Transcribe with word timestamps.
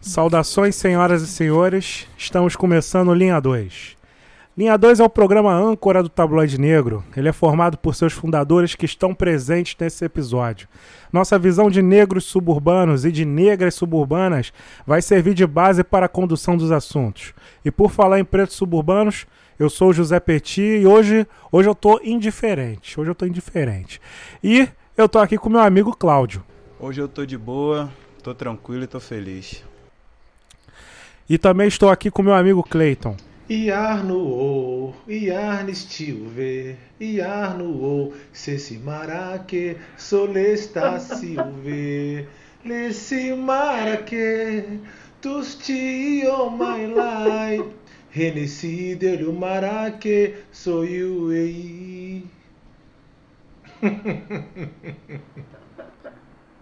Saudações, 0.00 0.76
senhoras 0.76 1.22
e 1.22 1.26
senhores. 1.26 2.06
Estamos 2.16 2.54
começando 2.54 3.12
Linha 3.12 3.40
2. 3.40 3.96
Linha 4.56 4.78
2 4.78 5.00
é 5.00 5.04
o 5.04 5.10
programa 5.10 5.52
âncora 5.52 6.00
do 6.00 6.08
Tabloide 6.08 6.60
Negro. 6.60 7.04
Ele 7.16 7.28
é 7.28 7.32
formado 7.32 7.76
por 7.76 7.94
seus 7.96 8.12
fundadores 8.12 8.76
que 8.76 8.86
estão 8.86 9.12
presentes 9.12 9.76
nesse 9.78 10.04
episódio. 10.04 10.68
Nossa 11.12 11.36
visão 11.38 11.68
de 11.68 11.82
negros 11.82 12.24
suburbanos 12.24 13.04
e 13.04 13.10
de 13.10 13.24
negras 13.24 13.74
suburbanas 13.74 14.52
vai 14.86 15.02
servir 15.02 15.34
de 15.34 15.46
base 15.46 15.82
para 15.82 16.06
a 16.06 16.08
condução 16.08 16.56
dos 16.56 16.70
assuntos. 16.70 17.34
E 17.64 17.70
por 17.70 17.90
falar 17.90 18.20
em 18.20 18.24
pretos 18.24 18.56
suburbanos, 18.56 19.26
eu 19.58 19.70
sou 19.70 19.88
o 19.88 19.92
José 19.92 20.20
Petit 20.20 20.60
e 20.60 20.86
hoje, 20.86 21.26
hoje 21.50 21.68
eu 21.68 21.74
tô 21.74 22.00
indiferente. 22.02 23.00
Hoje 23.00 23.10
eu 23.10 23.14
tô 23.14 23.26
indiferente. 23.26 24.00
E 24.42 24.68
eu 24.96 25.08
tô 25.08 25.18
aqui 25.18 25.38
com 25.38 25.48
meu 25.48 25.60
amigo 25.60 25.96
Cláudio. 25.96 26.44
Hoje 26.78 27.00
eu 27.00 27.08
tô 27.08 27.24
de 27.24 27.38
boa, 27.38 27.90
tô 28.22 28.34
tranquilo 28.34 28.84
e 28.84 28.86
tô 28.86 29.00
feliz. 29.00 29.64
E 31.28 31.38
também 31.38 31.68
estou 31.68 31.90
aqui 31.90 32.10
com 32.10 32.22
meu 32.22 32.34
amigo 32.34 32.62
Clayton. 32.62 33.16
Iar 33.48 34.04
no 34.04 34.18
o, 34.18 34.94
iar 35.06 35.64
nistilve, 35.64 36.76
iar 37.00 37.56
no 37.56 37.66
o, 37.66 38.14
se 38.32 38.76
maraque, 38.78 39.76
solesta 39.96 40.98
silve, 40.98 42.26
le 42.64 42.92
si 42.92 43.32
maraque, 43.32 44.80
tusti 45.22 46.24
o 46.26 46.50
my 46.50 46.86
life, 46.86 47.70
renesi 48.16 48.94
dele 48.94 49.30
maraque, 49.30 50.36
sou 50.50 50.86
eu 50.86 51.30
ei. 51.32 52.24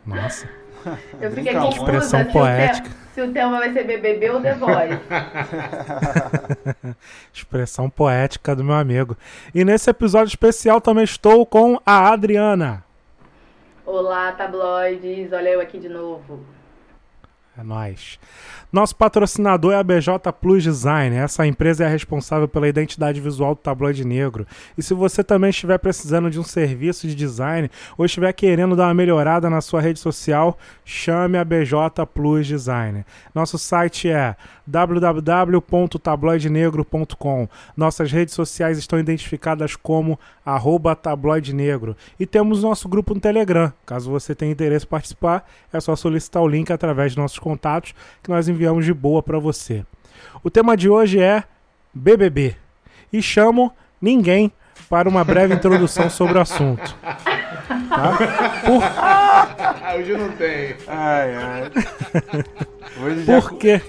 Nossa, 0.05 0.49
Eu 1.21 1.31
fiquei 1.31 1.55
Brinca 1.55 1.61
confusa 1.61 1.85
Expressão 1.85 2.23
se 2.25 2.29
o, 2.29 2.33
poética. 2.33 2.89
tema, 2.89 2.97
se 3.15 3.23
o 3.23 3.33
tema 3.33 3.59
vai 3.59 3.73
ser 3.73 3.85
BBB 3.85 4.31
ou 4.31 4.41
The 4.43 4.55
Voice. 4.55 5.01
expressão 7.33 7.89
poética 7.89 8.57
do 8.57 8.65
meu 8.65 8.75
amigo. 8.75 9.17
E 9.55 9.65
nesse 9.65 9.89
episódio 9.89 10.31
especial 10.31 10.81
também 10.81 11.05
estou 11.05 11.47
com 11.47 11.81
a 11.87 12.13
Adriana. 12.13 12.85
Olá, 13.87 14.33
tabloides. 14.33 15.33
Olha 15.33 15.51
eu 15.51 15.61
aqui 15.61 15.79
de 15.79 15.89
novo. 15.89 16.45
É 17.57 17.63
nóis. 17.63 18.19
Nosso 18.73 18.97
patrocinador 18.97 19.75
é 19.75 19.77
a 19.77 19.83
BJ 19.83 20.33
Plus 20.41 20.65
Design. 20.65 21.15
Essa 21.15 21.47
empresa 21.47 21.85
é 21.85 21.89
responsável 21.89 22.49
pela 22.49 22.67
identidade 22.67 23.21
visual 23.21 23.55
do 23.55 23.61
tabloide 23.61 24.05
negro. 24.05 24.45
E 24.77 24.83
se 24.83 24.93
você 24.93 25.23
também 25.23 25.51
estiver 25.51 25.79
precisando 25.79 26.29
de 26.29 26.41
um 26.41 26.43
serviço 26.43 27.07
de 27.07 27.15
design 27.15 27.71
ou 27.97 28.05
estiver 28.05 28.33
querendo 28.33 28.75
dar 28.75 28.89
uma 28.89 28.95
melhorada 28.95 29.49
na 29.49 29.61
sua 29.61 29.81
rede 29.81 30.01
social, 30.01 30.59
chame 30.85 31.39
a 31.39 31.45
BJ 31.45 32.05
Plus 32.13 32.49
Design. 32.49 33.05
Nosso 33.33 33.57
site 33.57 34.09
é 34.09 34.35
www.tabloidenegro.com. 34.67 37.49
Nossas 37.77 38.11
redes 38.11 38.35
sociais 38.35 38.79
estão 38.79 38.99
identificadas 38.99 39.77
como 39.77 40.19
tabloide 41.01 41.55
negro. 41.55 41.97
E 42.19 42.27
temos 42.27 42.63
nosso 42.63 42.89
grupo 42.89 43.15
no 43.15 43.21
Telegram. 43.21 43.73
Caso 43.87 44.11
você 44.11 44.35
tenha 44.35 44.51
interesse 44.51 44.87
em 44.87 44.89
participar, 44.89 45.49
é 45.73 45.79
só 45.79 45.95
solicitar 45.95 46.43
o 46.43 46.49
link 46.49 46.73
através 46.73 47.13
de 47.13 47.19
nossos 47.19 47.44
contatos 47.45 47.95
que 48.23 48.31
nós 48.31 48.49
enviamos 48.49 48.87
de 48.87 48.95
boa 48.95 49.23
para 49.23 49.39
você. 49.39 49.85
O 50.43 50.49
tema 50.49 50.75
de 50.75 50.89
hoje 50.89 51.21
é 51.21 51.45
BBB. 51.93 52.57
E 53.13 53.21
chamo 53.21 53.71
ninguém 54.01 54.51
para 54.89 55.09
uma 55.09 55.23
breve 55.23 55.55
introdução 55.55 56.09
sobre 56.09 56.39
o 56.39 56.41
assunto. 56.41 56.97
Tá? 57.03 58.17
Por, 58.65 58.83
Hoje 59.97 60.17
não 60.17 60.33
tem. 60.33 60.75
Ai, 60.89 61.35
ai. 61.35 61.71
Hoje 63.03 63.25
já... 63.25 63.41
por 63.41 63.59
quê? 63.59 63.81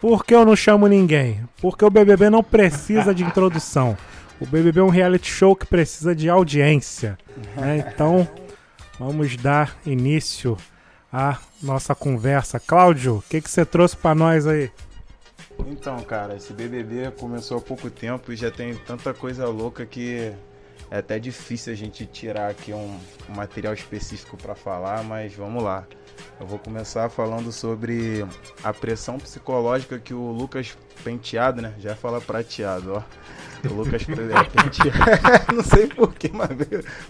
Por 0.00 0.24
que 0.24 0.34
eu 0.34 0.44
não 0.44 0.56
chamo 0.56 0.88
ninguém? 0.88 1.40
Porque 1.60 1.84
o 1.84 1.90
BBB 1.90 2.28
não 2.28 2.42
precisa 2.42 3.14
de 3.14 3.22
introdução. 3.22 3.96
O 4.40 4.46
BBB 4.46 4.80
é 4.80 4.82
um 4.82 4.88
reality 4.88 5.30
show 5.30 5.54
que 5.54 5.64
precisa 5.64 6.14
de 6.14 6.28
audiência. 6.28 7.16
né? 7.56 7.84
Então, 7.94 8.28
vamos 8.98 9.36
dar 9.36 9.76
início 9.86 10.56
à 11.12 11.38
nossa 11.62 11.94
conversa. 11.94 12.58
Cláudio, 12.58 13.16
o 13.16 13.22
que, 13.22 13.40
que 13.40 13.50
você 13.50 13.64
trouxe 13.64 13.96
para 13.96 14.14
nós 14.14 14.46
aí? 14.46 14.70
Então, 15.66 16.00
cara, 16.00 16.34
esse 16.36 16.52
BBB 16.52 17.10
começou 17.18 17.58
há 17.58 17.60
pouco 17.60 17.90
tempo 17.90 18.32
e 18.32 18.36
já 18.36 18.50
tem 18.50 18.74
tanta 18.74 19.12
coisa 19.12 19.46
louca 19.46 19.84
que 19.84 20.32
é 20.90 20.98
até 20.98 21.18
difícil 21.18 21.72
a 21.72 21.76
gente 21.76 22.06
tirar 22.06 22.50
aqui 22.50 22.72
um, 22.72 22.98
um 23.28 23.34
material 23.34 23.74
específico 23.74 24.36
pra 24.36 24.54
falar, 24.54 25.02
mas 25.04 25.34
vamos 25.34 25.62
lá. 25.62 25.86
Eu 26.40 26.46
vou 26.46 26.58
começar 26.58 27.08
falando 27.08 27.52
sobre 27.52 28.26
a 28.62 28.72
pressão 28.72 29.18
psicológica 29.18 29.98
que 29.98 30.12
o 30.14 30.30
Lucas 30.32 30.76
Penteado, 31.04 31.62
né? 31.62 31.74
Já 31.78 31.90
ia 31.90 31.96
falar 31.96 32.20
prateado, 32.20 32.94
ó. 32.94 33.02
O 33.68 33.74
Lucas 33.74 34.04
Penteado. 34.04 34.50
Não 35.54 35.62
sei 35.62 35.86
porquê, 35.86 36.30
mas 36.32 36.50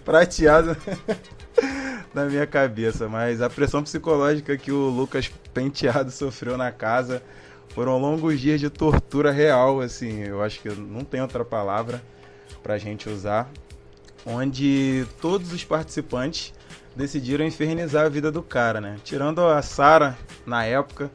prateado 0.04 0.76
na 2.14 2.26
minha 2.26 2.46
cabeça. 2.46 3.08
Mas 3.08 3.40
a 3.40 3.48
pressão 3.48 3.82
psicológica 3.82 4.56
que 4.56 4.72
o 4.72 4.88
Lucas 4.88 5.30
Penteado 5.52 6.10
sofreu 6.12 6.56
na 6.56 6.70
casa 6.70 7.22
foram 7.74 7.98
longos 7.98 8.38
dias 8.38 8.60
de 8.60 8.68
tortura 8.68 9.30
real, 9.30 9.80
assim, 9.80 10.20
eu 10.20 10.42
acho 10.42 10.60
que 10.60 10.68
não 10.68 11.04
tem 11.04 11.22
outra 11.22 11.42
palavra 11.42 12.02
pra 12.62 12.76
gente 12.76 13.08
usar, 13.08 13.50
onde 14.26 15.06
todos 15.20 15.52
os 15.52 15.64
participantes 15.64 16.52
decidiram 16.94 17.46
infernizar 17.46 18.04
a 18.04 18.08
vida 18.08 18.30
do 18.30 18.42
cara, 18.42 18.78
né? 18.78 18.98
Tirando 19.02 19.40
a 19.40 19.62
Sara 19.62 20.16
na 20.44 20.64
época, 20.64 21.10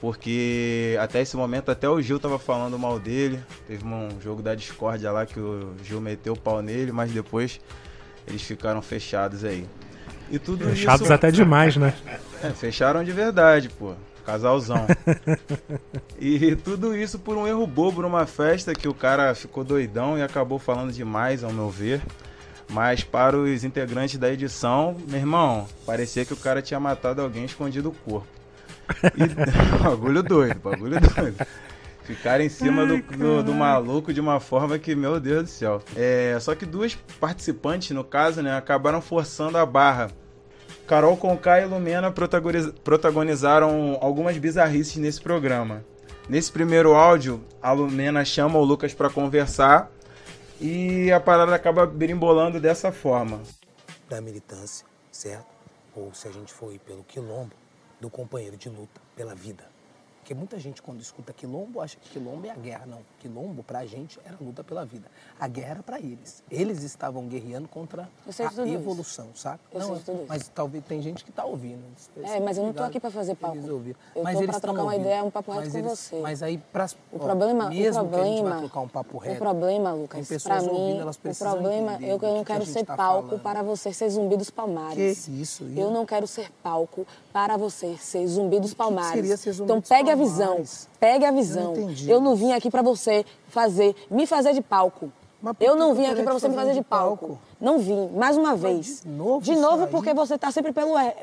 porque 0.00 0.96
até 1.00 1.22
esse 1.22 1.36
momento 1.36 1.70
até 1.70 1.88
o 1.88 2.00
Gil 2.00 2.20
tava 2.20 2.38
falando 2.38 2.78
mal 2.78 2.98
dele, 2.98 3.40
teve 3.66 3.84
um 3.84 4.20
jogo 4.20 4.42
da 4.42 4.54
discórdia 4.54 5.10
lá 5.10 5.24
que 5.24 5.40
o 5.40 5.74
Gil 5.82 6.00
meteu 6.00 6.34
o 6.34 6.38
pau 6.38 6.60
nele, 6.60 6.92
mas 6.92 7.10
depois 7.10 7.58
eles 8.26 8.42
ficaram 8.42 8.82
fechados 8.82 9.44
aí. 9.44 9.66
E 10.30 10.38
tudo 10.38 10.64
Fechados 10.68 11.02
isso... 11.02 11.12
até 11.12 11.30
demais, 11.30 11.76
né? 11.76 11.94
É, 12.42 12.50
fecharam 12.50 13.04
de 13.04 13.12
verdade, 13.12 13.68
pô. 13.68 13.94
Casalzão. 14.24 14.86
e 16.18 16.54
tudo 16.56 16.96
isso 16.96 17.18
por 17.18 17.36
um 17.36 17.46
erro 17.46 17.66
bobo 17.66 18.02
numa 18.02 18.24
festa 18.24 18.72
que 18.72 18.88
o 18.88 18.94
cara 18.94 19.34
ficou 19.34 19.64
doidão 19.64 20.16
e 20.16 20.22
acabou 20.22 20.58
falando 20.58 20.92
demais, 20.92 21.42
ao 21.42 21.52
meu 21.52 21.68
ver. 21.68 22.00
Mas 22.68 23.04
para 23.04 23.36
os 23.36 23.64
integrantes 23.64 24.16
da 24.18 24.32
edição, 24.32 24.96
meu 25.08 25.18
irmão, 25.18 25.66
parecia 25.84 26.24
que 26.24 26.32
o 26.32 26.36
cara 26.36 26.62
tinha 26.62 26.80
matado 26.80 27.20
alguém 27.20 27.44
escondido 27.44 27.90
o 27.90 27.92
corpo. 27.92 28.26
E, 29.16 29.26
bagulho 29.82 30.22
doido, 30.22 30.58
bagulho 30.60 30.98
doido. 31.00 31.46
Ficaram 32.04 32.42
em 32.44 32.48
cima 32.48 32.84
do, 32.84 33.00
do, 33.00 33.42
do 33.44 33.54
maluco 33.54 34.12
de 34.12 34.20
uma 34.20 34.40
forma 34.40 34.78
que, 34.78 34.94
meu 34.94 35.20
Deus 35.20 35.44
do 35.44 35.48
céu. 35.48 35.82
É, 35.96 36.36
só 36.40 36.54
que 36.54 36.66
duas 36.66 36.94
participantes, 37.20 37.90
no 37.90 38.02
caso, 38.02 38.42
né, 38.42 38.56
acabaram 38.56 39.00
forçando 39.00 39.56
a 39.56 39.64
barra. 39.64 40.10
Carol 40.86 41.16
Conká 41.16 41.60
e 41.60 41.64
Lumena 41.64 42.10
protagoniz- 42.10 42.72
protagonizaram 42.82 43.96
algumas 44.00 44.36
bizarrices 44.36 44.96
nesse 44.96 45.20
programa. 45.20 45.84
Nesse 46.28 46.50
primeiro 46.50 46.94
áudio, 46.94 47.42
a 47.62 47.72
Lumena 47.72 48.24
chama 48.24 48.58
o 48.58 48.64
Lucas 48.64 48.92
pra 48.92 49.08
conversar 49.08 49.90
e 50.60 51.10
a 51.12 51.20
parada 51.20 51.54
acaba 51.54 51.86
birimbolando 51.86 52.60
dessa 52.60 52.90
forma. 52.92 53.40
da 54.08 54.20
militância, 54.20 54.84
certo? 55.10 55.46
Ou 55.96 56.12
se 56.12 56.28
a 56.28 56.30
gente 56.32 56.52
for 56.52 56.72
ir 56.72 56.78
pelo 56.80 57.02
quilombo, 57.04 57.52
do 58.00 58.10
companheiro 58.10 58.56
de 58.56 58.68
luta 58.68 59.00
pela 59.16 59.34
vida. 59.34 59.64
Porque 60.32 60.38
muita 60.38 60.58
gente, 60.58 60.80
quando 60.80 61.02
escuta 61.02 61.30
quilombo, 61.34 61.82
acha 61.82 61.98
que 61.98 62.08
quilombo 62.08 62.46
é 62.46 62.50
a 62.50 62.54
guerra. 62.54 62.86
Não. 62.86 63.04
Quilombo, 63.22 63.62
pra 63.62 63.86
gente, 63.86 64.18
era 64.24 64.36
luta 64.40 64.64
pela 64.64 64.84
vida. 64.84 65.06
A 65.38 65.46
guerra 65.46 65.70
era 65.70 65.82
pra 65.82 65.98
eles. 66.00 66.42
Eles 66.50 66.82
estavam 66.82 67.26
guerreando 67.28 67.68
contra 67.68 68.02
a 68.02 68.48
tudo 68.50 68.66
isso. 68.66 68.74
evolução, 68.74 69.28
saca? 69.34 69.60
Eu 69.72 69.80
isso. 69.96 70.24
mas 70.28 70.48
talvez 70.48 70.84
tem 70.84 71.00
gente 71.00 71.24
que 71.24 71.30
tá 71.30 71.44
ouvindo. 71.44 71.82
É, 72.24 72.40
mas 72.40 72.58
eu 72.58 72.64
não 72.64 72.72
tô 72.72 72.82
aqui 72.82 72.98
pra 72.98 73.10
fazer 73.10 73.36
papo. 73.36 73.56
Eles 73.56 73.68
ouviram. 73.68 73.98
Eu 74.16 74.24
mas 74.24 74.36
tô 74.36 74.42
eles 74.42 74.56
trocar 74.60 74.72
uma 74.82 74.84
ouvindo. 74.92 75.00
ideia, 75.02 75.22
um 75.24 75.30
papo 75.30 75.52
reto 75.52 75.70
com 75.70 75.78
eles- 75.78 75.90
você. 75.90 76.20
Mas 76.20 76.42
aí, 76.42 76.58
pra, 76.72 76.86
O 77.12 77.16
ó, 77.16 77.18
problema, 77.20 77.68
mesmo 77.70 78.02
o 78.02 78.08
que 78.08 78.14
a 78.16 78.24
gente 78.24 78.32
vai 78.32 78.42
problema, 78.42 78.58
trocar 78.58 78.80
um 78.80 78.88
papo 78.88 79.18
reto, 79.18 79.36
o 79.36 79.38
problema, 79.38 79.92
Lucas, 79.92 80.18
tem 80.18 80.24
pessoas 80.24 80.62
mim, 80.64 80.68
ouvindo, 80.72 81.00
elas 81.02 81.16
o 81.16 81.20
precisam 81.20 81.52
problema 81.52 81.92
entender 81.94 82.10
é 82.12 82.18
que 82.18 82.24
eu 82.24 82.34
não 82.34 82.44
que 82.44 82.52
a 82.52 82.54
quero 82.56 82.64
gente 82.66 82.74
ser 82.78 82.84
tá 82.86 82.96
palco 82.96 83.26
falando. 83.28 83.42
para 83.42 83.62
você 83.62 83.92
ser 83.92 84.10
zumbi 84.10 84.36
dos 84.36 84.50
palmares. 84.50 85.24
Que 85.26 85.30
isso, 85.40 85.64
Eu 85.76 85.90
não 85.90 86.04
quero 86.04 86.26
ser 86.26 86.50
palco 86.62 87.06
para 87.32 87.56
você 87.56 87.96
ser 87.98 88.26
zumbi 88.26 88.58
dos 88.58 88.74
palmares. 88.74 89.12
seria 89.12 89.36
ser 89.36 89.52
zumbi 89.52 89.66
então 89.70 89.80
dos 89.80 89.88
pegue 89.88 90.10
a 90.10 90.14
visão, 90.16 90.62
pegue 91.02 91.24
a 91.24 91.32
visão. 91.32 91.72
entendi. 91.72 92.08
Eu 92.08 92.20
não 92.20 92.36
vim 92.36 92.52
aqui 92.52 92.70
pra 92.70 92.80
você 92.80 93.26
fazer, 93.48 93.92
me 94.08 94.24
fazer 94.24 94.52
de 94.52 94.62
palco. 94.62 95.12
Eu 95.58 95.74
não 95.74 95.88
eu 95.88 95.94
vim 95.96 96.06
aqui 96.06 96.22
te 96.22 96.30
você 96.30 96.48
me 96.48 96.54
fazer 96.54 96.74
de 96.74 96.82
palco. 96.82 97.26
palco? 97.26 97.42
Não 97.60 97.80
vim, 97.80 98.08
mais 98.10 98.36
uma 98.36 98.54
vez. 98.54 99.02
de 99.02 99.08
novo 99.08 99.40
De 99.40 99.56
novo 99.56 99.84
aí? 99.84 99.90
porque 99.90 100.14
você 100.14 100.38
tá 100.38 100.52
sempre 100.52 100.72
pelo 100.72 100.96
é, 100.96 101.16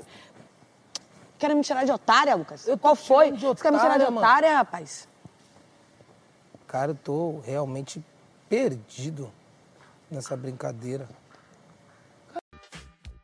Querem 1.38 1.56
me 1.56 1.64
tirar 1.64 1.86
de 1.86 1.92
otária, 1.94 2.36
Lucas? 2.36 2.68
Eu 2.68 2.78
Qual 2.78 2.94
foi? 2.94 3.32
de 3.32 3.46
Você 3.46 3.64
quer 3.64 3.72
me 3.72 3.80
tirar 3.80 3.98
de 3.98 4.04
otária, 4.04 4.12
mano. 4.12 4.18
otária, 4.28 4.58
rapaz? 4.58 5.08
Cara, 6.68 6.92
eu 6.92 6.96
tô 7.02 7.40
realmente 7.46 8.04
perdido. 8.50 9.32
nessa 10.12 10.36
brincadeira. 10.36 11.08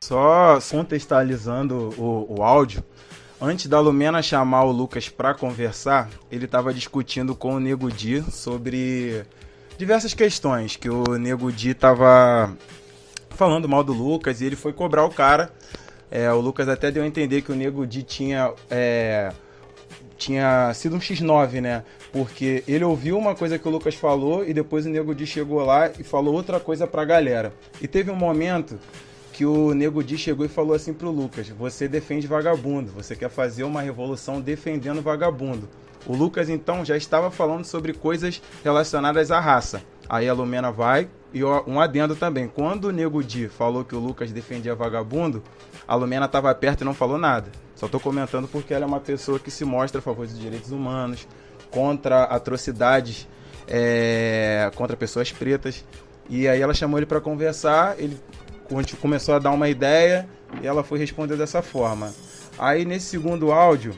Só 0.02 0.58
contextualizando 0.70 1.92
o, 2.00 2.38
o 2.38 2.42
áudio, 2.42 2.82
antes 3.40 3.66
da 3.66 3.80
Lumena 3.80 4.22
chamar 4.22 4.64
o 4.64 4.72
Lucas 4.72 5.08
para 5.08 5.34
conversar, 5.34 6.08
ele 6.30 6.46
estava 6.46 6.72
discutindo 6.72 7.34
com 7.34 7.54
o 7.54 7.60
Nego 7.60 7.90
Di 7.90 8.22
sobre 8.30 9.24
diversas 9.78 10.14
questões 10.14 10.76
que 10.76 10.88
o 10.88 11.16
Nego 11.18 11.52
Di 11.52 11.74
tava 11.74 12.56
falando 13.30 13.68
mal 13.68 13.84
do 13.84 13.92
Lucas 13.92 14.40
e 14.40 14.46
ele 14.46 14.56
foi 14.56 14.72
cobrar 14.72 15.04
o 15.04 15.10
cara. 15.10 15.52
É, 16.10 16.32
o 16.32 16.40
Lucas 16.40 16.68
até 16.68 16.90
deu 16.90 17.02
a 17.02 17.06
entender 17.06 17.42
que 17.42 17.52
o 17.52 17.54
Nego 17.54 17.86
Di 17.86 18.02
tinha 18.02 18.52
é, 18.70 19.32
tinha 20.16 20.72
sido 20.74 20.96
um 20.96 20.98
X9, 20.98 21.60
né? 21.60 21.84
Porque 22.12 22.64
ele 22.66 22.84
ouviu 22.84 23.18
uma 23.18 23.34
coisa 23.34 23.58
que 23.58 23.68
o 23.68 23.70
Lucas 23.70 23.94
falou 23.94 24.46
e 24.46 24.54
depois 24.54 24.86
o 24.86 24.88
Nego 24.88 25.14
Di 25.14 25.26
chegou 25.26 25.62
lá 25.64 25.90
e 25.98 26.02
falou 26.02 26.34
outra 26.34 26.58
coisa 26.58 26.86
pra 26.86 27.04
galera. 27.04 27.52
E 27.80 27.86
teve 27.86 28.10
um 28.10 28.16
momento 28.16 28.78
que 29.36 29.44
o 29.44 29.74
Nego 29.74 30.02
Di 30.02 30.16
chegou 30.16 30.46
e 30.46 30.48
falou 30.48 30.74
assim 30.74 30.94
pro 30.94 31.10
Lucas: 31.10 31.46
Você 31.50 31.86
defende 31.86 32.26
vagabundo, 32.26 32.90
você 32.90 33.14
quer 33.14 33.28
fazer 33.28 33.64
uma 33.64 33.82
revolução 33.82 34.40
defendendo 34.40 35.02
vagabundo. 35.02 35.68
O 36.06 36.16
Lucas 36.16 36.48
então 36.48 36.82
já 36.82 36.96
estava 36.96 37.30
falando 37.30 37.62
sobre 37.62 37.92
coisas 37.92 38.40
relacionadas 38.64 39.30
à 39.30 39.38
raça. 39.38 39.82
Aí 40.08 40.26
a 40.26 40.32
Lumena 40.32 40.72
vai 40.72 41.10
e 41.34 41.44
um 41.44 41.78
adendo 41.78 42.16
também. 42.16 42.48
Quando 42.48 42.86
o 42.86 42.92
Nego 42.92 43.22
Di 43.22 43.46
falou 43.46 43.84
que 43.84 43.94
o 43.94 43.98
Lucas 43.98 44.32
defendia 44.32 44.74
vagabundo, 44.74 45.42
a 45.86 45.94
Lumena 45.94 46.24
estava 46.24 46.54
perto 46.54 46.80
e 46.80 46.84
não 46.84 46.94
falou 46.94 47.18
nada. 47.18 47.52
Só 47.74 47.86
tô 47.88 48.00
comentando 48.00 48.48
porque 48.48 48.72
ela 48.72 48.84
é 48.84 48.88
uma 48.88 49.00
pessoa 49.00 49.38
que 49.38 49.50
se 49.50 49.66
mostra 49.66 49.98
a 49.98 50.02
favor 50.02 50.26
dos 50.26 50.38
direitos 50.38 50.72
humanos, 50.72 51.28
contra 51.70 52.24
atrocidades, 52.24 53.28
é, 53.68 54.70
contra 54.76 54.96
pessoas 54.96 55.30
pretas. 55.30 55.84
E 56.28 56.48
aí 56.48 56.60
ela 56.60 56.72
chamou 56.72 56.98
ele 56.98 57.06
para 57.06 57.20
conversar, 57.20 57.96
ele 57.98 58.18
começou 59.00 59.34
a 59.34 59.38
dar 59.38 59.50
uma 59.50 59.68
ideia 59.68 60.28
e 60.62 60.66
ela 60.66 60.82
foi 60.84 60.98
responder 60.98 61.36
dessa 61.36 61.62
forma. 61.62 62.12
Aí 62.58 62.84
nesse 62.84 63.06
segundo 63.06 63.52
áudio, 63.52 63.94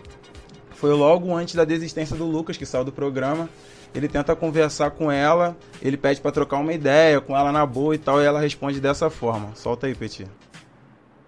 foi 0.72 0.92
logo 0.92 1.34
antes 1.34 1.54
da 1.54 1.64
desistência 1.64 2.16
do 2.16 2.24
Lucas, 2.24 2.56
que 2.56 2.66
saiu 2.66 2.84
do 2.84 2.92
programa. 2.92 3.48
Ele 3.94 4.06
tenta 4.06 4.36
conversar 4.36 4.90
com 4.90 5.10
ela, 5.10 5.56
ele 5.80 5.96
pede 5.96 6.20
para 6.20 6.30
trocar 6.30 6.58
uma 6.58 6.72
ideia 6.72 7.20
com 7.20 7.36
ela 7.36 7.50
na 7.50 7.64
boa 7.64 7.94
e 7.94 7.98
tal, 7.98 8.20
e 8.20 8.24
ela 8.24 8.38
responde 8.40 8.80
dessa 8.80 9.08
forma. 9.08 9.50
Solta 9.54 9.86
aí, 9.86 9.94
Petit. 9.94 10.26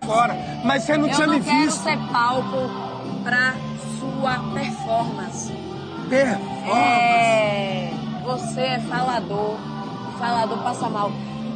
Fora, 0.04 0.34
mas 0.64 0.82
você 0.82 0.96
não 0.96 1.08
Eu 1.08 1.14
tinha 1.14 1.26
não 1.26 1.34
me 1.34 1.44
quero 1.44 1.58
visto. 1.62 1.82
ser 1.82 1.96
palco 2.12 2.70
pra 3.24 3.54
sua 3.98 4.38
performance. 4.54 5.52
Performance. 6.08 6.70
É, 6.76 7.90
você 8.24 8.60
é 8.60 8.78
falador, 8.80 9.56
o 10.08 10.18
falador 10.18 10.58
passa 10.62 10.88
mal. 10.88 11.10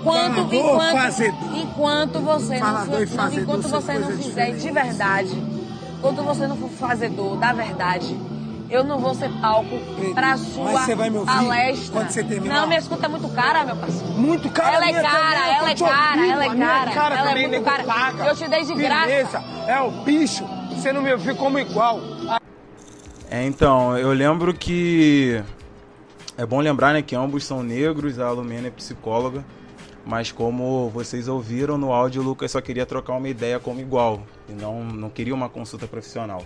Enquanto, 0.05 0.35
Falador, 0.35 0.55
enquanto, 0.55 0.93
fazedor. 0.93 1.57
enquanto 1.57 2.21
você 2.21 2.59
Falador 2.59 3.01
não, 3.01 3.07
for- 3.07 3.17
fazedor 3.17 3.43
enquanto 3.43 3.69
você 3.69 3.99
não 3.99 4.11
fizer 4.11 4.51
de 4.53 4.71
verdade, 4.71 5.43
enquanto 5.99 6.23
você 6.23 6.47
não 6.47 6.57
for 6.59 6.69
fazedor 6.69 7.37
da 7.39 7.53
verdade, 7.55 8.21
eu 8.69 8.85
não 8.85 8.99
vou 8.99 9.15
ser 9.15 9.31
palco 9.41 9.79
pra 10.15 10.37
sua 10.37 10.73
mas 10.73 10.85
você 10.85 10.95
vai 10.95 11.09
me 11.09 11.17
ouvir 11.19 11.33
palestra. 11.33 11.93
quando 11.93 12.11
você 12.11 12.23
terminar? 12.23 12.61
Não, 12.61 12.67
minha 12.67 12.79
escuta 12.81 13.07
é 13.07 13.09
muito 13.09 13.29
cara, 13.31 13.65
meu 13.65 13.77
parceiro. 13.77 14.13
Muito 14.13 14.51
cara 14.51 14.77
Ela 14.77 14.85
é 14.85 14.91
minha 14.91 15.03
cara, 15.03 15.13
também, 15.17 15.33
eu 15.49 15.55
ela 15.55 15.71
é 15.71 15.75
cara, 15.75 16.11
ouvindo, 16.17 16.33
ela 16.33 16.45
é 16.45 16.49
cara, 16.49 16.91
cara 16.91 17.19
ela 17.19 17.31
é 17.39 17.49
muito 17.49 17.65
cara. 17.65 17.85
paga. 17.85 18.25
Eu 18.27 18.37
te 18.37 18.49
dei 18.49 18.65
de 18.65 18.75
graça. 18.75 19.43
É 19.67 19.81
o 19.81 19.91
bicho, 20.03 20.45
você 20.71 20.93
não 20.93 21.01
me 21.01 21.17
viu 21.17 21.35
como 21.37 21.59
igual. 21.59 21.99
É, 23.31 23.43
então, 23.47 23.97
eu 23.97 24.13
lembro 24.13 24.53
que. 24.53 25.43
É 26.37 26.45
bom 26.45 26.61
lembrar 26.61 26.93
né, 26.93 27.01
que 27.01 27.15
ambos 27.17 27.45
são 27.45 27.63
negros, 27.63 28.19
a 28.19 28.31
Lumena 28.31 28.67
é 28.69 28.71
psicóloga. 28.71 29.45
Mas 30.07 30.31
como 30.31 30.91
vocês 30.91 31.29
ouviram 31.29 31.79
no 31.79 31.93
áudio, 31.93 32.21
o 32.21 32.25
Lucas 32.25 32.51
só 32.51 32.61
queria 32.61 32.85
trocar 32.85 33.15
uma 33.15 33.29
ideia 33.29 33.59
como 33.59 33.81
igual. 33.81 34.23
E 34.49 34.53
não, 34.53 34.85
não 34.85 35.09
queria 35.09 35.35
uma 35.35 35.49
consulta 35.49 35.87
profissional. 35.87 36.45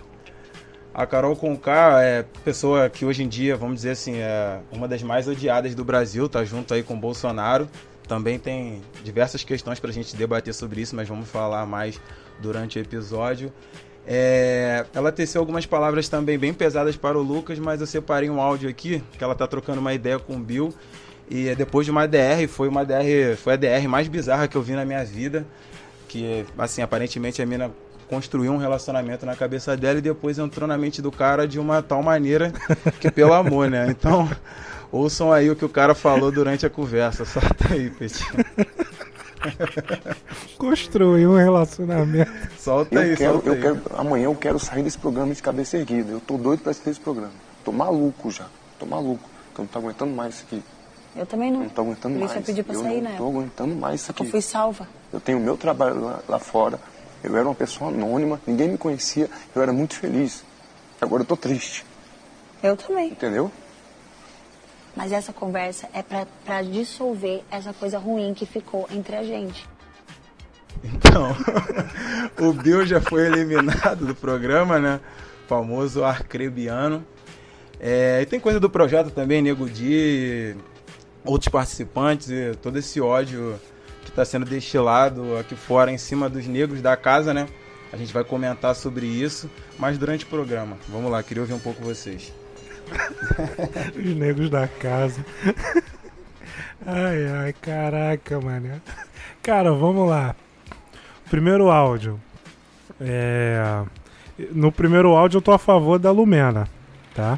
A 0.93 1.05
Carol 1.05 1.35
Conká 1.35 2.01
é 2.01 2.23
pessoa 2.43 2.89
que 2.89 3.05
hoje 3.05 3.23
em 3.23 3.27
dia, 3.27 3.55
vamos 3.55 3.75
dizer 3.75 3.91
assim, 3.91 4.15
é 4.17 4.59
uma 4.71 4.87
das 4.87 5.03
mais 5.03 5.27
odiadas 5.27 5.75
do 5.75 5.83
Brasil, 5.83 6.27
tá 6.27 6.43
junto 6.43 6.73
aí 6.73 6.81
com 6.81 6.95
o 6.95 6.97
Bolsonaro. 6.97 7.69
Também 8.07 8.39
tem 8.39 8.81
diversas 9.03 9.43
questões 9.43 9.79
pra 9.79 9.91
gente 9.91 10.15
debater 10.15 10.53
sobre 10.53 10.81
isso, 10.81 10.95
mas 10.95 11.07
vamos 11.07 11.29
falar 11.29 11.65
mais 11.65 12.01
durante 12.41 12.79
o 12.79 12.81
episódio. 12.81 13.53
É, 14.07 14.85
ela 14.95 15.11
teceu 15.11 15.39
algumas 15.39 15.67
palavras 15.67 16.09
também 16.09 16.39
bem 16.39 16.51
pesadas 16.51 16.97
para 16.97 17.15
o 17.17 17.21
Lucas, 17.21 17.59
mas 17.59 17.79
eu 17.79 17.85
separei 17.85 18.27
um 18.27 18.41
áudio 18.41 18.67
aqui 18.67 19.03
que 19.15 19.23
ela 19.23 19.35
tá 19.35 19.45
trocando 19.45 19.79
uma 19.79 19.93
ideia 19.93 20.17
com 20.17 20.35
o 20.37 20.39
Bill. 20.39 20.73
E 21.29 21.47
é 21.49 21.55
depois 21.55 21.85
de 21.85 21.91
uma 21.91 22.07
DR, 22.07 22.47
foi 22.47 22.67
uma 22.67 22.83
DR, 22.83 23.37
foi 23.37 23.53
a 23.53 23.55
DR 23.55 23.87
mais 23.87 24.07
bizarra 24.07 24.47
que 24.47 24.55
eu 24.55 24.61
vi 24.61 24.73
na 24.73 24.83
minha 24.83 25.03
vida. 25.05 25.45
Que, 26.07 26.43
assim, 26.57 26.81
aparentemente 26.81 27.39
a 27.41 27.45
mina 27.45 27.71
construiu 28.09 28.51
um 28.51 28.57
relacionamento 28.57 29.25
na 29.27 29.35
cabeça 29.35 29.77
dela 29.77 29.99
e 29.99 30.01
depois 30.01 30.39
entrou 30.39 30.67
na 30.67 30.75
mente 30.75 31.01
do 31.01 31.11
cara 31.11 31.47
de 31.47 31.59
uma 31.59 31.83
tal 31.83 32.01
maneira 32.01 32.51
que, 32.99 33.11
pelo 33.11 33.33
amor, 33.33 33.69
né? 33.69 33.85
Então, 33.89 34.27
ouçam 34.91 35.31
aí 35.31 35.51
o 35.51 35.55
que 35.55 35.63
o 35.63 35.69
cara 35.69 35.93
falou 35.93 36.31
durante 36.31 36.65
a 36.65 36.69
conversa. 36.69 37.23
Solta 37.25 37.73
aí, 37.73 37.91
Petit. 37.91 38.25
Construir 40.57 41.27
um 41.27 41.35
relacionamento. 41.37 42.31
Solta 42.57 42.99
aí, 42.99 43.11
Eu 43.11 43.17
quero, 43.17 43.33
solta 43.33 43.49
eu 43.49 43.53
aí. 43.53 43.61
quero, 43.61 43.81
amanhã 43.95 44.25
eu 44.25 44.35
quero 44.35 44.57
sair 44.59 44.81
desse 44.83 44.97
programa 44.97 45.33
de 45.33 45.41
cabeça 45.43 45.77
erguida. 45.77 46.11
Eu 46.11 46.19
tô 46.19 46.37
doido 46.37 46.61
pra 46.61 46.71
assistir 46.71 46.89
esse 46.89 46.99
programa. 46.99 47.31
Tô 47.63 47.71
maluco 47.71 48.31
já. 48.31 48.47
Tô 48.79 48.85
maluco. 48.87 49.29
Eu 49.55 49.63
não 49.63 49.67
tô 49.67 49.79
aguentando 49.79 50.13
mais 50.15 50.35
isso 50.35 50.45
aqui. 50.47 50.63
Eu 51.15 51.25
também 51.25 51.51
não. 51.51 51.61
Não 51.61 51.69
tô 51.69 51.81
aguentando 51.81 52.13
Por 52.15 52.19
mais. 52.19 52.31
isso 52.31 52.39
eu 52.39 52.43
pedi 52.43 52.63
pra 52.63 52.75
eu 52.75 52.81
sair, 52.83 53.01
não 53.01 53.09
né? 53.11 53.15
tô 53.17 53.27
aguentando 53.27 53.75
mais 53.75 54.01
isso 54.01 54.11
Eu 54.11 54.15
aqui. 54.21 54.31
fui 54.31 54.41
salva. 54.41 54.87
Eu 55.11 55.19
tenho 55.19 55.37
o 55.37 55.41
meu 55.41 55.57
trabalho 55.57 56.01
lá, 56.01 56.19
lá 56.27 56.39
fora. 56.39 56.79
Eu 57.23 57.35
era 57.35 57.45
uma 57.45 57.55
pessoa 57.55 57.89
anônima, 57.89 58.39
ninguém 58.47 58.69
me 58.69 58.77
conhecia. 58.77 59.29
Eu 59.55 59.61
era 59.61 59.73
muito 59.73 59.95
feliz. 59.95 60.43
Agora 61.01 61.23
eu 61.23 61.25
tô 61.25 61.35
triste, 61.37 61.85
Eu 62.61 62.75
também. 62.77 63.07
entendeu? 63.09 63.51
Mas 64.95 65.11
essa 65.11 65.31
conversa 65.31 65.87
é 65.93 66.01
pra, 66.01 66.27
pra 66.45 66.61
dissolver 66.61 67.41
essa 67.49 67.71
coisa 67.73 67.97
ruim 67.97 68.33
que 68.33 68.45
ficou 68.45 68.87
entre 68.91 69.15
a 69.15 69.23
gente. 69.23 69.65
Então, 70.83 71.35
o 72.39 72.53
Bill 72.53 72.85
já 72.85 72.99
foi 73.01 73.25
eliminado 73.27 74.05
do 74.05 74.15
programa, 74.15 74.79
né? 74.79 74.99
Famoso 75.47 76.03
arcrebiano. 76.03 77.05
É, 77.79 78.21
e 78.21 78.25
tem 78.25 78.39
coisa 78.39 78.59
do 78.59 78.69
projeto 78.69 79.09
também, 79.09 79.41
Nego 79.41 79.69
Di, 79.69 80.55
outros 81.23 81.49
participantes, 81.49 82.29
e 82.29 82.55
todo 82.61 82.77
esse 82.77 82.99
ódio 82.99 83.59
que 84.03 84.09
está 84.09 84.23
sendo 84.25 84.45
destilado 84.45 85.37
aqui 85.37 85.55
fora 85.55 85.91
em 85.91 85.97
cima 85.97 86.29
dos 86.29 86.47
negros 86.47 86.81
da 86.81 86.95
casa, 86.95 87.33
né? 87.33 87.47
A 87.91 87.97
gente 87.97 88.13
vai 88.13 88.23
comentar 88.23 88.75
sobre 88.75 89.05
isso, 89.05 89.49
mas 89.77 89.97
durante 89.97 90.25
o 90.25 90.27
programa. 90.27 90.77
Vamos 90.87 91.11
lá, 91.11 91.21
queria 91.23 91.41
ouvir 91.41 91.53
um 91.53 91.59
pouco 91.59 91.83
vocês. 91.83 92.31
Os 93.95 94.15
negros 94.15 94.49
da 94.49 94.67
casa. 94.67 95.23
Ai, 96.85 97.27
ai, 97.27 97.53
caraca, 97.53 98.39
mano. 98.39 98.81
Cara, 99.43 99.73
vamos 99.73 100.09
lá. 100.09 100.33
Primeiro 101.29 101.69
áudio. 101.69 102.19
É... 103.01 103.83
No 104.51 104.71
primeiro 104.71 105.09
áudio 105.09 105.37
eu 105.37 105.41
tô 105.41 105.51
a 105.51 105.59
favor 105.59 105.99
da 105.99 106.09
Lumena, 106.09 106.67
tá? 107.13 107.37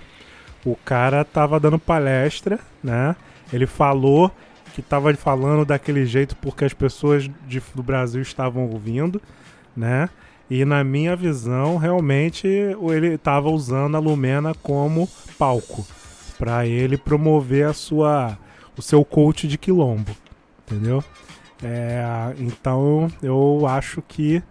O 0.63 0.75
cara 0.75 1.25
tava 1.25 1.59
dando 1.59 1.79
palestra, 1.79 2.59
né? 2.83 3.15
Ele 3.51 3.65
falou 3.67 4.31
que 4.74 4.81
tava 4.81 5.13
falando 5.15 5.65
daquele 5.65 6.05
jeito 6.05 6.36
porque 6.38 6.63
as 6.65 6.74
pessoas 6.74 7.29
de- 7.48 7.62
do 7.75 7.84
Brasil 7.84 8.22
estavam 8.22 8.70
ouvindo, 8.70 9.22
né? 9.75 10.10
E 10.50 10.65
na 10.65 10.84
minha 10.84 11.15
visão, 11.15 11.77
realmente, 11.77 12.48
ele 12.48 13.17
tava 13.17 13.50
usando 13.50 13.96
a 13.96 14.00
Lumena 14.00 14.53
como 14.55 15.08
palco 15.38 15.86
para 16.38 16.65
ele 16.65 16.98
promover 16.98 17.67
a 17.67 17.74
sua 17.74 18.38
o 18.77 18.81
seu 18.81 19.03
coach 19.03 19.48
de 19.48 19.58
quilombo, 19.58 20.15
entendeu? 20.65 21.03
É, 21.62 22.34
então 22.39 23.12
eu 23.22 23.65
acho 23.67 24.01
que 24.01 24.41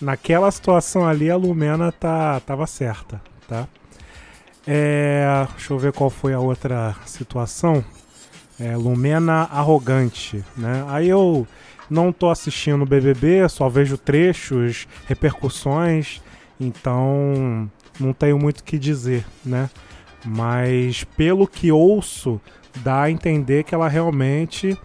naquela 0.00 0.50
situação 0.50 1.06
ali 1.06 1.30
a 1.30 1.36
Lumena 1.36 1.92
tá 1.92 2.40
tava 2.40 2.66
certa, 2.66 3.20
tá? 3.46 3.68
É, 4.66 5.46
deixa 5.52 5.72
eu 5.72 5.78
ver 5.78 5.92
qual 5.92 6.10
foi 6.10 6.32
a 6.34 6.40
outra 6.40 6.96
situação. 7.04 7.84
É, 8.58 8.76
Lumena 8.76 9.48
arrogante, 9.50 10.42
né? 10.56 10.84
Aí 10.88 11.08
eu 11.08 11.46
não 11.90 12.12
tô 12.12 12.30
assistindo 12.30 12.82
o 12.82 12.86
BBB, 12.86 13.48
só 13.48 13.68
vejo 13.68 13.98
trechos, 13.98 14.88
repercussões, 15.06 16.22
então 16.58 17.70
não 18.00 18.12
tenho 18.12 18.38
muito 18.38 18.60
o 18.60 18.64
que 18.64 18.78
dizer, 18.78 19.24
né? 19.44 19.70
Mas 20.24 21.04
pelo 21.04 21.46
que 21.46 21.70
ouço, 21.70 22.40
dá 22.76 23.02
a 23.02 23.10
entender 23.10 23.64
que 23.64 23.74
ela 23.74 23.88
realmente 23.88 24.76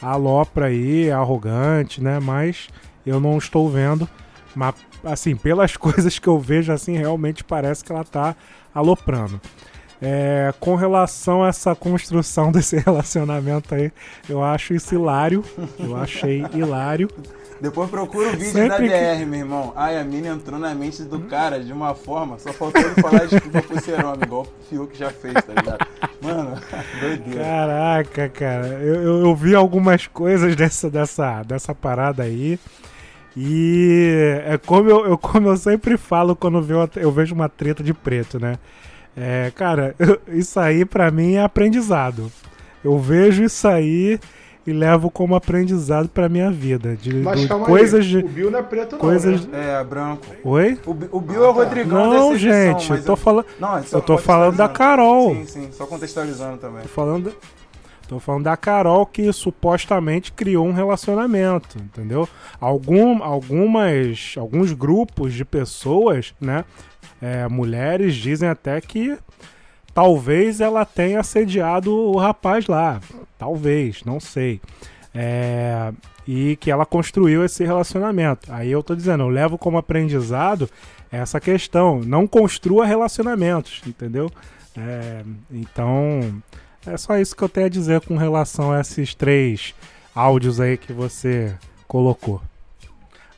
alopra 0.00 0.66
aí, 0.66 1.08
é 1.08 1.12
arrogante, 1.12 2.02
né? 2.02 2.20
Mas 2.20 2.68
eu 3.04 3.18
não 3.20 3.38
estou 3.38 3.68
vendo. 3.70 4.08
Mas, 4.54 4.74
assim, 5.02 5.34
pelas 5.34 5.76
coisas 5.78 6.18
que 6.18 6.28
eu 6.28 6.38
vejo, 6.38 6.72
assim, 6.72 6.96
realmente 6.96 7.42
parece 7.42 7.84
que 7.84 7.92
ela 7.92 8.04
tá 8.04 8.36
aloprando. 8.74 9.40
É, 10.04 10.52
com 10.60 10.74
relação 10.74 11.42
a 11.42 11.48
essa 11.48 11.74
construção 11.74 12.50
desse 12.52 12.76
relacionamento 12.78 13.74
aí, 13.74 13.90
eu 14.28 14.42
acho 14.42 14.74
isso 14.74 14.94
hilário. 14.94 15.42
Eu 15.78 15.96
achei 15.96 16.44
hilário. 16.52 17.08
Depois 17.60 17.88
procura 17.88 18.28
o 18.28 18.32
vídeo 18.32 18.50
Sempre 18.52 18.68
da 18.68 18.76
que- 18.76 19.16
BR, 19.22 19.26
meu 19.26 19.38
irmão. 19.40 19.72
Ai, 19.74 19.98
a 19.98 20.04
mina 20.04 20.28
entrou 20.28 20.58
na 20.58 20.74
mente 20.74 21.02
do 21.04 21.20
cara 21.20 21.60
de 21.62 21.72
uma 21.72 21.94
forma, 21.94 22.38
só 22.38 22.52
faltou 22.52 22.82
ele 22.82 23.00
falar 23.00 23.26
desculpa 23.26 23.62
pro 23.62 23.80
Cerome, 23.80 24.22
igual 24.24 24.42
o 24.42 24.64
Fiuk 24.68 24.98
já 24.98 25.08
fez, 25.10 25.32
tá 25.34 25.52
ligado? 25.54 25.86
Mano, 26.20 26.58
doideira. 27.00 27.40
Caraca, 27.42 28.28
cara. 28.28 28.66
Eu, 28.66 28.94
eu, 29.02 29.20
eu 29.26 29.34
vi 29.36 29.54
algumas 29.54 30.06
coisas 30.06 30.54
dessa, 30.56 30.90
dessa, 30.90 31.42
dessa 31.44 31.74
parada 31.74 32.24
aí. 32.24 32.58
E 33.36 34.40
é 34.46 34.58
como 34.58 34.88
eu, 34.90 35.06
eu- 35.06 35.18
como 35.18 35.48
eu 35.48 35.56
sempre 35.56 35.96
falo 35.96 36.36
quando 36.36 36.64
eu 36.96 37.10
vejo 37.12 37.34
uma 37.34 37.48
treta 37.48 37.82
de 37.82 37.94
preto, 37.94 38.38
né? 38.38 38.58
É, 39.16 39.52
cara, 39.54 39.94
isso 40.28 40.58
aí 40.58 40.84
pra 40.84 41.10
mim 41.10 41.34
é 41.34 41.42
aprendizado. 41.42 42.30
Eu 42.82 42.98
vejo 42.98 43.42
isso 43.44 43.66
aí 43.66 44.18
e 44.66 44.72
levo 44.72 45.10
como 45.10 45.34
aprendizado 45.34 46.08
pra 46.08 46.28
minha 46.28 46.50
vida. 46.50 46.96
De, 46.96 47.14
Mas 47.14 47.46
calma 47.46 47.66
coisas 47.66 48.00
aí, 48.00 48.08
de. 48.08 48.18
o 48.18 48.28
Bill 48.28 48.50
não 48.50 48.58
é 48.58 48.62
preto 48.62 48.96
coisas- 48.96 49.44
não, 49.46 49.52
né? 49.52 49.80
É, 49.80 49.84
branco. 49.84 50.26
Oi? 50.42 50.78
O, 50.86 50.90
o 51.16 51.20
Bill 51.20 51.44
é 51.44 51.48
o 51.48 51.52
Rodrigão 51.52 52.04
Não, 52.04 52.10
dessa 52.32 52.34
edição, 52.46 52.80
gente, 52.80 52.90
eu 52.92 53.04
tô 53.04 53.16
falando. 53.16 53.46
Não, 53.60 53.78
é 53.78 53.82
eu 53.92 54.02
tô 54.02 54.18
falando 54.18 54.56
da 54.56 54.68
Carol. 54.68 55.34
Sim, 55.34 55.46
sim, 55.46 55.68
só 55.72 55.86
contextualizando 55.86 56.56
também. 56.58 56.82
Tô 56.82 56.88
falando, 56.88 57.32
tô 58.08 58.18
falando 58.18 58.44
da 58.44 58.56
Carol 58.56 59.04
que 59.06 59.30
supostamente 59.32 60.32
criou 60.32 60.66
um 60.66 60.72
relacionamento, 60.72 61.78
entendeu? 61.78 62.28
Algum, 62.60 63.22
algumas, 63.22 64.34
alguns 64.38 64.72
grupos 64.72 65.34
de 65.34 65.44
pessoas, 65.44 66.34
né? 66.40 66.64
É, 67.24 67.48
mulheres 67.48 68.14
dizem 68.16 68.50
até 68.50 68.78
que 68.82 69.16
talvez 69.94 70.60
ela 70.60 70.84
tenha 70.84 71.20
assediado 71.20 71.90
o 71.90 72.18
rapaz 72.18 72.66
lá. 72.66 73.00
Talvez, 73.38 74.04
não 74.04 74.20
sei. 74.20 74.60
É, 75.14 75.90
e 76.28 76.56
que 76.56 76.70
ela 76.70 76.84
construiu 76.84 77.42
esse 77.42 77.64
relacionamento. 77.64 78.52
Aí 78.52 78.70
eu 78.70 78.82
tô 78.82 78.94
dizendo, 78.94 79.22
eu 79.22 79.28
levo 79.30 79.56
como 79.56 79.78
aprendizado 79.78 80.68
essa 81.10 81.40
questão. 81.40 81.98
Não 82.00 82.26
construa 82.26 82.84
relacionamentos, 82.84 83.80
entendeu? 83.86 84.30
É, 84.76 85.22
então, 85.50 86.42
é 86.86 86.94
só 86.98 87.16
isso 87.16 87.34
que 87.34 87.42
eu 87.42 87.48
tenho 87.48 87.66
a 87.66 87.70
dizer 87.70 88.02
com 88.02 88.18
relação 88.18 88.70
a 88.70 88.80
esses 88.82 89.14
três 89.14 89.74
áudios 90.14 90.60
aí 90.60 90.76
que 90.76 90.92
você 90.92 91.56
colocou. 91.88 92.42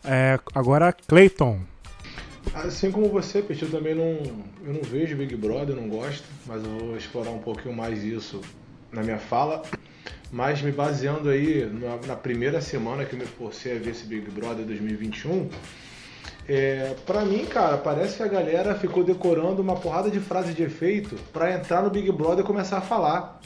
É, 0.02 0.40
agora, 0.52 0.93
Clayton. 0.93 1.61
Assim 2.55 2.91
como 2.91 3.09
você, 3.09 3.43
Peixe, 3.43 3.65
eu 3.65 3.71
também 3.71 3.95
não, 3.95 4.19
eu 4.65 4.73
não 4.73 4.83
vejo 4.83 5.17
Big 5.17 5.37
Brother, 5.37 5.76
eu 5.76 5.81
não 5.81 5.88
gosto, 5.88 6.25
mas 6.47 6.65
eu 6.65 6.71
vou 6.79 6.97
explorar 6.97 7.31
um 7.31 7.38
pouquinho 7.38 7.75
mais 7.75 8.03
isso 8.03 8.41
na 8.93 9.03
minha 9.03 9.19
fala. 9.19 9.62
Mas 10.33 10.61
me 10.62 10.73
baseando 10.73 11.29
aí 11.29 11.65
na, 11.67 11.97
na 12.09 12.17
primeira 12.17 12.61
semana 12.61 13.05
que 13.05 13.15
eu 13.15 13.19
me 13.19 13.26
forcei 13.26 13.76
a 13.76 13.79
ver 13.79 13.91
esse 13.91 14.07
Big 14.07 14.31
Brother 14.31 14.65
2021, 14.65 15.49
é, 16.49 16.95
pra 17.05 17.25
mim, 17.25 17.45
cara, 17.45 17.76
parece 17.76 18.17
que 18.17 18.23
a 18.23 18.29
galera 18.29 18.75
ficou 18.75 19.03
decorando 19.03 19.61
uma 19.61 19.76
porrada 19.76 20.11
de 20.11 20.21
frases 20.21 20.55
de 20.55 20.62
efeito 20.62 21.17
pra 21.33 21.53
entrar 21.53 21.83
no 21.83 21.91
Big 21.91 22.11
Brother 22.12 22.45
e 22.45 22.47
começar 22.47 22.79
a 22.79 22.81
falar. 22.81 23.41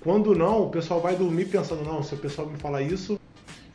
Quando 0.00 0.34
não, 0.34 0.62
o 0.62 0.70
pessoal 0.70 1.00
vai 1.00 1.14
dormir 1.14 1.46
pensando, 1.46 1.84
não, 1.84 2.02
se 2.02 2.14
o 2.14 2.18
pessoal 2.18 2.48
me 2.48 2.58
falar 2.58 2.82
isso, 2.82 3.20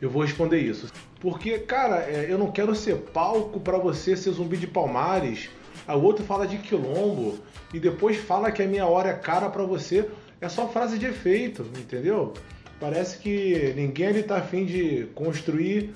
eu 0.00 0.10
vou 0.10 0.22
responder 0.22 0.58
isso. 0.58 0.92
Porque, 1.20 1.58
cara, 1.58 2.02
é, 2.02 2.26
eu 2.28 2.38
não 2.38 2.50
quero 2.50 2.74
ser 2.74 2.96
palco 2.96 3.58
pra 3.58 3.78
você 3.78 4.16
ser 4.16 4.30
zumbi 4.30 4.56
de 4.56 4.66
palmares. 4.66 5.50
A 5.86 5.94
outro 5.96 6.24
fala 6.24 6.46
de 6.46 6.58
quilombo 6.58 7.38
e 7.72 7.80
depois 7.80 8.16
fala 8.16 8.52
que 8.52 8.62
a 8.62 8.66
minha 8.66 8.86
hora 8.86 9.10
é 9.10 9.14
cara 9.14 9.48
pra 9.48 9.64
você. 9.64 10.08
É 10.40 10.48
só 10.48 10.68
frase 10.68 10.98
de 10.98 11.06
efeito, 11.06 11.62
entendeu? 11.76 12.32
Parece 12.78 13.18
que 13.18 13.72
ninguém 13.74 14.06
ali 14.06 14.22
tá 14.22 14.36
afim 14.36 14.64
de 14.64 15.08
construir 15.14 15.92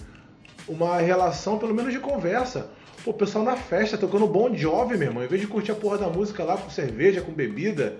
uma 0.66 0.98
relação, 0.98 1.58
pelo 1.58 1.74
menos 1.74 1.92
de 1.92 2.00
conversa. 2.00 2.70
Pô, 3.04 3.12
o 3.12 3.14
pessoal 3.14 3.44
na 3.44 3.56
festa 3.56 3.96
tocando 3.96 4.26
Bon 4.26 4.52
Jovi, 4.54 4.96
meu 4.96 5.08
irmão. 5.08 5.22
Em 5.22 5.28
vez 5.28 5.40
de 5.40 5.46
curtir 5.46 5.72
a 5.72 5.76
porra 5.76 5.98
da 5.98 6.08
música 6.08 6.42
lá 6.42 6.56
com 6.56 6.70
cerveja, 6.70 7.20
com 7.20 7.32
bebida, 7.32 7.96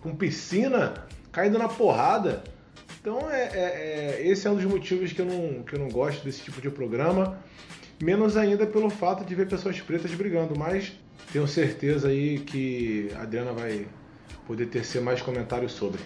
com 0.00 0.14
piscina, 0.14 0.94
caindo 1.30 1.58
na 1.58 1.68
porrada. 1.68 2.42
Então, 3.04 3.30
é, 3.30 3.42
é- 3.52 4.16
é- 4.22 4.26
esse 4.26 4.46
é 4.48 4.50
um 4.50 4.54
dos 4.54 4.64
motivos 4.64 5.12
que 5.12 5.20
eu, 5.20 5.26
não, 5.26 5.62
que 5.62 5.74
eu 5.74 5.78
não 5.78 5.90
gosto 5.90 6.24
desse 6.24 6.40
tipo 6.40 6.58
de 6.62 6.70
programa. 6.70 7.38
Menos 8.02 8.34
ainda 8.34 8.66
pelo 8.66 8.88
fato 8.88 9.26
de 9.26 9.34
ver 9.34 9.46
pessoas 9.46 9.78
pretas 9.78 10.10
brigando. 10.14 10.58
Mas 10.58 10.98
tenho 11.30 11.46
certeza 11.46 12.08
aí 12.08 12.38
que 12.38 13.10
a 13.14 13.20
Adriana 13.20 13.52
vai 13.52 13.86
poder 14.46 14.68
tecer 14.68 15.02
mais 15.02 15.20
comentários 15.20 15.72
sobre. 15.72 16.00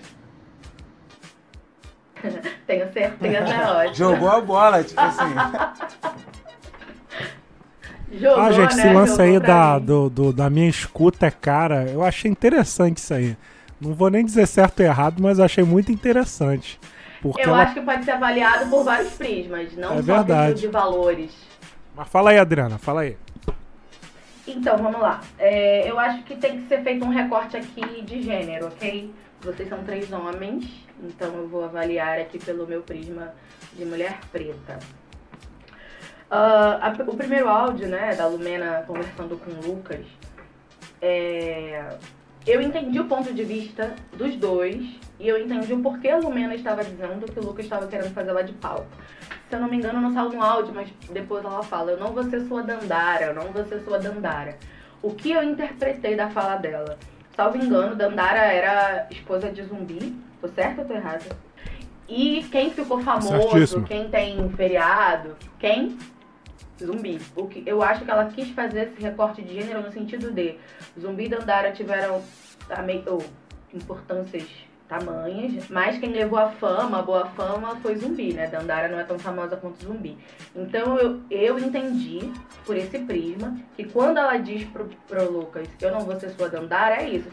Tenho 2.67 2.93
certeza, 2.93 3.37
é 3.55 3.71
ótimo. 3.71 3.95
Jogou 3.95 4.29
a 4.29 4.41
bola, 4.41 4.83
tipo 4.83 5.01
assim. 5.01 5.35
Jogou, 8.11 8.41
ah, 8.43 8.51
gente, 8.51 8.75
né? 8.75 8.83
esse 8.83 8.93
lance 8.93 9.13
Jogou 9.13 9.25
aí 9.25 9.39
da, 9.39 9.79
do, 9.79 10.11
do- 10.11 10.33
da 10.33 10.51
minha 10.51 10.69
escuta 10.69 11.27
é 11.27 11.31
cara. 11.31 11.85
Eu 11.85 12.03
achei 12.03 12.29
interessante 12.29 12.97
isso 12.97 13.15
aí. 13.15 13.37
Não 13.81 13.95
vou 13.95 14.11
nem 14.11 14.25
dizer 14.25 14.47
certo 14.47 14.81
ou 14.81 14.87
errado, 14.87 15.23
mas 15.23 15.39
eu 15.39 15.45
achei 15.45 15.63
muito 15.65 15.93
interessante. 15.93 16.79
Porque 17.23 17.41
Eu 17.41 17.49
ela... 17.49 17.63
acho 17.63 17.75
que 17.75 17.81
pode 17.81 18.05
ser 18.05 18.13
avaliado 18.13 18.69
por 18.71 18.85
vários 18.85 19.13
prismas, 19.15 19.73
não 19.77 19.93
É 19.95 19.97
só 19.97 20.03
verdade. 20.03 20.61
de 20.61 20.67
valores. 20.69 21.33
Mas 21.97 22.09
fala 22.09 22.31
aí, 22.31 22.39
Adriana, 22.39 22.79
fala 22.79 23.03
aí. 23.03 23.17
Então, 24.47 24.77
vamos 24.79 25.01
lá. 25.01 25.21
É, 25.39 25.89
eu 25.91 25.99
acho 25.99 26.23
que 26.23 26.35
tem 26.37 26.61
que 26.63 26.69
ser 26.69 26.83
feito 26.83 27.05
um 27.05 27.09
recorte 27.11 27.57
aqui 27.57 28.03
de 28.03 28.23
gênero, 28.23 28.67
ok? 28.69 29.13
Vocês 29.43 29.69
são 29.69 29.83
três 29.85 30.11
homens, 30.13 30.65
então 31.03 31.33
eu 31.35 31.47
vou 31.49 31.65
avaliar 31.65 32.19
aqui 32.19 32.39
pelo 32.39 32.67
meu 32.67 32.83
prisma 32.83 33.33
de 33.75 33.85
mulher 33.85 34.19
preta. 34.33 34.79
Ah, 36.31 36.79
a- 36.99 37.03
o 37.11 37.17
primeiro 37.17 37.49
áudio, 37.49 37.89
né, 37.89 38.15
da 38.15 38.27
Lumena 38.27 38.85
conversando 38.87 39.37
com 39.39 39.51
o 39.51 39.73
Lucas, 39.75 40.05
é, 41.01 41.97
eu 42.51 42.61
entendi 42.63 42.99
o 42.99 43.05
ponto 43.05 43.33
de 43.33 43.45
vista 43.45 43.95
dos 44.17 44.35
dois 44.37 44.99
e 45.21 45.29
eu 45.29 45.39
entendi 45.39 45.73
o 45.73 45.81
porquê 45.81 46.09
a 46.09 46.19
Lumena 46.19 46.55
estava 46.55 46.83
dizendo 46.83 47.31
que 47.31 47.39
o 47.39 47.43
Lucas 47.43 47.65
estava 47.65 47.87
querendo 47.87 48.13
fazer 48.15 48.31
ela 48.31 48.43
de 48.43 48.53
palco. 48.55 48.87
Se 49.49 49.57
eu 49.57 49.61
não 49.61 49.69
me 49.69 49.77
engano, 49.77 50.01
não 50.01 50.13
saiu 50.13 50.31
no 50.31 50.43
áudio, 50.43 50.75
mas 50.75 50.89
depois 51.11 51.45
ela 51.45 51.63
fala: 51.63 51.93
Eu 51.93 51.99
não 51.99 52.13
vou 52.13 52.25
ser 52.25 52.41
sua 52.47 52.63
Dandara, 52.63 53.27
eu 53.27 53.35
não 53.35 53.53
vou 53.53 53.65
ser 53.65 53.81
sua 53.81 53.99
Dandara. 53.99 54.57
O 55.03 55.15
que 55.15 55.31
eu 55.31 55.43
interpretei 55.43 56.17
da 56.17 56.29
fala 56.31 56.57
dela? 56.57 56.99
Salvo 57.35 57.57
engano, 57.57 57.95
Dandara 57.95 58.41
era 58.41 59.07
esposa 59.11 59.51
de 59.51 59.63
zumbi. 59.63 60.17
Tô 60.41 60.49
certo 60.49 60.81
ou 60.81 60.85
tô 60.85 60.95
errada? 60.95 61.25
E 62.09 62.45
quem 62.51 62.71
ficou 62.71 63.01
famoso, 63.01 63.29
Certíssimo. 63.29 63.85
quem 63.87 64.09
tem 64.09 64.49
feriado, 64.51 65.37
quem? 65.59 65.99
Zumbi. 66.79 67.21
O 67.37 67.47
que, 67.47 67.63
eu 67.67 67.83
acho 67.83 68.05
que 68.05 68.11
ela 68.11 68.27
quis 68.27 68.51
fazer 68.51 68.89
esse 68.89 69.03
recorte 69.03 69.43
de 69.43 69.55
gênero 69.61 69.83
no 69.83 69.93
sentido 69.93 70.31
de 70.31 70.57
Zumbi 70.99 71.25
e 71.25 71.29
Dandara 71.29 71.73
tiveram 71.73 72.23
ou, 73.07 73.25
importâncias 73.73 74.49
tamanhas, 74.89 75.69
mas 75.69 75.99
quem 75.99 76.13
levou 76.13 76.39
a 76.39 76.49
fama, 76.49 77.01
a 77.01 77.03
boa 77.03 77.27
fama, 77.27 77.77
foi 77.77 77.97
Zumbi, 77.97 78.33
né? 78.33 78.47
Dandara 78.47 78.89
não 78.89 78.99
é 78.99 79.05
tão 79.05 79.19
famosa 79.19 79.57
quanto 79.57 79.85
Zumbi. 79.85 80.17
Então 80.57 80.99
eu, 80.99 81.21
eu 81.31 81.59
entendi, 81.59 82.33
por 82.65 82.77
esse 82.77 82.99
prisma, 83.01 83.57
que 83.77 83.85
quando 83.85 84.17
ela 84.17 84.39
diz 84.39 84.65
pro, 84.65 84.89
pro 85.07 85.31
Lucas, 85.31 85.69
eu 85.81 85.91
não 85.91 86.01
vou 86.01 86.19
ser 86.19 86.31
sua 86.31 86.49
Dandara, 86.49 87.03
é 87.03 87.11
isso. 87.11 87.29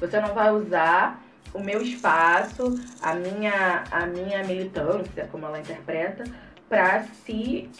Você 0.00 0.20
não 0.20 0.32
vai 0.32 0.52
usar 0.52 1.20
o 1.52 1.60
meu 1.60 1.82
espaço, 1.82 2.78
a 3.02 3.14
minha, 3.14 3.84
a 3.90 4.06
minha 4.06 4.44
militância, 4.44 5.28
como 5.30 5.46
ela 5.46 5.58
interpreta, 5.58 6.24
pra 6.68 7.02
se 7.02 7.70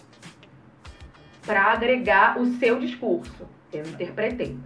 para 1.46 1.62
agregar 1.72 2.40
o 2.40 2.46
seu 2.58 2.78
discurso. 2.78 3.46
Eu 3.72 3.82
interpretei. 3.82 4.56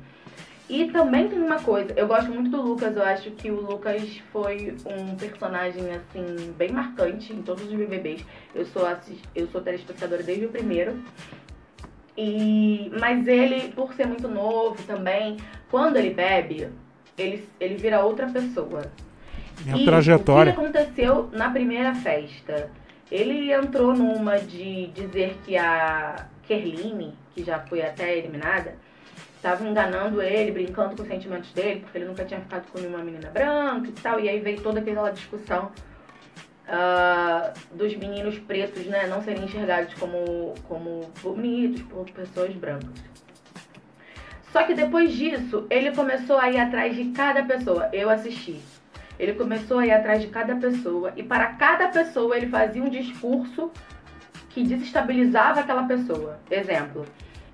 E 0.68 0.87
também 0.90 1.28
tem 1.28 1.38
uma 1.40 1.58
coisa, 1.61 1.94
eu 1.97 2.06
gosto 2.06 2.30
muito 2.30 2.50
do 2.50 2.61
Lucas, 2.61 2.94
eu 2.94 3.02
acho 3.02 3.30
que 3.30 3.50
o 3.50 3.58
Lucas 3.58 4.20
foi 4.30 4.76
um 4.85 5.14
personagem 5.16 5.82
assim 5.92 6.52
bem 6.58 6.70
marcante 6.70 7.32
em 7.32 7.40
todos 7.40 7.64
os 7.64 7.73
BBBs. 7.73 8.23
Eu 8.54 8.66
sou 8.66 8.85
assis- 8.87 9.23
eu 9.35 9.49
sou 9.49 9.62
telespectadora 9.62 10.23
desde 10.23 10.44
o 10.44 10.50
primeiro. 10.50 11.02
E 12.16 12.90
mas 13.00 13.26
ele, 13.26 13.68
por 13.73 13.94
ser 13.94 14.06
muito 14.06 14.28
novo 14.28 14.82
também, 14.82 15.37
quando 15.70 15.97
ele 15.97 16.11
bebe, 16.12 16.68
ele, 17.16 17.47
ele 17.61 17.76
vira 17.76 18.04
outra 18.04 18.26
pessoa. 18.26 18.82
Minha 19.64 19.76
E 19.78 19.85
trajetória. 19.85 20.52
O 20.52 20.54
que 20.56 20.61
aconteceu 20.61 21.30
na 21.32 21.49
primeira 21.50 21.94
festa? 21.94 22.70
Ele 23.11 23.52
entrou 23.52 23.94
numa 23.94 24.38
de 24.38 24.88
dizer 24.88 25.37
que 25.47 25.56
a 25.56 26.26
Kerline, 26.49 27.14
que 27.35 27.45
já 27.45 27.61
foi 27.61 27.83
até 27.83 28.17
eliminada, 28.17 28.75
estava 29.37 29.62
enganando 29.64 30.21
ele, 30.21 30.50
brincando 30.50 30.97
com 30.97 31.02
os 31.02 31.09
sentimentos 31.09 31.52
dele, 31.52 31.81
porque 31.81 31.99
ele 31.99 32.07
nunca 32.07 32.25
tinha 32.25 32.40
ficado 32.40 32.67
com 32.73 32.78
nenhuma 32.78 32.99
menina 32.99 33.31
branca 33.31 33.88
e 33.88 33.93
tal. 33.93 34.19
E 34.19 34.28
aí 34.28 34.40
veio 34.40 34.61
toda 34.61 34.81
aquela 34.81 35.11
discussão 35.11 35.71
ah, 36.67 37.52
dos 37.73 37.95
meninos 37.95 38.38
pretos, 38.38 38.87
né, 38.87 39.07
não 39.07 39.23
serem 39.23 39.45
enxergados 39.45 39.95
como, 39.95 40.55
como 40.67 41.12
bonitos 41.23 41.83
por 41.83 42.11
pessoas 42.11 42.52
brancas. 42.55 43.09
Só 44.50 44.64
que 44.64 44.73
depois 44.73 45.12
disso, 45.12 45.67
ele 45.69 45.95
começou 45.95 46.38
a 46.38 46.50
ir 46.50 46.59
atrás 46.59 46.97
de 46.97 47.11
cada 47.11 47.43
pessoa. 47.43 47.90
Eu 47.93 48.09
assisti. 48.09 48.61
Ele 49.19 49.35
começou 49.35 49.78
a 49.78 49.87
ir 49.87 49.90
atrás 49.90 50.23
de 50.23 50.28
cada 50.28 50.57
pessoa 50.57 51.12
e 51.17 51.23
para 51.23 51.49
cada 51.49 51.88
pessoa 51.88 52.37
ele 52.37 52.47
fazia 52.47 52.83
um 52.83 52.88
discurso 52.88 53.71
que 54.50 54.62
desestabilizava 54.62 55.61
aquela 55.61 55.85
pessoa. 55.85 56.38
Exemplo, 56.50 57.07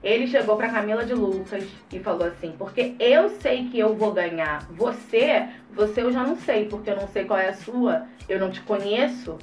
ele 0.02 0.26
chegou 0.26 0.56
para 0.56 0.68
Camila 0.68 1.04
de 1.04 1.14
Lucas 1.14 1.64
e 1.92 1.98
falou 1.98 2.26
assim: 2.26 2.54
"Porque 2.58 2.94
eu 2.98 3.30
sei 3.40 3.68
que 3.68 3.78
eu 3.78 3.94
vou 3.94 4.12
ganhar. 4.12 4.66
Você, 4.70 5.48
você 5.72 6.02
eu 6.02 6.12
já 6.12 6.22
não 6.22 6.36
sei, 6.36 6.66
porque 6.66 6.90
eu 6.90 6.96
não 6.96 7.08
sei 7.08 7.24
qual 7.24 7.38
é 7.38 7.48
a 7.48 7.54
sua, 7.54 8.06
eu 8.28 8.38
não 8.38 8.50
te 8.50 8.60
conheço." 8.60 9.38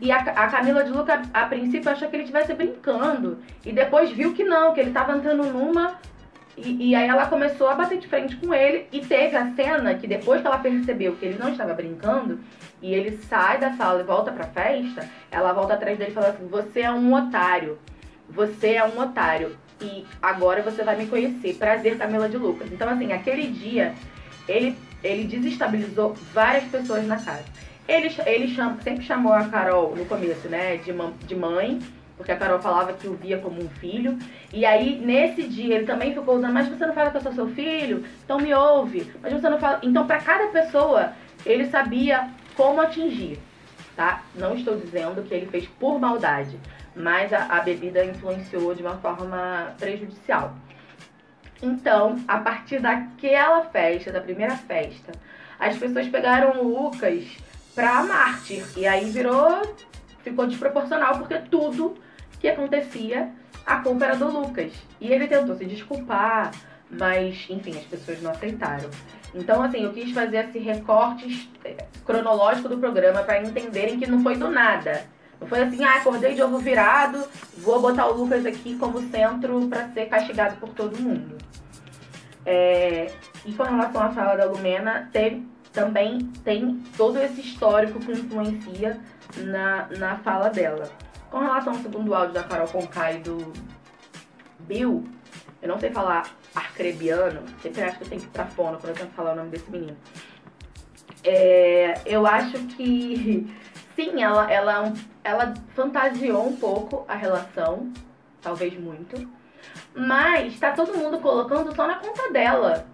E 0.00 0.10
a, 0.10 0.48
Camila 0.48 0.82
de 0.82 0.90
Lucas, 0.90 1.28
a 1.32 1.44
princípio, 1.44 1.90
achou 1.90 2.08
que 2.08 2.16
ele 2.16 2.22
estivesse 2.22 2.54
brincando. 2.54 3.38
E 3.66 3.70
depois 3.70 4.10
viu 4.10 4.32
que 4.32 4.42
não, 4.42 4.72
que 4.72 4.80
ele 4.80 4.88
estava 4.88 5.14
entrando 5.14 5.44
numa 5.44 5.98
e, 6.56 6.90
e, 6.90 6.94
aí 6.94 7.08
ela 7.08 7.26
começou 7.26 7.68
a 7.68 7.74
bater 7.74 7.98
de 7.98 8.08
frente 8.08 8.34
com 8.36 8.52
ele 8.52 8.86
e 8.90 9.00
teve 9.00 9.36
a 9.36 9.52
cena 9.54 9.94
que 9.94 10.08
depois 10.08 10.40
que 10.40 10.46
ela 10.46 10.58
percebeu 10.58 11.14
que 11.14 11.24
ele 11.24 11.38
não 11.38 11.50
estava 11.50 11.72
brincando 11.72 12.40
e 12.82 12.94
ele 12.94 13.16
sai 13.28 13.58
da 13.58 13.72
sala 13.72 14.00
e 14.00 14.04
volta 14.04 14.32
pra 14.32 14.44
festa, 14.44 15.08
ela 15.30 15.52
volta 15.52 15.74
atrás 15.74 15.98
dele 15.98 16.10
e 16.10 16.14
fala 16.14 16.28
assim: 16.28 16.46
"Você 16.48 16.80
é 16.80 16.90
um 16.90 17.12
otário. 17.12 17.78
Você 18.28 18.74
é 18.74 18.84
um 18.84 19.00
otário 19.00 19.56
e 19.80 20.04
agora 20.20 20.62
você 20.62 20.82
vai 20.82 20.96
me 20.96 21.06
conhecer. 21.06 21.54
Prazer, 21.54 21.96
Camila 21.96 22.28
de 22.28 22.36
Lucas". 22.36 22.70
Então 22.72 22.88
assim, 22.88 23.12
aquele 23.12 23.48
dia 23.48 23.94
ele 24.46 24.76
ele 25.02 25.24
desestabilizou 25.24 26.14
várias 26.34 26.64
pessoas 26.64 27.06
na 27.06 27.16
casa. 27.16 27.44
Ele, 27.86 28.10
ele 28.26 28.48
chama, 28.48 28.76
sempre 28.82 29.04
chamou 29.04 29.32
a 29.32 29.44
Carol 29.44 29.94
no 29.94 30.04
começo, 30.04 30.48
né, 30.48 30.76
de, 30.76 30.92
de 31.24 31.34
mãe 31.36 31.80
porque 32.18 32.32
a 32.32 32.36
Carol 32.36 32.58
falava 32.58 32.92
que 32.94 33.06
o 33.06 33.14
via 33.14 33.38
como 33.38 33.62
um 33.62 33.68
filho. 33.68 34.18
E 34.52 34.66
aí, 34.66 34.98
nesse 34.98 35.44
dia, 35.44 35.76
ele 35.76 35.86
também 35.86 36.12
ficou 36.12 36.36
usando, 36.36 36.52
mas 36.52 36.68
você 36.68 36.84
não 36.84 36.92
fala 36.92 37.12
que 37.12 37.16
eu 37.16 37.20
sou 37.20 37.32
seu 37.32 37.48
filho? 37.50 38.04
Então 38.24 38.38
me 38.38 38.52
ouve. 38.52 39.10
Mas 39.22 39.32
você 39.32 39.48
não 39.48 39.58
fala. 39.58 39.78
Então, 39.84 40.04
para 40.04 40.18
cada 40.18 40.48
pessoa, 40.48 41.12
ele 41.46 41.66
sabia 41.66 42.28
como 42.58 42.80
atingir, 42.80 43.38
tá? 43.94 44.24
Não 44.34 44.56
estou 44.56 44.76
dizendo 44.76 45.22
que 45.22 45.32
ele 45.32 45.46
fez 45.46 45.68
por 45.78 46.00
maldade, 46.00 46.58
mas 46.94 47.32
a, 47.32 47.44
a 47.44 47.60
bebida 47.60 48.04
influenciou 48.04 48.74
de 48.74 48.82
uma 48.82 48.96
forma 48.96 49.76
prejudicial. 49.78 50.56
Então, 51.62 52.20
a 52.26 52.38
partir 52.38 52.80
daquela 52.80 53.64
festa, 53.66 54.10
da 54.10 54.20
primeira 54.20 54.56
festa, 54.56 55.12
as 55.56 55.76
pessoas 55.76 56.08
pegaram 56.08 56.60
o 56.60 56.82
Lucas 56.82 57.24
pra 57.76 58.02
mártir. 58.02 58.64
E 58.76 58.88
aí 58.88 59.08
virou. 59.08 59.62
Ficou 60.24 60.48
desproporcional, 60.48 61.18
porque 61.18 61.38
tudo 61.48 61.96
que 62.40 62.48
acontecia, 62.48 63.30
a 63.64 63.76
culpa 63.76 64.04
era 64.04 64.16
do 64.16 64.28
Lucas. 64.28 64.72
E 65.00 65.12
ele 65.12 65.28
tentou 65.28 65.56
se 65.56 65.64
desculpar, 65.64 66.50
mas, 66.90 67.46
enfim, 67.48 67.78
as 67.78 67.84
pessoas 67.84 68.20
não 68.20 68.32
aceitaram. 68.32 68.90
Então, 69.38 69.62
assim, 69.62 69.84
eu 69.84 69.92
quis 69.92 70.10
fazer 70.10 70.48
esse 70.48 70.58
recorte 70.58 71.48
eh, 71.64 71.86
cronológico 72.04 72.68
do 72.68 72.76
programa 72.76 73.22
para 73.22 73.40
entenderem 73.40 73.98
que 73.98 74.10
não 74.10 74.20
foi 74.20 74.36
do 74.36 74.50
nada. 74.50 75.04
Não 75.40 75.46
foi 75.46 75.62
assim, 75.62 75.84
ah, 75.84 75.98
acordei 75.98 76.34
de 76.34 76.42
ovo 76.42 76.58
virado, 76.58 77.24
vou 77.58 77.80
botar 77.80 78.08
o 78.08 78.14
Lucas 78.14 78.44
aqui 78.44 78.76
como 78.76 79.00
centro 79.10 79.68
para 79.68 79.88
ser 79.90 80.06
castigado 80.06 80.56
por 80.56 80.70
todo 80.70 80.98
mundo. 80.98 81.38
É, 82.44 83.12
e 83.44 83.52
com 83.52 83.62
relação 83.62 84.02
à 84.02 84.10
fala 84.10 84.36
da 84.36 84.46
Lumena, 84.46 85.08
tem, 85.12 85.48
também 85.72 86.18
tem 86.42 86.82
todo 86.96 87.16
esse 87.20 87.40
histórico 87.40 88.00
que 88.00 88.10
influencia 88.10 88.98
na, 89.36 89.86
na 89.96 90.16
fala 90.16 90.48
dela. 90.50 90.90
Com 91.30 91.38
relação 91.38 91.74
ao 91.74 91.78
segundo 91.78 92.12
áudio 92.12 92.34
da 92.34 92.42
Carol 92.42 92.66
Conká 92.66 93.12
e 93.12 93.20
do 93.20 93.52
Bill, 94.60 95.04
eu 95.62 95.68
não 95.68 95.78
sei 95.78 95.90
falar 95.90 96.24
arcrebiano, 96.54 97.42
sempre 97.62 97.82
acho 97.82 97.98
que 97.98 98.04
eu 98.04 98.08
tenho 98.08 98.20
que 98.20 98.26
ir 98.26 98.30
pra 98.30 98.46
fono 98.46 98.78
quando 98.78 98.90
eu 98.90 98.96
tento 98.96 99.14
falar 99.14 99.32
o 99.32 99.36
nome 99.36 99.50
desse 99.50 99.70
menino. 99.70 99.96
É, 101.24 102.00
eu 102.06 102.26
acho 102.26 102.58
que 102.68 103.46
sim, 103.94 104.22
ela, 104.22 104.50
ela, 104.50 104.92
ela 105.24 105.54
fantasiou 105.74 106.46
um 106.46 106.56
pouco 106.56 107.04
a 107.08 107.14
relação, 107.14 107.92
talvez 108.40 108.78
muito, 108.78 109.28
mas 109.94 110.58
tá 110.58 110.72
todo 110.72 110.96
mundo 110.96 111.18
colocando 111.18 111.74
só 111.74 111.86
na 111.86 111.96
conta 111.96 112.30
dela. 112.30 112.86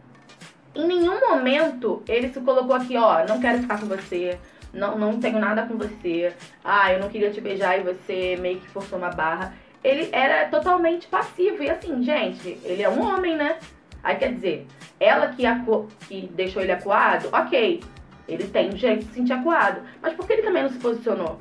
Em 0.74 0.86
nenhum 0.86 1.20
momento 1.20 2.02
ele 2.08 2.32
se 2.32 2.40
colocou 2.40 2.74
aqui, 2.74 2.96
ó, 2.96 3.24
não 3.26 3.40
quero 3.40 3.60
ficar 3.60 3.78
com 3.78 3.86
você, 3.86 4.38
não, 4.72 4.98
não 4.98 5.20
tenho 5.20 5.38
nada 5.38 5.66
com 5.66 5.76
você, 5.76 6.34
ah, 6.64 6.92
eu 6.92 6.98
não 6.98 7.08
queria 7.08 7.30
te 7.30 7.40
beijar 7.40 7.78
e 7.78 7.84
você 7.84 8.36
meio 8.40 8.60
que 8.60 8.68
forçou 8.68 8.98
uma 8.98 9.10
barra. 9.10 9.54
Ele 9.84 10.08
era 10.10 10.48
totalmente 10.48 11.06
passivo. 11.06 11.62
E 11.62 11.70
assim, 11.70 12.02
gente, 12.02 12.58
ele 12.64 12.82
é 12.82 12.88
um 12.88 13.02
homem, 13.02 13.36
né? 13.36 13.58
Aí 14.02 14.16
quer 14.16 14.32
dizer, 14.32 14.66
ela 14.98 15.28
que, 15.28 15.46
acu... 15.46 15.88
que 16.08 16.28
deixou 16.34 16.62
ele 16.62 16.72
acuado, 16.72 17.28
ok. 17.30 17.82
Ele 18.26 18.48
tem 18.48 18.70
o 18.70 18.76
jeito 18.76 19.00
de 19.00 19.04
se 19.10 19.14
sentir 19.14 19.34
acuado. 19.34 19.82
Mas 20.00 20.14
por 20.14 20.26
que 20.26 20.32
ele 20.32 20.42
também 20.42 20.62
não 20.62 20.70
se 20.70 20.78
posicionou? 20.78 21.38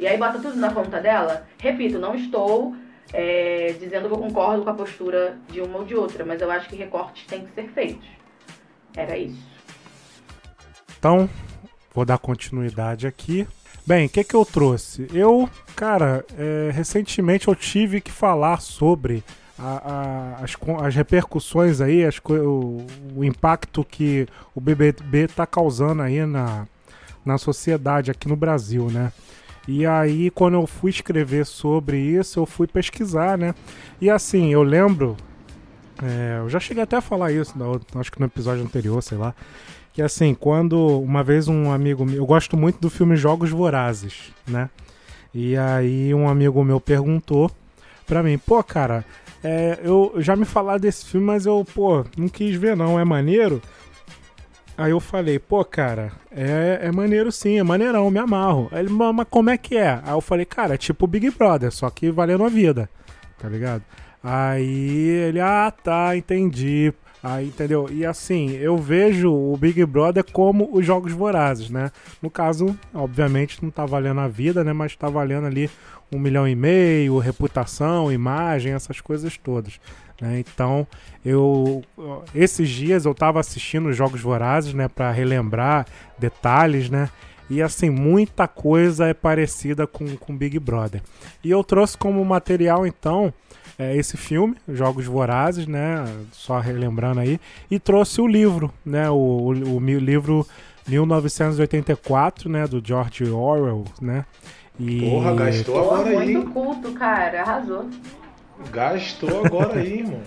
E 0.00 0.06
aí 0.06 0.16
bota 0.16 0.38
tudo 0.38 0.56
na 0.56 0.72
conta 0.72 0.98
dela? 0.98 1.46
Repito, 1.58 1.98
não 1.98 2.14
estou 2.14 2.74
é, 3.12 3.76
dizendo 3.78 4.08
que 4.08 4.14
eu 4.14 4.18
concordo 4.18 4.64
com 4.64 4.70
a 4.70 4.74
postura 4.74 5.36
de 5.48 5.60
uma 5.60 5.78
ou 5.78 5.84
de 5.84 5.94
outra, 5.94 6.24
mas 6.24 6.40
eu 6.40 6.50
acho 6.50 6.68
que 6.68 6.74
recortes 6.74 7.26
têm 7.26 7.44
que 7.44 7.52
ser 7.52 7.68
feitos. 7.68 8.08
Era 8.96 9.16
isso. 9.16 9.52
Então, 10.98 11.28
Vou 11.94 12.06
dar 12.06 12.18
continuidade 12.18 13.06
aqui. 13.06 13.46
Bem, 13.84 14.06
o 14.06 14.08
que, 14.08 14.22
que 14.22 14.34
eu 14.34 14.44
trouxe? 14.44 15.08
Eu, 15.12 15.50
cara, 15.74 16.24
é, 16.38 16.70
recentemente 16.72 17.48
eu 17.48 17.54
tive 17.56 18.00
que 18.00 18.12
falar 18.12 18.60
sobre 18.60 19.24
a, 19.58 20.36
a, 20.38 20.44
as, 20.44 20.56
as, 20.86 20.94
repercussões 20.94 21.80
aí, 21.80 22.04
as, 22.04 22.18
o, 22.18 22.86
o, 23.16 23.24
impacto 23.24 23.84
que 23.84 24.28
o 24.54 24.60
BBB 24.60 25.24
está 25.24 25.44
causando 25.46 26.00
aí 26.00 26.24
na, 26.24 26.68
na 27.24 27.36
sociedade 27.38 28.08
aqui 28.08 28.28
no 28.28 28.36
Brasil, 28.36 28.88
né? 28.88 29.12
E 29.66 29.84
aí, 29.84 30.30
quando 30.30 30.54
eu 30.54 30.66
fui 30.66 30.90
escrever 30.90 31.44
sobre 31.44 31.98
isso, 31.98 32.38
eu 32.38 32.46
fui 32.46 32.68
pesquisar, 32.68 33.36
né? 33.36 33.52
E 34.00 34.08
assim, 34.08 34.52
eu 34.52 34.62
lembro. 34.62 35.16
É, 36.00 36.38
eu 36.38 36.48
já 36.48 36.58
cheguei 36.58 36.82
até 36.82 36.96
a 36.96 37.00
falar 37.00 37.32
isso, 37.32 37.54
acho 37.96 38.10
que 38.10 38.18
no 38.18 38.26
episódio 38.26 38.64
anterior, 38.64 39.02
sei 39.02 39.18
lá 39.18 39.34
que 39.92 40.00
assim, 40.00 40.34
quando 40.34 41.00
uma 41.00 41.22
vez 41.22 41.48
um 41.48 41.70
amigo 41.70 42.04
meu, 42.04 42.16
eu 42.16 42.26
gosto 42.26 42.56
muito 42.56 42.80
do 42.80 42.88
filme 42.88 43.16
Jogos 43.16 43.50
Vorazes, 43.50 44.32
né? 44.46 44.70
E 45.34 45.56
aí 45.56 46.14
um 46.14 46.28
amigo 46.28 46.62
meu 46.64 46.80
perguntou 46.80 47.50
pra 48.06 48.22
mim, 48.22 48.38
pô, 48.38 48.62
cara, 48.62 49.04
é, 49.42 49.80
eu 49.82 50.14
já 50.18 50.36
me 50.36 50.44
falaram 50.44 50.80
desse 50.80 51.06
filme, 51.06 51.26
mas 51.26 51.46
eu, 51.46 51.64
pô, 51.74 52.04
não 52.16 52.28
quis 52.28 52.54
ver 52.56 52.76
não, 52.76 52.98
é 52.98 53.04
maneiro? 53.04 53.60
Aí 54.76 54.90
eu 54.90 55.00
falei, 55.00 55.38
pô, 55.38 55.64
cara, 55.64 56.12
é, 56.30 56.80
é 56.82 56.92
maneiro 56.92 57.30
sim, 57.30 57.58
é 57.58 57.62
maneirão, 57.62 58.10
me 58.10 58.18
amarro. 58.18 58.68
Aí 58.72 58.80
ele, 58.80 58.88
mas 58.88 59.26
como 59.28 59.50
é 59.50 59.58
que 59.58 59.76
é? 59.76 60.00
Aí 60.02 60.12
eu 60.12 60.20
falei, 60.20 60.46
cara, 60.46 60.74
é 60.74 60.78
tipo 60.78 61.06
Big 61.06 61.30
Brother, 61.30 61.70
só 61.70 61.90
que 61.90 62.10
valendo 62.10 62.44
a 62.44 62.48
vida, 62.48 62.88
tá 63.38 63.48
ligado? 63.48 63.82
Aí 64.22 65.08
ele, 65.08 65.40
ah, 65.40 65.70
tá, 65.70 66.16
entendi. 66.16 66.92
Aí, 67.22 67.46
entendeu? 67.46 67.88
E 67.90 68.04
assim, 68.04 68.50
eu 68.56 68.76
vejo 68.76 69.32
o 69.32 69.56
Big 69.56 69.84
Brother 69.86 70.24
como 70.32 70.68
os 70.72 70.84
jogos 70.84 71.12
vorazes, 71.12 71.70
né? 71.70 71.92
No 72.20 72.28
caso, 72.28 72.76
obviamente, 72.92 73.62
não 73.62 73.70
tá 73.70 73.86
valendo 73.86 74.20
a 74.20 74.26
vida, 74.26 74.64
né? 74.64 74.72
Mas 74.72 74.96
tá 74.96 75.08
valendo 75.08 75.46
ali 75.46 75.70
um 76.10 76.18
milhão 76.18 76.48
e 76.48 76.54
meio, 76.54 77.18
reputação, 77.18 78.12
imagem, 78.12 78.72
essas 78.72 79.00
coisas 79.00 79.36
todas. 79.38 79.80
Né? 80.20 80.40
Então, 80.40 80.86
eu 81.24 81.82
esses 82.34 82.68
dias 82.68 83.04
eu 83.04 83.14
tava 83.14 83.40
assistindo 83.40 83.88
os 83.88 83.96
Jogos 83.96 84.20
Vorazes, 84.20 84.74
né, 84.74 84.88
para 84.88 85.10
relembrar 85.10 85.86
detalhes, 86.18 86.90
né? 86.90 87.08
E 87.50 87.60
assim, 87.60 87.90
muita 87.90 88.46
coisa 88.46 89.06
é 89.06 89.14
parecida 89.14 89.86
com, 89.86 90.16
com 90.16 90.36
Big 90.36 90.58
Brother. 90.58 91.02
E 91.42 91.50
eu 91.50 91.62
trouxe 91.64 91.98
como 91.98 92.24
material, 92.24 92.86
então, 92.86 93.32
é, 93.78 93.96
esse 93.96 94.16
filme, 94.16 94.56
Jogos 94.68 95.06
Vorazes, 95.06 95.66
né? 95.66 96.04
Só 96.32 96.58
relembrando 96.58 97.20
aí. 97.20 97.40
E 97.70 97.78
trouxe 97.78 98.20
o 98.20 98.26
livro, 98.26 98.72
né? 98.84 99.08
O, 99.10 99.14
o, 99.14 99.76
o 99.76 99.80
livro 99.80 100.46
1984, 100.86 102.50
né? 102.50 102.66
Do 102.66 102.82
George 102.84 103.24
Orwell, 103.24 103.84
né? 104.00 104.24
E... 104.78 105.00
Porra, 105.00 105.34
gastou 105.34 105.78
agora 105.78 106.10
Porra, 106.10 106.22
aí. 106.22 106.34
Muito 106.34 106.50
culto, 106.50 106.92
cara. 106.92 107.42
Arrasou. 107.42 107.88
Gastou 108.70 109.44
agora 109.44 109.80
aí, 109.80 110.00
irmão. 110.00 110.20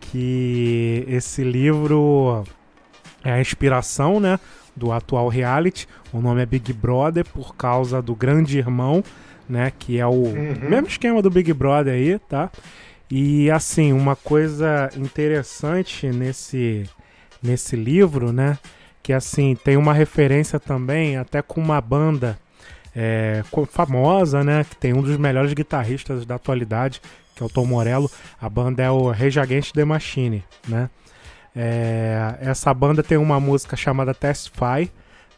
Que 0.00 1.04
esse 1.08 1.42
livro 1.42 2.44
é 3.24 3.32
a 3.32 3.40
inspiração, 3.40 4.20
né? 4.20 4.38
Do 4.74 4.92
atual 4.92 5.28
reality. 5.28 5.86
O 6.12 6.20
nome 6.20 6.42
é 6.42 6.46
Big 6.46 6.72
Brother 6.72 7.24
por 7.24 7.54
causa 7.54 8.02
do 8.02 8.14
Grande 8.14 8.58
Irmão 8.58 9.02
né? 9.48 9.72
Que 9.78 9.98
é 9.98 10.06
o 10.06 10.10
uhum. 10.10 10.56
mesmo 10.68 10.86
esquema 10.88 11.22
do 11.22 11.30
Big 11.30 11.52
Brother 11.52 11.94
aí, 11.94 12.18
tá? 12.18 12.50
E 13.10 13.50
assim, 13.50 13.92
uma 13.92 14.16
coisa 14.16 14.90
interessante 14.96 16.06
nesse, 16.06 16.88
nesse 17.42 17.76
livro, 17.76 18.32
né? 18.32 18.58
Que 19.02 19.12
assim, 19.12 19.54
tem 19.54 19.76
uma 19.76 19.92
referência 19.92 20.58
também 20.58 21.16
até 21.16 21.42
com 21.42 21.60
uma 21.60 21.80
banda 21.80 22.38
é, 22.96 23.42
famosa, 23.68 24.42
né? 24.42 24.64
Que 24.64 24.76
tem 24.76 24.92
um 24.94 25.02
dos 25.02 25.16
melhores 25.16 25.52
guitarristas 25.52 26.24
da 26.24 26.36
atualidade, 26.36 27.00
que 27.34 27.42
é 27.42 27.46
o 27.46 27.48
Tom 27.48 27.66
Morello. 27.66 28.10
A 28.40 28.48
banda 28.48 28.82
é 28.82 28.90
o 28.90 29.10
Rage 29.10 29.40
Against 29.40 29.74
the 29.74 29.84
Machine, 29.84 30.42
né? 30.66 30.88
É, 31.54 32.38
essa 32.40 32.72
banda 32.72 33.02
tem 33.02 33.18
uma 33.18 33.38
música 33.38 33.76
chamada 33.76 34.14
Testify, 34.14 34.90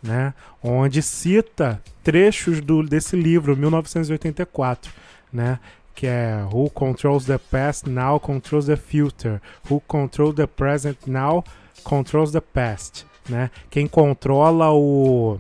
né? 0.05 0.35
Onde 0.63 1.01
cita 1.03 1.83
trechos 2.03 2.61
do, 2.61 2.83
desse 2.83 3.17
livro, 3.17 3.57
1984, 3.57 4.93
né? 5.33 5.59
Que 5.95 6.07
é 6.07 6.47
Who 6.53 6.69
Controls 6.71 7.25
the 7.25 7.39
Past 7.39 7.89
Now 7.89 8.21
Controls 8.21 8.67
the 8.67 8.77
Future. 8.77 9.41
Who 9.69 9.81
Controls 9.87 10.35
the 10.35 10.47
Present 10.47 10.99
Now 11.07 11.43
Controls 11.83 12.33
the 12.33 12.41
Past, 12.41 13.07
né? 13.29 13.51
Quem 13.71 13.89
controla 13.89 14.71
o 14.73 15.39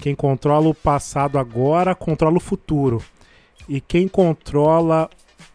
quem 0.00 0.14
controla 0.14 0.68
o 0.68 0.74
passado 0.74 1.38
agora 1.38 1.94
controla 1.94 2.36
o 2.36 2.40
futuro. 2.40 3.02
E 3.68 3.80
quem 3.80 4.08
controla 4.08 5.10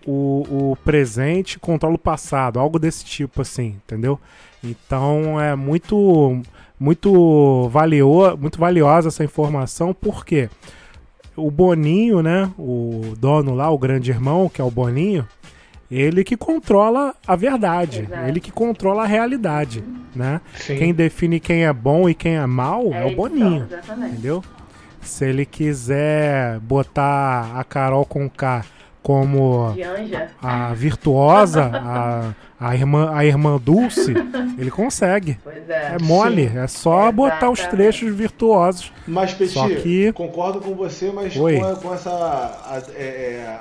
o, 0.06 0.72
o 0.72 0.78
presente 0.84 1.58
controla 1.60 1.96
o 1.96 2.00
passado, 2.00 2.60
algo 2.60 2.78
desse 2.78 3.04
tipo 3.06 3.42
assim, 3.42 3.80
entendeu? 3.86 4.20
Então 4.64 5.40
é 5.40 5.56
muito 5.56 6.42
muito 6.84 7.70
valio, 7.70 8.38
muito 8.38 8.60
valiosa 8.60 9.08
essa 9.08 9.24
informação 9.24 9.94
porque 9.94 10.50
o 11.34 11.50
Boninho, 11.50 12.22
né, 12.22 12.52
o 12.60 13.14
dono 13.18 13.56
lá, 13.56 13.70
o 13.70 13.78
grande 13.78 14.12
irmão, 14.12 14.50
que 14.50 14.60
é 14.60 14.64
o 14.66 14.70
Boninho, 14.70 15.26
ele 15.90 16.26
que 16.26 16.36
controla 16.36 17.16
a 17.26 17.38
verdade, 17.38 18.02
Exato. 18.02 18.28
ele 18.28 18.42
que 18.42 18.52
controla 18.52 19.04
a 19.04 19.06
realidade, 19.06 19.82
né? 20.14 20.42
Sim. 20.56 20.76
Quem 20.76 20.94
define 20.94 21.40
quem 21.40 21.64
é 21.64 21.72
bom 21.72 22.10
e 22.10 22.14
quem 22.14 22.36
é 22.36 22.46
mal 22.46 22.92
é, 22.92 23.04
a 23.04 23.08
o 23.08 23.16
Boninho, 23.16 23.66
Exatamente. 23.72 24.12
entendeu? 24.12 24.44
Se 25.02 25.26
ele 25.26 25.46
quiser 25.46 26.60
botar 26.60 27.58
a 27.58 27.64
Carol 27.64 28.06
com 28.06 28.30
K 28.30 28.66
como 29.04 29.66
anja. 29.78 30.30
a 30.42 30.74
virtuosa, 30.74 31.70
a, 31.74 32.34
a, 32.60 32.74
irmã, 32.76 33.12
a 33.14 33.26
irmã 33.26 33.60
Dulce, 33.62 34.14
ele 34.58 34.72
consegue. 34.72 35.38
Pois 35.44 35.70
é. 35.70 35.96
É 36.00 36.04
mole, 36.04 36.50
é 36.56 36.66
só 36.68 37.12
botar 37.12 37.50
os 37.50 37.60
trechos 37.68 38.16
virtuosos. 38.16 38.92
Mas, 39.08 39.34
Peti, 39.34 39.52
Só 39.52 39.68
que- 39.68 40.12
concordo 40.14 40.62
com 40.62 40.74
você, 40.74 41.12
mas 41.14 41.34
com, 41.36 41.46
a- 41.48 41.76
com 41.76 41.94
essa 41.94 42.10
a- 42.10 42.82
é, 42.96 43.04
é, 43.04 43.58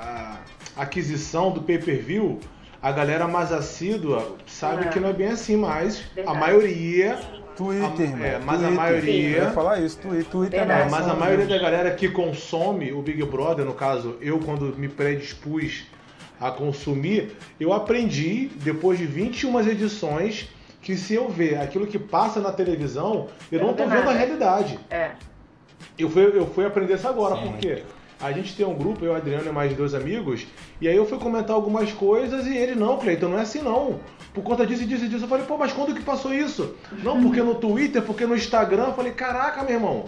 a 0.77 0.81
aquisição 0.81 1.51
do 1.51 1.61
pay-per-view, 1.61 2.39
a 2.81 2.91
galera 2.91 3.27
mais 3.27 3.51
assídua 3.51 4.35
sabe 4.47 4.85
É. 4.85 4.87
que 4.89 4.99
não 4.99 5.09
é 5.09 5.13
bem 5.13 5.27
assim, 5.27 5.57
mas 5.57 6.01
a 6.11 6.15
Verdade. 6.15 6.39
maioria... 6.39 7.19
Twitter, 7.55 8.13
A- 8.21 8.25
é, 8.27 8.39
mas 8.39 8.55
a 8.55 8.67
Twitter. 8.67 8.71
maioria- 8.71 9.37
Eu 9.37 9.43
ia 9.43 9.51
falar 9.51 9.79
isso, 9.79 9.97
Twitter, 9.99 10.25
Twitter 10.25 10.59
é 10.59 10.63
É, 10.63 10.89
mas 10.89 11.07
a 11.07 11.13
maioria 11.13 11.45
da 11.45 11.57
galera 11.57 11.91
que 11.91 12.09
consome 12.09 12.91
o 12.91 13.01
Big 13.01 13.23
Brother, 13.23 13.65
no 13.65 13.73
caso, 13.73 14.15
eu 14.21 14.39
quando 14.39 14.75
me 14.77 14.87
predispus 14.89 15.83
a 16.39 16.51
consumir, 16.51 17.35
eu 17.59 17.71
aprendi, 17.71 18.49
depois 18.55 18.97
de 18.99 19.05
21 19.05 19.59
edições, 19.67 20.49
que 20.81 20.97
se 20.97 21.13
eu 21.13 21.29
ver 21.29 21.57
aquilo 21.59 21.87
que 21.87 21.97
passa 21.97 22.41
na 22.41 22.51
televisão, 22.51 23.27
eu 23.51 23.59
Eu 23.59 23.67
não 23.67 23.73
tô 23.73 23.85
vendo 23.87 24.09
a 24.09 24.13
realidade. 24.13 24.77
É. 24.89 25.11
Eu 25.97 26.09
fui, 26.09 26.23
eu 26.23 26.45
fui 26.47 26.65
aprender 26.65 26.95
isso 26.95 27.07
agora, 27.07 27.35
Sim. 27.37 27.51
porque 27.51 27.83
a 28.19 28.31
gente 28.31 28.55
tem 28.55 28.65
um 28.65 28.73
grupo, 28.73 29.05
eu, 29.05 29.15
Adriano 29.15 29.47
e 29.47 29.51
mais 29.51 29.73
dois 29.75 29.93
amigos, 29.93 30.45
e 30.81 30.87
aí 30.87 30.95
eu 30.95 31.05
fui 31.05 31.17
comentar 31.19 31.55
algumas 31.55 31.91
coisas 31.91 32.45
e 32.47 32.57
ele, 32.57 32.75
não, 32.75 32.97
Cleiton, 32.97 33.29
não 33.29 33.37
é 33.37 33.41
assim 33.43 33.61
não. 33.61 33.99
Por 34.33 34.43
conta 34.43 34.65
disso 34.65 34.83
e 34.83 34.85
disso 34.85 35.05
e 35.05 35.07
disso. 35.09 35.25
Eu 35.25 35.27
falei, 35.29 35.45
pô, 35.45 35.57
mas 35.57 35.71
quando 35.71 35.93
que 35.93 36.01
passou 36.01 36.33
isso? 36.33 36.75
Não, 37.03 37.21
porque 37.21 37.41
no 37.41 37.55
Twitter, 37.55 38.01
porque 38.01 38.25
no 38.25 38.35
Instagram. 38.35 38.85
Eu 38.87 38.93
falei, 38.93 39.11
caraca, 39.11 39.61
meu 39.63 39.73
irmão, 39.75 40.05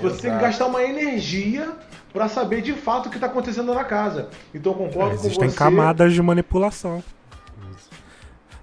você 0.00 0.22
tem 0.22 0.30
que 0.32 0.40
gastar 0.40 0.66
uma 0.66 0.82
energia 0.82 1.72
pra 2.12 2.28
saber 2.28 2.62
de 2.62 2.72
fato 2.72 3.06
o 3.08 3.10
que 3.10 3.18
tá 3.18 3.26
acontecendo 3.26 3.74
na 3.74 3.84
casa. 3.84 4.28
Então 4.54 4.72
eu 4.72 4.78
concordo 4.78 5.16
com 5.16 5.26
Existem 5.26 5.48
você. 5.48 5.56
camadas 5.56 6.12
de 6.14 6.22
manipulação. 6.22 7.02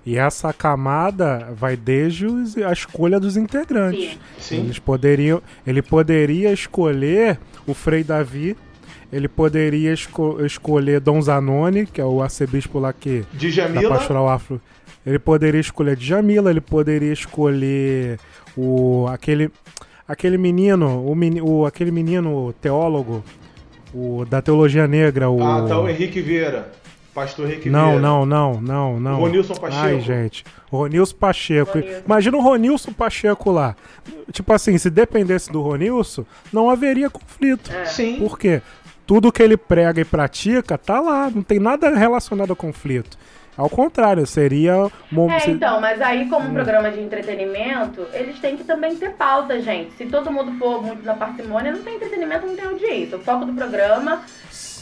E 0.05 0.17
essa 0.17 0.51
camada 0.51 1.49
vai 1.55 1.77
desde 1.77 2.27
a 2.65 2.73
escolha 2.73 3.19
dos 3.19 3.37
integrantes. 3.37 4.11
Sim. 4.11 4.17
Sim. 4.39 4.57
Eles 4.65 4.79
poderiam, 4.79 5.41
ele 5.65 5.81
poderia 5.81 6.51
escolher 6.51 7.39
o 7.65 7.73
Frei 7.73 8.03
Davi, 8.03 8.57
ele 9.13 9.29
poderia 9.29 9.93
esco- 9.93 10.43
escolher 10.45 10.99
Dom 10.99 11.21
Zanoni, 11.21 11.85
que 11.85 12.01
é 12.01 12.05
o 12.05 12.21
arcebispo 12.21 12.79
lá 12.79 12.91
que 12.91 13.23
De 13.33 13.49
da 13.55 13.89
Pastoral 13.89 14.27
Afro. 14.27 14.59
Ele 15.05 15.19
poderia 15.19 15.59
escolher 15.59 15.95
Djamila, 15.95 16.49
ele 16.49 16.61
poderia 16.61 17.11
escolher 17.11 18.19
o 18.57 19.05
aquele 19.09 19.51
aquele 20.07 20.37
menino, 20.37 21.05
o, 21.05 21.15
meni- 21.15 21.41
o 21.41 21.65
aquele 21.65 21.91
menino 21.91 22.53
teólogo, 22.61 23.23
o 23.93 24.25
da 24.25 24.41
teologia 24.41 24.87
negra, 24.87 25.29
o 25.29 25.41
ah, 25.43 25.65
tá 25.67 25.79
o 25.79 25.89
Henrique 25.89 26.21
Vieira. 26.21 26.71
Pastor 27.13 27.45
Henrique 27.47 27.69
não, 27.69 27.85
Vieira. 27.91 28.01
não, 28.01 28.25
não, 28.25 28.59
não, 28.61 28.99
não. 28.99 29.19
Ronilson 29.19 29.53
Pacheco. 29.53 29.83
Ai, 29.83 29.99
gente. 30.01 30.43
Ronilson 30.71 31.15
Pacheco. 31.15 31.73
Ronilson. 31.77 32.01
Imagina 32.05 32.37
o 32.37 32.41
Ronilson 32.41 32.91
Pacheco 32.91 33.51
lá. 33.51 33.75
Tipo 34.31 34.51
assim, 34.51 34.75
se 34.79 34.89
dependesse 34.89 35.51
do 35.51 35.61
Ronilson, 35.61 36.25
não 36.51 36.69
haveria 36.71 37.09
conflito. 37.11 37.71
É. 37.71 37.85
Sim. 37.85 38.17
Por 38.17 38.39
quê? 38.39 38.61
Tudo 39.05 39.31
que 39.31 39.43
ele 39.43 39.57
prega 39.57 40.01
e 40.01 40.05
pratica 40.05 40.75
tá 40.75 40.99
lá, 40.99 41.29
não 41.29 41.43
tem 41.43 41.59
nada 41.59 41.93
relacionado 41.95 42.53
a 42.53 42.55
conflito. 42.55 43.15
Ao 43.55 43.69
contrário, 43.69 44.25
seria. 44.25 44.89
mo- 45.11 45.29
É, 45.29 45.49
então, 45.49 45.79
mas 45.79 46.01
aí 46.01 46.27
como 46.27 46.49
um 46.49 46.53
programa 46.53 46.89
de 46.91 46.99
entretenimento, 46.99 48.05
eles 48.13 48.39
têm 48.39 48.57
que 48.57 48.63
também 48.63 48.95
ter 48.95 49.11
pauta, 49.11 49.61
gente. 49.61 49.93
Se 49.93 50.05
todo 50.05 50.31
mundo 50.31 50.57
for 50.57 50.81
muito 50.83 51.05
na 51.05 51.13
parcimônia, 51.13 51.71
não 51.71 51.83
tem 51.83 51.95
entretenimento, 51.95 52.45
não 52.47 52.55
tem 52.55 52.65
audiência. 52.65 53.17
O 53.17 53.21
foco 53.21 53.45
do 53.45 53.53
programa 53.53 54.21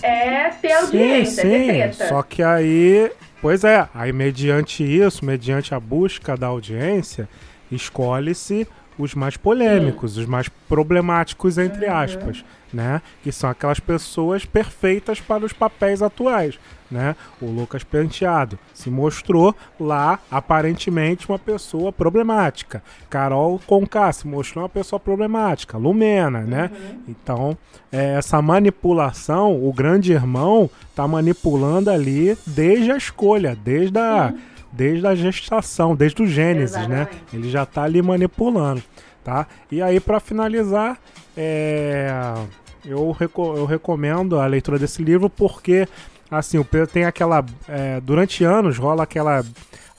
é 0.02 0.50
ter 0.50 0.72
audiência, 0.72 1.44
sim, 1.44 1.50
sim. 1.58 1.68
treta. 1.68 2.08
Só 2.08 2.24
que 2.24 2.42
aí. 2.42 3.12
Pois 3.42 3.64
é, 3.64 3.90
aí 3.94 4.14
mediante 4.14 4.84
isso, 4.84 5.26
mediante 5.26 5.74
a 5.74 5.80
busca 5.80 6.38
da 6.38 6.46
audiência, 6.48 7.28
escolhe-se 7.72 8.68
os 9.00 9.16
mais 9.16 9.36
polêmicos, 9.36 10.16
os 10.18 10.26
mais 10.28 10.48
problemáticos, 10.70 11.58
entre 11.58 11.88
Uhum. 11.88 11.96
aspas, 11.98 12.46
né? 12.72 13.02
Que 13.24 13.32
são 13.32 13.50
aquelas 13.50 13.80
pessoas 13.80 14.46
perfeitas 14.46 15.20
para 15.20 15.44
os 15.44 15.54
papéis 15.54 16.04
atuais, 16.04 16.60
né? 16.92 17.16
O 17.42 17.46
Lucas 17.46 17.84
Penteado 17.84 18.60
se 18.74 18.90
mostrou 18.90 19.56
lá, 19.80 20.20
aparentemente, 20.30 21.30
uma 21.30 21.40
pessoa 21.40 21.92
problemática. 21.92 22.84
Carol 23.10 23.60
Conká 23.66 24.12
se 24.12 24.28
mostrou 24.28 24.64
uma 24.64 24.70
pessoa 24.70 25.00
problemática. 25.00 25.78
Lumena, 25.78 26.42
né? 26.42 26.70
Então, 27.08 27.58
é, 27.92 28.16
essa 28.16 28.42
manipulação, 28.42 29.66
o 29.66 29.72
grande 29.72 30.12
irmão 30.12 30.70
tá 30.96 31.08
manipulando 31.08 31.90
ali 31.90 32.38
desde 32.46 32.92
a 32.92 32.98
escolha, 32.98 33.56
desde 33.56 33.98
a, 33.98 34.34
desde 34.72 35.08
a 35.08 35.16
gestação, 35.16 35.96
desde 35.96 36.22
o 36.22 36.28
Gênesis, 36.28 36.88
né? 36.88 37.02
Exatamente. 37.02 37.26
Ele 37.34 37.50
já 37.50 37.66
tá 37.66 37.84
ali 37.84 38.02
manipulando, 38.02 38.84
tá? 39.24 39.48
E 39.72 39.82
aí, 39.82 40.00
para 40.00 40.20
finalizar, 40.20 41.00
é, 41.36 42.12
eu 42.86 43.16
recomendo 43.66 44.40
a 44.40 44.46
leitura 44.46 44.80
desse 44.80 45.04
livro 45.04 45.30
porque, 45.30 45.88
assim, 46.32 46.58
o 46.58 46.66
Pedro 46.66 46.88
tem 46.88 47.04
aquela... 47.06 47.44
é, 47.68 48.00
durante 48.02 48.44
anos 48.44 48.78
rola 48.78 49.04
aquela, 49.04 49.44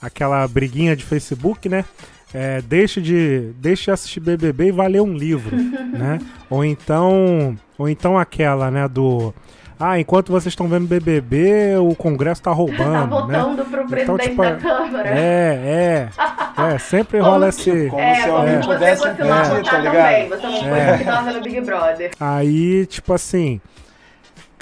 aquela 0.01 0.47
briguinha 0.47 0.95
de 0.95 1.03
Facebook, 1.03 1.69
né? 1.69 1.85
É, 2.33 2.61
deixe 2.63 2.99
de 2.99 3.51
deixe 3.57 3.85
de 3.85 3.91
assistir 3.91 4.19
BBB 4.19 4.69
e 4.69 4.71
vai 4.71 4.89
ler 4.89 5.01
um 5.01 5.13
livro, 5.13 5.55
né? 5.93 6.19
Ou 6.49 6.65
então, 6.65 7.55
ou 7.77 7.87
então 7.87 8.17
aquela, 8.17 8.71
né, 8.71 8.87
do 8.87 9.31
ah, 9.79 9.99
enquanto 9.99 10.31
vocês 10.31 10.51
estão 10.53 10.67
vendo 10.67 10.87
BBB, 10.87 11.75
o 11.77 11.93
Congresso 11.93 12.41
tá 12.41 12.49
roubando, 12.53 13.17
tá 13.17 13.27
né? 13.27 13.39
voltando 13.39 13.65
pro 13.69 13.85
presidente 13.87 14.01
Então, 14.03 14.17
tipo, 14.17 14.41
da 14.41 14.55
Câmara. 14.55 15.09
É, 15.09 16.09
é. 16.57 16.73
É, 16.73 16.77
sempre 16.79 17.19
Como 17.19 17.29
rola 17.31 17.51
se- 17.51 17.69
esse 17.69 17.89
Como 17.89 18.01
é, 18.01 18.15
se 18.15 18.29
alguém 18.29 18.55
você 18.57 18.67
pudesse 18.67 19.01
fosse 19.01 19.13
impedir, 19.13 19.29
lá 19.29 19.41
tá 19.43 19.49
votar 19.55 19.81
ligado? 19.81 19.95
também. 19.95 20.29
Você 20.29 20.47
não 20.47 20.59
foi 20.59 20.79
É. 20.79 20.97
que 20.97 21.03
tava 21.03 21.33
no 21.33 21.41
Big 21.41 21.61
Brother. 21.61 22.11
Aí, 22.19 22.85
tipo 22.85 23.13
assim, 23.13 23.59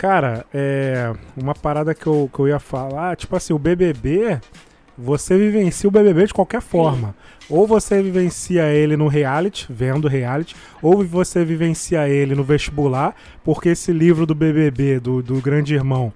cara, 0.02 0.48
é 0.52 1.14
uma 1.38 1.54
parada 1.54 1.94
que 1.94 2.08
eu, 2.08 2.28
que 2.34 2.40
eu 2.40 2.48
ia 2.48 2.58
falar, 2.58 3.16
tipo 3.16 3.36
assim, 3.36 3.54
o 3.54 3.60
BBB, 3.60 4.42
você 4.98 5.38
vivencia 5.38 5.88
o 5.88 5.92
BBB 5.92 6.26
de 6.26 6.34
qualquer 6.34 6.60
forma. 6.60 7.14
Ou 7.48 7.68
você 7.68 8.02
vivencia 8.02 8.64
ele 8.74 8.98
no 8.98 9.08
reality, 9.08 9.68
vendo 9.70 10.08
reality, 10.08 10.56
ou 10.82 11.06
você 11.06 11.46
vivencia 11.46 12.10
ele 12.10 12.34
no 12.34 12.44
vestibular, 12.44 13.16
porque 13.44 13.70
esse 13.70 13.92
livro 13.92 14.26
do 14.26 14.34
BBB, 14.34 15.00
do, 15.00 15.22
do 15.22 15.40
Grande 15.40 15.76
Irmão, 15.76 16.12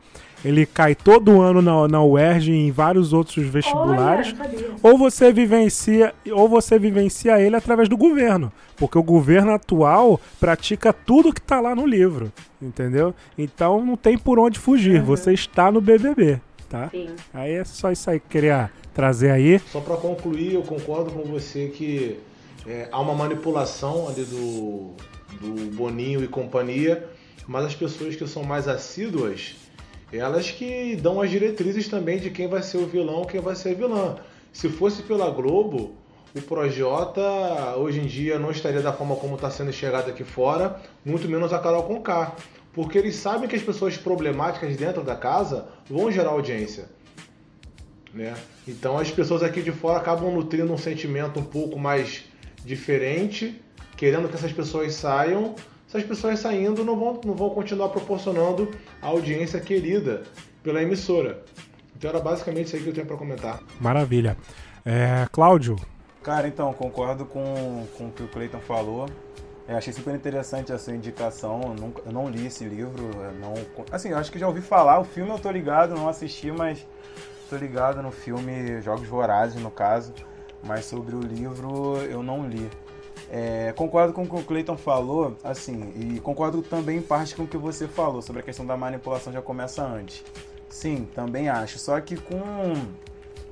ele 0.45 0.65
cai 0.65 0.93
todo 0.93 1.41
ano 1.41 1.59
na, 1.59 1.87
na 1.87 2.03
UERJ 2.03 2.51
e 2.51 2.67
em 2.67 2.71
vários 2.71 3.13
outros 3.13 3.45
vestibulares. 3.47 4.35
Olha, 4.39 4.75
ou 4.83 4.97
você 4.97 5.33
vivencia 5.33 6.13
ou 6.31 6.47
você 6.47 6.77
vivencia 6.77 7.41
ele 7.41 7.55
através 7.55 7.89
do 7.89 7.97
governo, 7.97 8.53
porque 8.77 8.97
o 8.97 9.03
governo 9.03 9.51
atual 9.51 10.21
pratica 10.39 10.93
tudo 10.93 11.33
que 11.33 11.41
tá 11.41 11.59
lá 11.59 11.73
no 11.73 11.85
livro, 11.85 12.31
entendeu? 12.61 13.13
Então 13.35 13.83
não 13.83 13.97
tem 13.97 14.17
por 14.17 14.37
onde 14.37 14.59
fugir, 14.59 15.01
você 15.01 15.33
está 15.33 15.71
no 15.71 15.81
BBB, 15.81 16.39
tá? 16.69 16.89
Sim. 16.89 17.09
Aí 17.33 17.53
é 17.53 17.63
só 17.63 17.91
isso 17.91 18.07
aí 18.09 18.19
que 18.19 18.25
eu 18.27 18.29
queria 18.29 18.69
trazer 18.93 19.31
aí. 19.31 19.59
Só 19.71 19.81
para 19.81 19.97
concluir, 19.97 20.53
eu 20.53 20.61
concordo 20.61 21.09
com 21.11 21.23
você 21.23 21.69
que 21.69 22.19
é, 22.67 22.87
há 22.91 23.01
uma 23.01 23.15
manipulação 23.15 24.07
ali 24.07 24.23
do, 24.23 24.93
do 25.41 25.75
Boninho 25.75 26.23
e 26.23 26.27
companhia. 26.27 27.09
Mas 27.47 27.65
as 27.65 27.75
pessoas 27.75 28.15
que 28.15 28.25
são 28.27 28.43
mais 28.43 28.67
assíduas, 28.67 29.55
elas 30.17 30.51
que 30.51 30.95
dão 30.95 31.21
as 31.21 31.29
diretrizes 31.29 31.87
também 31.87 32.19
de 32.19 32.29
quem 32.29 32.47
vai 32.47 32.61
ser 32.61 32.77
o 32.77 32.87
vilão, 32.87 33.25
quem 33.25 33.41
vai 33.41 33.55
ser 33.55 33.69
a 33.69 33.73
vilã. 33.73 34.15
Se 34.51 34.69
fosse 34.69 35.03
pela 35.03 35.29
Globo, 35.29 35.95
o 36.35 36.41
Projota 36.41 37.21
hoje 37.77 37.99
em 37.99 38.05
dia 38.05 38.37
não 38.37 38.51
estaria 38.51 38.81
da 38.81 38.91
forma 38.91 39.15
como 39.15 39.35
está 39.35 39.49
sendo 39.49 39.69
enxergado 39.69 40.09
aqui 40.09 40.23
fora, 40.23 40.81
muito 41.03 41.27
menos 41.29 41.53
a 41.53 41.59
Carol 41.59 41.83
Conká. 41.83 42.35
Porque 42.73 42.97
eles 42.97 43.15
sabem 43.15 43.47
que 43.47 43.55
as 43.55 43.61
pessoas 43.61 43.95
problemáticas 43.95 44.75
dentro 44.75 45.01
da 45.01 45.15
casa 45.15 45.69
vão 45.89 46.11
gerar 46.11 46.31
audiência. 46.31 46.89
Né? 48.13 48.33
Então 48.67 48.97
as 48.97 49.09
pessoas 49.09 49.43
aqui 49.43 49.61
de 49.61 49.71
fora 49.71 49.97
acabam 49.97 50.29
nutrindo 50.33 50.71
um 50.73 50.77
sentimento 50.77 51.39
um 51.39 51.43
pouco 51.43 51.79
mais 51.79 52.25
diferente, 52.65 53.61
querendo 53.95 54.27
que 54.27 54.35
essas 54.35 54.51
pessoas 54.51 54.93
saiam. 54.93 55.55
Essas 55.87 56.03
pessoas 56.03 56.39
saindo 56.39 56.83
não 56.83 56.97
vão, 56.97 57.21
não 57.23 57.33
vão 57.33 57.49
continuar 57.49 57.89
proporcionando 57.89 58.71
a 59.01 59.07
audiência 59.07 59.59
querida 59.59 60.23
pela 60.63 60.81
emissora. 60.81 61.43
Então 61.95 62.09
era 62.09 62.19
basicamente 62.19 62.67
isso 62.67 62.75
aí 62.75 62.83
que 62.83 62.89
eu 62.89 62.93
tenho 62.93 63.07
para 63.07 63.17
comentar. 63.17 63.61
Maravilha. 63.79 64.35
É, 64.85 65.27
Cláudio, 65.31 65.77
Cara, 66.25 66.47
então, 66.47 66.73
concordo 66.73 67.23
com, 67.23 67.85
com 67.95 68.07
o 68.07 68.11
que 68.11 68.23
o 68.23 68.27
Clayton 68.27 68.59
falou. 68.59 69.07
Eu 69.67 69.77
achei 69.77 69.93
super 69.93 70.15
interessante 70.15 70.73
a 70.73 70.79
sua 70.79 70.95
indicação. 70.95 71.61
Eu, 71.61 71.75
nunca, 71.75 72.01
eu 72.03 72.11
não 72.11 72.27
li 72.27 72.47
esse 72.47 72.65
livro. 72.65 73.11
Não, 73.39 73.53
assim, 73.91 74.09
eu 74.09 74.17
acho 74.17 74.31
que 74.31 74.39
já 74.39 74.47
ouvi 74.47 74.59
falar. 74.59 74.99
O 74.99 75.03
filme 75.03 75.29
eu 75.29 75.37
tô 75.37 75.51
ligado, 75.51 75.93
não 75.93 76.09
assisti, 76.09 76.51
mas 76.51 76.83
tô 77.47 77.55
ligado 77.57 78.01
no 78.01 78.09
filme 78.09 78.81
Jogos 78.81 79.07
Vorazes, 79.07 79.61
no 79.61 79.69
caso. 79.69 80.15
Mas 80.63 80.85
sobre 80.85 81.15
o 81.15 81.19
livro 81.19 81.97
eu 82.09 82.23
não 82.23 82.49
li. 82.49 82.71
É, 83.31 83.73
concordo 83.75 84.13
com 84.13 84.23
o 84.23 84.27
que 84.27 84.35
o 84.35 84.43
Clayton 84.43 84.77
falou, 84.77 85.35
assim, 85.43 85.91
e 85.95 86.19
concordo 86.19 86.61
também 86.61 86.97
em 86.97 87.01
parte 87.01 87.35
com 87.35 87.43
o 87.43 87.47
que 87.47 87.57
você 87.57 87.87
falou 87.87 88.21
sobre 88.21 88.41
a 88.41 88.43
questão 88.43 88.65
da 88.65 88.77
manipulação 88.77 89.33
já 89.33 89.41
começa 89.41 89.83
antes. 89.83 90.23
Sim, 90.69 91.07
também 91.15 91.49
acho. 91.49 91.79
Só 91.79 91.99
que 92.01 92.17
com, 92.17 92.73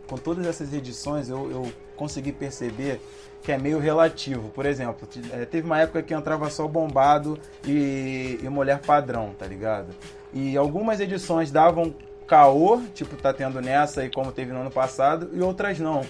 com 0.07 0.17
todas 0.17 0.45
essas 0.45 0.73
edições 0.73 1.29
eu, 1.29 1.49
eu 1.49 1.71
consegui 1.95 2.31
perceber 2.31 2.99
que 3.41 3.51
é 3.51 3.57
meio 3.57 3.79
relativo. 3.79 4.49
Por 4.49 4.65
exemplo, 4.65 5.07
eh, 5.31 5.45
teve 5.45 5.65
uma 5.65 5.79
época 5.79 6.01
que 6.01 6.13
entrava 6.13 6.49
só 6.49 6.67
bombado 6.67 7.37
e, 7.65 8.39
e 8.41 8.49
mulher 8.49 8.79
padrão, 8.79 9.33
tá 9.37 9.45
ligado? 9.45 9.89
E 10.33 10.57
algumas 10.57 10.99
edições 10.99 11.51
davam 11.51 11.93
caô, 12.25 12.81
tipo 12.93 13.15
tá 13.15 13.33
tendo 13.33 13.61
nessa 13.61 14.05
e 14.05 14.09
como 14.09 14.31
teve 14.31 14.51
no 14.51 14.61
ano 14.61 14.71
passado, 14.71 15.29
e 15.33 15.41
outras 15.41 15.79
não. 15.79 16.01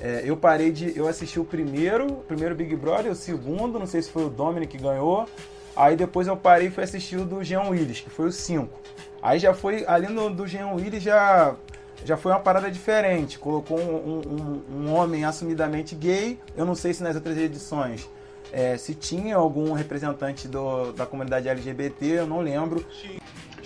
É, 0.00 0.22
eu 0.24 0.36
parei 0.36 0.70
de. 0.70 0.96
Eu 0.96 1.08
assisti 1.08 1.40
o 1.40 1.44
primeiro, 1.44 2.06
o 2.06 2.16
primeiro 2.22 2.54
Big 2.54 2.74
Brother, 2.76 3.10
o 3.10 3.16
segundo, 3.16 3.78
não 3.78 3.86
sei 3.86 4.00
se 4.02 4.10
foi 4.10 4.24
o 4.24 4.30
Dominic 4.30 4.76
que 4.76 4.82
ganhou. 4.82 5.26
Aí 5.74 5.96
depois 5.96 6.26
eu 6.26 6.36
parei 6.36 6.68
e 6.68 6.70
fui 6.70 6.84
assistir 6.84 7.16
o 7.16 7.24
do 7.24 7.42
Jean 7.42 7.62
Willis, 7.68 8.00
que 8.00 8.10
foi 8.10 8.26
o 8.28 8.32
5. 8.32 8.68
Aí 9.22 9.38
já 9.38 9.52
foi. 9.54 9.84
Ali 9.86 10.06
no 10.08 10.30
do 10.30 10.46
Jean 10.46 10.68
Willis 10.74 11.02
já, 11.02 11.54
já 12.04 12.16
foi 12.16 12.32
uma 12.32 12.40
parada 12.40 12.70
diferente. 12.70 13.38
Colocou 13.38 13.78
um, 13.78 14.20
um- 14.20 14.62
um 14.86 14.92
homem 14.94 15.24
assumidamente 15.24 15.94
gay. 15.94 16.38
Eu 16.56 16.64
não 16.64 16.74
sei 16.76 16.92
se 16.94 17.02
nas 17.02 17.14
outras 17.16 17.36
edições 17.36 18.08
é, 18.52 18.76
se 18.78 18.94
tinha 18.94 19.36
algum 19.36 19.72
representante 19.72 20.48
do- 20.48 20.92
da 20.92 21.04
comunidade 21.06 21.48
LGBT, 21.48 22.06
eu 22.20 22.26
não 22.26 22.40
lembro. 22.40 22.84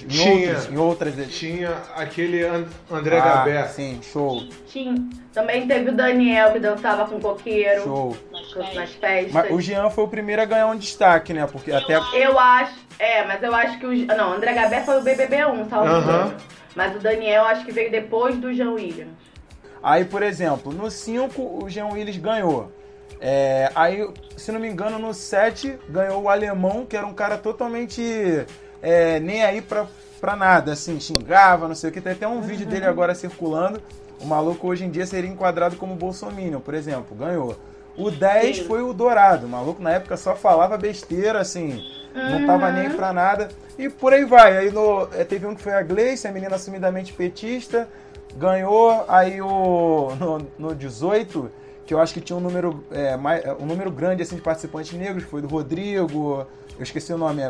Em 0.05 0.09
Tinha. 0.09 0.49
outras, 0.49 0.71
em 0.73 0.77
outras 0.77 1.19
edições. 1.19 1.39
Tinha 1.39 1.77
aquele 1.95 2.45
And- 2.45 2.67
André 2.91 3.19
Ah, 3.19 3.25
Gabé. 3.37 3.65
Sim, 3.69 4.01
show. 4.03 4.43
Tinha. 4.69 4.95
Também 5.33 5.67
teve 5.67 5.91
o 5.91 5.93
Daniel 5.95 6.53
que 6.53 6.59
dançava 6.59 7.07
com 7.07 7.19
coqueiro 7.21 7.83
Show. 7.85 8.17
nas 8.75 8.93
festas. 8.93 9.33
Mas 9.33 9.51
o 9.51 9.61
Jean 9.61 9.89
foi 9.91 10.05
o 10.05 10.09
primeiro 10.09 10.43
a 10.43 10.45
ganhar 10.45 10.67
um 10.67 10.77
destaque, 10.77 11.33
né? 11.33 11.47
Porque 11.51 11.73
até. 11.73 11.95
Eu 12.15 12.39
acho. 12.39 12.75
É, 12.99 13.25
mas 13.25 13.43
eu 13.43 13.55
acho 13.55 13.79
que 13.79 13.87
o. 13.87 14.07
Não, 14.07 14.31
o 14.31 14.35
André 14.35 14.53
Gabé 14.53 14.83
foi 14.83 14.99
o 14.99 15.03
BBB1, 15.03 15.69
salvo 15.71 15.89
Aham. 15.89 16.01
engano. 16.03 16.37
Mas 16.75 16.97
o 16.97 16.99
Daniel 16.99 17.45
acho 17.45 17.65
que 17.65 17.73
veio 17.73 17.91
depois 17.91 18.37
do 18.37 18.53
Jean 18.53 18.71
Williams. 18.73 19.13
Aí, 19.83 20.05
por 20.05 20.23
exemplo, 20.23 20.73
no 20.73 20.91
5 20.91 21.43
o 21.65 21.69
Jean 21.69 21.87
Willis 21.89 22.17
ganhou. 22.17 22.71
É, 23.21 23.71
aí, 23.75 24.07
se 24.37 24.51
não 24.53 24.59
me 24.61 24.69
engano, 24.69 24.99
no 24.99 25.15
7 25.15 25.79
ganhou 25.89 26.23
o 26.23 26.29
alemão, 26.29 26.85
que 26.85 26.97
era 26.97 27.07
um 27.07 27.15
cara 27.15 27.37
totalmente 27.39 28.45
é, 28.83 29.21
nem 29.21 29.45
aí 29.45 29.63
pra, 29.63 29.87
pra 30.21 30.35
nada, 30.35 30.73
assim, 30.73 30.99
xingava, 30.99 31.69
não 31.69 31.75
sei 31.75 31.91
o 31.91 31.93
que. 31.93 32.01
Tem 32.01 32.13
até 32.13 32.27
um 32.27 32.41
vídeo 32.41 32.67
dele 32.67 32.85
agora 32.85 33.15
circulando. 33.15 33.81
O 34.21 34.27
maluco 34.27 34.67
hoje 34.67 34.85
em 34.85 34.91
dia 34.91 35.07
seria 35.07 35.31
enquadrado 35.31 35.77
como 35.77 35.95
Bolsominion, 35.95 36.61
por 36.61 36.75
exemplo, 36.75 37.17
ganhou. 37.17 37.57
O 37.97 38.11
10 38.11 38.59
Sim. 38.59 38.65
foi 38.65 38.83
o 38.83 38.93
Dourado. 38.93 39.47
O 39.47 39.49
maluco 39.49 39.83
na 39.83 39.93
época 39.93 40.17
só 40.17 40.35
falava 40.35 40.77
besteira, 40.79 41.41
assim, 41.41 41.85
não 42.15 42.47
tava 42.47 42.71
nem 42.73 42.87
aí 42.87 42.95
pra 42.95 43.13
nada. 43.13 43.49
E 43.79 43.89
por 43.89 44.13
aí 44.13 44.25
vai. 44.25 44.57
Aí 44.57 44.71
no, 44.71 45.09
é, 45.13 45.25
teve 45.25 45.47
um 45.47 45.55
que 45.55 45.63
foi 45.63 45.73
a 45.73 45.83
Gleice, 45.83 46.27
a 46.27 46.33
menina 46.33 46.57
assumidamente 46.57 47.13
petista, 47.13 47.89
ganhou. 48.37 49.05
Aí 49.09 49.41
o, 49.41 50.15
no, 50.19 50.47
no 50.59 50.75
18, 50.75 51.51
que 51.85 51.93
eu 51.93 52.01
acho 52.01 52.15
que 52.15 52.21
tinha 52.21 52.37
um 52.37 52.41
número, 52.41 52.83
é, 52.91 53.17
mais, 53.17 53.45
um 53.61 53.67
número 53.67 53.91
grande 53.91 54.23
assim, 54.23 54.37
de 54.37 54.43
participantes 54.43 54.93
negros, 54.93 55.25
foi 55.25 55.43
do 55.43 55.49
Rodrigo. 55.49 56.47
Eu 56.77 56.83
esqueci 56.83 57.13
o 57.13 57.19
nome. 57.19 57.43
é- 57.43 57.47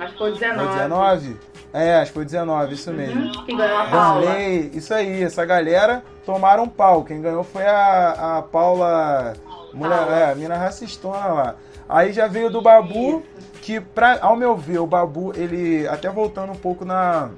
Acho 0.00 0.12
que 0.12 0.18
foi 0.18 0.30
o 0.30 0.34
19. 0.34 0.58
Foi 0.68 0.74
19? 0.74 1.36
É, 1.72 1.94
acho 1.96 2.06
que 2.06 2.14
foi 2.14 2.24
19, 2.24 2.74
isso 2.74 2.92
mesmo. 2.92 3.20
Uhum, 3.22 3.44
que 3.44 3.56
ganhou 3.56 3.78
a 3.78 3.84
Paula. 3.86 4.38
Isso 4.40 4.92
aí, 4.94 5.22
essa 5.22 5.44
galera 5.44 6.02
tomaram 6.26 6.64
um 6.64 6.68
pau. 6.68 7.04
Quem 7.04 7.20
ganhou 7.20 7.44
foi 7.44 7.66
a, 7.66 8.38
a 8.38 8.42
Paula, 8.42 9.34
mulher, 9.72 9.98
Paula. 9.98 10.16
é, 10.16 10.32
a 10.32 10.34
mina 10.34 10.56
racistona 10.56 11.26
lá. 11.28 11.54
Aí 11.88 12.12
já 12.12 12.26
veio 12.26 12.50
do 12.50 12.60
Babu, 12.60 13.22
que 13.62 13.80
pra, 13.80 14.18
ao 14.20 14.36
meu 14.36 14.56
ver, 14.56 14.78
o 14.78 14.86
Babu, 14.86 15.32
ele, 15.36 15.86
até 15.88 16.10
voltando 16.10 16.52
um 16.52 16.56
pouco 16.56 16.84
na, 16.84 17.30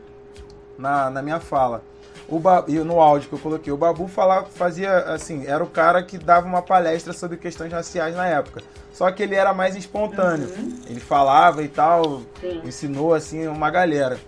na, 0.78 1.10
na 1.10 1.22
minha 1.22 1.38
fala, 1.38 1.82
o 2.30 2.38
ba, 2.38 2.64
e 2.68 2.78
no 2.78 3.00
áudio 3.00 3.28
que 3.28 3.34
eu 3.34 3.38
coloquei, 3.38 3.72
o 3.72 3.76
Babu 3.76 4.06
falava, 4.06 4.46
fazia 4.46 4.98
assim, 5.00 5.46
era 5.46 5.62
o 5.62 5.66
cara 5.66 6.02
que 6.02 6.16
dava 6.16 6.46
uma 6.46 6.62
palestra 6.62 7.12
sobre 7.12 7.36
questões 7.36 7.72
raciais 7.72 8.14
na 8.14 8.26
época. 8.26 8.62
Só 8.92 9.10
que 9.10 9.22
ele 9.22 9.34
era 9.34 9.52
mais 9.52 9.74
espontâneo. 9.76 10.48
Ele 10.88 11.00
falava 11.00 11.62
e 11.62 11.68
tal, 11.68 12.22
Sim. 12.40 12.60
ensinou 12.64 13.14
assim 13.14 13.46
uma 13.46 13.70
galera. 13.70 14.18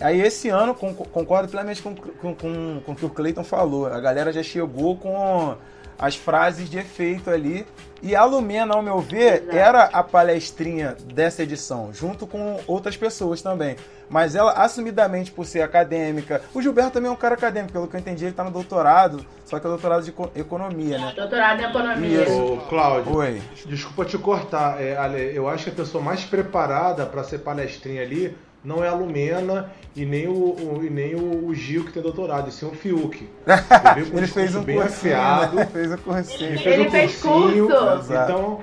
Aí 0.00 0.20
esse 0.20 0.48
ano, 0.48 0.74
con- 0.74 0.94
concordo 0.94 1.48
plenamente 1.48 1.80
com, 1.82 1.94
com, 1.94 2.34
com, 2.34 2.80
com 2.84 2.92
o 2.92 2.96
que 2.96 3.06
o 3.06 3.10
Clayton 3.10 3.44
falou. 3.44 3.86
A 3.86 4.00
galera 4.00 4.32
já 4.32 4.42
chegou 4.42 4.96
com 4.96 5.54
as 5.98 6.16
frases 6.16 6.68
de 6.68 6.78
efeito 6.78 7.30
ali. 7.30 7.64
E 8.06 8.14
a 8.14 8.22
Lumena, 8.24 8.74
ao 8.74 8.82
meu 8.82 9.00
ver, 9.00 9.42
Exato. 9.44 9.56
era 9.56 9.84
a 9.84 10.02
palestrinha 10.02 10.94
dessa 11.14 11.42
edição, 11.42 11.88
junto 11.90 12.26
com 12.26 12.60
outras 12.66 12.98
pessoas 12.98 13.40
também. 13.40 13.76
Mas 14.10 14.34
ela, 14.36 14.52
assumidamente, 14.52 15.30
por 15.32 15.46
ser 15.46 15.62
acadêmica. 15.62 16.42
O 16.52 16.60
Gilberto 16.60 16.90
também 16.92 17.08
é 17.08 17.12
um 17.12 17.16
cara 17.16 17.34
acadêmico, 17.34 17.72
pelo 17.72 17.88
que 17.88 17.96
eu 17.96 18.00
entendi, 18.00 18.26
ele 18.26 18.34
tá 18.34 18.44
no 18.44 18.50
doutorado, 18.50 19.24
só 19.46 19.58
que 19.58 19.66
é 19.66 19.70
doutorado 19.70 20.02
de 20.04 20.10
eco- 20.10 20.30
economia, 20.36 20.98
né? 20.98 21.12
Doutorado 21.16 21.62
em 21.62 21.64
economia. 21.64 22.22
Isso. 22.24 22.42
Ô, 22.42 22.56
Cláudio, 22.68 23.16
Oi. 23.16 23.42
desculpa 23.64 24.04
te 24.04 24.18
cortar. 24.18 24.82
É, 24.82 24.94
Ale, 24.98 25.34
eu 25.34 25.48
acho 25.48 25.64
que 25.64 25.70
a 25.70 25.74
pessoa 25.74 26.04
mais 26.04 26.22
preparada 26.24 27.06
para 27.06 27.24
ser 27.24 27.38
palestrinha 27.38 28.02
ali 28.02 28.36
não 28.64 28.82
é 28.82 28.88
a 28.88 28.94
Lumena 28.94 29.70
e 29.94 30.04
nem 30.04 30.26
o, 30.26 30.32
o- 30.32 30.80
e 30.82 30.90
nem 30.90 31.14
o, 31.14 31.46
o 31.46 31.54
Gil 31.54 31.84
que 31.84 31.92
tem 31.92 32.02
doutorado, 32.02 32.48
e 32.48 32.52
sim 32.52 32.66
o 32.66 32.70
Fiuk. 32.72 33.28
Ele, 34.14 34.26
fez 34.26 34.54
um 34.56 34.62
bem 34.62 34.76
cursinho, 34.80 35.14
afiado. 35.14 35.56
né? 35.56 35.66
Fez 35.66 35.92
um 35.92 35.96
cursinho. 35.98 36.50
Ele 36.64 36.90
fez, 36.90 37.24
um 37.24 37.28
cursinho, 37.28 37.68
curso. 37.68 38.12
Então, 38.12 38.60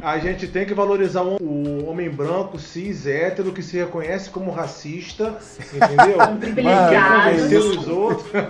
a 0.00 0.16
gente 0.18 0.46
tem 0.46 0.64
que 0.64 0.72
valorizar 0.74 1.22
o, 1.22 1.36
o 1.42 1.86
homem 1.88 2.08
branco, 2.08 2.58
cis, 2.58 3.06
hétero, 3.06 3.52
que 3.52 3.62
se 3.62 3.76
reconhece 3.76 4.30
como 4.30 4.50
racista, 4.50 5.36
entendeu? 5.72 6.16
Um. 6.32 7.32
Convencer 7.32 7.58
os 7.58 7.88
outros. 7.88 8.30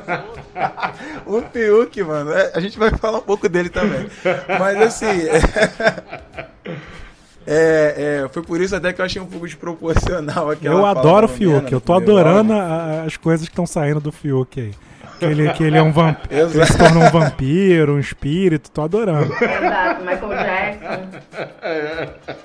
O 1.27 1.41
Fiuk, 1.41 2.03
mano, 2.03 2.33
é, 2.33 2.53
a 2.55 2.61
gente 2.61 2.79
vai 2.79 2.91
falar 2.91 3.19
um 3.19 3.23
pouco 3.23 3.49
dele 3.49 3.69
também. 3.71 4.07
Mas 4.59 4.81
assim. 4.81 5.07
É, 7.47 8.23
é, 8.25 8.29
foi 8.29 8.43
por 8.43 8.61
isso 8.61 8.75
até 8.77 8.93
que 8.93 9.01
eu 9.01 9.05
achei 9.05 9.21
um 9.21 9.27
pouco 9.27 9.47
desproporcional 9.47 10.51
aquela 10.51 10.75
eu 10.75 10.87
adoro 10.87 11.27
o 11.27 11.29
Fiuk. 11.29 11.73
Eu 11.73 11.81
tô 11.81 11.93
adorando 11.93 12.53
áudio. 12.53 12.67
a- 12.73 13.03
as 13.05 13.17
coisas 13.17 13.47
que 13.49 13.53
estão 13.53 13.67
saindo 13.67 14.01
do 14.01 14.13
Fiuk 14.13 14.61
aí. 14.61 14.71
Que 15.19 15.25
ele, 15.27 15.53
que 15.53 15.63
ele 15.63 15.77
é 15.79 15.83
um 15.83 15.91
vampiro. 15.93 16.51
Ele 16.53 16.67
se 16.67 16.77
torna 16.79 17.07
um 17.07 17.11
vampiro, 17.11 17.95
um 17.95 18.01
espírito. 18.01 18.71
Tô 18.71 18.83
adorando. 18.83 19.33
Exato, 19.35 20.01
Michael 20.03 20.29
Jackson. 20.31 22.42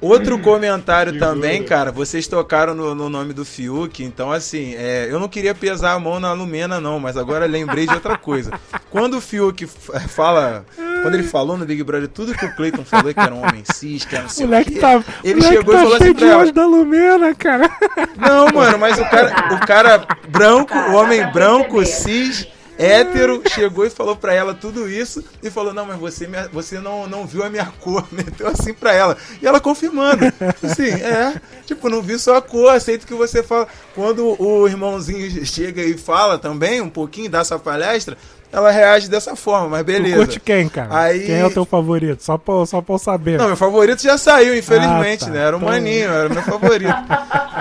Outro 0.00 0.38
comentário 0.38 1.18
também, 1.18 1.62
cara, 1.62 1.90
vocês 1.90 2.26
tocaram 2.28 2.74
no, 2.74 2.94
no 2.94 3.08
nome 3.08 3.32
do 3.32 3.44
Fiuk, 3.44 4.04
então 4.04 4.30
assim, 4.30 4.74
é, 4.76 5.08
eu 5.10 5.18
não 5.18 5.28
queria 5.28 5.54
pesar 5.54 5.92
a 5.92 5.98
mão 5.98 6.20
na 6.20 6.32
Lumena 6.32 6.80
não, 6.80 7.00
mas 7.00 7.16
agora 7.16 7.46
lembrei 7.46 7.86
de 7.86 7.94
outra 7.94 8.16
coisa. 8.16 8.52
Quando 8.90 9.16
o 9.16 9.20
Fiuk 9.20 9.66
fala, 9.66 10.64
quando 11.02 11.14
ele 11.14 11.24
falou 11.24 11.56
no 11.56 11.64
Big 11.64 11.82
Brother 11.82 12.08
tudo 12.08 12.34
que 12.34 12.44
o 12.44 12.54
Clayton 12.54 12.84
falou, 12.84 13.12
que 13.12 13.20
era 13.20 13.34
um 13.34 13.42
homem 13.42 13.62
cis, 13.72 14.04
que 14.04 14.14
era 14.14 14.24
não 14.24 14.30
sei 14.30 14.44
o 14.44 14.48
moleque 14.48 14.74
quê, 14.74 14.80
tá, 14.80 15.04
ele 15.24 15.40
moleque 15.40 15.56
chegou 15.56 15.74
tá 15.74 15.80
e 15.80 15.82
falou 15.82 15.96
assim 15.96 16.14
pra 16.14 16.26
ela, 16.28 16.52
da 16.52 16.66
Lumena, 16.66 17.34
cara. 17.34 17.70
Não, 18.16 18.46
mano, 18.52 18.78
mas 18.78 18.98
o 18.98 19.04
cara, 19.04 19.54
o 19.54 19.66
cara 19.66 20.06
branco, 20.28 20.76
Tá, 20.76 20.88
o 20.88 20.94
homem 20.96 21.24
branco, 21.32 21.84
cis, 21.86 22.46
hétero 22.78 23.42
chegou 23.48 23.84
e 23.86 23.90
falou 23.90 24.16
pra 24.16 24.32
ela 24.34 24.54
tudo 24.54 24.88
isso 24.88 25.24
e 25.42 25.50
falou: 25.50 25.72
Não, 25.74 25.86
mas 25.86 25.98
você, 25.98 26.26
me- 26.26 26.48
você 26.52 26.78
não, 26.78 27.06
não 27.06 27.26
viu 27.26 27.42
a 27.44 27.50
minha 27.50 27.66
cor. 27.80 28.04
Meteu 28.12 28.48
assim 28.48 28.72
pra 28.74 28.92
ela. 28.92 29.16
E 29.40 29.46
ela 29.46 29.60
confirmando. 29.60 30.24
Assim, 30.62 30.88
é. 30.90 31.40
Tipo, 31.66 31.88
não 31.88 32.02
vi 32.02 32.18
só 32.18 32.36
a 32.36 32.42
cor, 32.42 32.70
aceito 32.70 33.06
que 33.06 33.14
você 33.14 33.42
fala. 33.42 33.66
Quando 33.94 34.40
o 34.40 34.66
irmãozinho 34.68 35.44
chega 35.44 35.82
e 35.82 35.96
fala 35.96 36.38
também, 36.38 36.80
um 36.80 36.88
pouquinho, 36.90 37.30
dá 37.30 37.40
essa 37.40 37.58
palestra, 37.58 38.16
ela 38.52 38.70
reage 38.70 39.08
dessa 39.08 39.34
forma, 39.34 39.68
mas 39.70 39.80
Tu 39.82 39.86
beleza. 39.86 40.16
curte 40.16 40.40
quem, 40.40 40.68
cara? 40.68 40.88
Aí- 40.96 41.20
Quem 41.26 41.34
é 41.34 41.44
o 41.46 41.50
teu 41.50 41.64
favorito? 41.64 42.22
Só 42.22 42.38
pra, 42.38 42.64
só 42.64 42.80
pra 42.80 42.94
eu 42.94 42.98
saber. 42.98 43.38
Não, 43.38 43.48
meu 43.48 43.56
favorito 43.56 44.02
já 44.02 44.16
saiu, 44.16 44.56
infelizmente, 44.56 45.24
Ah, 45.24 45.26
tá. 45.26 45.32
né? 45.32 45.38
Era 45.40 45.56
o 45.56 45.58
Então- 45.58 45.68
Maninho, 45.68 46.08
era 46.08 46.28
o 46.28 46.32
meu 46.32 46.42
favorito. 46.42 46.94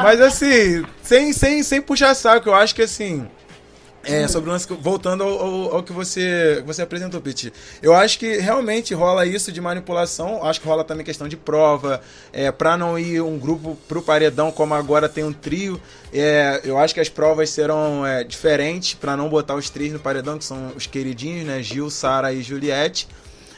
Mas 0.03 0.21
assim, 0.21 0.85
sem, 1.01 1.33
sem, 1.33 1.63
sem 1.63 1.81
puxar 1.81 2.13
saco, 2.13 2.49
eu 2.49 2.53
acho 2.55 2.75
que 2.75 2.83
assim. 2.83 3.25
É, 4.07 4.27
sobre 4.27 4.49
o 4.49 4.53
lance, 4.53 4.67
voltando 4.79 5.23
ao, 5.23 5.29
ao- 5.39 5.75
ao 5.77 5.83
que 5.83 5.91
você, 5.91 6.61
você 6.65 6.83
apresentou, 6.83 7.19
Pete. 7.19 7.51
Eu 7.81 7.93
acho 7.95 8.19
que 8.19 8.37
realmente 8.37 8.93
rola 8.93 9.25
isso 9.25 9.51
de 9.51 9.59
manipulação. 9.59 10.43
Acho 10.45 10.61
que 10.61 10.67
rola 10.67 10.83
também 10.83 11.03
questão 11.03 11.27
de 11.27 11.35
prova. 11.35 11.99
É, 12.31 12.51
pra 12.51 12.77
não 12.77 12.99
ir 12.99 13.21
um 13.21 13.39
grupo 13.39 13.75
pro 13.87 14.03
paredão, 14.03 14.51
como 14.51 14.75
agora 14.75 15.09
tem 15.09 15.23
um 15.23 15.33
trio. 15.33 15.81
É, 16.13 16.61
eu 16.63 16.77
acho 16.77 16.93
que 16.93 16.99
as 16.99 17.09
provas 17.09 17.49
serão 17.49 18.05
é, 18.05 18.23
diferentes 18.23 18.93
pra 18.93 19.17
não 19.17 19.27
botar 19.27 19.55
os 19.55 19.69
três 19.71 19.91
no 19.91 19.99
paredão, 19.99 20.37
que 20.37 20.45
são 20.45 20.71
os 20.75 20.85
queridinhos, 20.85 21.45
né? 21.45 21.63
Gil, 21.63 21.89
Sara 21.89 22.31
e 22.31 22.43
Juliette. 22.43 23.07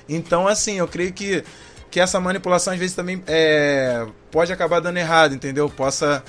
Então, 0.07 0.47
assim, 0.47 0.77
eu 0.79 0.87
creio 0.87 1.11
que, 1.11 1.43
que 1.91 1.99
essa 1.99 2.19
manipulação 2.21 2.71
às 2.73 2.79
vezes 2.79 2.95
também 2.95 3.21
é, 3.27 4.05
pode 4.31 4.53
acabar 4.53 4.79
dando 4.79 4.95
errado, 4.97 5.35
entendeu? 5.35 5.69
Possa 5.69 6.23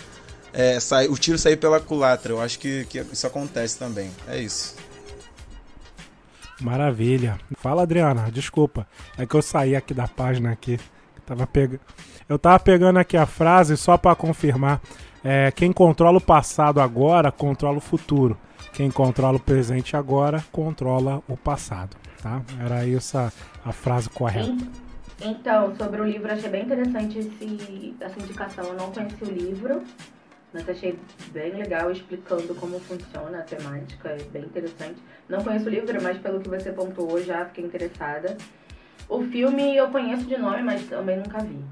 é, 0.52 0.78
sair, 0.80 1.08
o 1.08 1.16
tiro 1.16 1.38
sair 1.38 1.56
pela 1.56 1.80
culatra. 1.80 2.32
Eu 2.32 2.40
acho 2.40 2.58
que, 2.58 2.84
que 2.86 2.98
isso 2.98 3.26
acontece 3.26 3.78
também. 3.78 4.10
É 4.26 4.38
isso. 4.38 4.76
Maravilha. 6.60 7.38
Fala, 7.56 7.82
Adriana. 7.82 8.30
Desculpa. 8.30 8.86
É 9.16 9.26
que 9.26 9.34
eu 9.34 9.42
saí 9.42 9.76
aqui 9.76 9.94
da 9.94 10.08
página 10.08 10.50
aqui. 10.50 10.78
Eu 11.16 11.22
tava, 11.24 11.46
pega... 11.46 11.80
eu 12.28 12.38
tava 12.38 12.58
pegando 12.58 12.98
aqui 12.98 13.16
a 13.16 13.26
frase 13.26 13.76
só 13.76 13.96
pra 13.96 14.14
confirmar. 14.14 14.80
É, 15.22 15.50
quem 15.50 15.72
controla 15.72 16.18
o 16.18 16.20
passado 16.20 16.80
agora, 16.80 17.30
controla 17.30 17.78
o 17.78 17.80
futuro. 17.80 18.36
Quem 18.72 18.90
controla 18.90 19.36
o 19.36 19.40
presente 19.40 19.96
agora, 19.96 20.44
controla 20.52 21.22
o 21.28 21.36
passado. 21.36 21.96
Tá? 22.22 22.42
Era 22.64 22.88
essa 22.88 23.32
a 23.64 23.72
frase 23.72 24.08
correta. 24.08 24.56
Então, 25.20 25.74
sobre 25.76 26.00
o 26.00 26.04
livro, 26.04 26.32
achei 26.32 26.48
bem 26.48 26.64
interessante 26.64 27.18
esse, 27.18 27.94
essa 28.00 28.20
indicação. 28.20 28.64
Eu 28.64 28.74
não 28.74 28.92
conheci 28.92 29.24
o 29.24 29.30
livro, 29.30 29.82
mas 30.52 30.68
achei 30.68 30.98
bem 31.30 31.52
legal 31.52 31.90
explicando 31.90 32.54
como 32.54 32.80
funciona 32.80 33.38
a 33.38 33.42
temática, 33.42 34.10
é 34.10 34.22
bem 34.24 34.44
interessante. 34.44 34.96
Não 35.28 35.42
conheço 35.42 35.66
o 35.66 35.70
livro, 35.70 36.02
mas 36.02 36.18
pelo 36.18 36.40
que 36.40 36.48
você 36.48 36.72
pontuou, 36.72 37.22
já 37.22 37.44
fiquei 37.46 37.64
interessada. 37.64 38.36
O 39.08 39.22
filme 39.22 39.76
eu 39.76 39.88
conheço 39.88 40.24
de 40.24 40.36
nome, 40.36 40.62
mas 40.62 40.86
também 40.86 41.16
nunca 41.16 41.38
vi. 41.38 41.62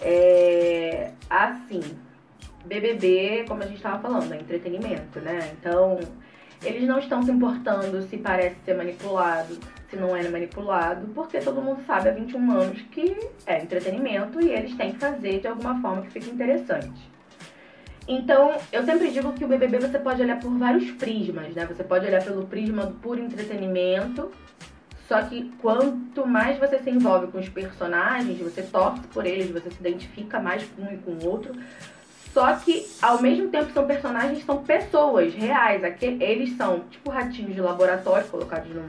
É, 0.00 1.12
assim, 1.28 1.80
BBB, 2.64 3.44
como 3.48 3.62
a 3.62 3.66
gente 3.66 3.76
estava 3.76 4.00
falando, 4.00 4.32
é 4.32 4.36
entretenimento, 4.36 5.20
né? 5.20 5.52
Então, 5.58 5.98
eles 6.62 6.86
não 6.86 6.98
estão 6.98 7.22
se 7.22 7.30
importando 7.30 8.02
se 8.02 8.18
parece 8.18 8.56
ser 8.64 8.76
manipulado, 8.76 9.58
se 9.88 9.96
não 9.96 10.14
é 10.14 10.28
manipulado, 10.28 11.08
porque 11.08 11.38
todo 11.38 11.60
mundo 11.60 11.82
sabe 11.86 12.08
há 12.08 12.12
21 12.12 12.52
anos 12.52 12.82
que 12.90 13.16
é 13.46 13.62
entretenimento 13.62 14.40
e 14.40 14.50
eles 14.50 14.74
têm 14.76 14.92
que 14.92 14.98
fazer 14.98 15.40
de 15.40 15.48
alguma 15.48 15.80
forma 15.80 16.02
que 16.02 16.10
fique 16.10 16.30
interessante. 16.30 17.10
Então, 18.08 18.56
eu 18.72 18.84
sempre 18.84 19.10
digo 19.10 19.32
que 19.32 19.44
o 19.44 19.48
BBB 19.48 19.78
você 19.78 19.98
pode 19.98 20.22
olhar 20.22 20.40
por 20.40 20.50
vários 20.56 20.90
prismas, 20.92 21.54
né? 21.54 21.66
Você 21.66 21.84
pode 21.84 22.06
olhar 22.06 22.22
pelo 22.22 22.46
prisma 22.46 22.86
do 22.86 22.94
puro 22.94 23.20
entretenimento, 23.20 24.30
só 25.06 25.22
que 25.22 25.52
quanto 25.60 26.26
mais 26.26 26.58
você 26.58 26.78
se 26.78 26.90
envolve 26.90 27.28
com 27.28 27.38
os 27.38 27.48
personagens, 27.48 28.38
você 28.38 28.62
torce 28.62 29.00
por 29.08 29.26
eles, 29.26 29.50
você 29.50 29.70
se 29.70 29.80
identifica 29.80 30.40
mais 30.40 30.64
com 30.64 30.82
um 30.82 30.92
e 30.92 30.98
com 30.98 31.12
o 31.12 31.28
outro. 31.28 31.52
Só 32.32 32.54
que, 32.54 32.86
ao 33.02 33.20
mesmo 33.20 33.48
tempo, 33.48 33.72
são 33.72 33.86
personagens, 33.86 34.44
são 34.44 34.62
pessoas 34.62 35.34
reais. 35.34 35.82
Aqui, 35.82 36.16
eles 36.20 36.56
são 36.56 36.80
tipo 36.90 37.10
ratinhos 37.10 37.54
de 37.54 37.60
laboratório 37.60 38.28
colocados 38.28 38.72
num, 38.72 38.86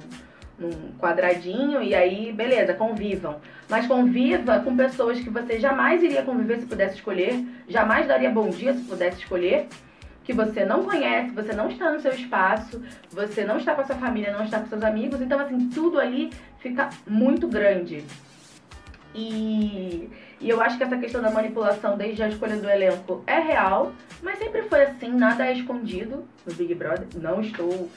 num 0.58 0.92
quadradinho 1.00 1.82
e 1.82 1.96
aí, 1.96 2.32
beleza, 2.32 2.74
convivam. 2.74 3.38
Mas 3.70 3.88
conviva 3.88 4.60
com 4.60 4.76
pessoas 4.76 5.20
que 5.20 5.30
você 5.30 5.60
jamais 5.60 6.04
iria 6.04 6.24
conviver 6.24 6.60
se 6.60 6.66
pudesse 6.66 6.96
escolher, 6.96 7.44
jamais 7.68 8.08
daria 8.08 8.30
bom 8.30 8.50
dia 8.50 8.74
se 8.74 8.84
pudesse 8.84 9.20
escolher, 9.20 9.68
que 10.24 10.34
você 10.34 10.64
não 10.64 10.84
conhece, 10.84 11.32
você 11.32 11.54
não 11.54 11.70
está 11.70 11.92
no 11.92 12.00
seu 12.00 12.12
espaço, 12.12 12.82
você 13.10 13.44
não 13.44 13.58
está 13.58 13.74
com 13.74 13.82
a 13.82 13.86
sua 13.86 13.96
família, 13.96 14.32
não 14.32 14.46
está 14.46 14.60
com 14.60 14.68
seus 14.68 14.84
amigos, 14.84 15.22
então 15.22 15.40
assim, 15.40 15.70
tudo 15.70 16.00
ali 16.00 16.32
fica 16.60 16.90
muito 17.08 17.48
grande. 17.48 18.04
E, 19.14 20.10
e 20.40 20.50
eu 20.50 20.62
acho 20.62 20.78
que 20.78 20.84
essa 20.84 20.98
questão 20.98 21.22
da 21.22 21.32
manipulação 21.32 21.98
desde 21.98 22.24
a 22.24 22.30
escolha 22.30 22.56
do 22.58 22.70
elenco 22.70 23.24
é 23.28 23.40
real, 23.40 23.92
mas 24.22 24.40
sempre 24.40 24.64
foi 24.64 24.84
assim, 24.84 25.10
nada 25.10 25.46
é 25.46 25.54
escondido 25.54 26.24
no 26.46 26.54
Big 26.54 26.74
Brother. 26.76 27.08
Não 27.16 27.42
estou 27.42 27.90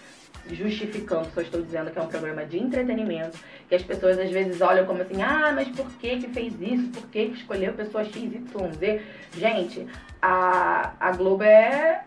justificando, 0.50 1.28
só 1.34 1.40
estou 1.40 1.62
dizendo 1.62 1.90
que 1.90 1.98
é 1.98 2.02
um 2.02 2.06
programa 2.06 2.44
de 2.44 2.58
entretenimento, 2.58 3.38
que 3.68 3.74
as 3.74 3.82
pessoas 3.82 4.18
às 4.18 4.30
vezes 4.30 4.60
olham 4.60 4.84
como 4.84 5.02
assim, 5.02 5.22
ah, 5.22 5.52
mas 5.54 5.68
por 5.68 5.86
que 5.92 6.20
que 6.20 6.28
fez 6.28 6.54
isso? 6.60 6.88
Por 6.88 7.08
que 7.08 7.26
que 7.26 7.36
escolheu 7.38 7.72
pessoa 7.72 8.04
XYZ? 8.04 9.00
Gente, 9.36 9.86
a, 10.20 10.92
a 11.00 11.12
Globo 11.12 11.42
é 11.42 12.04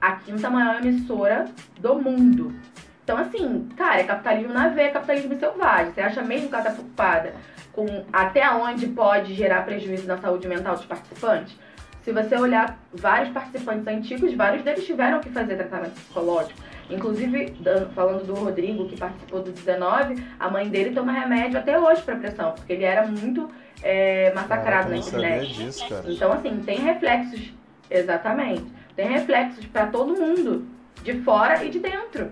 a 0.00 0.12
quinta 0.12 0.50
maior 0.50 0.84
emissora 0.84 1.46
do 1.80 1.94
mundo. 1.96 2.54
Então, 3.02 3.16
assim, 3.16 3.68
cara, 3.76 4.00
é 4.00 4.04
capitalismo 4.04 4.52
na 4.52 4.68
veia, 4.68 4.88
é 4.88 4.90
capitalismo 4.90 5.38
selvagem. 5.38 5.92
Você 5.92 6.00
acha 6.00 6.22
mesmo 6.22 6.48
que 6.48 6.54
ela 6.54 6.64
tá 6.64 6.70
preocupada 6.70 7.34
com 7.72 8.04
até 8.12 8.50
onde 8.50 8.86
pode 8.88 9.34
gerar 9.34 9.64
prejuízo 9.64 10.06
na 10.06 10.18
saúde 10.18 10.46
mental 10.46 10.76
dos 10.76 10.84
participantes? 10.84 11.56
Se 12.02 12.12
você 12.12 12.36
olhar 12.36 12.78
vários 12.92 13.30
participantes 13.30 13.86
antigos, 13.86 14.32
vários 14.34 14.62
deles 14.62 14.84
tiveram 14.84 15.20
que 15.20 15.30
fazer 15.30 15.56
tratamento 15.56 15.94
psicológico. 15.94 16.67
Inclusive, 16.90 17.54
falando 17.94 18.24
do 18.24 18.34
Rodrigo, 18.34 18.88
que 18.88 18.96
participou 18.96 19.42
do 19.42 19.52
19, 19.52 20.22
a 20.38 20.50
mãe 20.50 20.68
dele 20.68 20.94
toma 20.94 21.12
remédio 21.12 21.58
até 21.58 21.78
hoje 21.78 22.00
para 22.02 22.16
pressão, 22.16 22.52
porque 22.52 22.72
ele 22.72 22.84
era 22.84 23.06
muito 23.06 23.50
é, 23.82 24.32
massacrado 24.34 24.88
Caraca, 24.88 24.90
na 24.90 24.96
internet. 24.96 25.52
disso. 25.52 25.84
Então, 26.06 26.32
assim, 26.32 26.62
tem 26.64 26.78
reflexos, 26.78 27.52
exatamente, 27.90 28.64
tem 28.96 29.08
reflexos 29.08 29.66
para 29.66 29.86
todo 29.86 30.18
mundo, 30.18 30.66
de 31.02 31.20
fora 31.22 31.62
e 31.62 31.70
de 31.70 31.78
dentro. 31.78 32.30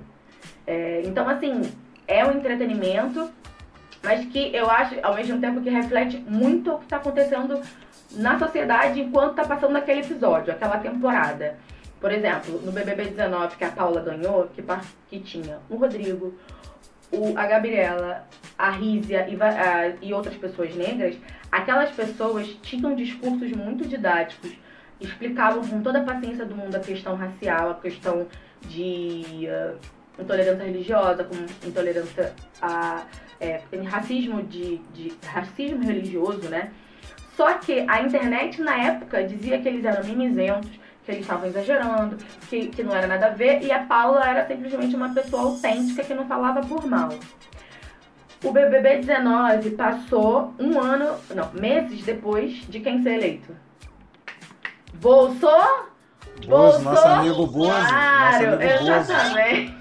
É, 0.66 1.02
então, 1.04 1.28
assim, 1.28 1.62
é 2.08 2.24
um 2.24 2.32
entretenimento, 2.32 3.30
mas 4.02 4.24
que 4.26 4.54
eu 4.54 4.70
acho, 4.70 4.94
ao 5.02 5.14
mesmo 5.14 5.38
tempo, 5.38 5.60
que 5.60 5.70
reflete 5.70 6.18
muito 6.26 6.72
o 6.72 6.78
que 6.78 6.84
está 6.84 6.96
acontecendo 6.96 7.60
na 8.12 8.38
sociedade 8.38 9.00
enquanto 9.00 9.30
está 9.30 9.44
passando 9.44 9.76
aquele 9.76 10.00
episódio, 10.00 10.52
aquela 10.52 10.78
temporada. 10.78 11.58
Por 12.00 12.12
exemplo, 12.12 12.60
no 12.62 12.72
BBB 12.72 13.06
19, 13.06 13.56
que 13.56 13.64
a 13.64 13.70
Paula 13.70 14.00
ganhou, 14.00 14.48
que, 14.48 14.62
que 15.08 15.20
tinha 15.20 15.58
o 15.70 15.76
Rodrigo, 15.76 16.34
o, 17.10 17.36
a 17.36 17.46
Gabriela, 17.46 18.26
a 18.58 18.70
Rízia 18.70 19.26
e, 19.28 20.06
e 20.06 20.12
outras 20.12 20.36
pessoas 20.36 20.74
negras, 20.74 21.16
aquelas 21.50 21.90
pessoas 21.90 22.48
tinham 22.62 22.94
discursos 22.94 23.50
muito 23.52 23.86
didáticos, 23.86 24.52
explicavam 25.00 25.66
com 25.66 25.82
toda 25.82 26.00
a 26.00 26.04
paciência 26.04 26.44
do 26.44 26.54
mundo 26.54 26.74
a 26.74 26.80
questão 26.80 27.16
racial, 27.16 27.70
a 27.70 27.74
questão 27.74 28.26
de 28.62 29.46
ah, 29.48 29.74
intolerância 30.18 30.64
religiosa, 30.64 31.24
com 31.24 31.34
intolerância 31.66 32.32
a 32.60 33.04
é, 33.40 33.60
racismo 33.84 34.42
de, 34.42 34.78
de 34.94 35.12
racismo 35.24 35.84
religioso, 35.84 36.48
né? 36.48 36.72
Só 37.36 37.52
que 37.54 37.84
a 37.86 38.00
internet 38.00 38.62
na 38.62 38.76
época 38.76 39.22
dizia 39.24 39.60
que 39.60 39.68
eles 39.68 39.84
eram 39.84 40.02
mimizentos, 40.04 40.70
que 41.06 41.12
eles 41.12 41.22
estavam 41.22 41.46
exagerando, 41.46 42.18
que, 42.50 42.66
que 42.66 42.82
não 42.82 42.94
era 42.94 43.06
nada 43.06 43.26
a 43.26 43.30
ver, 43.30 43.62
e 43.62 43.70
a 43.70 43.84
Paula 43.84 44.28
era 44.28 44.44
simplesmente 44.44 44.96
uma 44.96 45.14
pessoa 45.14 45.42
autêntica 45.42 46.02
que 46.02 46.12
não 46.12 46.26
falava 46.26 46.60
por 46.62 46.84
mal. 46.84 47.10
O 48.42 48.52
BBB 48.52 48.98
19 48.98 49.70
passou 49.70 50.52
um 50.58 50.78
ano, 50.80 51.16
não, 51.34 51.48
meses 51.52 52.02
depois 52.04 52.54
de 52.68 52.80
quem 52.80 53.02
ser 53.02 53.14
eleito. 53.14 53.56
Bolso? 54.94 55.46
Bozo, 56.46 56.82
nosso 56.82 57.06
amigo 57.06 57.46
Bozo, 57.46 57.70
Claro, 57.70 58.54
amigo 58.54 58.90
exatamente. 58.90 59.74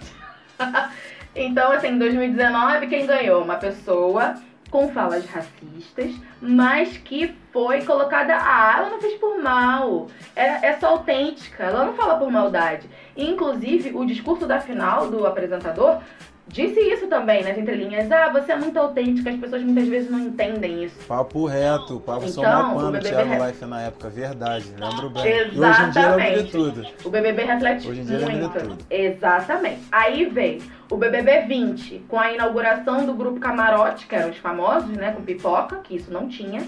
então, 1.36 1.72
assim, 1.72 1.88
em 1.88 1.98
2019, 2.00 2.88
quem 2.88 3.06
ganhou? 3.06 3.44
Uma 3.44 3.56
pessoa 3.56 4.36
com 4.76 4.90
falas 4.90 5.26
racistas, 5.28 6.12
mas 6.42 6.98
que 6.98 7.34
foi 7.54 7.86
colocada. 7.86 8.36
Ah, 8.36 8.76
ela 8.78 8.90
não 8.90 9.00
fez 9.00 9.18
por 9.18 9.42
mal. 9.42 10.08
É, 10.36 10.68
é 10.68 10.74
só 10.78 10.88
autêntica. 10.88 11.64
Ela 11.64 11.86
não 11.86 11.94
fala 11.94 12.18
por 12.20 12.30
maldade. 12.30 12.90
Inclusive, 13.16 13.96
o 13.96 14.06
discurso 14.06 14.46
da 14.46 14.60
final 14.60 15.10
do 15.10 15.26
apresentador 15.26 16.02
disse 16.48 16.80
isso 16.80 17.08
também 17.08 17.44
nas 17.44 17.58
entrelinhas. 17.58 18.12
Ah, 18.12 18.30
você 18.32 18.52
é 18.54 18.56
muito 18.56 18.78
autêntica, 18.78 19.30
as 19.30 19.36
pessoas 19.38 19.64
muitas 19.64 19.88
vezes 19.88 20.10
não 20.10 20.20
entendem 20.20 20.84
isso. 20.86 20.96
Papo 21.08 21.46
reto, 21.46 22.00
papo 22.00 22.28
só 22.28 22.42
Então, 22.42 22.62
uma 22.62 22.72
o 22.72 22.76
pano, 22.76 22.92
BBB 22.92 23.10
Thiago 23.10 23.30
reto. 23.30 23.46
Life 23.46 23.66
na 23.66 23.82
época, 23.82 24.10
verdade, 24.10 24.66
lembro 24.80 25.10
bem. 25.10 25.26
E 25.26 25.60
hoje 25.60 25.82
em 25.82 25.90
dia 25.90 26.16
lembro 26.16 26.22
de 26.22 26.30
Exatamente. 26.30 26.52
tudo. 26.52 26.88
O 27.04 27.10
BBB 27.10 27.44
reflete 27.44 27.90
Hoje 27.90 28.02
em 28.02 28.06
dia 28.06 28.18
de 28.20 28.26
muito. 28.26 28.60
tudo. 28.60 28.78
Exatamente. 28.90 29.82
Aí 29.92 30.26
veio 30.26 30.62
o 30.90 30.98
BBB 30.98 31.42
20, 31.48 32.06
com 32.08 32.20
a 32.20 32.32
inauguração 32.32 33.06
do 33.06 33.14
grupo 33.14 33.40
Camarote, 33.40 34.06
que 34.08 34.16
eram 34.16 34.30
os 34.30 34.38
famosos, 34.38 34.90
né, 34.90 35.12
com 35.12 35.22
pipoca, 35.24 35.78
que 35.78 35.96
isso 35.96 36.12
não 36.12 36.28
tinha. 36.28 36.62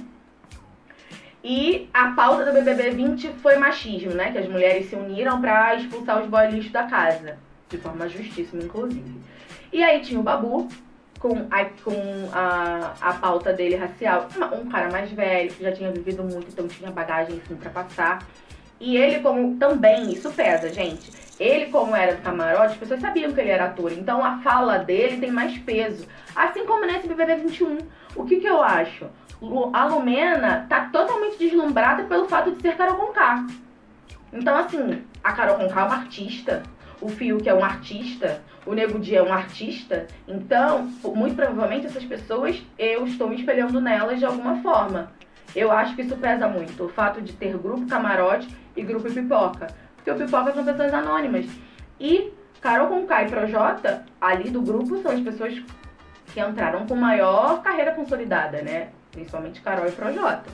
E 1.44 1.88
a 1.94 2.10
pauta 2.10 2.44
do 2.46 2.52
BBB 2.52 2.90
20 2.92 3.30
foi 3.42 3.58
machismo, 3.58 4.12
né, 4.12 4.32
que 4.32 4.38
as 4.40 4.50
mulheres 4.50 4.90
se 4.90 4.96
uniram 4.96 5.40
pra 5.40 5.76
expulsar 5.76 6.22
os 6.22 6.28
boy 6.28 6.48
lixo 6.50 6.72
da 6.74 6.84
casa, 6.84 7.38
de 7.70 7.78
forma 7.78 8.10
justíssima, 8.10 8.64
inclusive. 8.64 9.16
E 9.72 9.84
aí 9.84 10.02
tinha 10.02 10.20
o 10.20 10.24
Babu, 10.24 10.68
com 11.20 11.48
a, 11.50 11.66
com 11.66 12.30
a, 12.32 12.94
a 13.02 13.14
pauta 13.14 13.52
dele 13.54 13.76
racial, 13.76 14.28
uma- 14.36 14.54
um 14.56 14.68
cara 14.70 14.90
mais 14.92 15.12
velho, 15.12 15.52
que 15.54 15.64
já 15.64 15.72
tinha 15.72 15.92
vivido 15.92 16.24
muito, 16.24 16.48
então 16.50 16.68
tinha 16.68 16.92
bagagem 16.92 17.42
assim 17.44 17.56
pra 17.56 17.70
passar. 17.70 18.20
E 18.80 18.96
ele 18.96 19.20
como 19.22 19.58
também, 19.58 20.12
isso 20.12 20.30
pesa, 20.32 20.72
gente. 20.72 21.12
Ele 21.40 21.68
como 21.68 21.96
era 21.96 22.16
do 22.16 22.22
camarote, 22.22 22.74
as 22.74 22.78
pessoas 22.78 23.00
sabiam 23.02 23.32
que 23.32 23.40
ele 23.42 23.50
era 23.50 23.66
ator, 23.66 23.92
então 23.92 24.24
a 24.24 24.38
fala 24.40 24.78
dele 24.80 25.18
tem 25.18 25.32
mais 25.32 25.58
peso. 25.60 26.08
Assim 26.36 26.66
como 26.66 26.86
nesse 26.86 27.08
BBB 27.08 27.36
21. 27.38 27.78
O 28.16 28.26
que 28.26 28.38
que 28.40 28.48
eu 28.48 28.62
acho? 28.62 29.06
A 29.74 29.86
Lumena 29.86 30.66
tá 30.68 30.90
totalmente 30.92 31.38
deslumbrada 31.38 32.04
pelo 32.06 32.28
fato 32.28 32.52
de 32.52 32.62
ser 32.62 32.76
Carol 32.76 32.96
Conká. 32.96 33.46
Então 34.34 34.56
assim, 34.58 35.04
a 35.24 35.32
Carol 35.34 35.56
Conká 35.58 35.82
é 35.82 35.86
uma 35.86 35.96
artista, 35.96 36.64
o 37.00 37.08
Fiuk 37.08 37.48
é 37.48 37.54
um 37.54 37.64
artista, 37.64 38.42
o 38.68 38.74
Nego 38.74 39.00
Di 39.00 39.16
é 39.16 39.24
um 39.24 39.32
artista. 39.32 40.08
Então, 40.28 40.92
muito 41.16 41.36
provavelmente 41.36 41.88
essas 41.88 42.04
pessoas, 42.04 42.62
eu 42.78 43.08
estou 43.08 43.30
me 43.30 43.38
espelhando 43.38 43.80
nelas 43.80 44.20
de 44.20 44.26
alguma 44.26 44.62
forma. 44.62 45.12
Eu 45.56 45.72
acho 45.72 45.96
que 45.96 46.02
isso 46.02 46.18
pesa 46.18 46.48
muito, 46.50 46.84
o 46.84 46.90
fato 46.90 47.22
de 47.22 47.32
ter 47.32 47.58
grupo 47.58 47.88
camarote 47.88 48.48
e 48.76 48.84
grupo 48.84 49.12
pipoca. 49.12 49.68
Porque 49.96 50.12
o 50.12 50.16
pipoca 50.16 50.54
são 50.54 50.66
pessoas 50.66 50.94
anônimas. 50.94 51.46
E 51.98 52.34
Carol 52.60 52.88
Conká 52.90 53.24
e 53.24 53.30
Projota, 53.30 54.06
ali 54.20 54.50
do 54.50 54.62
grupo, 54.62 55.02
são 55.02 55.14
as 55.14 55.22
pessoas 55.22 55.64
que 56.34 56.42
entraram 56.42 56.86
com 56.86 56.96
maior 56.96 57.62
carreira 57.62 57.94
consolidada, 57.94 58.62
né? 58.62 58.90
Principalmente 59.12 59.62
Carol 59.62 59.88
e 59.88 59.92
Projota. 59.92 60.50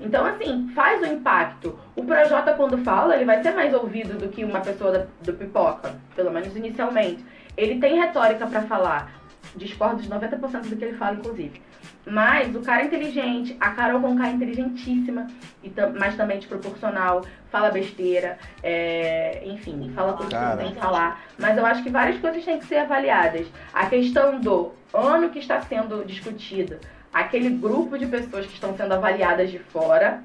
Então, 0.00 0.24
assim, 0.24 0.70
faz 0.74 1.02
o 1.02 1.06
impacto. 1.06 1.78
O 1.94 2.04
Projota, 2.04 2.54
quando 2.54 2.78
fala, 2.78 3.14
ele 3.14 3.26
vai 3.26 3.42
ser 3.42 3.52
mais 3.52 3.72
ouvido 3.74 4.18
do 4.18 4.28
que 4.28 4.44
uma 4.44 4.60
pessoa 4.60 5.06
do 5.22 5.32
pipoca, 5.34 5.94
pelo 6.14 6.30
menos 6.30 6.54
inicialmente. 6.56 7.24
Ele 7.56 7.80
tem 7.80 7.98
retórica 7.98 8.46
pra 8.46 8.62
falar. 8.62 9.12
Discordo 9.56 10.02
de 10.02 10.08
90% 10.08 10.68
do 10.68 10.76
que 10.76 10.84
ele 10.84 10.96
fala, 10.96 11.16
inclusive. 11.16 11.62
Mas 12.06 12.54
o 12.54 12.60
cara 12.60 12.82
é 12.82 12.86
inteligente, 12.86 13.56
a 13.58 13.70
Carol 13.70 14.00
Conká 14.00 14.28
é 14.28 14.32
inteligentíssima, 14.32 15.26
e 15.62 15.72
mas 15.98 16.16
também 16.16 16.38
desproporcional, 16.38 17.24
fala 17.50 17.70
besteira, 17.70 18.38
é, 18.62 19.42
enfim, 19.46 19.90
fala 19.94 20.12
coisas 20.12 20.34
que 20.34 20.56
tem 20.58 20.72
que 20.72 20.80
falar. 20.80 21.22
Mas 21.38 21.56
eu 21.56 21.64
acho 21.64 21.82
que 21.82 21.90
várias 21.90 22.20
coisas 22.20 22.44
têm 22.44 22.58
que 22.58 22.66
ser 22.66 22.76
avaliadas. 22.76 23.46
A 23.72 23.86
questão 23.86 24.38
do 24.38 24.72
ano 24.92 25.30
que 25.30 25.38
está 25.38 25.60
sendo 25.62 26.04
discutido, 26.04 26.78
aquele 27.12 27.48
grupo 27.50 27.96
de 27.96 28.06
pessoas 28.06 28.44
que 28.46 28.52
estão 28.52 28.76
sendo 28.76 28.92
avaliadas 28.92 29.50
de 29.50 29.58
fora, 29.58 30.22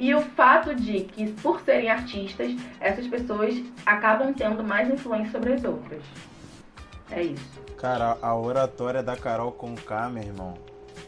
e 0.00 0.14
o 0.14 0.22
fato 0.22 0.74
de 0.74 1.00
que, 1.00 1.30
por 1.34 1.60
serem 1.60 1.90
artistas, 1.90 2.56
essas 2.80 3.06
pessoas 3.06 3.54
acabam 3.84 4.32
tendo 4.32 4.64
mais 4.64 4.90
influência 4.90 5.30
sobre 5.30 5.52
as 5.52 5.62
outras. 5.62 6.02
É 7.10 7.22
isso. 7.22 7.60
Cara, 7.76 8.16
a 8.22 8.34
oratória 8.34 9.02
da 9.02 9.14
Carol 9.14 9.52
com 9.52 9.74
K, 9.74 10.08
meu 10.08 10.22
irmão, 10.22 10.54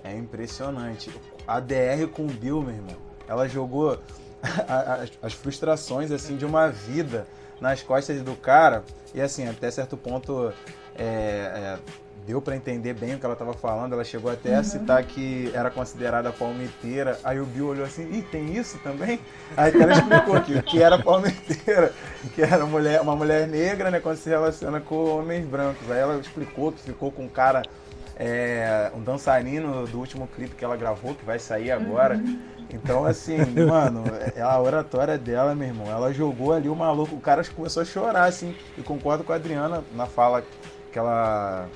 é 0.04 0.14
impressionante. 0.14 1.10
A 1.46 1.58
DR 1.58 2.06
com 2.12 2.24
o 2.24 2.30
Bill, 2.30 2.60
meu 2.60 2.74
irmão, 2.74 2.96
ela 3.26 3.48
jogou 3.48 3.98
as 5.22 5.32
frustrações 5.32 6.10
assim 6.10 6.36
de 6.36 6.44
uma 6.44 6.68
vida 6.68 7.26
nas 7.62 7.82
costas 7.82 8.20
do 8.20 8.36
cara 8.36 8.84
e 9.14 9.22
assim 9.22 9.48
até 9.48 9.70
certo 9.70 9.96
ponto 9.96 10.52
é, 10.96 11.04
é, 11.04 11.78
deu 12.26 12.40
pra 12.40 12.54
entender 12.54 12.94
bem 12.94 13.14
o 13.14 13.18
que 13.18 13.26
ela 13.26 13.34
tava 13.36 13.52
falando. 13.52 13.92
Ela 13.94 14.04
chegou 14.04 14.30
até 14.30 14.54
a 14.54 14.58
Uhum. 14.58 14.64
citar 14.64 15.02
que 15.04 15.50
era 15.54 15.70
considerada 15.70 16.32
palmiteira. 16.32 17.18
Aí 17.24 17.40
o 17.40 17.46
Bill 17.46 17.68
olhou 17.68 17.84
assim, 17.84 18.08
ih, 18.12 18.22
tem 18.22 18.56
isso 18.56 18.78
também? 18.78 19.18
Aí 19.56 19.72
ela 19.80 19.92
explicou 19.92 20.40
que, 20.40 20.62
que 20.62 20.82
era 20.82 20.98
palmiteira, 21.02 21.92
que 22.34 22.42
era 22.42 22.64
mulher, 22.64 23.00
uma 23.00 23.16
mulher 23.16 23.46
negra, 23.48 23.90
né, 23.90 24.00
quando 24.00 24.16
se 24.16 24.28
relaciona 24.28 24.80
com 24.80 25.18
homens 25.18 25.44
brancos. 25.46 25.90
Aí 25.90 25.98
ela 25.98 26.16
explicou 26.18 26.70
que 26.72 26.80
ficou 26.80 27.10
com 27.10 27.24
um 27.24 27.28
cara, 27.28 27.62
é, 28.16 28.90
um 28.94 29.00
dançarino 29.00 29.86
do 29.86 29.98
último 29.98 30.28
clipe 30.28 30.54
que 30.54 30.64
ela 30.64 30.76
gravou, 30.76 31.14
que 31.14 31.24
vai 31.24 31.38
sair 31.38 31.70
agora. 31.72 32.22
Então, 32.74 33.04
assim, 33.04 33.36
mano, 33.66 34.04
é- 34.34 34.40
a 34.40 34.58
oratória 34.58 35.18
dela, 35.18 35.54
meu 35.54 35.68
irmão, 35.68 35.90
ela 35.90 36.10
jogou 36.12 36.54
ali 36.54 36.68
o 36.70 36.76
maluco, 36.76 37.14
o 37.16 37.20
cara 37.20 37.42
começou 37.54 37.82
a 37.82 37.84
chorar, 37.84 38.24
assim. 38.24 38.54
E 38.78 38.82
concordo 38.82 39.22
com 39.24 39.32
a 39.32 39.36
Adriana 39.36 39.84
na 39.94 40.06
fala 40.06 40.42
que 40.90 40.98
ela 40.98 41.68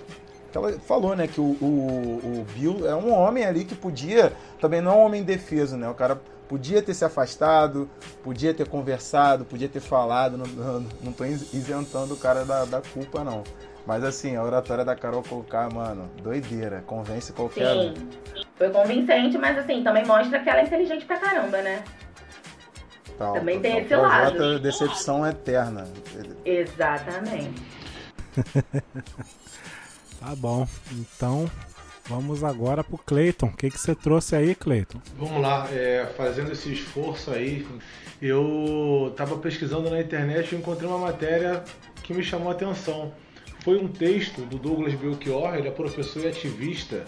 que 0.57 0.73
ela 0.75 0.81
falou, 0.81 1.15
né, 1.15 1.27
que 1.27 1.41
o, 1.41 1.45
o, 1.61 2.41
o 2.41 2.47
Bill 2.55 2.89
é 2.89 2.95
um 2.95 3.13
homem 3.13 3.45
ali 3.45 3.65
que 3.65 3.75
podia, 3.75 4.33
também 4.61 4.81
não 4.81 4.93
é 4.93 4.95
um 4.95 5.05
homem 5.07 5.21
indefeso, 5.21 5.77
né, 5.77 5.89
o 5.89 5.95
cara 5.95 6.21
podia 6.49 6.81
ter 6.81 6.95
se 6.95 7.05
afastado, 7.05 7.89
podia 8.23 8.55
ter 8.55 8.69
conversado, 8.69 9.45
podia 9.45 9.69
ter 9.69 9.81
falado, 9.81 10.37
não, 10.37 10.47
não, 10.47 10.87
não 11.03 11.13
tô 11.13 11.25
isentando 11.25 12.15
o 12.15 12.17
cara 12.17 12.45
da, 12.45 12.65
da 12.65 12.81
culpa, 12.81 13.25
não. 13.25 13.43
Mas 13.85 14.03
assim, 14.03 14.35
a 14.37 14.43
oratória 14.43 14.85
da 14.85 14.97
Carol 14.97 15.23
Conká, 15.23 15.69
mano, 15.73 16.11
doideira, 16.23 16.83
convence 16.87 17.33
qualquer 17.33 17.73
um. 17.73 17.95
Sim. 17.95 18.09
Foi 18.57 18.71
convincente, 18.71 19.39
mas 19.39 19.59
assim, 19.59 19.83
também 19.83 20.05
mostra 20.05 20.41
que 20.41 20.49
ela 20.49 20.61
é 20.61 20.65
inteligente 20.65 21.05
pra 21.05 21.19
caramba, 21.19 21.63
né? 21.63 21.85
Tal, 23.17 23.35
Também 23.35 23.61
tem 23.61 23.79
esse 23.79 23.95
lado. 23.95 24.35
Projota, 24.37 24.59
decepção 24.59 25.27
eterna. 25.27 25.87
Exatamente. 26.45 27.63
Tá 30.27 30.35
bom. 30.35 30.67
Então, 30.91 31.49
vamos 32.09 32.43
agora 32.43 32.83
pro 32.83 32.99
Cleiton. 32.99 33.47
O 33.47 33.57
que, 33.57 33.71
que 33.71 33.79
você 33.79 33.95
trouxe 33.95 34.35
aí, 34.35 34.57
Cleiton? 34.57 35.01
Vamos 35.17 35.41
lá, 35.41 35.69
é, 35.71 36.05
fazendo 36.17 36.51
esse 36.51 36.73
esforço 36.73 37.31
aí, 37.31 37.65
eu 38.21 39.15
tava 39.17 39.39
pesquisando 39.39 39.89
na 39.89 40.01
internet 40.01 40.53
e 40.53 40.59
encontrei 40.59 40.89
uma 40.89 40.99
matéria 40.99 41.63
que 42.03 42.13
me 42.13 42.25
chamou 42.25 42.49
a 42.49 42.53
atenção. 42.53 43.13
Foi 43.63 43.79
um 43.79 43.87
texto 43.87 44.41
do 44.41 44.59
Douglas 44.59 44.95
Belchior, 44.95 45.55
ele 45.55 45.69
é 45.69 45.71
professor 45.71 46.25
e 46.25 46.27
ativista 46.27 47.05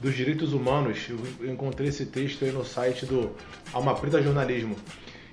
dos 0.00 0.16
direitos 0.16 0.52
humanos. 0.52 1.06
Eu 1.38 1.52
encontrei 1.52 1.90
esse 1.90 2.06
texto 2.06 2.44
aí 2.44 2.50
no 2.50 2.64
site 2.64 3.06
do 3.06 3.30
Alma 3.72 3.94
Preta 3.94 4.20
Jornalismo. 4.20 4.74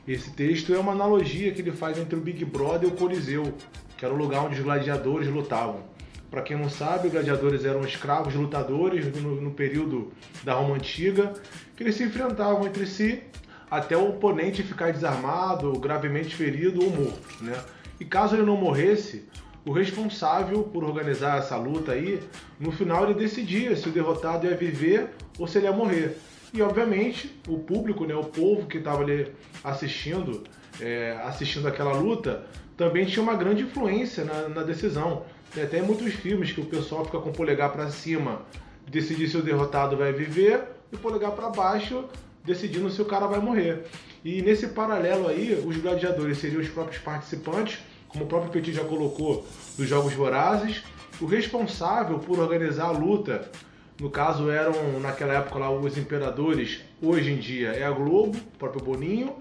Esse 0.08 0.30
texto 0.30 0.72
é 0.72 0.78
uma 0.78 0.92
analogia 0.92 1.52
que 1.52 1.62
ele 1.62 1.72
faz 1.72 1.98
entre 1.98 2.16
o 2.16 2.22
Big 2.22 2.46
Brother 2.46 2.88
e 2.88 2.92
o 2.94 2.96
Coliseu, 2.96 3.56
que 3.98 4.06
era 4.06 4.14
o 4.14 4.18
lugar 4.18 4.46
onde 4.46 4.60
os 4.60 4.64
gladiadores 4.64 5.28
lutavam. 5.28 5.93
Para 6.34 6.42
quem 6.42 6.58
não 6.58 6.68
sabe, 6.68 7.10
gladiadores 7.10 7.64
eram 7.64 7.82
escravos 7.82 8.34
lutadores 8.34 9.06
no, 9.22 9.40
no 9.40 9.52
período 9.52 10.12
da 10.44 10.56
Roma 10.56 10.74
Antiga, 10.74 11.32
que 11.78 11.84
eles 11.84 11.94
se 11.94 12.04
enfrentavam 12.06 12.66
entre 12.66 12.88
si 12.88 13.22
até 13.70 13.96
o 13.96 14.10
oponente 14.10 14.64
ficar 14.64 14.92
desarmado, 14.92 15.72
gravemente 15.74 16.36
ferido 16.36 16.84
ou 16.84 16.90
morto. 16.90 17.44
Né? 17.44 17.54
E 18.00 18.06
caso 18.06 18.36
ele 18.36 18.42
não 18.42 18.58
morresse, 18.58 19.30
o 19.64 19.72
responsável 19.72 20.64
por 20.64 20.84
organizar 20.84 21.38
essa 21.38 21.56
luta 21.56 21.92
aí, 21.92 22.20
no 22.60 22.72
final 22.72 23.04
ele 23.04 23.14
decidia 23.14 23.76
se 23.76 23.88
o 23.88 23.92
derrotado 23.92 24.48
ia 24.48 24.58
viver 24.58 25.12
ou 25.38 25.48
se 25.48 25.60
ele 25.60 25.68
ia 25.68 25.72
morrer. 25.72 26.18
E 26.52 26.64
obviamente 26.64 27.40
o 27.48 27.60
público, 27.60 28.06
né, 28.06 28.16
o 28.16 28.24
povo 28.24 28.66
que 28.66 28.80
estava 28.80 29.04
ali 29.04 29.32
assistindo, 29.64 30.44
é, 30.82 31.16
assistindo 31.26 31.68
aquela 31.68 31.94
luta, 31.94 32.44
também 32.76 33.06
tinha 33.06 33.22
uma 33.22 33.36
grande 33.36 33.62
influência 33.62 34.26
na, 34.26 34.50
na 34.50 34.64
decisão. 34.64 35.26
Tem 35.54 35.64
até 35.64 35.82
muitos 35.82 36.14
filmes 36.14 36.51
que 36.51 36.62
o 36.62 36.66
pessoal 36.66 37.06
fica 37.06 37.20
com 37.20 37.30
o 37.30 37.34
polegar 37.34 37.72
para 37.72 37.89
cima, 37.91 38.41
decidir 38.88 39.28
se 39.28 39.38
o 39.38 39.41
derrotado 39.43 39.95
vai 39.95 40.12
viver, 40.12 40.64
e 40.91 40.95
o 40.95 40.99
polegar 40.99 41.32
para 41.32 41.49
baixo, 41.49 42.06
decidindo 42.43 42.89
se 42.89 43.01
o 43.01 43.06
cara 43.06 43.28
vai 43.28 43.39
morrer. 43.39 43.84
E 44.26 44.41
nesse 44.41 44.68
paralelo 44.68 45.28
aí, 45.28 45.62
os 45.66 45.78
gladiadores 45.78 46.39
seriam 46.39 46.60
os 46.60 46.70
próprios 46.70 46.99
participantes, 47.01 47.80
como 48.08 48.26
o 48.26 48.28
próprio 48.28 48.51
Petit 48.51 48.74
já 48.74 48.84
colocou, 48.84 49.45
dos 49.78 49.88
Jogos 49.88 50.14
Vorazes. 50.14 50.84
O 51.22 51.26
responsável 51.26 52.18
por 52.18 52.39
organizar 52.39 52.86
a 52.86 52.91
luta, 52.91 53.51
no 53.99 54.10
caso 54.10 54.49
eram 54.49 54.99
naquela 54.99 55.34
época 55.34 55.60
lá 55.60 55.72
os 55.72 55.97
imperadores, 55.97 56.82
hoje 56.99 57.32
em 57.32 57.38
dia 57.38 57.70
é 57.70 57.84
a 57.84 57.91
Globo, 57.91 58.38
o 58.38 58.58
próprio 58.58 58.84
Boninho. 58.84 59.36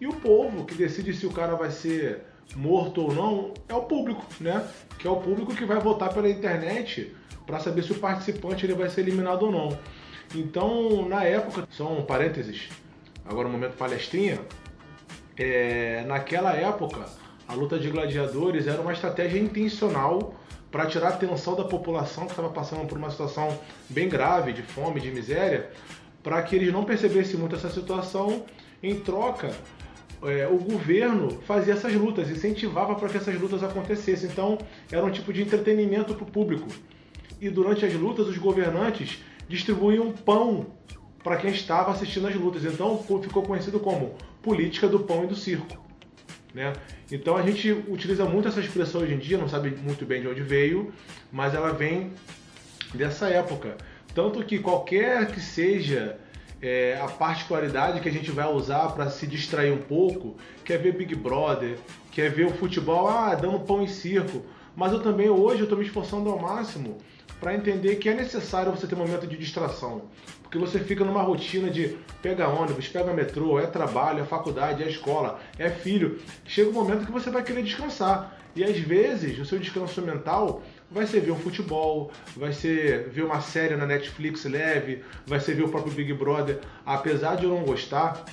E 0.00 0.06
o 0.06 0.12
povo 0.12 0.64
que 0.64 0.74
decide 0.74 1.12
se 1.12 1.26
o 1.26 1.30
cara 1.30 1.56
vai 1.56 1.70
ser 1.70 2.29
morto 2.56 3.02
ou 3.02 3.14
não 3.14 3.54
é 3.68 3.74
o 3.74 3.82
público, 3.82 4.24
né? 4.40 4.66
Que 4.98 5.06
é 5.06 5.10
o 5.10 5.16
público 5.16 5.54
que 5.54 5.64
vai 5.64 5.78
votar 5.78 6.12
pela 6.12 6.28
internet 6.28 7.14
para 7.46 7.58
saber 7.58 7.82
se 7.82 7.92
o 7.92 7.96
participante 7.96 8.66
ele 8.66 8.74
vai 8.74 8.88
ser 8.88 9.02
eliminado 9.02 9.42
ou 9.44 9.52
não. 9.52 9.78
Então, 10.34 11.08
na 11.08 11.24
época, 11.24 11.66
só 11.70 11.92
um 11.92 12.04
parênteses, 12.04 12.68
agora 13.24 13.48
no 13.48 13.52
momento 13.54 13.76
palestrinha, 13.76 14.40
é, 15.36 16.04
naquela 16.06 16.54
época 16.54 17.06
a 17.48 17.54
luta 17.54 17.78
de 17.78 17.90
gladiadores 17.90 18.68
era 18.68 18.80
uma 18.80 18.92
estratégia 18.92 19.40
intencional 19.40 20.34
para 20.70 20.86
tirar 20.86 21.08
a 21.08 21.10
atenção 21.10 21.56
da 21.56 21.64
população 21.64 22.26
que 22.26 22.30
estava 22.30 22.50
passando 22.50 22.86
por 22.86 22.96
uma 22.96 23.10
situação 23.10 23.58
bem 23.88 24.08
grave 24.08 24.52
de 24.52 24.62
fome, 24.62 25.00
de 25.00 25.10
miséria, 25.10 25.70
para 26.22 26.40
que 26.42 26.54
eles 26.54 26.72
não 26.72 26.84
percebessem 26.84 27.38
muito 27.38 27.56
essa 27.56 27.68
situação. 27.68 28.44
Em 28.82 29.00
troca, 29.00 29.50
é, 30.22 30.46
o 30.46 30.58
governo 30.58 31.40
fazia 31.46 31.74
essas 31.74 31.92
lutas, 31.94 32.30
incentivava 32.30 32.94
para 32.94 33.08
que 33.08 33.16
essas 33.16 33.38
lutas 33.40 33.62
acontecessem. 33.62 34.28
Então, 34.30 34.58
era 34.90 35.04
um 35.04 35.10
tipo 35.10 35.32
de 35.32 35.42
entretenimento 35.42 36.14
para 36.14 36.24
o 36.24 36.30
público. 36.30 36.68
E 37.40 37.48
durante 37.48 37.84
as 37.84 37.94
lutas, 37.94 38.26
os 38.28 38.36
governantes 38.36 39.22
distribuíam 39.48 40.12
pão 40.12 40.66
para 41.22 41.36
quem 41.36 41.50
estava 41.50 41.90
assistindo 41.90 42.26
as 42.26 42.34
lutas. 42.34 42.64
Então, 42.64 43.02
ficou 43.22 43.42
conhecido 43.42 43.80
como 43.80 44.14
política 44.42 44.88
do 44.88 45.00
pão 45.00 45.24
e 45.24 45.26
do 45.26 45.34
circo. 45.34 45.80
Né? 46.54 46.72
Então 47.10 47.36
a 47.36 47.42
gente 47.42 47.70
utiliza 47.88 48.24
muito 48.24 48.48
essa 48.48 48.60
expressão 48.60 49.02
hoje 49.02 49.14
em 49.14 49.18
dia, 49.18 49.38
não 49.38 49.48
sabe 49.48 49.70
muito 49.70 50.04
bem 50.04 50.20
de 50.20 50.28
onde 50.28 50.42
veio, 50.42 50.92
mas 51.30 51.54
ela 51.54 51.72
vem 51.72 52.12
dessa 52.94 53.28
época. 53.28 53.76
Tanto 54.14 54.42
que 54.44 54.58
qualquer 54.58 55.30
que 55.30 55.40
seja 55.40 56.18
é, 56.62 57.00
a 57.00 57.06
particularidade 57.06 58.00
que 58.00 58.08
a 58.08 58.12
gente 58.12 58.30
vai 58.30 58.46
usar 58.46 58.88
para 58.92 59.08
se 59.08 59.26
distrair 59.26 59.72
um 59.72 59.78
pouco, 59.78 60.36
quer 60.64 60.78
ver 60.78 60.92
Big 60.92 61.14
Brother, 61.14 61.78
quer 62.12 62.30
ver 62.30 62.46
o 62.46 62.52
futebol, 62.52 63.08
ah, 63.08 63.34
dando 63.34 63.60
pão 63.60 63.82
em 63.82 63.86
circo. 63.86 64.44
Mas 64.76 64.92
eu 64.92 65.00
também 65.00 65.28
hoje 65.28 65.60
eu 65.60 65.64
estou 65.64 65.78
me 65.78 65.84
esforçando 65.84 66.30
ao 66.30 66.38
máximo 66.38 66.98
para 67.40 67.54
entender 67.54 67.96
que 67.96 68.08
é 68.08 68.14
necessário 68.14 68.70
você 68.70 68.86
ter 68.86 68.94
um 68.94 68.98
momento 68.98 69.26
de 69.26 69.36
distração. 69.36 70.02
Porque 70.42 70.58
você 70.58 70.78
fica 70.80 71.04
numa 71.04 71.22
rotina 71.22 71.70
de 71.70 71.96
pega 72.20 72.48
ônibus, 72.48 72.88
pega 72.88 73.12
metrô, 73.12 73.58
é 73.58 73.66
trabalho, 73.66 74.20
é 74.20 74.26
faculdade, 74.26 74.82
é 74.82 74.88
escola, 74.88 75.40
é 75.58 75.70
filho. 75.70 76.20
Chega 76.44 76.68
um 76.68 76.72
momento 76.72 77.06
que 77.06 77.12
você 77.12 77.30
vai 77.30 77.42
querer 77.42 77.62
descansar. 77.62 78.36
E 78.54 78.64
às 78.64 78.76
vezes 78.78 79.38
o 79.38 79.44
seu 79.44 79.58
descanso 79.58 80.02
mental 80.02 80.62
vai 80.90 81.06
ser 81.06 81.20
ver 81.20 81.30
um 81.30 81.38
futebol, 81.38 82.10
vai 82.36 82.52
ser 82.52 83.08
ver 83.08 83.22
uma 83.22 83.40
série 83.40 83.76
na 83.76 83.86
Netflix 83.86 84.44
leve, 84.44 85.02
vai 85.26 85.38
ser 85.38 85.54
ver 85.54 85.64
o 85.64 85.68
próprio 85.68 85.92
Big 85.92 86.12
Brother. 86.12 86.58
Apesar 86.84 87.36
de 87.36 87.44
eu 87.44 87.50
não 87.50 87.64
gostar, 87.64 88.24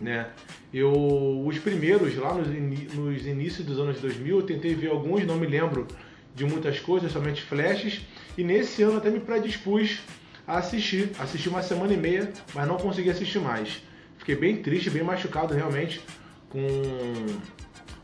né? 0.00 0.30
Eu, 0.72 1.44
os 1.46 1.58
primeiros, 1.58 2.16
lá 2.16 2.32
nos, 2.32 2.48
nos 2.94 3.26
inícios 3.26 3.66
dos 3.66 3.78
anos 3.78 4.00
2000, 4.00 4.38
eu 4.38 4.46
tentei 4.46 4.74
ver 4.74 4.88
alguns, 4.88 5.26
não 5.26 5.36
me 5.36 5.46
lembro 5.46 5.86
de 6.34 6.46
muitas 6.46 6.80
coisas, 6.80 7.12
somente 7.12 7.42
flashes. 7.42 8.00
E 8.38 8.42
nesse 8.42 8.82
ano 8.82 8.96
até 8.96 9.10
me 9.10 9.20
predispus 9.20 10.00
a 10.46 10.58
assistir. 10.58 11.10
Assisti 11.18 11.48
uma 11.48 11.62
semana 11.62 11.92
e 11.92 11.96
meia, 11.96 12.32
mas 12.54 12.66
não 12.66 12.78
consegui 12.78 13.10
assistir 13.10 13.38
mais. 13.38 13.82
Fiquei 14.16 14.34
bem 14.34 14.62
triste, 14.62 14.88
bem 14.88 15.02
machucado 15.02 15.52
realmente 15.52 16.00
com 16.48 16.62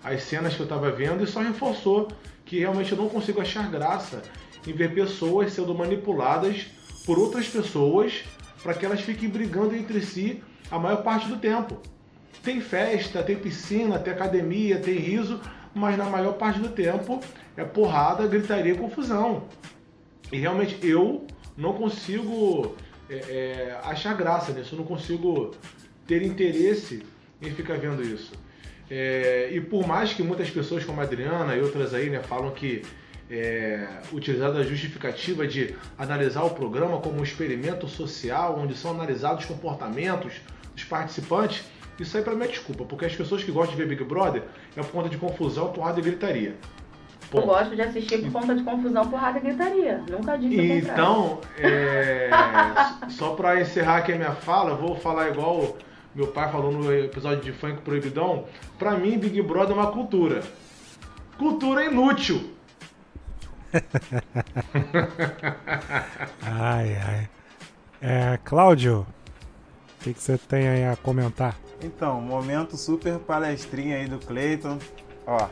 as 0.03 0.22
cenas 0.22 0.55
que 0.55 0.61
eu 0.61 0.64
estava 0.64 0.91
vendo 0.91 1.22
e 1.22 1.26
só 1.26 1.41
reforçou 1.41 2.09
que 2.49 2.59
realmente 2.59 2.90
eu 2.92 2.99
não 2.99 3.11
consigo 3.11 3.42
achar 3.42 3.70
graça 3.70 4.22
em 4.66 4.72
ver 4.72 4.94
pessoas 4.94 5.53
sendo 5.53 5.74
manipuladas 5.74 6.66
por 7.05 7.18
outras 7.18 7.46
pessoas 7.46 8.24
para 8.62 8.72
que 8.72 8.86
elas 8.86 9.03
fiquem 9.03 9.28
brigando 9.28 9.76
entre 9.76 10.01
si 10.01 10.42
a 10.70 10.78
maior 10.78 11.03
parte 11.03 11.28
do 11.28 11.36
tempo. 11.36 11.78
Tem 12.42 12.59
festa, 12.61 13.22
tem 13.22 13.36
piscina, 13.36 13.99
tem 13.99 14.14
academia, 14.14 14.80
tem 14.80 14.96
riso, 14.96 15.38
mas 15.74 15.99
na 15.99 16.07
maior 16.07 16.32
parte 16.32 16.59
do 16.59 16.70
tempo 16.70 17.20
é 17.55 17.64
porrada, 17.64 18.26
gritaria 18.26 18.72
e 18.72 18.78
confusão. 18.78 19.44
E 20.32 20.38
realmente 20.38 20.78
eu 20.82 21.26
não 21.55 21.74
consigo 21.74 22.74
é, 23.11 23.14
é, 23.14 23.80
achar 23.84 24.14
graça 24.16 24.53
nisso, 24.53 24.74
eu 24.74 24.78
não 24.78 24.86
consigo 24.86 25.55
ter 26.07 26.22
interesse 26.22 27.05
em 27.42 27.51
ficar 27.51 27.76
vendo 27.76 28.03
isso. 28.03 28.32
É, 28.91 29.51
e 29.53 29.61
por 29.61 29.86
mais 29.86 30.14
que 30.14 30.22
muitas 30.22 30.49
pessoas 30.51 30.84
como 30.84 31.01
a 31.01 31.05
Adriana 31.05 31.55
e 31.55 31.61
outras 31.61 31.93
aí 31.93 32.09
né, 32.09 32.20
falam 32.22 32.51
que 32.51 32.82
é, 33.30 33.86
utilizada 34.12 34.59
a 34.59 34.62
justificativa 34.62 35.47
de 35.47 35.74
analisar 35.99 36.45
o 36.45 36.51
programa 36.51 36.99
como 36.99 37.20
um 37.20 37.22
experimento 37.22 37.86
social, 37.86 38.59
onde 38.59 38.74
são 38.74 38.93
analisados 38.93 39.45
os 39.45 39.51
comportamentos 39.51 40.34
dos 40.74 40.84
participantes, 40.84 41.64
isso 42.01 42.16
aí 42.16 42.22
para 42.22 42.34
mim 42.34 42.45
é 42.45 42.49
desculpa, 42.49 42.84
porque 42.84 43.05
as 43.05 43.14
pessoas 43.14 43.45
que 43.45 43.51
gostam 43.51 43.76
de 43.76 43.82
ver 43.82 43.89
Big 43.89 44.05
Brother 44.05 44.43
é 44.76 44.80
por 44.80 44.93
conta 44.93 45.09
de 45.09 45.18
confusão, 45.18 45.72
porrada 45.72 45.99
e 46.01 46.03
gritaria. 46.03 46.55
Eu 47.32 47.43
gosto 47.43 47.76
de 47.76 47.82
assistir 47.82 48.22
por 48.22 48.32
conta 48.32 48.55
de 48.55 48.62
confusão, 48.62 49.07
porrada 49.07 49.39
e 49.39 49.43
gritaria. 49.43 50.03
Nunca 50.09 50.39
disse 50.39 50.89
Então, 50.91 51.41
é, 51.59 52.30
só 53.11 53.34
para 53.34 53.61
encerrar 53.61 53.99
aqui 53.99 54.12
a 54.12 54.16
minha 54.16 54.32
fala, 54.32 54.70
eu 54.70 54.76
vou 54.78 54.97
falar 54.97 55.28
igual 55.28 55.76
meu 56.14 56.28
pai 56.28 56.50
falou 56.50 56.72
no 56.72 56.90
episódio 56.92 57.42
de 57.42 57.52
Funk 57.52 57.82
Proibidão. 57.82 58.46
Pra 58.78 58.96
mim, 58.96 59.18
Big 59.18 59.40
Brother 59.42 59.76
é 59.76 59.80
uma 59.80 59.92
cultura. 59.92 60.42
Cultura 61.36 61.84
inútil. 61.84 62.50
ai, 66.42 66.96
ai. 66.96 67.28
É, 68.00 68.38
Cláudio, 68.44 69.00
o 69.00 70.04
que, 70.04 70.14
que 70.14 70.22
você 70.22 70.38
tem 70.38 70.68
aí 70.68 70.84
a 70.84 70.96
comentar? 70.96 71.56
Então, 71.82 72.20
momento 72.20 72.76
super 72.76 73.18
palestrinha 73.18 73.96
aí 73.96 74.09
do 74.09 74.18
Cleiton. 74.18 74.78
Ó, 75.26 75.48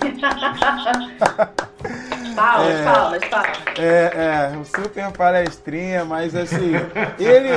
palmas, 2.36 2.74
é, 2.74 2.84
palmas, 2.84 3.24
palmas. 3.24 3.58
É, 3.78 4.52
é, 4.52 4.56
um 4.56 4.64
super 4.64 5.10
palestrinha, 5.12 6.04
mas 6.04 6.36
assim, 6.36 6.72
ele. 7.18 7.48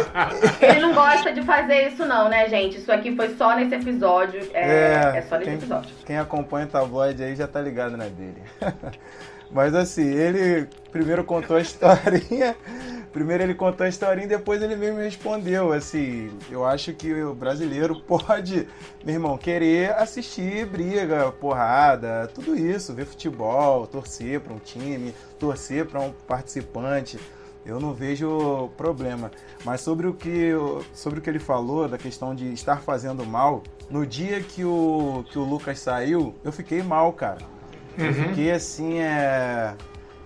Ele 0.61 0.79
não 0.79 0.93
gosta 0.93 1.31
de 1.31 1.43
fazer 1.43 1.89
isso, 1.89 2.05
não, 2.05 2.29
né, 2.29 2.49
gente? 2.49 2.77
Isso 2.77 2.91
aqui 2.91 3.15
foi 3.15 3.35
só 3.35 3.55
nesse 3.55 3.75
episódio. 3.75 4.49
É, 4.53 5.13
é, 5.13 5.17
é 5.17 5.21
só 5.21 5.35
nesse 5.35 5.49
quem, 5.49 5.59
episódio. 5.59 5.95
Quem 6.05 6.17
acompanha 6.17 6.65
o 6.65 6.69
tabloide 6.69 7.23
aí 7.23 7.35
já 7.35 7.47
tá 7.47 7.61
ligado 7.61 7.95
na 7.95 8.05
dele. 8.05 8.41
Mas 9.51 9.73
assim, 9.73 10.05
ele 10.05 10.67
primeiro 10.91 11.23
contou 11.23 11.57
a 11.57 11.61
historinha 11.61 12.55
Primeiro 13.11 13.43
ele 13.43 13.55
contou 13.55 13.85
a 13.85 13.89
historinha 13.89 14.25
e 14.25 14.29
depois 14.29 14.61
ele 14.61 14.75
mesmo 14.75 14.99
respondeu. 14.99 15.71
Assim, 15.73 16.31
eu 16.49 16.65
acho 16.65 16.93
que 16.93 17.11
o 17.13 17.33
brasileiro 17.33 17.99
pode, 18.07 18.67
meu 19.03 19.15
irmão, 19.15 19.37
querer 19.37 19.91
assistir 19.93 20.65
briga, 20.65 21.31
porrada, 21.31 22.29
tudo 22.33 22.55
isso, 22.55 22.93
ver 22.93 23.05
futebol, 23.05 23.87
torcer 23.87 24.39
para 24.39 24.53
um 24.53 24.59
time, 24.59 25.13
torcer 25.39 25.85
para 25.85 26.01
um 26.01 26.11
participante. 26.27 27.19
Eu 27.65 27.79
não 27.79 27.93
vejo 27.93 28.69
problema. 28.77 29.31
Mas 29.65 29.81
sobre 29.81 30.07
o 30.07 30.13
que 30.13 30.51
sobre 30.93 31.19
o 31.19 31.21
que 31.21 31.29
ele 31.29 31.39
falou 31.39 31.87
da 31.87 31.97
questão 31.97 32.33
de 32.33 32.53
estar 32.53 32.81
fazendo 32.81 33.25
mal, 33.25 33.63
no 33.89 34.05
dia 34.05 34.41
que 34.41 34.63
o 34.63 35.25
que 35.29 35.37
o 35.37 35.43
Lucas 35.43 35.79
saiu, 35.79 36.33
eu 36.43 36.51
fiquei 36.51 36.81
mal, 36.81 37.11
cara. 37.13 37.39
Eu 37.97 38.05
uhum. 38.05 38.13
fiquei 38.13 38.51
assim, 38.51 38.99
é 38.99 39.75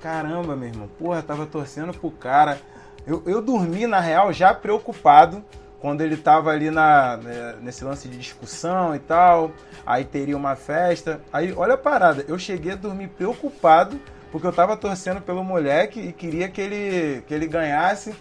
caramba, 0.04 0.54
meu 0.54 0.68
irmão, 0.68 0.90
porra, 1.00 1.24
tava 1.24 1.46
torcendo 1.46 1.94
pro 1.94 2.12
cara. 2.12 2.60
Eu, 3.06 3.24
eu 3.26 3.42
dormi, 3.42 3.86
na 3.86 4.00
real, 4.00 4.32
já 4.32 4.54
preocupado 4.54 5.44
quando 5.80 6.02
ele 6.02 6.16
tava 6.16 6.50
ali 6.50 6.72
na, 6.72 7.18
né, 7.18 7.56
nesse 7.62 7.84
lance 7.84 8.08
de 8.08 8.18
discussão 8.18 8.96
e 8.96 9.00
tal. 9.00 9.52
Aí 9.86 10.06
teria 10.06 10.38
uma 10.38 10.56
festa. 10.56 11.22
Aí, 11.32 11.54
olha 11.54 11.74
a 11.74 11.78
parada, 11.78 12.24
eu 12.28 12.40
cheguei 12.40 12.72
a 12.72 12.76
dormir 12.76 13.10
preocupado 13.10 14.00
porque 14.32 14.48
eu 14.48 14.52
tava 14.52 14.76
torcendo 14.76 15.22
pelo 15.22 15.44
moleque 15.44 16.00
e 16.00 16.12
queria 16.12 16.50
que 16.50 16.60
ele, 16.60 17.22
que 17.28 17.34
ele 17.34 17.46
ganhasse. 17.46 18.16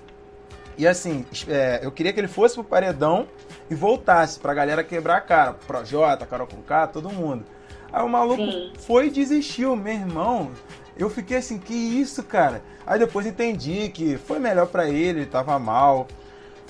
E 0.76 0.87
assim, 0.87 1.24
é, 1.49 1.80
eu 1.83 1.93
queria 1.93 2.12
que 2.12 2.20
ele 2.20 2.28
fosse 2.28 2.55
pro 2.55 2.64
paredão 2.64 3.26
e 3.70 3.74
voltasse 3.74 4.39
pra 4.39 4.53
galera 4.53 4.83
quebrar 4.83 5.16
a 5.16 5.20
cara. 5.20 5.53
Projota, 5.53 6.26
Carol 6.26 6.47
Conká, 6.47 6.87
todo 6.87 7.09
mundo. 7.11 7.45
Aí 7.93 8.03
o 8.03 8.09
maluco 8.09 8.43
Sim. 8.43 8.72
foi 8.80 9.07
e 9.07 9.11
desistiu, 9.11 9.76
meu 9.76 9.93
irmão. 9.93 10.51
Eu 10.97 11.09
fiquei 11.09 11.38
assim, 11.38 11.59
que 11.59 11.74
isso, 11.74 12.22
cara? 12.22 12.62
Aí 12.86 12.99
depois 12.99 13.26
entendi 13.26 13.88
que 13.88 14.16
foi 14.18 14.38
melhor 14.38 14.66
para 14.66 14.88
ele, 14.88 15.20
ele 15.20 15.26
tava 15.26 15.59
mal 15.59 16.07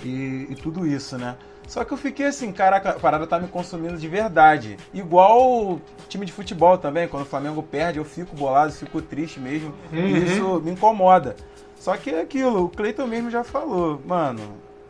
e, 0.04 0.46
e, 0.50 0.54
tudo 0.54 0.86
isso, 0.86 1.18
né? 1.18 1.36
Só 1.66 1.84
que 1.84 1.92
eu 1.92 1.96
fiquei 1.96 2.26
assim, 2.26 2.52
caraca, 2.52 2.90
a 2.90 2.98
parada 2.98 3.26
tá 3.26 3.38
me 3.38 3.48
consumindo 3.48 3.96
de 3.96 4.08
verdade. 4.08 4.76
Igual 4.92 5.80
time 6.08 6.26
de 6.26 6.32
futebol 6.32 6.76
também, 6.76 7.08
quando 7.08 7.22
o 7.22 7.26
Flamengo 7.26 7.62
perde, 7.62 7.98
eu 7.98 8.04
fico 8.04 8.36
bolado, 8.36 8.72
fico 8.72 9.00
triste 9.00 9.40
mesmo. 9.40 9.72
Uhum. 9.92 9.98
E 9.98 10.24
isso 10.24 10.60
me 10.60 10.72
incomoda. 10.72 11.36
Só 11.76 11.96
que 11.96 12.10
é 12.10 12.20
aquilo, 12.20 12.64
o 12.64 12.68
Cleiton 12.68 13.06
mesmo 13.06 13.30
já 13.30 13.42
falou, 13.42 14.00
mano, 14.06 14.40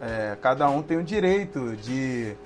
é, 0.00 0.36
cada 0.42 0.68
um 0.68 0.82
tem 0.82 0.98
o 0.98 1.02
direito 1.02 1.76
de, 1.76 2.36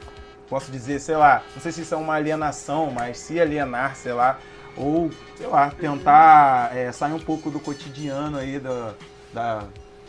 posso 0.48 0.70
dizer, 0.70 1.00
sei 1.00 1.16
lá, 1.16 1.42
não 1.54 1.60
sei 1.60 1.72
se 1.72 1.80
isso 1.80 1.94
é 1.94 1.96
uma 1.96 2.14
alienação, 2.14 2.90
mas 2.90 3.18
se 3.18 3.40
alienar, 3.40 3.96
sei 3.96 4.12
lá, 4.12 4.38
ou, 4.76 5.10
sei 5.36 5.46
lá, 5.46 5.70
tentar 5.70 6.76
é, 6.76 6.92
sair 6.92 7.12
um 7.12 7.18
pouco 7.18 7.50
do 7.50 7.58
cotidiano 7.58 8.38
aí 8.38 8.58
da, 8.58 8.94
da, 9.32 9.64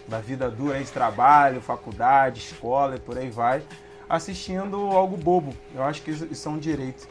da 0.07 0.19
vida 0.19 0.49
dura 0.49 0.77
de 0.83 0.91
trabalho, 0.91 1.61
faculdade, 1.61 2.39
escola 2.39 2.95
e 2.95 2.99
por 2.99 3.17
aí 3.17 3.29
vai, 3.29 3.61
assistindo 4.09 4.75
algo 4.75 5.15
bobo. 5.15 5.53
Eu 5.73 5.83
acho 5.83 6.01
que 6.01 6.11
isso 6.11 6.47
é 6.47 6.51
um 6.51 6.57
direito. 6.57 7.07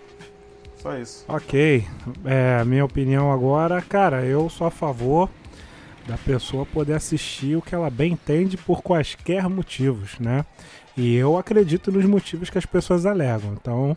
Só 0.76 0.96
isso. 0.96 1.24
Ok. 1.26 1.86
É, 2.24 2.62
minha 2.64 2.84
opinião 2.84 3.32
agora, 3.32 3.80
cara, 3.80 4.24
eu 4.24 4.48
sou 4.50 4.66
a 4.66 4.70
favor 4.70 5.30
da 6.06 6.16
pessoa 6.16 6.64
poder 6.64 6.92
assistir 6.92 7.56
o 7.56 7.62
que 7.62 7.74
ela 7.74 7.90
bem 7.90 8.12
entende 8.12 8.56
por 8.56 8.82
quaisquer 8.82 9.48
motivos, 9.48 10.18
né? 10.20 10.44
E 10.96 11.14
eu 11.16 11.36
acredito 11.36 11.90
nos 11.90 12.04
motivos 12.04 12.48
que 12.48 12.58
as 12.58 12.64
pessoas 12.64 13.04
alegam. 13.04 13.52
Então, 13.54 13.96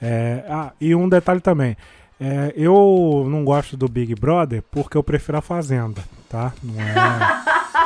é... 0.00 0.44
ah, 0.48 0.72
e 0.80 0.94
um 0.94 1.08
detalhe 1.08 1.40
também. 1.40 1.76
É, 2.20 2.52
eu 2.54 3.26
não 3.30 3.44
gosto 3.44 3.76
do 3.76 3.88
Big 3.88 4.14
Brother 4.14 4.62
porque 4.70 4.96
eu 4.96 5.02
prefiro 5.02 5.38
a 5.38 5.40
Fazenda, 5.40 6.02
tá? 6.28 6.52
Não 6.62 6.74
é. 6.80 6.94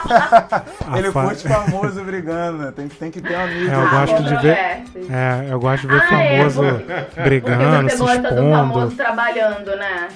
Ele 0.99 1.12
fa- 1.12 1.24
curte 1.26 1.49
famoso 1.49 2.03
brigando, 2.03 2.59
né? 2.59 2.72
Tem, 2.74 2.89
tem 2.89 3.11
que 3.11 3.20
ter 3.22 3.37
um 3.37 3.43
amigo. 3.45 3.70
É, 3.70 3.74
eu 3.74 3.91
gosto 3.91 4.22
de 4.24 4.37
ver. 4.43 4.59
É, 5.11 5.47
eu 5.51 5.61
gosto 5.61 5.82
de 5.82 5.87
ver 5.95 6.03
Ah, 6.11 6.22
é, 6.22 6.39
famoso 6.39 6.62
porque- 6.62 7.20
brigando, 7.22 7.89
Porque 7.89 7.97
se 7.97 8.05
expondo. 8.05 8.51
famoso 8.51 8.97
trabalhando, 8.97 9.76
né? 9.76 10.09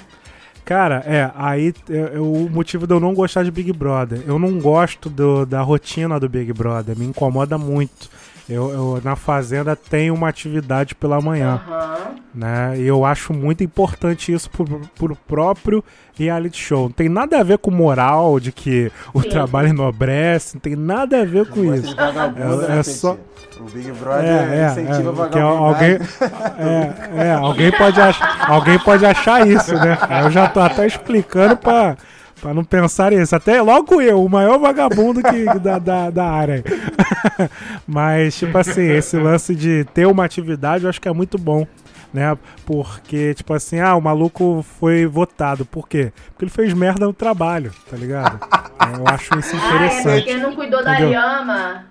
Cara, 0.65 1.03
é, 1.07 1.31
aí 1.35 1.73
é, 1.89 2.17
é 2.17 2.19
o 2.21 2.49
motivo 2.51 2.87
de 2.87 2.93
eu 2.93 3.01
não 3.01 3.15
gostar 3.15 3.43
de 3.45 3.51
Big 3.51 3.73
Brother. 3.73 4.21
Eu 4.27 4.39
não 4.39 4.59
gosto 4.59 5.09
do- 5.09 5.47
da 5.47 5.63
rotina 5.63 6.19
do 6.21 6.29
Big 6.29 6.53
Brother, 6.53 6.99
me 6.99 7.07
incomoda 7.07 7.57
muito. 7.57 8.11
Eu, 8.49 8.71
eu, 8.71 9.01
na 9.05 9.15
Fazenda 9.15 9.77
tenho 9.77 10.15
uma 10.15 10.29
atividade 10.29 10.95
pela 10.95 11.21
manhã, 11.21 11.61
Aham. 11.69 11.97
né? 12.35 12.75
E 12.79 12.87
eu 12.87 13.05
acho 13.05 13.35
muito 13.35 13.63
importante 13.63 14.33
isso 14.33 14.49
pro, 14.49 14.65
pro 14.97 15.15
próprio 15.15 15.85
reality 16.17 16.59
show. 16.59 16.85
Não 16.85 16.93
tem 16.93 17.09
nada 17.11 17.39
a 17.39 17.43
ver 17.43 17.59
com 17.59 17.71
moral, 17.71 18.41
de 18.41 18.51
que 18.51 18.91
o 19.13 19.21
Sim. 19.21 19.29
trabalho 19.29 19.69
enobrece, 19.69 20.55
não 20.55 20.61
tem 20.63 20.75
nada 20.75 21.21
a 21.21 21.25
ver 21.27 21.47
com 21.47 21.63
isso. 21.75 21.95
É- 21.95 22.69
né, 22.69 22.79
é 22.79 22.83
só- 22.83 23.19
O 23.61 23.65
Big 23.65 23.91
Brother 23.93 24.25
É, 24.25 24.57
é, 24.61 24.67
incentiva 24.71 25.11
é, 25.11 25.13
vagabundagem. 25.13 25.59
alguém, 25.59 25.99
é, 26.59 27.25
é, 27.27 27.33
alguém, 27.35 27.73
pode 27.73 28.01
achar, 28.01 28.51
alguém 28.51 28.79
pode 28.79 29.05
achar 29.05 29.47
isso, 29.47 29.75
né? 29.75 29.99
Eu 30.25 30.31
já 30.31 30.49
tô 30.49 30.61
até 30.61 30.87
explicando 30.87 31.57
pra, 31.57 31.97
pra 32.41 32.55
não 32.55 32.65
pensar 32.65 33.13
isso. 33.13 33.35
Até 33.35 33.61
logo 33.63 34.01
eu, 34.01 34.25
o 34.25 34.29
maior 34.29 34.59
vagabundo 34.59 35.23
que, 35.23 35.45
da, 35.61 35.79
da, 35.79 36.11
da 36.11 36.25
área. 36.31 36.63
Mas, 37.87 38.37
tipo 38.37 38.57
assim, 38.57 38.89
esse 38.91 39.17
lance 39.19 39.55
de 39.55 39.85
ter 39.95 40.07
uma 40.07 40.25
atividade 40.25 40.85
eu 40.85 40.91
acho 40.91 41.01
que 41.01 41.09
é 41.09 41.13
muito 41.13 41.39
bom. 41.39 41.67
Né? 42.13 42.37
Porque, 42.65 43.35
tipo 43.35 43.53
assim, 43.53 43.81
ah, 43.81 43.95
o 43.95 44.01
maluco 44.01 44.65
foi 44.79 45.05
votado. 45.07 45.67
Por 45.67 45.87
quê? 45.87 46.11
Porque 46.31 46.45
ele 46.47 46.51
fez 46.51 46.73
merda 46.73 47.05
no 47.05 47.13
trabalho, 47.13 47.71
tá 47.91 47.97
ligado? 47.97 48.39
Eu 48.99 49.07
acho 49.07 49.39
isso 49.39 49.55
Ah, 49.55 49.59
é 49.59 49.67
interessante. 49.69 50.25
porque 50.25 50.39
não 50.39 50.55
cuidou 50.55 50.83
da 50.83 50.95
Entendeu? 50.95 51.11
lhama, 51.11 51.85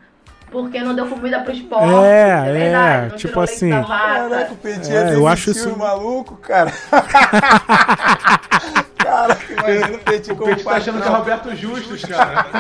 porque 0.51 0.79
não 0.81 0.95
deu 0.95 1.05
comida 1.07 1.39
pros 1.41 1.59
porcos. 1.61 2.03
É, 2.03 2.51
verdade, 2.51 3.05
é, 3.05 3.09
não 3.09 3.17
tipo 3.17 3.27
tirou 3.27 3.39
leite 3.43 3.53
assim. 3.55 3.69
da 3.69 3.81
vaca. 3.81 4.29
Caraca, 4.29 4.53
o 4.53 4.57
Peti 4.57 4.91
É, 4.91 4.95
é, 4.95 5.15
eu 5.15 5.27
acho 5.27 5.45
desistiu, 5.47 5.71
isso- 5.71 5.79
maluco, 5.79 6.35
cara. 6.37 6.71
cara, 8.97 9.37
imagina 9.49 9.95
o 9.95 9.99
Peti 9.99 10.31
O 10.31 10.35
como 10.35 10.49
Pete 10.51 10.63
tá 10.63 10.71
achando 10.75 11.01
que 11.01 11.07
é. 11.07 11.11
Roberto 11.11 11.55
Justus, 11.55 12.01
cara. 12.05 12.45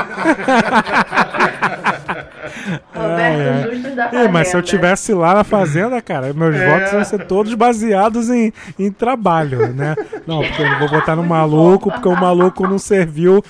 Roberto 2.93 3.19
É, 3.19 3.59
é. 3.61 3.63
Justus 3.73 3.95
da 3.95 4.09
Fazenda. 4.09 4.29
mas 4.31 4.47
se 4.49 4.57
eu 4.57 4.61
tivesse 4.61 5.13
lá 5.13 5.33
na 5.33 5.43
fazenda, 5.43 6.01
cara, 6.01 6.33
meus 6.33 6.55
É. 6.55 6.69
votos 6.71 6.93
iam 6.93 7.03
ser 7.03 7.25
todos 7.25 7.53
baseados 7.53 8.29
em, 8.29 8.51
em 8.77 8.91
trabalho, 8.91 9.73
né? 9.73 9.95
Não, 10.25 10.41
porque 10.41 10.61
eu 10.61 10.69
não 10.69 10.79
vou 10.79 10.87
votar 10.89 11.15
no 11.15 11.23
maluco, 11.23 11.91
porque 11.91 12.07
o 12.07 12.15
maluco 12.15 12.67
não 12.67 12.77
serviu, 12.79 13.43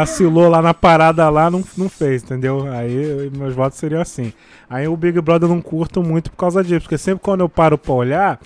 vacilou 0.00 0.48
lá 0.50 0.60
na 0.60 0.74
parada 0.74 1.28
lá, 1.30 1.50
não, 1.50 1.64
não 1.76 1.88
fez, 1.88 2.22
entendeu? 2.22 2.70
Aí 2.70 2.92
eu- 2.94 3.30
meus 3.32 3.54
votos 3.54 3.78
seriam 3.78 4.00
assim. 4.02 4.32
Aí 4.68 4.86
o 4.86 4.96
Big 4.96 5.18
Brother 5.20 5.48
eu 5.48 5.54
não 5.54 5.62
curto 5.62 6.02
muito 6.02 6.30
por 6.30 6.36
causa 6.36 6.62
disso, 6.62 6.82
porque 6.82 6.98
sempre 6.98 7.22
quando 7.24 7.40
eu 7.40 7.48
paro 7.48 7.78
pra 7.78 7.92
olhar, 7.94 8.38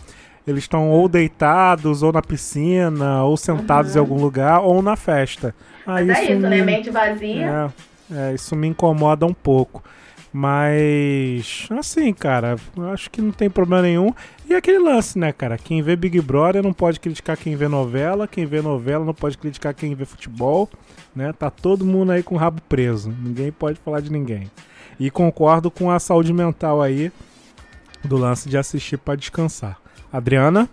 eles 0.46 0.62
estão 0.64 0.88
ou 0.90 1.08
deitados, 1.08 2.02
ou 2.02 2.12
na 2.12 2.22
piscina, 2.22 3.24
ou 3.24 3.36
sentados 3.36 3.96
em 3.96 3.98
algum 3.98 4.20
lugar, 4.20 4.60
ou 4.60 4.80
na 4.80 4.94
festa. 4.96 5.54
Aí 5.86 6.04
Mas 6.04 6.18
é 6.18 6.32
isso, 6.32 6.40
né? 6.40 6.48
me- 6.56 6.62
Mente 6.62 6.90
vazia. 6.90 7.70
é, 8.12 8.30
é, 8.30 8.34
isso 8.34 8.54
me 8.54 8.68
incomoda 8.68 9.26
um 9.26 9.34
pouco. 9.34 9.82
Mas, 10.32 11.66
assim, 11.70 12.12
cara, 12.12 12.56
acho 12.92 13.10
que 13.10 13.20
não 13.20 13.32
tem 13.32 13.50
problema 13.50 13.82
nenhum. 13.82 14.14
E 14.48 14.54
aquele 14.54 14.78
lance, 14.78 15.18
né, 15.18 15.32
cara? 15.32 15.58
Quem 15.58 15.82
vê 15.82 15.96
Big 15.96 16.20
Brother 16.20 16.62
não 16.62 16.72
pode 16.72 17.00
criticar 17.00 17.36
quem 17.36 17.56
vê 17.56 17.66
novela, 17.66 18.28
quem 18.28 18.46
vê 18.46 18.62
novela 18.62 19.04
não 19.04 19.14
pode 19.14 19.36
criticar 19.36 19.74
quem 19.74 19.94
vê 19.94 20.04
futebol, 20.04 20.68
né? 21.14 21.32
Tá 21.32 21.50
todo 21.50 21.84
mundo 21.84 22.12
aí 22.12 22.22
com 22.22 22.36
o 22.36 22.38
rabo 22.38 22.62
preso. 22.68 23.12
Ninguém 23.20 23.50
pode 23.50 23.80
falar 23.80 24.00
de 24.00 24.12
ninguém. 24.12 24.48
E 25.00 25.10
concordo 25.10 25.70
com 25.70 25.90
a 25.90 25.98
saúde 25.98 26.32
mental 26.32 26.80
aí 26.80 27.10
do 28.04 28.16
lance 28.16 28.48
de 28.48 28.56
assistir 28.56 28.98
pra 28.98 29.16
descansar. 29.16 29.80
Adriana? 30.12 30.68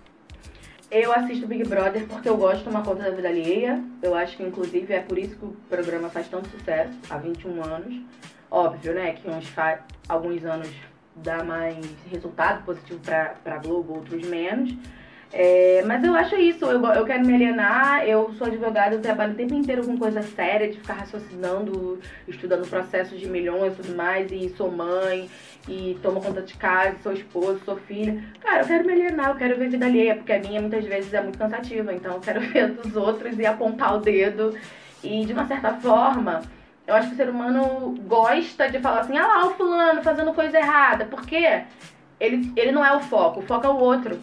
Eu 0.89 1.11
assisto 1.11 1.47
Big 1.47 1.67
Brother 1.67 2.05
porque 2.07 2.29
eu 2.29 2.37
gosto 2.37 2.63
de 2.63 2.69
uma 2.69 2.81
conta 2.81 3.03
da 3.03 3.09
vida 3.09 3.27
alheia. 3.27 3.83
Eu 4.01 4.15
acho 4.15 4.37
que, 4.37 4.43
inclusive, 4.43 4.93
é 4.93 5.01
por 5.01 5.17
isso 5.17 5.35
que 5.35 5.45
o 5.45 5.55
programa 5.69 6.09
faz 6.09 6.27
tanto 6.27 6.47
sucesso 6.49 6.93
há 7.09 7.17
21 7.17 7.63
anos. 7.63 8.01
Óbvio, 8.49 8.93
né, 8.93 9.13
que 9.13 9.29
uns 9.29 9.53
alguns 10.07 10.45
anos 10.45 10.69
dá 11.15 11.43
mais 11.43 11.85
resultado 12.09 12.63
positivo 12.63 12.99
pra, 12.99 13.35
pra 13.43 13.57
Globo, 13.57 13.95
outros 13.95 14.25
menos. 14.27 14.73
É, 15.33 15.83
mas 15.85 16.01
eu 16.05 16.15
acho 16.15 16.35
isso, 16.37 16.63
eu, 16.65 16.81
eu 16.85 17.05
quero 17.05 17.25
me 17.25 17.33
alienar, 17.33 18.07
eu 18.07 18.33
sou 18.37 18.47
advogada, 18.47 18.95
eu 18.95 19.01
trabalho 19.01 19.33
o 19.33 19.35
tempo 19.35 19.53
inteiro 19.53 19.85
com 19.85 19.97
coisa 19.97 20.21
séria, 20.21 20.69
de 20.69 20.77
ficar 20.77 20.93
raciocinando, 20.93 21.99
estudando 22.25 22.67
processos 22.69 23.19
de 23.19 23.27
milhões 23.27 23.73
e 23.73 23.75
tudo 23.75 23.95
mais, 23.95 24.31
e 24.31 24.47
sou 24.55 24.71
mãe, 24.71 25.29
e 25.67 25.99
tomo 26.01 26.21
conta 26.21 26.41
de 26.41 26.53
casa, 26.53 26.95
sou 27.03 27.11
esposa, 27.11 27.59
sou 27.65 27.75
filha. 27.75 28.23
Cara, 28.39 28.61
eu 28.61 28.67
quero 28.67 28.85
me 28.85 28.93
alienar, 28.93 29.31
eu 29.31 29.35
quero 29.35 29.57
ver 29.57 29.69
vida 29.69 29.85
alheia, 29.85 30.15
porque 30.15 30.31
a 30.31 30.39
minha 30.39 30.61
muitas 30.61 30.85
vezes 30.85 31.13
é 31.13 31.21
muito 31.21 31.37
cansativa, 31.37 31.93
então 31.93 32.13
eu 32.13 32.19
quero 32.21 32.39
ver 32.47 32.71
dos 32.71 32.95
outros 32.95 33.37
e 33.37 33.45
apontar 33.45 33.95
o 33.95 33.99
dedo. 33.99 34.55
E 35.03 35.25
de 35.25 35.33
uma 35.33 35.45
certa 35.45 35.73
forma, 35.73 36.41
eu 36.87 36.95
acho 36.95 37.09
que 37.09 37.13
o 37.13 37.17
ser 37.17 37.29
humano 37.29 37.95
gosta 38.07 38.71
de 38.71 38.79
falar 38.79 39.01
assim, 39.01 39.17
ah 39.17 39.27
lá, 39.27 39.45
o 39.45 39.55
fulano 39.55 40.01
fazendo 40.01 40.33
coisa 40.33 40.57
errada, 40.57 41.05
porque 41.05 41.63
ele, 42.17 42.51
ele 42.55 42.71
não 42.71 42.83
é 42.83 42.95
o 42.95 43.01
foco, 43.01 43.41
o 43.41 43.43
foco 43.43 43.67
é 43.67 43.69
o 43.69 43.77
outro. 43.77 44.17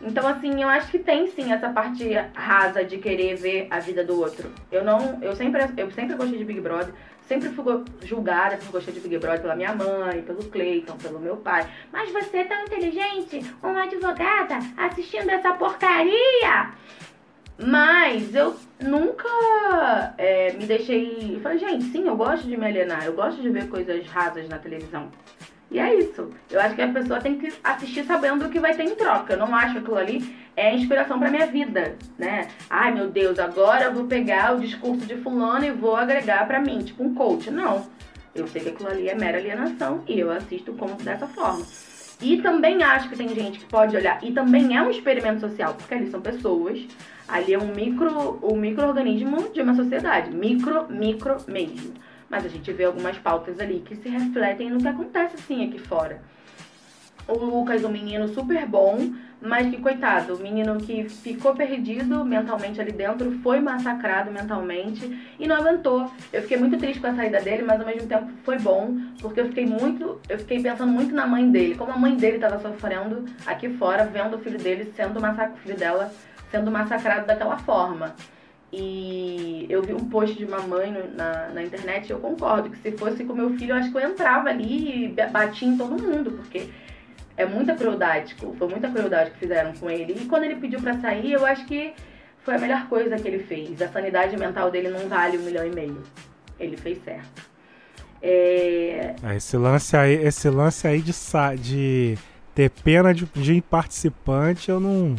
Então, 0.00 0.28
assim, 0.28 0.62
eu 0.62 0.68
acho 0.68 0.90
que 0.90 0.98
tem 0.98 1.26
sim 1.28 1.52
essa 1.52 1.70
parte 1.70 2.12
rasa 2.34 2.84
de 2.84 2.98
querer 2.98 3.34
ver 3.34 3.66
a 3.70 3.80
vida 3.80 4.04
do 4.04 4.20
outro. 4.20 4.52
Eu 4.70 4.84
não. 4.84 5.18
Eu 5.22 5.34
sempre, 5.34 5.62
eu 5.76 5.90
sempre 5.90 6.14
gostei 6.14 6.38
de 6.38 6.44
Big 6.44 6.60
Brother. 6.60 6.92
Sempre 7.26 7.48
fui 7.48 7.64
julgada 8.02 8.56
por 8.56 8.70
gostar 8.70 8.92
de 8.92 9.00
Big 9.00 9.18
Brother 9.18 9.40
pela 9.40 9.56
minha 9.56 9.74
mãe, 9.74 10.22
pelo 10.22 10.44
Cleiton, 10.44 10.96
pelo 10.96 11.18
meu 11.18 11.36
pai. 11.38 11.66
Mas 11.90 12.12
você 12.12 12.38
é 12.38 12.44
tão 12.44 12.62
inteligente, 12.62 13.40
uma 13.60 13.82
advogada, 13.82 14.58
assistindo 14.76 15.30
essa 15.30 15.52
porcaria! 15.54 16.70
Mas 17.58 18.34
eu 18.34 18.54
nunca 18.80 20.14
é, 20.18 20.52
me 20.52 20.66
deixei. 20.66 21.36
Eu 21.36 21.40
falei, 21.40 21.58
gente, 21.58 21.84
sim, 21.84 22.06
eu 22.06 22.16
gosto 22.16 22.46
de 22.46 22.56
me 22.56 22.66
alienar, 22.66 23.04
eu 23.04 23.14
gosto 23.14 23.40
de 23.40 23.48
ver 23.48 23.68
coisas 23.68 24.06
rasas 24.06 24.48
na 24.48 24.58
televisão. 24.58 25.10
E 25.70 25.78
é 25.78 25.94
isso. 25.94 26.30
Eu 26.50 26.60
acho 26.60 26.74
que 26.74 26.82
a 26.82 26.92
pessoa 26.92 27.20
tem 27.20 27.38
que 27.38 27.52
assistir 27.64 28.04
sabendo 28.04 28.44
o 28.44 28.50
que 28.50 28.60
vai 28.60 28.74
ter 28.74 28.84
em 28.84 28.94
troca. 28.94 29.32
Eu 29.32 29.38
não 29.38 29.54
acho 29.54 29.72
que 29.72 29.78
aquilo 29.78 29.96
ali 29.96 30.36
é 30.54 30.74
inspiração 30.74 31.18
pra 31.18 31.30
minha 31.30 31.46
vida, 31.46 31.96
né? 32.16 32.48
Ai, 32.70 32.94
meu 32.94 33.08
Deus, 33.08 33.38
agora 33.38 33.86
eu 33.86 33.92
vou 33.92 34.04
pegar 34.04 34.54
o 34.54 34.60
discurso 34.60 35.04
de 35.04 35.16
fulano 35.16 35.64
e 35.64 35.72
vou 35.72 35.96
agregar 35.96 36.46
pra 36.46 36.60
mim, 36.60 36.78
tipo 36.80 37.02
um 37.02 37.14
coach. 37.14 37.50
Não. 37.50 37.86
Eu 38.34 38.46
sei 38.46 38.62
que 38.62 38.68
aquilo 38.68 38.90
ali 38.90 39.08
é 39.08 39.14
mera 39.14 39.38
alienação 39.38 40.04
e 40.06 40.20
eu 40.20 40.30
assisto 40.30 40.72
como 40.74 40.94
dessa 40.96 41.26
forma. 41.26 41.64
E 42.20 42.40
também 42.40 42.82
acho 42.82 43.08
que 43.08 43.16
tem 43.16 43.28
gente 43.28 43.58
que 43.58 43.66
pode 43.66 43.94
olhar, 43.96 44.22
e 44.24 44.32
também 44.32 44.76
é 44.76 44.80
um 44.80 44.90
experimento 44.90 45.40
social, 45.40 45.74
porque 45.74 45.92
ali 45.92 46.10
são 46.10 46.20
pessoas, 46.20 46.86
ali 47.28 47.54
é 47.54 47.58
um 47.58 47.74
micro, 47.74 48.38
um 48.42 48.56
micro-organismo 48.56 49.48
de 49.52 49.60
uma 49.60 49.74
sociedade, 49.74 50.34
micro, 50.34 50.86
micro 50.90 51.36
mesmo. 51.48 51.94
Mas 52.28 52.44
a 52.44 52.48
gente 52.48 52.72
vê 52.72 52.84
algumas 52.84 53.18
pautas 53.18 53.60
ali 53.60 53.80
que 53.80 53.96
se 53.96 54.08
refletem 54.08 54.70
no 54.70 54.78
que 54.78 54.88
acontece 54.88 55.36
assim 55.36 55.66
aqui 55.66 55.78
fora. 55.78 56.20
O 57.28 57.36
Lucas, 57.36 57.82
um 57.84 57.88
menino 57.88 58.28
super 58.28 58.64
bom, 58.66 59.12
mas 59.40 59.68
que, 59.68 59.80
coitado, 59.80 60.36
o 60.36 60.38
menino 60.38 60.76
que 60.76 61.08
ficou 61.08 61.54
perdido 61.54 62.24
mentalmente 62.24 62.80
ali 62.80 62.92
dentro, 62.92 63.32
foi 63.42 63.60
massacrado 63.60 64.30
mentalmente 64.30 65.34
e 65.38 65.46
não 65.46 65.56
aguentou. 65.56 66.10
Eu 66.32 66.42
fiquei 66.42 66.56
muito 66.56 66.78
triste 66.78 67.00
com 67.00 67.08
a 67.08 67.14
saída 67.14 67.40
dele, 67.40 67.62
mas 67.62 67.80
ao 67.80 67.86
mesmo 67.86 68.08
tempo 68.08 68.30
foi 68.44 68.58
bom, 68.58 68.96
porque 69.20 69.40
eu 69.40 69.46
fiquei 69.46 69.66
muito, 69.66 70.20
eu 70.28 70.38
fiquei 70.38 70.62
pensando 70.62 70.92
muito 70.92 71.14
na 71.14 71.26
mãe 71.26 71.50
dele, 71.50 71.74
como 71.74 71.92
a 71.92 71.98
mãe 71.98 72.16
dele 72.16 72.36
estava 72.36 72.60
sofrendo 72.60 73.24
aqui 73.44 73.68
fora, 73.70 74.06
vendo 74.06 74.36
o 74.36 74.38
filho 74.38 74.58
dele 74.58 74.92
sendo 74.96 75.20
massacrado, 75.20 75.54
o 75.54 75.58
filho 75.58 75.76
dela 75.76 76.12
sendo 76.50 76.70
massacrado 76.70 77.26
daquela 77.26 77.58
forma. 77.58 78.14
E 78.72 79.66
eu 79.70 79.80
vi 79.82 79.92
um 79.94 80.08
post 80.08 80.36
de 80.36 80.44
uma 80.44 80.58
mãe 80.60 80.92
na, 81.14 81.48
na 81.48 81.62
internet 81.62 82.08
e 82.08 82.12
eu 82.12 82.18
concordo 82.18 82.68
que 82.70 82.76
se 82.78 82.92
fosse 82.92 83.24
com 83.24 83.32
meu 83.32 83.50
filho, 83.56 83.70
eu 83.72 83.76
acho 83.76 83.90
que 83.90 83.96
eu 83.96 84.10
entrava 84.10 84.48
ali 84.48 85.04
e 85.04 85.08
ba- 85.08 85.28
batia 85.28 85.68
em 85.68 85.76
todo 85.76 86.02
mundo, 86.02 86.32
porque 86.32 86.68
é 87.36 87.46
muita 87.46 87.74
crueldade, 87.74 88.34
tipo, 88.34 88.54
foi 88.58 88.68
muita 88.68 88.90
crueldade 88.90 89.30
que 89.30 89.38
fizeram 89.38 89.72
com 89.74 89.88
ele. 89.88 90.14
E 90.20 90.24
quando 90.26 90.44
ele 90.44 90.56
pediu 90.56 90.80
pra 90.80 90.94
sair, 91.00 91.32
eu 91.32 91.46
acho 91.46 91.64
que 91.66 91.94
foi 92.44 92.54
a 92.56 92.58
melhor 92.58 92.86
coisa 92.88 93.16
que 93.16 93.26
ele 93.28 93.38
fez. 93.44 93.80
A 93.80 93.88
sanidade 93.88 94.36
mental 94.36 94.70
dele 94.70 94.88
não 94.88 95.08
vale 95.08 95.38
um 95.38 95.42
milhão 95.42 95.66
e 95.66 95.70
meio. 95.70 96.02
Ele 96.58 96.76
fez 96.76 96.98
certo. 97.04 97.42
É, 98.22 99.14
É, 99.22 99.36
Esse 99.36 99.56
lance 99.56 99.96
aí, 99.96 100.14
esse 100.14 100.48
lance 100.50 100.86
aí 100.88 101.00
de, 101.00 101.12
de 101.60 102.18
ter 102.54 102.70
pena 102.70 103.14
de, 103.14 103.26
de 103.26 103.60
participante, 103.62 104.70
eu 104.70 104.80
não. 104.80 105.14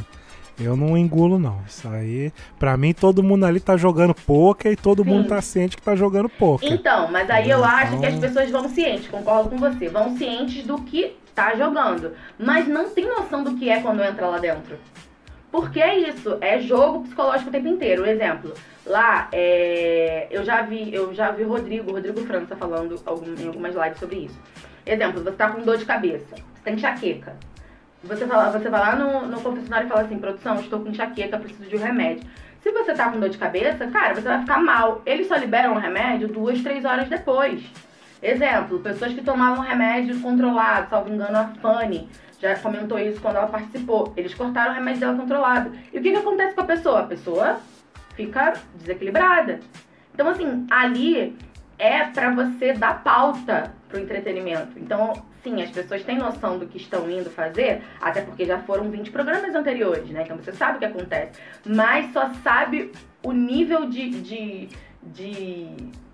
Eu 0.60 0.76
não 0.76 0.98
engulo, 0.98 1.38
não. 1.38 1.62
Isso 1.68 1.88
aí, 1.88 2.32
pra 2.58 2.76
mim, 2.76 2.94
todo 2.94 3.22
mundo 3.22 3.46
ali 3.46 3.60
tá 3.60 3.78
jogando 3.78 4.14
poker 4.16 4.72
e 4.72 4.76
todo 4.76 5.04
Sim. 5.04 5.10
mundo 5.10 5.28
tá 5.28 5.42
ciente 5.42 5.76
que 5.78 5.82
tá 5.84 5.96
jogando 5.96 6.28
poker. 6.30 6.72
Então, 6.72 7.12
mas 7.12 7.30
aí 7.30 7.50
eu 7.50 7.64
acho 7.64 8.00
que 8.00 8.06
as 8.06 8.14
Então- 8.16 8.28
pessoas 8.30 8.50
vão 8.50 8.68
cientes, 8.68 9.08
concordo 9.08 9.50
com 9.52 9.58
você, 9.58 9.88
vão 9.88 10.18
cientes 10.18 10.66
do 10.66 10.82
que 10.82 11.16
tá 11.36 11.56
jogando, 11.56 12.14
mas 12.40 12.68
não 12.68 12.90
tem 12.90 13.06
noção 13.08 13.44
do 13.44 13.56
que 13.56 13.70
é 13.70 13.80
quando 13.82 14.02
entra 14.04 14.26
lá 14.28 14.40
dentro. 14.40 14.78
Porque 15.52 15.80
é 15.80 15.98
isso, 16.10 16.38
é 16.42 16.60
jogo 16.60 17.04
psicológico 17.04 17.50
o 17.50 17.52
tempo 17.52 17.68
inteiro. 17.68 18.04
Um 18.04 18.06
exemplo, 18.08 18.54
lá 18.86 19.30
é, 19.32 20.28
eu 20.32 20.44
já 20.44 20.64
vi, 20.64 20.94
eu 20.94 21.14
já 21.14 21.32
vi 21.32 21.44
o 21.44 21.50
Rodrigo, 21.50 21.92
Rodrigo 21.92 22.20
França 22.26 22.56
falando 22.56 23.00
algum- 23.06 23.34
em 23.40 23.48
algumas 23.48 23.76
lives 23.76 24.00
sobre 24.00 24.16
isso. 24.26 24.40
Exemplo, 24.86 25.24
você 25.24 25.32
tá 25.36 25.50
com 25.50 25.62
dor 25.62 25.78
de 25.78 25.86
cabeça, 25.86 26.36
você 26.36 26.62
tem 26.64 26.74
enxaqueca. 26.74 27.36
Você, 28.08 28.26
fala, 28.26 28.50
você 28.52 28.70
vai 28.70 28.80
lá 28.80 28.96
no, 28.96 29.28
no 29.28 29.42
confessionário 29.42 29.86
e 29.86 29.90
fala 29.90 30.02
assim, 30.02 30.18
produção, 30.18 30.60
estou 30.60 30.80
com 30.80 30.90
enxaqueca, 30.90 31.38
preciso 31.38 31.70
de 31.70 31.76
um 31.76 31.80
remédio. 31.80 32.28
Se 32.62 32.72
você 32.72 32.94
tá 32.94 33.10
com 33.10 33.20
dor 33.20 33.30
de 33.30 33.38
cabeça, 33.38 33.88
cara, 33.88 34.16
você 34.16 34.22
vai 34.22 34.40
ficar 34.40 34.60
mal. 34.60 35.02
Eles 35.06 35.28
só 35.28 35.36
liberam 35.36 35.76
o 35.76 35.80
remédio 35.80 36.28
duas, 36.28 36.62
três 36.62 36.86
horas 36.86 37.08
depois. 37.08 37.62
Exemplo, 38.22 38.80
pessoas 38.80 39.14
que 39.14 39.22
tomavam 39.22 39.64
remédio 39.64 40.20
controlado, 40.20 40.90
salvo 40.90 41.14
engano, 41.14 41.38
a 41.38 41.46
Fanny 41.62 42.10
já 42.40 42.56
comentou 42.58 42.98
isso 42.98 43.22
quando 43.22 43.36
ela 43.36 43.48
participou. 43.48 44.14
Eles 44.16 44.34
cortaram 44.34 44.72
o 44.72 44.76
remédio 44.76 45.02
dela 45.02 45.18
controlado. 45.18 45.72
E 45.94 46.00
o 46.00 46.02
que, 46.02 46.12
que 46.12 46.18
acontece 46.18 46.56
com 46.56 46.62
a 46.62 46.66
pessoa? 46.66 47.00
A 47.02 47.08
pessoa 47.08 47.60
fica 48.16 48.54
desequilibrada. 48.76 49.60
Então, 50.14 50.28
assim, 50.30 50.66
ali 50.72 51.38
é 51.78 52.06
pra 52.06 52.32
você 52.32 52.74
dar 52.74 53.04
pauta 53.04 53.74
pro 53.88 54.00
entretenimento. 54.00 54.78
Então, 54.78 55.14
sim, 55.44 55.62
as 55.62 55.70
pessoas 55.70 56.04
têm 56.04 56.18
noção 56.18 56.58
do 56.58 56.68
que 56.68 56.78
estão 56.78 57.10
indo 57.10 57.30
fazer, 57.30 57.84
até 58.02 58.22
porque 58.22 58.46
já 58.46 58.60
foram 58.60 58.90
20 58.90 59.12
programas 59.12 59.54
anteriores, 59.54 60.10
né? 60.10 60.24
Então 60.24 60.38
você 60.38 60.52
sabe 60.52 60.78
o 60.78 60.80
que 60.80 60.86
acontece. 60.86 61.40
Mas 61.66 62.12
só 62.12 62.34
sabe 62.44 62.92
o 63.24 63.32
nível 63.32 63.90
de, 63.90 64.10
de, 64.22 64.70
de 65.04 65.68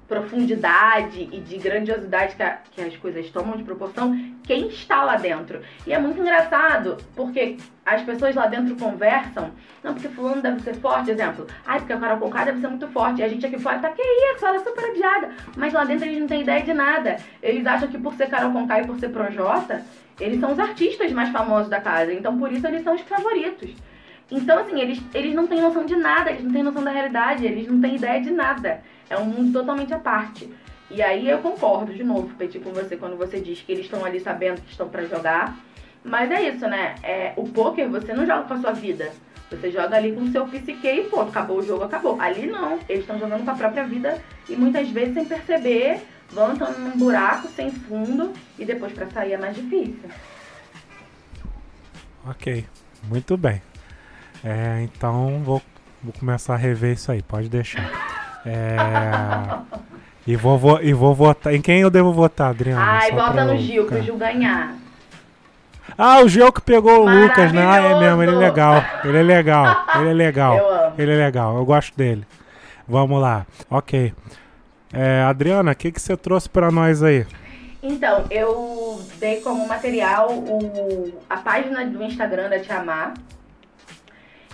profundidade 0.08 1.30
e 1.32 1.40
de 1.40 1.58
grandiosidade 1.58 2.36
que, 2.36 2.44
a- 2.44 2.58
que 2.72 2.82
as 2.82 2.96
coisas 2.98 3.30
tomam 3.30 3.56
de 3.58 3.64
proporção 3.64 4.18
quem 4.44 4.68
está 4.68 5.04
lá 5.04 5.16
dentro. 5.16 5.62
E 5.88 5.94
é 5.94 6.00
muito 6.00 6.20
engraçado, 6.20 6.98
porque 7.16 7.58
as 7.86 8.02
pessoas 8.02 8.36
lá 8.36 8.48
dentro 8.48 8.76
conversam, 8.76 9.52
não, 9.84 9.94
porque 9.94 10.08
fulano 10.10 10.42
deve 10.42 10.62
ser 10.62 10.74
forte, 10.76 11.12
exemplo, 11.12 11.48
ai, 11.66 11.80
porque 11.80 11.94
a 11.94 11.98
Carol 11.98 12.18
Conká 12.20 12.44
deve 12.46 12.60
ser 12.62 12.68
muito 12.68 12.88
forte, 12.90 13.20
e 13.22 13.24
a 13.24 13.28
gente 13.28 13.46
aqui 13.46 13.60
fora 13.60 13.80
tá, 13.80 13.90
que 13.90 14.02
isso, 14.02 14.46
ela 14.46 14.56
é 14.58 14.60
super 14.60 14.90
odiada, 14.90 15.32
mas 15.58 15.74
lá 15.74 15.84
dentro 15.84 16.06
eles 16.06 16.20
não 16.20 16.28
têm 16.28 16.42
ideia 16.42 16.62
de 16.62 16.74
nada. 16.74 17.18
Eles 17.42 17.66
acham 17.66 17.88
que 17.88 17.98
por 17.98 18.14
ser 18.16 18.28
Carol 18.30 18.52
Conká 18.52 18.82
e 18.82 18.86
por 18.88 18.98
ser 19.00 19.10
Projota, 19.10 19.82
eles 20.20 20.40
são 20.40 20.52
os 20.54 20.60
artistas 20.60 21.12
mais 21.12 21.30
famosos 21.30 21.70
da 21.70 21.80
casa, 21.82 22.14
então 22.14 22.38
por 22.38 22.52
isso 22.52 22.66
eles 22.68 22.84
são 22.84 22.96
os 22.96 23.02
favoritos. 23.02 23.72
Então, 24.32 24.60
assim, 24.60 24.80
eles, 24.80 25.00
eles 25.14 25.36
não 25.36 25.46
têm 25.48 25.62
noção 25.62 25.86
de 25.86 25.96
nada, 25.96 26.32
eles 26.32 26.44
não 26.44 26.52
têm 26.52 26.64
noção 26.64 26.84
da 26.84 26.92
realidade, 26.92 27.46
eles 27.46 27.68
não 27.68 27.80
têm 27.82 27.96
ideia 27.96 28.22
de 28.22 28.32
nada. 28.32 28.82
É 29.14 29.18
um 29.18 29.26
mundo 29.26 29.54
totalmente 29.54 29.94
à 29.94 30.00
parte. 30.00 30.52
E 30.90 31.02
aí 31.02 31.30
eu 31.30 31.38
concordo 31.38 31.94
de 31.94 32.04
novo, 32.04 32.34
Petit, 32.36 32.60
com 32.60 32.72
você 32.72 32.98
quando 32.98 33.16
você 33.16 33.40
diz 33.40 33.62
que 33.62 33.72
eles 33.72 33.86
estão 33.86 34.04
ali 34.04 34.20
sabendo 34.20 34.62
que 34.62 34.72
estão 34.72 34.90
pra 34.90 35.06
jogar. 35.06 35.56
Mas 36.04 36.32
é 36.32 36.50
isso, 36.50 36.68
né? 36.68 36.96
É, 37.04 37.34
o 37.38 37.48
poker 37.48 37.88
você 37.90 38.12
não 38.12 38.26
joga 38.26 38.44
com 38.44 38.56
a 38.56 38.60
sua 38.60 38.72
vida. 38.72 39.12
Você 39.52 39.72
joga 39.72 39.96
ali 39.98 40.14
com 40.14 40.22
o 40.22 40.32
seu 40.32 40.48
psique 40.48 40.88
e 40.88 41.04
ponto. 41.04 41.30
Acabou 41.30 41.60
o 41.60 41.64
jogo, 41.64 41.84
acabou. 41.84 42.20
Ali 42.20 42.48
não. 42.48 42.80
Eles 42.90 43.02
estão 43.02 43.20
jogando 43.20 43.46
com 43.46 43.52
a 43.52 43.56
própria 43.56 43.84
vida 43.84 44.20
e 44.50 44.56
muitas 44.56 44.90
vezes 44.90 45.14
sem 45.14 45.26
perceber, 45.26 46.02
vão 46.32 46.54
entrando 46.54 46.80
num 46.80 46.98
buraco 46.98 47.48
sem 47.50 47.72
fundo 47.72 48.34
e 48.58 48.66
depois 48.66 48.92
pra 48.94 49.08
sair 49.12 49.34
é 49.34 49.38
mais 49.38 49.56
difícil. 49.56 50.10
Ok, 52.26 52.66
muito 53.04 53.38
bem. 53.38 53.62
É, 54.44 54.82
então 54.82 55.44
vou, 55.44 55.62
vou 56.02 56.14
começar 56.20 56.56
a 56.56 56.58
rever 56.58 56.94
isso 56.94 57.12
aí, 57.12 57.22
pode 57.22 57.48
deixar. 57.48 58.13
É, 58.46 59.58
e, 60.28 60.36
vou, 60.36 60.58
vo- 60.58 60.80
e 60.82 60.94
vou 60.94 61.14
votar. 61.14 61.54
Em 61.54 61.62
quem 61.62 61.80
eu 61.82 61.90
devo 61.90 62.12
votar, 62.14 62.50
Adriana? 62.50 62.82
Ai, 62.82 63.10
Só 63.10 63.16
volta 63.16 63.32
pra 63.34 63.46
no 63.46 63.58
Gil, 63.58 63.88
que 63.88 63.96
o 63.96 64.04
Gil 64.04 64.18
ganhar. 64.18 64.76
Ah, 65.98 66.20
o 66.22 66.28
Gil 66.30 66.52
que 66.52 66.62
pegou 66.62 67.06
o 67.06 67.10
Lucas, 67.10 67.52
né? 67.52 67.66
Ah, 67.66 67.78
é 67.80 68.00
mesmo, 68.00 68.24
ele 68.24 68.32
é 68.34 68.38
legal. 68.38 68.84
Ele 69.04 69.18
é 69.18 69.24
legal. 69.24 69.86
Ele 69.96 70.10
é 70.10 70.14
legal. 70.14 70.58
Eu 70.58 70.70
amo. 70.70 70.94
Ele 70.98 71.12
é 71.12 71.16
legal, 71.26 71.58
eu 71.58 71.66
gosto 71.66 71.96
dele. 71.98 72.26
Vamos 72.88 73.22
lá. 73.22 73.46
Ok. 73.70 74.14
É, 74.92 75.24
Adriana, 75.24 75.72
o 75.72 75.76
que, 75.76 75.92
que 75.92 76.02
você 76.02 76.16
trouxe 76.16 76.48
pra 76.50 76.70
nós 76.72 77.02
aí? 77.02 77.26
Então, 77.82 78.26
eu 78.30 79.02
dei 79.20 79.42
como 79.42 79.68
material 79.68 80.30
o, 80.32 81.14
a 81.30 81.38
página 81.38 81.86
do 81.86 82.02
Instagram 82.04 82.50
da 82.50 82.60
Tia 82.60 82.82
Má. 82.84 83.14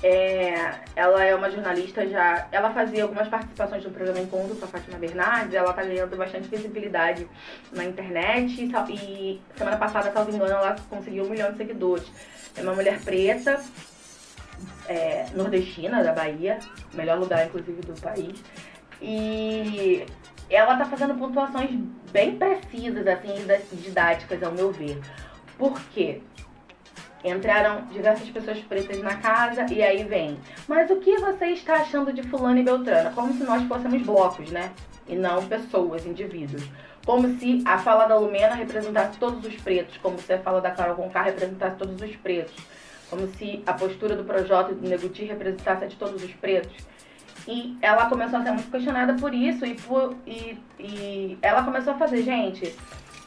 É, 0.01 0.75
ela 0.95 1.23
é 1.23 1.35
uma 1.35 1.51
jornalista 1.51 2.07
já. 2.07 2.47
Ela 2.51 2.71
fazia 2.71 3.03
algumas 3.03 3.27
participações 3.27 3.83
no 3.83 3.91
programa 3.91 4.19
Encontro 4.19 4.55
com 4.55 4.65
a 4.65 4.67
Fátima 4.67 4.97
Bernardes. 4.97 5.53
Ela 5.53 5.73
tá 5.73 5.83
ganhando 5.83 6.15
bastante 6.15 6.47
visibilidade 6.47 7.27
na 7.71 7.83
internet. 7.83 8.63
E, 8.63 8.93
E 8.93 9.41
semana 9.55 9.77
passada, 9.77 10.11
salvo 10.11 10.31
engano, 10.31 10.51
ela 10.51 10.75
conseguiu 10.89 11.25
um 11.25 11.29
milhão 11.29 11.51
de 11.51 11.57
seguidores. 11.57 12.09
É 12.55 12.61
uma 12.61 12.73
mulher 12.73 12.99
preta, 13.01 13.61
é, 14.87 15.25
nordestina 15.35 16.03
da 16.03 16.13
Bahia, 16.13 16.59
melhor 16.93 17.19
lugar, 17.19 17.45
inclusive, 17.45 17.81
do 17.81 17.99
país. 18.01 18.41
E 19.01 20.05
ela 20.49 20.77
tá 20.77 20.85
fazendo 20.85 21.15
pontuações 21.15 21.71
bem 22.11 22.37
precisas, 22.37 23.05
assim, 23.05 23.35
didáticas, 23.73 24.41
ao 24.41 24.51
meu 24.51 24.71
ver. 24.71 24.99
Por 25.57 25.79
quê? 25.93 26.21
Entraram 27.23 27.81
diversas 27.91 28.29
pessoas 28.29 28.59
pretas 28.59 29.01
na 29.01 29.15
casa 29.15 29.65
e 29.71 29.83
aí 29.83 30.03
vem. 30.03 30.39
Mas 30.67 30.89
o 30.89 30.97
que 30.97 31.17
você 31.17 31.47
está 31.47 31.75
achando 31.75 32.13
de 32.13 32.23
fulano 32.23 32.59
e 32.59 32.63
beltrano? 32.63 33.13
Como 33.13 33.33
se 33.33 33.43
nós 33.43 33.63
fôssemos 33.67 34.01
blocos, 34.03 34.49
né? 34.51 34.71
E 35.07 35.15
não 35.15 35.45
pessoas, 35.45 36.05
indivíduos. 36.05 36.63
Como 37.05 37.27
se 37.37 37.61
a 37.65 37.77
fala 37.77 38.05
da 38.05 38.17
Lumena 38.17 38.55
representasse 38.55 39.17
todos 39.17 39.43
os 39.45 39.55
pretos, 39.55 39.97
como 39.97 40.17
se 40.19 40.31
a 40.31 40.39
fala 40.39 40.61
da 40.61 40.71
Carol 40.71 40.95
Conká 40.95 41.23
representasse 41.23 41.75
todos 41.75 42.01
os 42.01 42.15
pretos. 42.15 42.55
Como 43.09 43.27
se 43.27 43.63
a 43.65 43.73
postura 43.73 44.15
do 44.15 44.23
Projota 44.23 44.71
e 44.71 44.75
do 44.75 44.87
Neguti 44.87 45.25
representasse 45.25 45.83
a 45.83 45.87
de 45.87 45.95
todos 45.95 46.23
os 46.23 46.31
pretos. 46.33 46.75
E 47.47 47.77
ela 47.81 48.07
começou 48.07 48.39
a 48.39 48.43
ser 48.43 48.51
muito 48.51 48.69
questionada 48.69 49.15
por 49.15 49.33
isso 49.33 49.65
e, 49.65 49.73
por, 49.73 50.15
e, 50.27 50.57
e 50.77 51.37
ela 51.41 51.63
começou 51.63 51.93
a 51.93 51.97
fazer, 51.97 52.21
gente, 52.21 52.75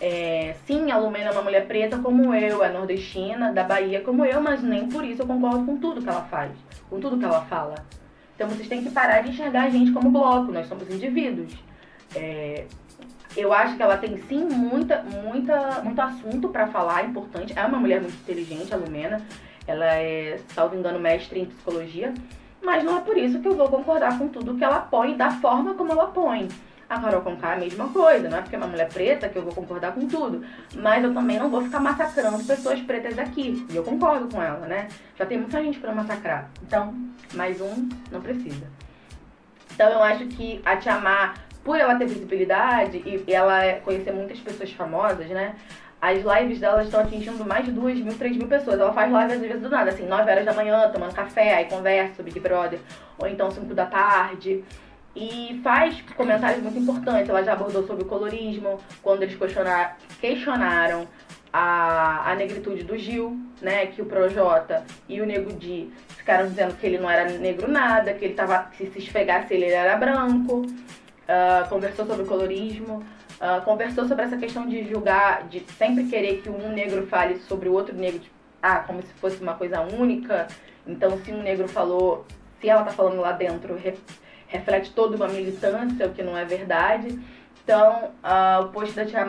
é, 0.05 0.57
sim, 0.67 0.91
a 0.91 0.99
Lumena 0.99 1.29
é 1.29 1.31
uma 1.31 1.43
mulher 1.43 1.65
preta 1.69 1.97
como 1.97 2.35
eu, 2.35 2.65
é 2.65 2.69
nordestina, 2.69 3.53
da 3.53 3.63
Bahia 3.63 4.01
como 4.01 4.25
eu, 4.25 4.41
mas 4.41 4.61
nem 4.61 4.89
por 4.89 5.05
isso 5.05 5.23
eu 5.23 5.27
concordo 5.29 5.65
com 5.65 5.77
tudo 5.77 6.03
que 6.03 6.09
ela 6.09 6.23
faz, 6.23 6.51
com 6.91 6.99
tudo 6.99 7.17
que 7.17 7.25
ela 7.25 7.43
fala. 7.43 7.77
Então 8.35 8.49
vocês 8.49 8.67
têm 8.67 8.83
que 8.83 8.91
parar 8.91 9.23
de 9.23 9.31
enxergar 9.31 9.63
a 9.63 9.71
gente 9.71 9.93
como 9.93 10.11
bloco, 10.11 10.51
nós 10.51 10.67
somos 10.67 10.91
indivíduos. 10.91 11.55
É, 12.17 12.65
eu 13.37 13.53
acho 13.53 13.77
que 13.77 13.83
ela 13.83 13.97
tem 13.97 14.17
sim 14.29 14.45
muita, 14.45 15.05
muita, 15.05 15.81
muito 15.85 16.01
assunto 16.01 16.49
pra 16.49 16.67
falar, 16.67 17.05
importante. 17.05 17.57
É 17.57 17.65
uma 17.65 17.79
mulher 17.79 18.01
muito 18.01 18.17
inteligente, 18.17 18.75
a 18.75 18.77
Lumena. 18.77 19.23
Ela 19.69 19.87
é, 19.95 20.41
salvo 20.49 20.75
engano, 20.75 20.99
mestre 20.99 21.39
em 21.39 21.47
psicologia. 21.47 22.13
Mas 22.61 22.83
não 22.83 22.99
é 22.99 23.01
por 23.03 23.17
isso 23.17 23.39
que 23.39 23.47
eu 23.47 23.55
vou 23.55 23.69
concordar 23.69 24.19
com 24.19 24.27
tudo 24.27 24.57
que 24.57 24.65
ela 24.65 24.81
põe, 24.81 25.17
da 25.17 25.31
forma 25.31 25.75
como 25.75 25.93
ela 25.93 26.09
põe. 26.09 26.49
A 26.93 27.01
Carol 27.01 27.23
Conká 27.23 27.53
é 27.53 27.55
a 27.55 27.59
mesma 27.59 27.89
coisa, 27.89 28.29
não 28.29 28.37
é 28.37 28.43
porque 28.43 28.55
é 28.55 28.59
uma 28.59 28.67
mulher 28.67 28.87
preta 28.87 29.27
que 29.27 29.39
eu 29.39 29.43
vou 29.43 29.55
concordar 29.55 29.93
com 29.93 30.07
tudo. 30.07 30.45
Mas 30.75 31.03
eu 31.03 31.15
também 31.15 31.39
não 31.39 31.49
vou 31.49 31.63
ficar 31.63 31.81
massacrando 31.81 32.45
pessoas 32.45 32.81
pretas 32.81 33.19
aqui. 33.19 33.67
E 33.71 33.77
eu 33.77 33.83
concordo 33.83 34.29
com 34.29 34.43
ela, 34.43 34.67
né? 34.67 34.89
Já 35.17 35.25
tem 35.25 35.39
muita 35.39 35.63
gente 35.63 35.79
pra 35.79 35.95
massacrar. 35.95 36.51
Então, 36.63 36.95
mais 37.33 37.63
um, 37.63 37.89
não 38.11 38.21
precisa. 38.21 38.67
Então 39.75 39.89
eu 39.89 40.03
acho 40.03 40.27
que 40.27 40.61
a 40.67 40.77
Tia 40.77 40.99
Má, 40.99 41.33
por 41.65 41.81
ela 41.81 41.95
ter 41.95 42.05
visibilidade 42.05 42.99
e 42.99 43.33
ela 43.33 43.81
conhecer 43.83 44.13
muitas 44.13 44.39
pessoas 44.39 44.71
famosas, 44.73 45.29
né? 45.29 45.55
As 45.99 46.19
lives 46.19 46.61
dela 46.61 46.83
estão 46.83 47.01
atingindo 47.01 47.43
mais 47.47 47.65
de 47.65 47.73
2 47.73 48.01
mil, 48.01 48.19
3 48.19 48.37
mil 48.37 48.49
pessoas. 48.49 48.79
Ela 48.79 48.93
faz 48.93 49.11
lives 49.11 49.33
às 49.33 49.41
vezes 49.41 49.63
do 49.63 49.71
nada, 49.71 49.89
assim, 49.89 50.05
9 50.07 50.31
horas 50.31 50.45
da 50.45 50.53
manhã, 50.53 50.91
tomando 50.93 51.15
café, 51.15 51.55
aí 51.55 51.65
conversa 51.65 52.17
sobre 52.17 52.33
Big 52.33 52.41
Brother, 52.41 52.81
ou 53.17 53.27
então 53.27 53.51
5 53.51 53.73
da 53.73 53.87
tarde. 53.87 54.63
E 55.15 55.61
faz 55.63 56.01
comentários 56.17 56.63
muito 56.63 56.79
importantes. 56.79 57.29
Ela 57.29 57.43
já 57.43 57.53
abordou 57.53 57.87
sobre 57.87 58.05
o 58.05 58.07
colorismo, 58.07 58.81
quando 59.03 59.23
eles 59.23 59.37
questionar, 59.37 59.99
questionaram 60.21 61.07
a, 61.53 62.31
a 62.31 62.35
negritude 62.35 62.83
do 62.85 62.97
Gil, 62.97 63.39
né? 63.61 63.87
Que 63.87 64.01
o 64.01 64.07
Projota 64.07 64.85
e 65.09 65.21
o 65.21 65.27
Nego 65.27 65.53
Di 65.53 65.93
ficaram 66.17 66.49
dizendo 66.49 66.75
que 66.77 66.87
ele 66.87 66.99
não 66.99 67.11
era 67.11 67.31
negro 67.31 67.69
nada, 67.71 68.15
que 68.15 68.25
ele 68.25 68.35
tava. 68.35 68.71
se 68.77 68.85
esfregasse 68.97 69.53
ele, 69.53 69.67
ele 69.67 69.75
era 69.75 69.97
branco. 69.97 70.65
Ah, 71.29 71.67
conversou 71.69 72.07
sobre 72.07 72.23
o 72.23 72.27
colorismo. 72.27 73.03
ah, 73.41 73.61
conversou 73.65 74.07
sobre 74.07 74.25
essa 74.25 74.37
questão 74.37 74.67
de 74.67 74.89
julgar, 74.89 75.49
de 75.49 75.61
sempre 75.79 76.05
querer 76.05 76.43
que 76.43 76.49
um 76.49 76.73
negro 76.73 77.07
fale 77.07 77.39
sobre 77.41 77.69
o 77.69 77.73
outro 77.73 77.95
negro, 77.95 78.21
tipo, 78.21 78.35
ah, 78.63 78.79
como 78.87 79.03
se 79.03 79.13
fosse 79.15 79.43
uma 79.43 79.55
coisa 79.55 79.81
única. 79.81 80.47
Então, 80.87 81.19
se 81.19 81.33
um 81.33 81.43
negro 81.43 81.69
falou, 81.69 82.27
se 82.61 82.69
ela 82.69 82.85
tá 82.85 82.93
falando 82.93 83.21
lá 83.21 83.33
dentro, 83.33 83.75
reflete 84.53 84.93
toda 84.93 85.17
uma 85.17 85.29
militância, 85.29 86.07
o 86.07 86.13
que 86.13 86.23
não 86.23 86.37
é 86.37 86.45
verdade. 86.45 87.19
Então, 87.65 88.11
ah, 88.23 88.61
o 88.65 88.69
post 88.69 88.95
da 88.95 89.07
Tia 89.07 89.27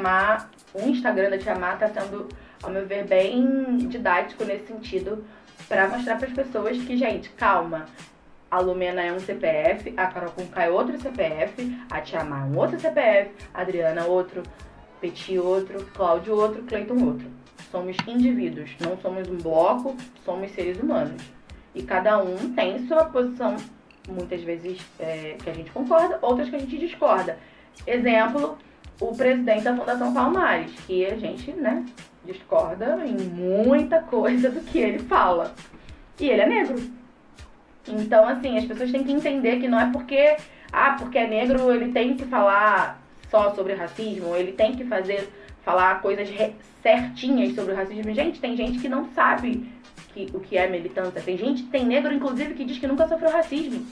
o 0.74 0.82
Instagram 0.82 1.30
da 1.30 1.38
Tia 1.38 1.56
Má 1.56 1.76
tá 1.78 1.88
sendo, 1.88 2.28
ao 2.62 2.70
meu 2.70 2.86
ver, 2.86 3.06
bem 3.06 3.78
didático 3.88 4.44
nesse 4.44 4.68
sentido, 4.68 5.24
para 5.70 5.88
mostrar 5.88 6.18
para 6.18 6.28
as 6.28 6.34
pessoas 6.34 6.78
que, 6.78 6.98
gente, 6.98 7.30
calma. 7.30 7.86
A 8.52 8.60
Lumena 8.60 9.02
é 9.02 9.12
um 9.12 9.20
CPF, 9.20 9.94
a 9.98 10.08
Carol 10.08 10.32
Conká 10.32 10.66
é 10.66 10.70
outro 10.70 11.00
CPF, 11.00 11.76
a 11.90 12.02
Tia 12.02 12.20
é 12.20 12.24
um 12.24 12.58
outro 12.58 12.80
CPF, 12.80 13.32
a 13.54 13.62
Adriana 13.62 14.06
outro, 14.06 14.44
Petit 15.00 15.40
outro, 15.40 15.86
Cláudio 15.94 16.36
outro, 16.36 16.64
Cleiton 16.64 17.04
outro. 17.04 17.28
Somos 17.72 17.96
indivíduos, 18.08 18.72
não 18.80 18.98
somos 18.98 19.28
um 19.28 19.38
bloco, 19.38 19.96
somos 20.24 20.52
seres 20.52 20.80
humanos. 20.80 21.22
E 21.74 21.82
cada 21.82 22.20
um 22.20 22.54
tem 22.54 22.88
sua 22.88 23.06
posição, 23.06 23.56
muitas 24.08 24.42
vezes 24.42 24.80
é, 25.00 25.36
que 25.42 25.50
a 25.50 25.54
gente 25.54 25.72
concorda, 25.72 26.20
outras 26.22 26.50
que 26.50 26.56
a 26.56 26.60
gente 26.60 26.78
discorda. 26.78 27.38
Exemplo, 27.88 28.58
o 29.00 29.16
presidente 29.16 29.64
da 29.64 29.76
Fundação 29.76 30.14
Palmares, 30.14 30.72
que 30.86 31.06
a 31.06 31.16
gente, 31.16 31.52
né, 31.52 31.86
discorda 32.26 33.04
em 33.06 33.18
muita 33.18 34.02
coisa 34.02 34.50
do 34.50 34.62
que 34.62 34.80
ele 34.80 35.00
fala. 35.00 35.54
E 36.20 36.30
ele 36.30 36.42
é 36.42 36.48
negro. 36.48 36.76
Então, 37.88 38.28
assim, 38.28 38.58
as 38.58 38.66
pessoas 38.66 38.92
têm 38.92 39.04
que 39.04 39.12
entender 39.12 39.60
que 39.60 39.68
não 39.68 39.80
é 39.80 39.92
porque, 39.92 40.38
ah, 40.72 40.96
porque 40.98 41.18
é 41.18 41.28
negro, 41.28 41.72
ele 41.72 41.92
tem 41.92 42.16
que 42.16 42.26
falar 42.26 43.02
só 43.30 43.54
sobre 43.54 43.74
racismo, 43.74 44.36
ele 44.36 44.54
tem 44.54 44.76
que 44.76 44.86
fazer, 44.86 45.28
falar 45.64 46.02
coisas 46.02 46.30
certinhas 46.82 47.56
sobre 47.56 47.74
o 47.74 47.76
racismo. 47.76 48.14
Gente, 48.14 48.40
tem 48.40 48.56
gente 48.56 48.80
que 48.80 48.88
não 48.88 49.06
sabe 49.14 49.68
que, 50.14 50.30
o 50.34 50.40
que 50.40 50.58
é 50.58 50.68
militância. 50.68 51.22
Tem 51.22 51.38
gente, 51.38 51.64
tem 51.64 51.86
negro, 51.86 52.14
inclusive, 52.14 52.54
que 52.54 52.66
diz 52.66 52.78
que 52.78 52.88
nunca 52.88 53.08
sofreu 53.08 53.32
racismo. 53.32 53.86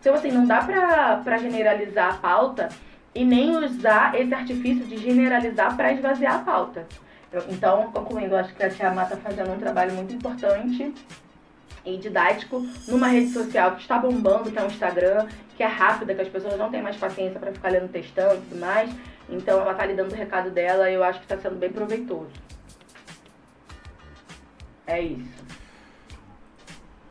Então, 0.00 0.14
assim, 0.14 0.30
não 0.30 0.46
dá 0.46 0.62
pra, 0.62 1.16
pra 1.24 1.38
generalizar 1.38 2.14
a 2.14 2.16
pauta 2.18 2.68
e 3.14 3.24
nem 3.24 3.56
usar 3.56 4.18
esse 4.18 4.32
artifício 4.32 4.84
de 4.84 4.98
generalizar 4.98 5.76
pra 5.76 5.92
esvaziar 5.92 6.36
a 6.36 6.38
pauta. 6.38 6.86
Então, 7.48 7.90
concluindo, 7.92 8.36
acho 8.36 8.54
que 8.54 8.62
a 8.62 8.70
Tia 8.70 8.90
Má 8.90 9.04
tá 9.04 9.16
fazendo 9.16 9.52
um 9.52 9.58
trabalho 9.58 9.92
muito 9.94 10.14
importante 10.14 10.94
e 11.84 11.96
didático 11.96 12.66
numa 12.88 13.08
rede 13.08 13.32
social 13.32 13.72
que 13.72 13.82
está 13.82 13.98
bombando, 13.98 14.50
que 14.50 14.58
é 14.58 14.62
o 14.62 14.66
Instagram, 14.66 15.26
que 15.56 15.62
é 15.62 15.66
rápida, 15.66 16.14
que 16.14 16.20
as 16.20 16.28
pessoas 16.28 16.58
não 16.58 16.70
têm 16.70 16.82
mais 16.82 16.96
paciência 16.96 17.38
para 17.38 17.52
ficar 17.52 17.70
lendo 17.70 17.90
textão 17.90 18.34
e 18.34 18.38
tudo 18.38 18.60
mais. 18.60 18.90
Então 19.28 19.60
ela 19.60 19.74
tá 19.74 19.84
lhe 19.86 19.94
dando 19.94 20.12
o 20.12 20.16
recado 20.16 20.50
dela 20.50 20.90
e 20.90 20.94
eu 20.94 21.02
acho 21.02 21.18
que 21.18 21.24
está 21.24 21.38
sendo 21.38 21.56
bem 21.56 21.70
proveitoso. 21.70 22.30
É 24.86 25.00
isso. 25.00 25.55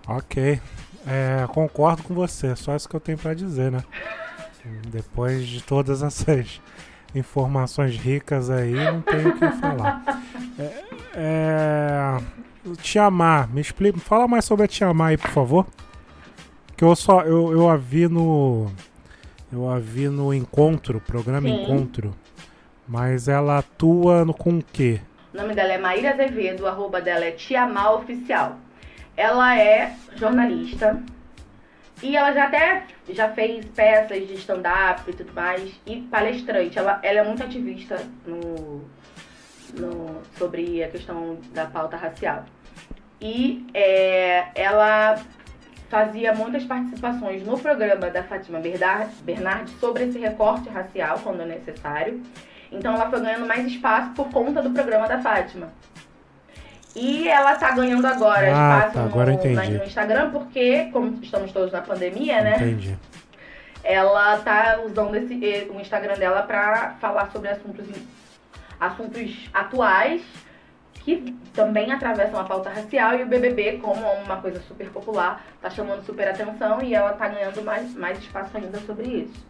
Ok. 0.08 0.60
É, 1.08 1.46
concordo 1.50 2.04
com 2.04 2.14
você, 2.14 2.56
só 2.56 2.76
isso 2.76 2.90
que 2.90 2.96
eu 2.96 3.00
tenho 3.00 3.18
pra 3.18 3.34
dizer, 3.34 3.72
né? 3.72 3.84
Depois 4.88 5.48
de 5.48 5.62
todas 5.62 6.02
essas 6.02 6.60
informações 7.14 7.96
ricas 7.96 8.50
aí, 8.50 8.74
não 8.74 9.02
tenho 9.02 9.30
o 9.30 9.34
que 9.34 9.52
falar. 9.52 10.04
É, 10.58 10.84
é, 11.16 12.18
Tiamar, 12.82 13.50
me 13.50 13.62
explica, 13.62 14.00
fala 14.00 14.28
mais 14.28 14.46
sobre 14.46 14.66
a 14.66 14.68
Tiamar 14.68 15.10
aí, 15.10 15.18
por 15.18 15.30
favor. 15.30 15.68
Que 16.76 16.84
eu 16.84 16.96
só 16.96 17.22
eu, 17.22 17.52
eu 17.52 17.70
a 17.70 17.78
vi 17.78 18.08
no 18.08 18.72
eu 19.52 19.70
a 19.70 19.80
vi 19.80 20.10
no 20.10 20.34
encontro, 20.34 21.00
programa 21.00 21.48
Sim. 21.48 21.64
Encontro. 21.64 22.16
Mas 22.88 23.28
ela 23.28 23.60
atua 23.60 24.26
no 24.26 24.34
com 24.34 24.58
o 24.58 24.64
quê? 24.64 25.00
O 25.34 25.38
nome 25.38 25.56
dela 25.56 25.74
é 25.74 25.78
Maíra 25.78 26.12
Azevedo, 26.12 26.64
o 26.64 26.68
arroba 26.68 27.02
dela 27.02 27.26
é 27.26 27.32
Tiamal 27.32 28.00
Oficial. 28.00 28.58
Ela 29.18 29.58
é 29.58 29.94
jornalista 30.16 31.02
e 32.04 32.16
ela 32.18 32.34
já 32.34 32.46
até 32.46 32.84
já 33.10 33.30
fez 33.30 33.66
peças 33.68 34.28
de 34.28 34.34
stand-up 34.34 35.10
e 35.10 35.14
tudo 35.14 35.34
mais 35.34 35.72
e 35.86 36.02
palestrante. 36.02 36.78
Ela, 36.78 37.00
ela 37.02 37.20
é 37.20 37.24
muito 37.24 37.44
ativista 37.44 37.98
no, 38.26 38.84
no- 39.80 40.22
sobre 40.38 40.84
a 40.84 40.90
questão 40.90 41.38
da 41.54 41.66
pauta 41.66 41.96
racial. 41.96 42.46
E 43.22 43.66
é, 43.74 44.48
ela 44.56 45.18
fazia 45.90 46.34
muitas 46.34 46.66
participações 46.66 47.46
no 47.46 47.58
programa 47.58 48.10
da 48.10 48.24
Fátima 48.24 48.60
Bernard- 48.60 49.14
Bernardi 49.24 49.72
sobre 49.80 50.04
esse 50.04 50.20
recorte 50.20 50.68
racial, 50.68 51.20
quando 51.24 51.46
necessário. 51.46 52.22
Então 52.72 52.94
ela 52.94 53.10
foi 53.10 53.22
ganhando 53.22 53.46
mais 53.46 53.66
espaço 53.66 54.12
por 54.12 54.28
conta 54.30 54.62
do 54.62 54.72
programa 54.72 55.08
da 55.08 55.22
Fátima. 55.22 55.72
E 56.96 57.28
ela 57.28 57.56
tá 57.56 57.72
ganhando 57.72 58.06
agora 58.08 58.48
Ah, 58.48 58.78
espaço 58.80 58.94
tá, 58.94 59.04
agora 59.04 59.32
no, 59.32 59.38
entendi. 59.38 59.78
no 59.78 59.84
Instagram, 59.84 60.32
porque, 60.32 60.86
como 60.94 61.20
estamos 61.22 61.52
todos 61.52 61.72
na 61.74 61.82
pandemia, 61.82 62.42
né? 62.42 62.56
Entendi. 62.56 62.98
Ela 63.84 64.38
tá 64.40 64.80
usando 64.84 65.14
esse, 65.16 65.70
o 65.70 65.80
Instagram 65.80 66.16
dela 66.18 66.42
pra 66.44 66.96
falar 67.02 67.30
sobre 67.32 67.50
assuntos, 67.50 67.86
assuntos 68.80 69.50
atuais 69.54 70.24
que 71.06 71.36
também 71.54 71.92
atravessam 71.92 72.40
a 72.40 72.46
pauta 72.46 72.70
racial 72.70 73.14
e 73.14 73.22
o 73.24 73.28
BBB, 73.28 73.78
como 73.78 74.02
uma 74.24 74.38
coisa 74.38 74.60
super 74.62 74.90
popular, 74.90 75.46
tá 75.62 75.70
chamando 75.70 76.04
super 76.04 76.28
atenção 76.28 76.82
e 76.82 76.96
ela 76.96 77.14
tá 77.14 77.28
ganhando 77.28 77.62
mais, 77.62 77.94
mais 77.94 78.18
espaço 78.18 78.58
ainda 78.58 78.80
sobre 78.80 79.08
isso. 79.08 79.46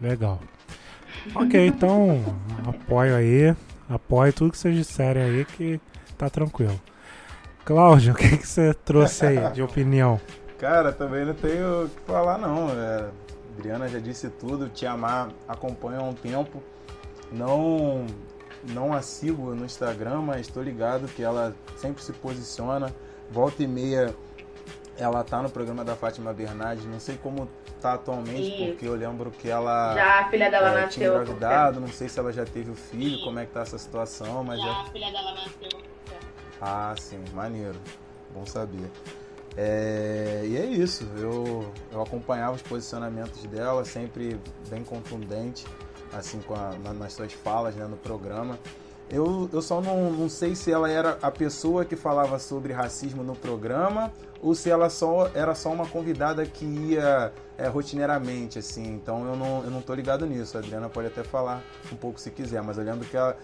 Legal. 0.00 0.38
Ok, 1.34 1.66
então 1.66 2.22
apoio 2.66 3.16
aí. 3.16 3.54
Apoio 3.88 4.32
tudo 4.32 4.52
que 4.52 4.58
vocês 4.58 4.74
disserem 4.74 5.22
aí 5.22 5.44
que 5.44 5.80
tá 6.16 6.30
tranquilo. 6.30 6.80
Cláudio, 7.64 8.12
o 8.12 8.16
que, 8.16 8.36
que 8.36 8.46
você 8.46 8.72
trouxe 8.72 9.26
aí 9.26 9.52
de 9.52 9.62
opinião? 9.62 10.20
Cara, 10.58 10.92
também 10.92 11.24
não 11.24 11.34
tenho 11.34 11.84
o 11.84 11.88
que 11.88 12.00
falar 12.02 12.38
não. 12.38 12.70
É, 12.70 13.08
Adriana 13.56 13.88
já 13.88 13.98
disse 13.98 14.28
tudo, 14.28 14.68
Te 14.68 14.86
Amar 14.86 15.30
acompanha 15.48 16.00
há 16.00 16.02
um 16.02 16.14
tempo. 16.14 16.62
Não, 17.32 18.06
não 18.68 18.92
a 18.92 19.02
sigo 19.02 19.54
no 19.54 19.64
Instagram, 19.64 20.22
mas 20.22 20.42
estou 20.42 20.62
ligado 20.62 21.06
que 21.08 21.22
ela 21.22 21.54
sempre 21.76 22.02
se 22.02 22.12
posiciona. 22.12 22.92
Volta 23.30 23.62
e 23.62 23.66
meia 23.66 24.14
ela 25.00 25.24
tá 25.24 25.42
no 25.42 25.48
programa 25.50 25.82
da 25.84 25.96
Fátima 25.96 26.32
Bernardes, 26.32 26.84
não 26.84 27.00
sei 27.00 27.16
como 27.16 27.48
tá 27.80 27.94
atualmente, 27.94 28.50
porque 28.68 28.86
eu 28.86 28.94
lembro 28.94 29.30
que 29.30 29.48
ela 29.48 29.94
Já 29.94 30.20
a 30.20 30.28
filha 30.30 30.50
dela 30.50 30.70
é, 30.70 30.74
nasceu. 30.74 30.88
tinha 30.90 31.08
engravidado, 31.08 31.80
não 31.80 31.88
sei 31.88 32.08
se 32.08 32.18
ela 32.18 32.30
já 32.32 32.44
teve 32.44 32.70
o 32.70 32.74
filho, 32.74 33.18
como 33.24 33.38
é 33.38 33.46
que 33.46 33.52
tá 33.52 33.62
essa 33.62 33.78
situação, 33.78 34.44
mas 34.44 34.60
já... 34.60 34.84
filha 34.92 35.10
dela 35.10 35.32
nasceu. 35.34 35.80
Ah, 36.60 36.94
sim, 36.98 37.24
maneiro. 37.32 37.76
Bom 38.34 38.44
saber. 38.44 38.90
É, 39.56 40.42
e 40.44 40.56
é 40.56 40.64
isso, 40.66 41.08
eu, 41.16 41.72
eu 41.90 42.02
acompanhava 42.02 42.54
os 42.54 42.62
posicionamentos 42.62 43.42
dela, 43.44 43.84
sempre 43.84 44.38
bem 44.68 44.84
contundente, 44.84 45.66
assim, 46.12 46.40
com 46.40 46.54
a- 46.54 46.74
na- 46.84 46.92
nas 46.92 47.14
suas 47.14 47.32
falas 47.32 47.74
né, 47.74 47.86
no 47.86 47.96
programa. 47.96 48.58
Eu, 49.10 49.50
eu 49.52 49.60
só 49.60 49.80
não, 49.80 50.12
não 50.12 50.28
sei 50.28 50.54
se 50.54 50.70
ela 50.70 50.88
era 50.88 51.18
a 51.20 51.30
pessoa 51.30 51.84
que 51.84 51.96
falava 51.96 52.38
sobre 52.38 52.72
racismo 52.72 53.24
no 53.24 53.34
programa 53.34 54.12
ou 54.40 54.54
se 54.54 54.70
ela 54.70 54.88
só 54.88 55.28
era 55.34 55.54
só 55.54 55.72
uma 55.72 55.86
convidada 55.86 56.46
que 56.46 56.64
ia 56.64 57.32
é, 57.58 57.66
rotineiramente, 57.66 58.58
assim. 58.58 58.86
Então 58.86 59.26
eu 59.26 59.36
não, 59.36 59.64
eu 59.64 59.70
não 59.70 59.82
tô 59.82 59.94
ligado 59.94 60.24
nisso. 60.26 60.56
A 60.56 60.60
Adriana 60.60 60.88
pode 60.88 61.08
até 61.08 61.24
falar 61.24 61.62
um 61.92 61.96
pouco 61.96 62.20
se 62.20 62.30
quiser, 62.30 62.62
mas 62.62 62.78
eu 62.78 62.84
lembro 62.84 63.06
que 63.06 63.16
ela, 63.16 63.36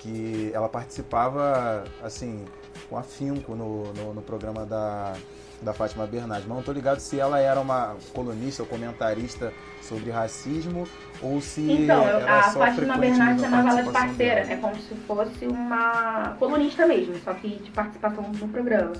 que 0.00 0.50
ela 0.52 0.68
participava, 0.68 1.84
assim, 2.02 2.44
com 2.90 2.98
afinco 2.98 3.54
no, 3.54 3.92
no, 3.92 4.14
no 4.14 4.22
programa 4.22 4.66
da, 4.66 5.14
da 5.62 5.72
Fátima 5.72 6.06
Bernardes. 6.06 6.46
Mas 6.46 6.56
não 6.56 6.64
tô 6.64 6.72
ligado 6.72 6.98
se 6.98 7.18
ela 7.20 7.38
era 7.38 7.60
uma 7.60 7.96
colunista 8.12 8.62
ou 8.62 8.68
comentarista 8.68 9.52
sobre 9.80 10.10
racismo 10.10 10.86
ou 11.22 11.40
se 11.40 11.60
Então, 11.60 12.02
eu- 12.08 12.18
era 12.20 12.40
a 12.40 12.42
só 12.44 12.58
Fátima 12.58 12.94
frequente 12.94 13.00
Bernardes 13.00 13.42
na 13.42 13.50
chamava 13.50 13.68
ela 13.70 13.82
de 13.82 13.92
parceira. 13.92 14.34
dela. 14.42 14.52
É 14.52 14.56
como 14.56 14.76
se 14.76 14.94
fosse 15.06 15.46
uma 15.46 16.36
colunista 16.38 16.86
mesmo, 16.86 17.14
só 17.24 17.32
que 17.34 17.48
de 17.48 17.70
participação 17.70 18.24
no 18.32 18.48
programa. 18.48 18.92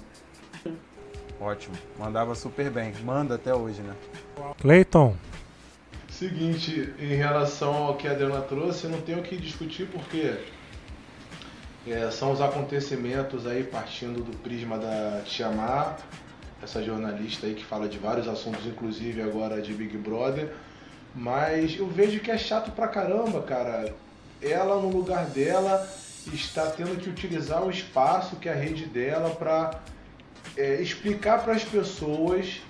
Ótimo, 1.40 1.74
mandava 1.98 2.34
super 2.36 2.70
bem. 2.70 2.92
Manda 3.04 3.34
até 3.34 3.52
hoje, 3.54 3.82
né? 3.82 3.94
Cleiton, 4.60 5.16
Seguinte, 6.08 6.92
em 7.00 7.14
relação 7.16 7.72
ao 7.74 7.96
que 7.96 8.06
a 8.06 8.12
Adriana 8.12 8.42
trouxe, 8.42 8.86
não 8.86 9.00
tenho 9.00 9.18
o 9.18 9.22
que 9.22 9.36
discutir 9.36 9.86
porque 9.86 10.34
é, 11.86 12.10
são 12.12 12.30
os 12.30 12.40
acontecimentos 12.40 13.44
aí 13.46 13.64
partindo 13.64 14.22
do 14.22 14.36
prisma 14.38 14.78
da 14.78 15.22
Tiamar, 15.24 15.96
essa 16.62 16.80
jornalista 16.82 17.46
aí 17.46 17.54
que 17.54 17.64
fala 17.64 17.88
de 17.88 17.98
vários 17.98 18.28
assuntos, 18.28 18.64
inclusive 18.66 19.20
agora 19.22 19.60
de 19.60 19.72
Big 19.72 19.96
Brother. 19.96 20.52
Mas 21.14 21.76
eu 21.78 21.86
vejo 21.86 22.20
que 22.20 22.30
é 22.30 22.38
chato 22.38 22.70
pra 22.72 22.88
caramba, 22.88 23.42
cara. 23.42 23.94
Ela, 24.40 24.80
no 24.80 24.88
lugar 24.88 25.26
dela, 25.26 25.88
está 26.32 26.66
tendo 26.66 26.98
que 26.98 27.08
utilizar 27.08 27.62
o 27.62 27.70
espaço 27.70 28.36
que 28.36 28.48
é 28.48 28.52
a 28.52 28.56
rede 28.56 28.86
dela 28.86 29.30
pra 29.30 29.80
é, 30.56 30.80
explicar 30.80 31.42
para 31.42 31.54
as 31.54 31.64
pessoas 31.64 32.60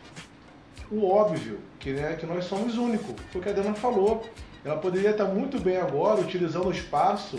o 0.90 1.08
óbvio, 1.08 1.58
que, 1.78 1.90
né, 1.92 2.16
que 2.18 2.26
nós 2.26 2.44
somos 2.44 2.76
únicos. 2.76 3.14
Foi 3.30 3.40
o 3.40 3.44
que 3.44 3.50
a 3.50 3.52
Dana 3.52 3.74
falou. 3.74 4.26
Ela 4.64 4.76
poderia 4.76 5.10
estar 5.10 5.24
muito 5.24 5.58
bem 5.58 5.78
agora 5.78 6.20
utilizando 6.20 6.68
o 6.68 6.72
espaço 6.72 7.38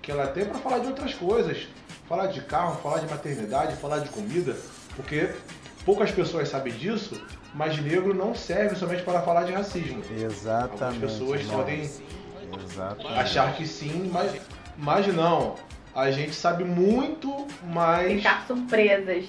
que 0.00 0.10
ela 0.10 0.26
tem 0.26 0.44
para 0.44 0.58
falar 0.58 0.78
de 0.78 0.86
outras 0.86 1.14
coisas. 1.14 1.68
Falar 2.08 2.26
de 2.26 2.40
carro, 2.42 2.80
falar 2.82 2.98
de 2.98 3.06
maternidade, 3.06 3.76
falar 3.76 3.98
de 3.98 4.08
comida, 4.10 4.56
porque 4.96 5.30
poucas 5.84 6.10
pessoas 6.10 6.48
sabem 6.48 6.72
disso, 6.74 7.20
mas 7.54 7.78
negro 7.80 8.12
não 8.12 8.34
serve 8.34 8.74
somente 8.74 9.02
para 9.02 9.22
falar 9.22 9.44
de 9.44 9.52
racismo. 9.52 10.02
Exatamente. 10.10 10.82
Algumas 10.82 11.12
pessoas 11.12 11.42
podem 11.42 11.90
Exatamente. 12.64 13.18
achar 13.18 13.54
que 13.54 13.66
sim, 13.66 14.10
mas, 14.12 14.40
mas 14.76 15.06
não. 15.14 15.54
A 15.94 16.10
gente 16.10 16.34
sabe 16.34 16.64
muito 16.64 17.46
mais. 17.62 18.14
Ficar 18.14 18.44
surpresas. 18.46 19.26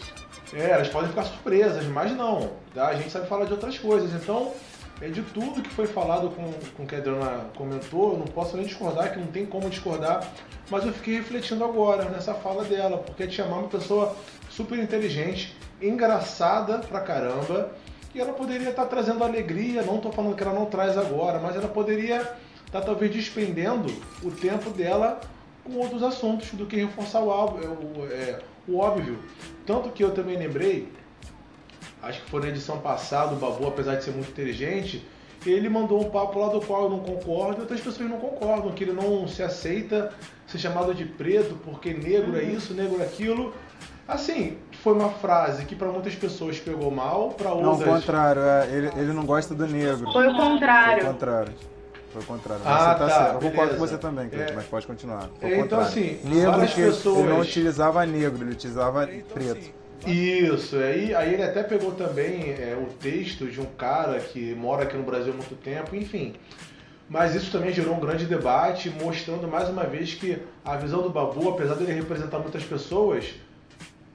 É, 0.51 0.71
elas 0.71 0.89
podem 0.89 1.09
ficar 1.09 1.23
surpresas, 1.23 1.85
mas 1.85 2.11
não. 2.11 2.51
tá? 2.73 2.87
A 2.87 2.95
gente 2.95 3.11
sabe 3.11 3.27
falar 3.27 3.45
de 3.45 3.53
outras 3.53 3.77
coisas. 3.77 4.11
Então, 4.13 4.53
é 5.01 5.07
de 5.07 5.21
tudo 5.21 5.61
que 5.61 5.69
foi 5.69 5.85
falado 5.85 6.29
com, 6.29 6.51
com 6.75 6.83
o 6.83 6.87
que 6.87 6.95
a 6.95 6.97
Adriana 6.97 7.45
comentou, 7.55 8.13
eu 8.13 8.19
não 8.19 8.25
posso 8.25 8.55
nem 8.55 8.65
discordar, 8.65 9.11
que 9.11 9.19
não 9.19 9.27
tem 9.27 9.45
como 9.45 9.69
discordar, 9.69 10.25
mas 10.69 10.85
eu 10.85 10.93
fiquei 10.93 11.15
refletindo 11.17 11.63
agora 11.63 12.05
nessa 12.05 12.33
fala 12.33 12.63
dela, 12.63 12.97
porque 12.99 13.23
a 13.23 13.27
Tia 13.27 13.45
Má 13.45 13.57
é 13.57 13.59
uma 13.59 13.67
pessoa 13.67 14.15
super 14.49 14.79
inteligente, 14.79 15.55
engraçada 15.81 16.79
pra 16.79 17.01
caramba, 17.01 17.71
e 18.15 18.21
ela 18.21 18.31
poderia 18.31 18.69
estar 18.69 18.85
trazendo 18.85 19.25
alegria, 19.25 19.83
não 19.83 19.97
estou 19.97 20.09
falando 20.09 20.35
que 20.35 20.41
ela 20.41 20.53
não 20.53 20.65
traz 20.65 20.97
agora, 20.97 21.37
mas 21.37 21.53
ela 21.57 21.67
poderia 21.67 22.21
estar 22.65 22.79
talvez 22.79 23.11
despendendo 23.11 23.93
o 24.23 24.31
tempo 24.31 24.69
dela 24.69 25.19
com 25.65 25.73
outros 25.73 26.01
assuntos 26.01 26.51
do 26.51 26.65
que 26.65 26.77
reforçar 26.77 27.21
o, 27.21 27.29
álbum, 27.29 27.57
o, 27.59 28.07
é, 28.09 28.39
o 28.65 28.77
óbvio. 28.77 29.19
Tanto 29.65 29.89
que 29.89 30.01
eu 30.01 30.11
também 30.11 30.37
lembrei, 30.37 30.87
acho 32.01 32.23
que 32.23 32.29
foi 32.29 32.39
na 32.39 32.47
edição 32.47 32.79
passada, 32.79 33.33
o 33.33 33.35
Babu, 33.35 33.67
apesar 33.67 33.95
de 33.95 34.05
ser 34.05 34.11
muito 34.11 34.29
inteligente, 34.29 35.05
ele 35.45 35.67
mandou 35.67 36.01
um 36.01 36.09
papo 36.09 36.39
lá 36.39 36.47
do 36.47 36.61
qual 36.61 36.83
eu 36.83 36.89
não 36.89 36.99
concordo 36.99 37.57
e 37.57 37.61
outras 37.61 37.81
pessoas 37.81 38.09
não 38.09 38.17
concordam, 38.17 38.71
que 38.71 38.85
ele 38.85 38.93
não 38.93 39.27
se 39.27 39.43
aceita 39.43 40.13
ser 40.47 40.57
chamado 40.57 40.93
de 40.93 41.03
preto 41.03 41.59
porque 41.65 41.93
negro 41.93 42.37
é 42.37 42.43
isso, 42.43 42.73
negro 42.73 43.01
é 43.01 43.03
aquilo. 43.03 43.53
Assim, 44.07 44.57
foi 44.85 44.93
uma 44.93 45.09
frase 45.09 45.65
que 45.65 45.75
para 45.75 45.87
muitas 45.87 46.13
pessoas 46.13 46.59
pegou 46.59 46.91
mal, 46.91 47.31
para 47.31 47.49
Não, 47.49 47.71
outras. 47.71 47.89
o 47.89 47.91
contrário, 47.91 48.39
é, 48.43 48.67
ele, 48.71 48.87
ele 48.95 49.13
não 49.13 49.25
gosta 49.25 49.55
do 49.55 49.65
negro. 49.65 50.11
Foi 50.13 50.27
o 50.27 50.35
contrário. 50.35 51.01
Foi 51.01 51.09
o 51.09 51.13
contrário. 51.13 51.53
Foi 52.13 52.21
o 52.21 52.25
contrário. 52.25 52.61
Ah, 52.63 52.77
você 52.77 52.85
tá, 52.85 52.95
tá, 52.95 53.09
certo. 53.09 53.33
Eu 53.33 53.49
concordo 53.49 53.73
com 53.73 53.79
você 53.79 53.97
também, 53.97 54.29
Cleiton, 54.29 54.53
É. 54.53 54.55
mas 54.55 54.65
pode 54.67 54.85
continuar. 54.85 55.27
É, 55.41 55.47
então, 55.47 55.61
contrário. 55.61 55.87
assim, 55.87 56.19
negro 56.23 56.51
várias 56.51 56.73
que 56.75 56.81
pessoas- 56.83 57.17
ele 57.17 57.27
não 57.29 57.39
utilizava 57.39 58.05
negro, 58.05 58.43
ele 58.43 58.51
utilizava 58.51 59.09
preto. 59.33 59.71
Isso, 60.05 60.77
aí, 60.77 61.15
aí 61.15 61.33
ele 61.33 61.41
até 61.41 61.63
pegou 61.63 61.91
também 61.93 62.51
é, 62.51 62.77
o 62.79 62.85
texto 62.93 63.47
de 63.47 63.59
um 63.59 63.65
cara 63.65 64.19
que 64.19 64.53
mora 64.53 64.83
aqui 64.83 64.95
no 64.95 65.01
Brasil 65.03 65.33
há 65.33 65.35
muito 65.35 65.55
tempo, 65.55 65.95
enfim. 65.95 66.35
Mas 67.09 67.33
isso 67.33 67.51
também 67.51 67.73
gerou 67.73 67.95
um 67.95 67.99
grande 67.99 68.27
debate, 68.27 68.91
mostrando 69.01 69.47
mais 69.47 69.67
uma 69.67 69.83
vez 69.83 70.13
que 70.13 70.37
a 70.63 70.75
visão 70.75 71.01
do 71.01 71.09
Babu, 71.09 71.49
apesar 71.49 71.73
dele 71.73 71.91
representar 71.93 72.37
muitas 72.37 72.63
pessoas, 72.63 73.33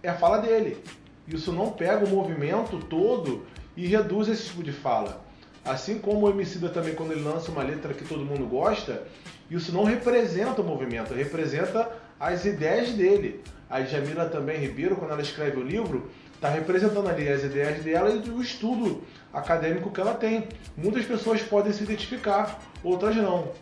é 0.02 0.08
a 0.08 0.14
fala 0.14 0.38
dele. 0.38 0.82
Isso 1.26 1.52
não 1.52 1.70
pega 1.70 2.04
o 2.04 2.08
movimento 2.08 2.78
todo 2.78 3.44
e 3.76 3.86
reduz 3.86 4.28
esse 4.28 4.48
tipo 4.48 4.62
de 4.62 4.72
fala. 4.72 5.24
Assim 5.64 5.98
como 5.98 6.26
o 6.26 6.30
Emicida 6.30 6.68
também, 6.68 6.94
quando 6.94 7.12
ele 7.12 7.22
lança 7.22 7.50
uma 7.50 7.62
letra 7.62 7.94
que 7.94 8.04
todo 8.04 8.24
mundo 8.24 8.46
gosta, 8.46 9.06
isso 9.50 9.72
não 9.72 9.84
representa 9.84 10.62
o 10.62 10.64
movimento, 10.64 11.12
representa 11.12 11.90
as 12.18 12.44
ideias 12.44 12.90
dele. 12.90 13.42
A 13.68 13.82
Jamila 13.82 14.26
também 14.26 14.58
Ribeiro, 14.58 14.96
quando 14.96 15.12
ela 15.12 15.22
escreve 15.22 15.58
o 15.58 15.62
livro, 15.62 16.10
está 16.34 16.48
representando 16.48 17.08
ali 17.08 17.28
as 17.28 17.44
ideias 17.44 17.84
dela 17.84 18.10
e 18.10 18.30
o 18.30 18.40
estudo 18.40 19.02
acadêmico 19.32 19.90
que 19.90 20.00
ela 20.00 20.14
tem. 20.14 20.48
Muitas 20.76 21.04
pessoas 21.04 21.42
podem 21.42 21.72
se 21.72 21.84
identificar, 21.84 22.60
outras 22.82 23.14
não. 23.14 23.52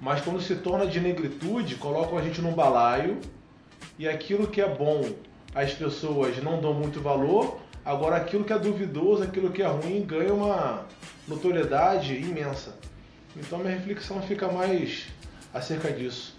Mas 0.00 0.20
quando 0.20 0.40
se 0.40 0.56
torna 0.56 0.86
de 0.86 1.00
negritude, 1.00 1.76
colocam 1.76 2.18
a 2.18 2.22
gente 2.22 2.40
num 2.40 2.52
balaio 2.52 3.18
e 3.98 4.08
aquilo 4.08 4.46
que 4.48 4.60
é 4.60 4.68
bom 4.68 5.02
as 5.54 5.72
pessoas 5.72 6.42
não 6.42 6.60
dão 6.60 6.74
muito 6.74 7.00
valor, 7.00 7.58
agora 7.84 8.16
aquilo 8.16 8.44
que 8.44 8.52
é 8.52 8.58
duvidoso, 8.58 9.22
aquilo 9.22 9.50
que 9.50 9.62
é 9.62 9.66
ruim 9.66 10.04
ganha 10.04 10.32
uma 10.32 10.84
notoriedade 11.26 12.14
imensa. 12.14 12.74
Então 13.36 13.58
minha 13.58 13.74
reflexão 13.74 14.20
fica 14.22 14.48
mais 14.50 15.06
acerca 15.52 15.90
disso. 15.92 16.36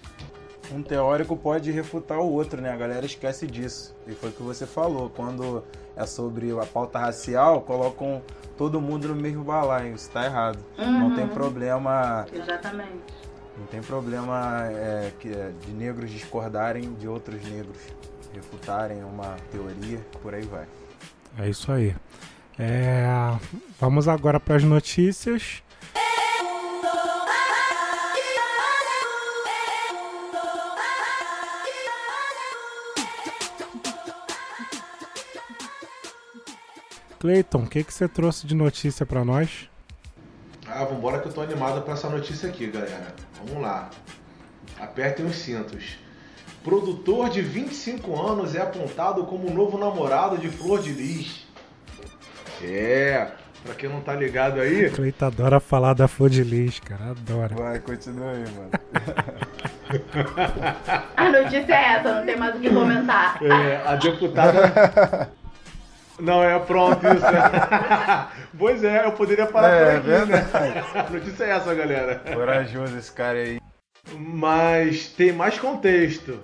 Um 0.71 0.83
teórico 0.83 1.35
pode 1.35 1.71
refutar 1.71 2.19
o 2.19 2.31
outro, 2.31 2.61
né? 2.61 2.71
A 2.71 2.77
galera 2.77 3.03
esquece 3.05 3.47
disso. 3.47 3.95
E 4.05 4.11
foi 4.11 4.29
o 4.29 4.33
que 4.33 4.43
você 4.43 4.67
falou. 4.67 5.09
Quando 5.09 5.63
é 5.95 6.05
sobre 6.05 6.51
a 6.51 6.65
pauta 6.65 6.99
racial, 6.99 7.61
colocam 7.61 8.21
todo 8.55 8.79
mundo 8.79 9.07
no 9.07 9.15
mesmo 9.15 9.43
balaio. 9.43 9.95
Isso 9.95 10.11
tá 10.11 10.25
errado. 10.25 10.59
Não 10.77 11.07
Uhum. 11.07 11.15
tem 11.15 11.27
problema. 11.27 12.27
Exatamente. 12.31 12.91
Não 13.57 13.65
tem 13.65 13.81
problema 13.81 14.67
é, 14.67 15.11
que, 15.19 15.29
de 15.29 15.71
negros 15.71 16.11
discordarem 16.11 16.93
de 16.93 17.07
outros 17.07 17.43
negros. 17.45 17.77
Refutarem 18.33 19.03
uma 19.03 19.35
teoria, 19.51 19.99
por 20.21 20.33
aí 20.33 20.43
vai. 20.43 20.65
É 21.37 21.49
isso 21.49 21.71
aí. 21.71 21.95
É, 22.57 23.05
vamos 23.79 24.07
agora 24.07 24.39
para 24.39 24.55
as 24.55 24.63
notícias. 24.63 25.63
Cleiton, 37.19 37.63
o 37.63 37.67
que, 37.67 37.83
que 37.83 37.93
você 37.93 38.07
trouxe 38.07 38.47
de 38.47 38.55
notícia 38.55 39.05
para 39.05 39.25
nós? 39.25 39.69
Ah, 40.65 40.85
vambora 40.85 41.19
que 41.19 41.27
eu 41.27 41.33
tô 41.33 41.41
animado 41.41 41.81
pra 41.81 41.93
essa 41.93 42.09
notícia 42.09 42.47
aqui, 42.47 42.67
galera. 42.67 43.13
Vamos 43.43 43.61
lá. 43.61 43.89
Apertem 44.79 45.25
os 45.25 45.35
cintos. 45.35 45.97
Produtor 46.63 47.29
de 47.29 47.41
25 47.41 48.19
anos 48.21 48.53
é 48.55 48.61
apontado 48.61 49.23
como 49.25 49.47
o 49.49 49.53
novo 49.53 49.77
namorado 49.77 50.37
de 50.37 50.49
Flor 50.49 50.81
de 50.81 50.91
Lis. 50.91 51.47
É, 52.61 53.27
pra 53.63 53.73
quem 53.75 53.89
não 53.89 54.01
tá 54.01 54.13
ligado 54.13 54.59
aí, 54.59 54.89
Cleiton 54.89 55.25
adora 55.25 55.59
falar 55.61 55.93
da 55.93 56.07
Flor 56.07 56.29
de 56.29 56.43
Lis, 56.43 56.79
cara. 56.81 57.11
Adora. 57.11 57.55
Vai, 57.55 57.79
continua 57.79 58.31
aí, 58.31 58.43
mano. 58.55 58.69
A 61.15 61.29
notícia 61.29 61.73
é 61.73 61.93
essa, 61.95 62.13
não 62.19 62.25
tem 62.25 62.35
mais 62.37 62.55
o 62.55 62.59
que 62.59 62.69
comentar. 62.69 63.41
é, 63.41 63.81
a 63.87 63.95
deputada. 63.95 65.29
Não, 66.19 66.43
é 66.43 66.59
pronto 66.59 66.99
isso. 67.07 67.25
pois 68.59 68.83
é, 68.83 69.05
eu 69.05 69.13
poderia 69.13 69.45
parar 69.47 69.69
É, 69.69 69.85
por 69.85 69.97
aqui, 69.99 70.07
né? 70.09 70.25
verdade. 70.25 70.83
A 70.93 71.09
notícia 71.09 71.43
é 71.45 71.49
essa, 71.51 71.73
galera. 71.73 72.21
Corajoso 72.33 72.97
esse 72.97 73.11
cara 73.13 73.37
aí. 73.37 73.59
Mas 74.17 75.07
tem 75.07 75.31
mais 75.31 75.57
contexto. 75.57 76.39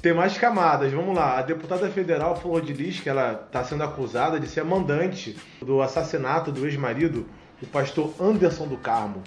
Tem 0.00 0.12
mais 0.12 0.38
camadas. 0.38 0.92
Vamos 0.92 1.14
lá. 1.14 1.38
A 1.38 1.42
deputada 1.42 1.88
federal 1.90 2.36
Flor 2.40 2.60
de 2.62 2.72
Lis, 2.72 3.00
que 3.00 3.08
ela 3.08 3.44
está 3.46 3.64
sendo 3.64 3.82
acusada 3.82 4.38
de 4.38 4.46
ser 4.48 4.60
a 4.60 4.64
mandante 4.64 5.36
do 5.60 5.82
assassinato 5.82 6.52
do 6.52 6.66
ex-marido, 6.66 7.26
o 7.62 7.66
pastor 7.66 8.14
Anderson 8.20 8.66
do 8.68 8.76
Carmo. 8.76 9.22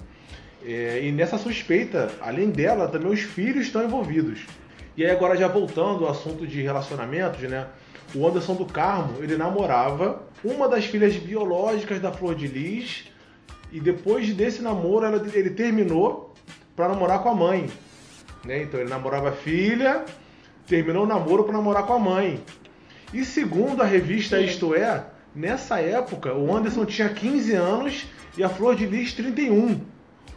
É, 0.64 1.00
e 1.02 1.12
nessa 1.12 1.36
suspeita, 1.36 2.10
além 2.20 2.50
dela, 2.50 2.88
também 2.88 3.10
os 3.12 3.20
filhos 3.20 3.66
estão 3.66 3.84
envolvidos. 3.84 4.40
E 4.96 5.04
aí 5.04 5.10
agora 5.10 5.36
já 5.36 5.48
voltando 5.48 6.04
ao 6.04 6.10
assunto 6.12 6.46
de 6.46 6.62
relacionamentos, 6.62 7.42
né? 7.42 7.66
O 8.14 8.26
Anderson 8.26 8.54
do 8.54 8.64
Carmo, 8.66 9.22
ele 9.22 9.36
namorava 9.36 10.22
uma 10.44 10.68
das 10.68 10.84
filhas 10.84 11.14
biológicas 11.16 12.00
da 12.00 12.12
Flor 12.12 12.34
de 12.34 12.46
Lis 12.46 13.10
e 13.72 13.80
depois 13.80 14.32
desse 14.34 14.60
namoro 14.62 15.06
ela- 15.06 15.22
ele 15.32 15.50
terminou 15.50 16.31
para 16.82 16.88
namorar 16.88 17.22
com 17.22 17.28
a 17.28 17.34
mãe. 17.34 17.70
Né? 18.44 18.62
Então 18.62 18.80
ele 18.80 18.90
namorava 18.90 19.28
a 19.28 19.32
filha, 19.32 20.04
terminou 20.66 21.04
o 21.04 21.06
namoro 21.06 21.44
para 21.44 21.52
namorar 21.52 21.86
com 21.86 21.92
a 21.92 21.98
mãe. 21.98 22.42
E 23.14 23.24
segundo 23.24 23.82
a 23.82 23.86
revista 23.86 24.40
Isto 24.40 24.74
É, 24.74 25.04
nessa 25.32 25.78
época 25.78 26.34
o 26.34 26.54
Anderson 26.54 26.84
tinha 26.84 27.08
15 27.08 27.52
anos 27.54 28.06
e 28.36 28.42
a 28.42 28.48
Flor 28.48 28.74
de 28.74 28.86
Lis 28.86 29.12
31. 29.12 29.80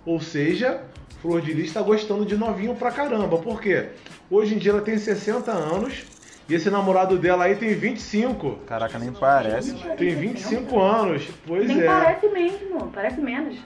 Ou 0.05 0.21
seja, 0.21 0.83
Flor 1.19 1.41
de 1.41 1.51
Lis 1.51 1.67
está 1.67 1.81
gostando 1.81 2.23
de 2.23 2.35
novinho 2.35 2.75
pra 2.75 2.91
caramba. 2.91 3.39
Por 3.39 3.59
quê? 3.59 3.89
Hoje 4.29 4.53
em 4.53 4.59
dia 4.59 4.71
ela 4.71 4.81
tem 4.81 4.99
60 4.99 5.51
anos 5.51 6.05
e 6.47 6.53
esse 6.53 6.69
namorado 6.69 7.17
dela 7.17 7.45
aí 7.45 7.55
tem 7.55 7.73
25. 7.73 8.59
Caraca, 8.67 8.99
nem 8.99 9.11
parece. 9.11 9.73
Tem 9.97 10.13
25 10.13 10.79
anos. 10.79 11.27
Pois 11.47 11.67
Nem 11.67 11.81
é. 11.81 11.85
parece 11.85 12.29
mesmo, 12.29 12.91
parece 12.93 13.19
menos. 13.19 13.57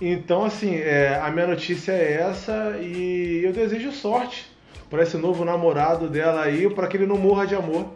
Então, 0.00 0.44
assim, 0.44 0.76
é, 0.76 1.20
a 1.22 1.30
minha 1.30 1.46
notícia 1.46 1.92
é 1.92 2.22
essa 2.22 2.76
e 2.80 3.42
eu 3.44 3.52
desejo 3.52 3.92
sorte 3.92 4.50
para 4.88 5.02
esse 5.02 5.16
novo 5.16 5.44
namorado 5.44 6.08
dela 6.08 6.42
aí, 6.42 6.68
para 6.74 6.86
que 6.88 6.96
ele 6.96 7.06
não 7.06 7.16
morra 7.18 7.46
de 7.46 7.54
amor. 7.54 7.86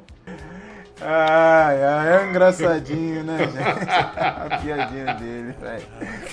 Ai, 1.01 1.83
ai, 1.83 2.17
é 2.23 2.27
engraçadinho, 2.31 3.25
né, 3.25 3.39
gente? 3.39 3.91
A 3.91 4.59
piadinha 4.63 5.15
dele, 5.15 5.55
velho. 5.61 5.83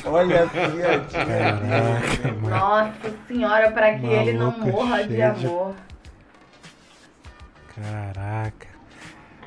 Olha 0.05 0.43
a 0.43 0.47
piadinha 0.47 0.99
dele. 0.99 2.39
Nossa 2.47 3.11
senhora, 3.27 3.71
para 3.71 3.95
que 3.95 4.05
ele 4.05 4.33
não 4.33 4.51
Maluca, 4.51 4.71
morra 4.71 4.97
de 5.03 5.15
cheio 5.15 5.33
de- 5.33 5.45
amor. 5.47 5.75
Caraca. 7.75 8.67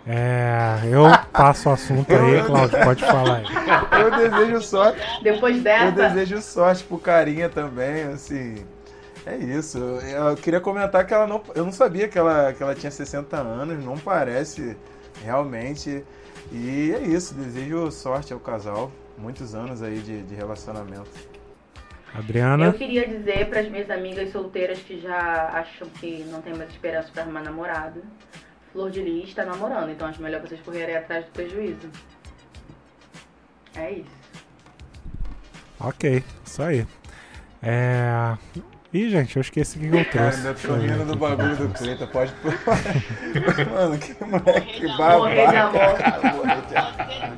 É, 0.07 0.81
eu 0.85 1.05
passo 1.33 1.71
o 1.71 1.73
assunto 1.73 2.13
aí, 2.13 2.43
Cláudio, 2.45 2.79
pode 2.85 3.05
falar 3.05 3.37
aí. 3.37 3.45
Eu 4.03 4.11
desejo 4.11 4.61
sorte. 4.61 5.01
Depois 5.23 5.57
Eu 5.57 5.63
dessa, 5.63 5.93
desejo 5.93 6.43
sorte 6.43 6.85
pro 6.85 6.99
carinha 6.99 7.49
também, 7.49 8.05
assim. 8.05 8.67
É 9.25 9.37
isso. 9.37 9.79
Eu 9.79 10.37
queria 10.37 10.61
comentar 10.61 11.07
que 11.07 11.15
ela 11.15 11.27
não. 11.27 11.43
Eu 11.55 11.65
não 11.65 11.73
sabia 11.73 12.07
que 12.07 12.19
ela, 12.19 12.53
que 12.53 12.63
ela 12.63 12.75
tinha 12.75 12.91
60 12.91 13.35
anos, 13.37 13.83
não 13.83 13.97
parece 13.97 14.77
realmente. 15.25 16.05
E 16.53 16.93
é 16.93 17.01
isso, 17.01 17.35
desejo 17.35 17.91
sorte 17.91 18.33
ao 18.33 18.41
casal. 18.41 18.93
Muitos 19.17 19.55
anos 19.55 19.83
aí 19.83 20.01
de, 20.01 20.23
de 20.23 20.35
relacionamento. 20.35 21.09
Adriana, 22.13 22.67
eu 22.67 22.73
queria 22.75 23.09
dizer 23.09 23.49
para 23.49 23.61
as 23.61 23.69
minhas 23.69 23.91
amigas 23.91 24.31
solteiras 24.31 24.79
que 24.79 25.01
já 25.01 25.49
acham 25.53 25.89
que 25.89 26.25
não 26.31 26.41
tem 26.43 26.55
mais 26.55 26.71
esperança 26.71 27.09
para 27.13 27.23
arrumar 27.23 27.43
namorado. 27.43 28.03
Flor 28.75 28.91
de 28.91 29.01
Lis 29.03 29.29
está 29.29 29.45
namorando, 29.45 29.89
então 29.91 30.09
acho 30.09 30.21
melhor 30.21 30.41
vocês 30.41 30.61
correrem 30.61 30.97
atrás 30.97 31.25
do 31.25 31.31
prejuízo. 31.31 31.89
É 33.77 33.93
isso. 33.93 34.11
Ok, 35.79 36.25
isso 36.45 36.61
aí. 36.61 36.85
É. 37.63 38.37
Ih, 38.93 39.11
gente, 39.11 39.37
eu 39.37 39.41
esqueci 39.43 39.79
o 39.79 39.81
que 39.81 39.87
eu 39.87 40.05
Cara, 40.07 40.31
trouxe. 40.31 40.37
ainda 40.39 40.53
Deixa 40.53 40.69
tô 40.69 40.75
rindo 40.75 41.05
do 41.05 41.17
bagulho 41.17 41.57
do 41.57 41.69
Cleiton, 41.69 42.07
pode 42.09 42.33
pôr. 42.35 42.53
Mano, 43.73 43.99
que 43.99 44.25
moleque 44.25 44.87
Morrer 44.89 45.47
de 45.47 45.53
babaca. 45.53 46.29
amor. 46.29 46.47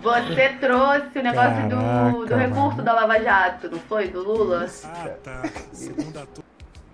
Você 0.03 0.49
trouxe 0.59 1.18
o 1.18 1.22
negócio 1.22 1.62
do, 1.68 2.24
do 2.24 2.28
Caraca, 2.28 2.49
recurso 2.49 2.82
da 2.82 2.93
Lava 2.95 3.20
Jato, 3.22 3.70
não 3.70 3.78
foi? 3.80 4.09
Do 4.09 4.22
Lula? 4.22 4.66
Ah, 4.84 5.09
tá. 5.22 5.43
Segunda 5.72 6.24
turma. 6.26 6.45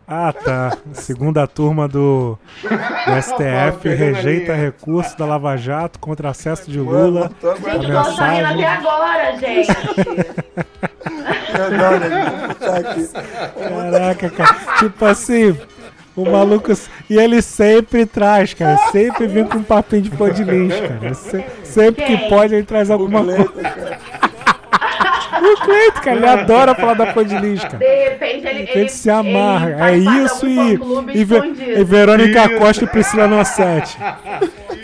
Ah, 0.06 0.32
tá. 0.32 0.76
Segunda 0.92 1.46
turma 1.46 1.88
do, 1.88 2.38
do 2.62 3.22
STF 3.22 3.88
a 3.88 3.94
rejeita 3.94 4.52
recurso 4.54 5.16
da 5.16 5.24
Lava 5.24 5.56
Jato 5.56 5.98
contra 5.98 6.28
acesso 6.30 6.70
de 6.70 6.78
Mano, 6.78 7.06
Lula. 7.10 7.30
tô 7.40 7.54
Gente, 7.56 7.68
aguardando. 7.70 7.88
o 7.88 8.02
Paulo 8.02 8.16
tá 8.16 8.26
rindo 8.30 8.48
mensagem. 8.48 8.64
até 8.64 8.66
agora, 8.66 9.38
gente. 9.38 9.68
Né? 10.10 10.24
Caraca, 13.90 14.30
cara. 14.30 14.56
Tipo 14.78 15.04
assim, 15.04 15.58
o 16.16 16.24
maluco. 16.30 16.72
E 17.08 17.16
ele 17.16 17.40
sempre 17.42 18.04
traz, 18.06 18.54
cara. 18.54 18.76
Sempre 18.90 19.26
vem 19.26 19.44
com 19.44 19.58
um 19.58 19.62
papinho 19.62 20.02
de 20.02 20.10
pão 20.10 20.28
de 20.30 20.44
lixo, 20.44 20.82
cara. 20.88 21.14
Se- 21.14 21.44
sempre 21.64 22.04
que 22.04 22.28
pode, 22.28 22.54
ele 22.54 22.64
traz 22.64 22.90
alguma 22.90 23.24
coisa. 23.24 23.52
O 25.42 25.60
Cleito, 25.64 26.00
cara, 26.02 26.16
ele 26.16 26.26
adora 26.28 26.74
falar 26.74 26.94
da 26.94 27.12
pão 27.12 27.24
de 27.24 27.36
lixo, 27.38 27.66
cara. 27.66 27.78
De 27.78 28.08
repente 28.08 28.46
ele, 28.46 28.68
Ele 28.72 28.88
se 28.88 29.10
amarra. 29.10 29.90
ele 29.92 30.06
É 30.06 30.10
de 30.10 30.24
isso 30.24 30.46
e, 30.46 30.74
e, 31.14 31.80
e 31.80 31.84
Verônica 31.84 32.48
Costa 32.58 32.84
e 32.84 32.86
Priscila 32.86 33.26
Nossetti. 33.26 33.96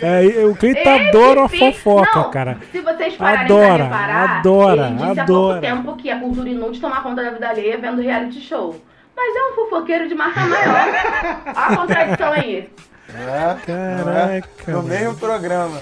É, 0.01 0.45
o 0.45 0.55
Cleito 0.55 0.87
adora 0.87 1.41
uma 1.41 1.49
fofoca, 1.49 2.19
Não, 2.19 2.31
cara. 2.31 2.57
Se 2.71 2.79
vocês 2.81 3.15
pararem 3.15 3.45
Adora, 3.45 3.85
pra 3.85 3.97
reparar, 3.97 4.37
adora, 4.39 4.87
ele 4.87 4.95
disse 4.95 5.19
há 5.19 5.23
adora. 5.23 5.61
pouco 5.61 5.61
tempo 5.61 5.95
que 5.97 6.09
a 6.09 6.19
cultura 6.19 6.49
inútil 6.49 6.81
tomar 6.81 7.03
conta 7.03 7.23
da 7.23 7.31
vida 7.31 7.49
alheia 7.49 7.77
vendo 7.77 8.01
reality 8.01 8.39
show. 8.41 8.79
Mas 9.15 9.35
é 9.35 9.51
um 9.51 9.55
fofoqueiro 9.55 10.07
de 10.07 10.15
marca 10.15 10.39
maior. 10.41 10.69
Olha 10.69 11.39
a 11.45 11.75
contradição 11.75 12.31
aí. 12.31 12.69
É, 13.13 13.55
Caraca. 13.65 14.47
no 14.67 14.77
mano. 14.77 14.87
meio 14.87 15.11
do 15.13 15.17
programa. 15.19 15.79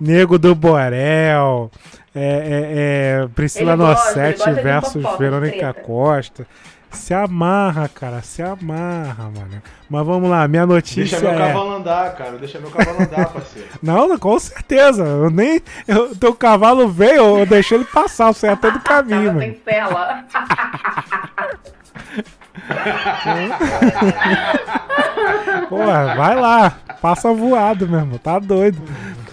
Nego 0.00 0.38
do 0.38 0.54
Borel, 0.54 1.70
é, 2.18 2.20
é, 2.20 3.22
é, 3.24 3.28
Priscila 3.34 3.76
de 3.76 4.62
versus 4.62 5.04
Verônica 5.18 5.58
treta. 5.58 5.80
Costa. 5.82 6.46
Se 6.90 7.12
amarra, 7.12 7.90
cara, 7.90 8.22
se 8.22 8.40
amarra, 8.40 9.24
mano. 9.24 9.62
Mas 9.90 10.06
vamos 10.06 10.30
lá, 10.30 10.48
minha 10.48 10.64
notícia 10.64 11.20
Deixa 11.20 11.20
meu 11.20 11.44
é. 11.44 11.48
cavalo 11.48 11.72
andar, 11.72 12.14
cara. 12.14 12.38
Deixa 12.38 12.58
meu 12.58 12.70
cavalo 12.70 13.02
andar, 13.02 13.28
parceiro. 13.28 13.68
Não, 13.82 14.08
não, 14.08 14.18
com 14.18 14.38
certeza. 14.38 15.04
Eu 15.04 15.28
nem. 15.28 15.60
Eu, 15.86 16.16
teu 16.16 16.34
cavalo 16.34 16.88
veio, 16.88 17.40
eu 17.40 17.44
deixei 17.46 17.76
ele 17.76 17.84
passar, 17.84 18.32
você 18.32 18.48
até 18.48 18.70
do 18.70 18.80
caminho, 18.80 19.26
Tava 19.26 19.34
mano. 19.34 19.40
sem 19.40 19.60
cela. 19.62 20.24
Porra, 25.68 26.14
vai 26.14 26.34
lá. 26.34 26.72
Passa 27.02 27.30
voado 27.30 27.86
mesmo, 27.86 28.18
tá 28.18 28.38
doido. 28.38 28.82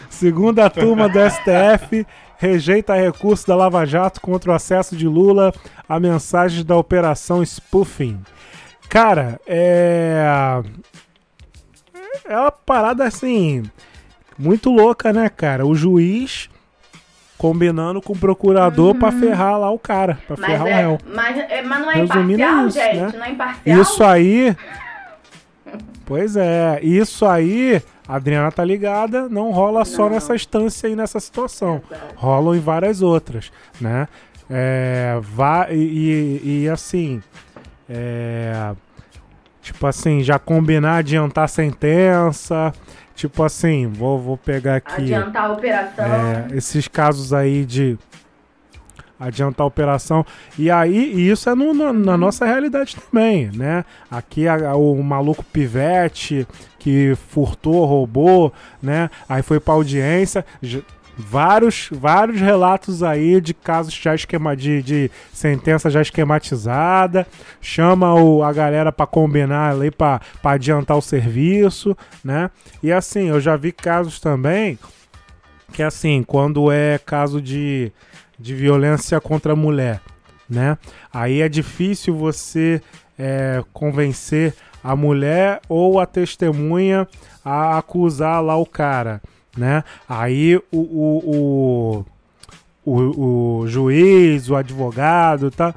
Segunda 0.10 0.70
turma 0.70 1.08
do 1.08 1.20
STF 1.30 2.06
rejeita 2.44 2.94
recurso 2.94 3.48
da 3.48 3.56
Lava 3.56 3.86
Jato 3.86 4.20
contra 4.20 4.52
o 4.52 4.54
acesso 4.54 4.96
de 4.98 5.08
Lula 5.08 5.54
a 5.88 5.98
mensagens 6.00 6.64
da 6.66 6.76
Operação 6.76 7.44
Spoofing. 7.44 8.20
Cara, 8.90 9.40
é. 9.48 10.62
É 12.26 12.38
uma 12.38 12.52
parada 12.52 13.06
assim. 13.06 13.64
Muito 14.38 14.70
louca, 14.70 15.14
né, 15.14 15.30
cara? 15.30 15.66
O 15.66 15.74
juiz 15.74 16.50
combinando 17.38 18.02
com 18.02 18.14
o 18.14 18.18
procurador 18.18 18.96
pra 18.96 19.12
ferrar 19.12 19.60
lá 19.60 19.70
o 19.70 19.78
cara, 19.80 20.18
pra 20.28 20.36
Uhum. 20.36 20.42
Mas, 20.42 20.52
ferrar 20.52 20.66
o 20.66 20.68
é, 20.70 20.76
réu. 20.76 20.98
mas, 21.14 21.38
é, 21.38 21.62
mas 21.62 21.80
não 21.82 21.92
é 21.92 21.96
Resumindo, 21.96 22.42
é 22.42 22.46
imparcial, 22.46 22.68
isso, 22.68 22.80
gente. 22.80 22.96
né? 22.98 23.12
Não 23.20 23.26
é 23.26 23.30
imparcial. 23.32 23.82
Isso 23.82 24.04
aí. 24.04 24.58
Pois 26.06 26.36
é, 26.36 26.80
isso 26.82 27.26
aí, 27.26 27.82
a 28.08 28.16
Adriana 28.16 28.52
tá 28.52 28.64
ligada, 28.64 29.30
não 29.30 29.52
rola 29.52 29.86
só 29.86 30.04
Não. 30.04 30.10
nessa 30.12 30.36
instância 30.36 30.88
aí, 30.90 30.96
nessa 30.96 31.20
situação. 31.20 31.82
Exato. 31.90 32.14
Rolam 32.16 32.56
em 32.56 32.60
várias 32.60 33.02
outras, 33.02 33.52
né? 33.80 34.08
É, 34.50 35.20
e, 35.72 35.76
e- 36.44 36.64
e, 36.64 36.70
assim, 36.70 37.22
é, 37.90 38.74
tipo 39.62 39.88
assim, 39.88 40.22
já 40.22 40.38
combinar 40.38 40.98
adiantar 40.98 41.48
sentença, 41.48 42.74
tipo 43.16 43.42
assim, 43.44 43.88
vou, 43.88 44.20
vou 44.20 44.38
pegar 44.38 44.76
aqui 44.76 45.02
Adiantar 45.04 45.46
a 45.46 45.54
operação. 45.54 46.06
é, 46.06 46.48
esses 46.54 46.88
casos 46.88 47.32
aí 47.34 47.64
de 47.66 47.98
adiantar 49.20 49.64
a 49.64 49.68
operação. 49.68 50.26
E 50.58 50.70
aí, 50.72 51.30
isso 51.30 51.50
é 51.50 51.56
no- 51.56 51.74
no- 51.74 51.94
na 51.94 52.18
nossa 52.18 52.46
realidade 52.46 52.96
também, 52.96 53.50
né? 53.54 53.86
Aqui 54.10 54.48
a- 54.48 54.76
o 54.76 55.02
maluco 55.04 55.44
pivete 55.44 56.48
que 56.80 57.16
furtou, 57.30 57.86
roubou, 57.86 58.52
né? 58.82 59.10
Aí 59.30 59.42
foi 59.42 59.60
pra 59.60 59.74
audiência. 59.76 60.46
Vários, 61.16 61.90
vários 61.92 62.42
relatos 62.42 63.04
aí 63.04 63.40
de 63.40 63.54
casos 63.54 63.94
já 63.94 64.16
esquema 64.16 64.58
de, 64.58 64.82
de 64.82 65.12
sentença 65.32 65.88
já 65.88 66.02
esquematizada, 66.02 67.28
chama 67.62 68.16
o, 68.16 68.42
a 68.44 68.52
galera 68.52 68.92
pra 68.92 69.06
combinar 69.06 69.74
ali 69.74 69.92
pra 69.92 70.20
adiantar 70.44 70.98
o 70.98 71.02
serviço, 71.04 71.96
né? 72.24 72.50
E 72.82 72.92
assim, 72.92 73.30
eu 73.30 73.40
já 73.40 73.56
vi 73.56 73.72
casos 73.72 74.20
também 74.20 74.80
que 75.72 75.84
assim, 75.84 76.24
quando 76.24 76.72
é 76.72 76.98
caso 76.98 77.40
de, 77.40 77.92
de 78.44 78.54
violência 78.54 79.22
contra 79.22 79.54
a 79.54 79.56
mulher, 79.56 80.02
né? 80.50 80.78
Aí 81.14 81.42
é 81.42 81.48
difícil 81.48 82.14
você 82.14 82.82
é, 83.18 83.64
convencer 83.72 84.54
a 84.84 84.98
mulher 84.98 85.62
ou 85.70 85.98
a 85.98 86.06
testemunha 86.06 87.08
a 87.44 87.78
acusar 87.78 88.44
lá 88.44 88.58
o 88.58 88.66
cara, 88.66 89.22
né? 89.56 89.82
Aí 90.10 90.58
o, 90.58 90.78
o, 90.78 92.06
o, 92.86 92.92
o, 92.92 93.62
o 93.62 93.68
juiz, 93.70 94.50
o 94.50 94.58
advogado, 94.58 95.50
tá? 95.50 95.74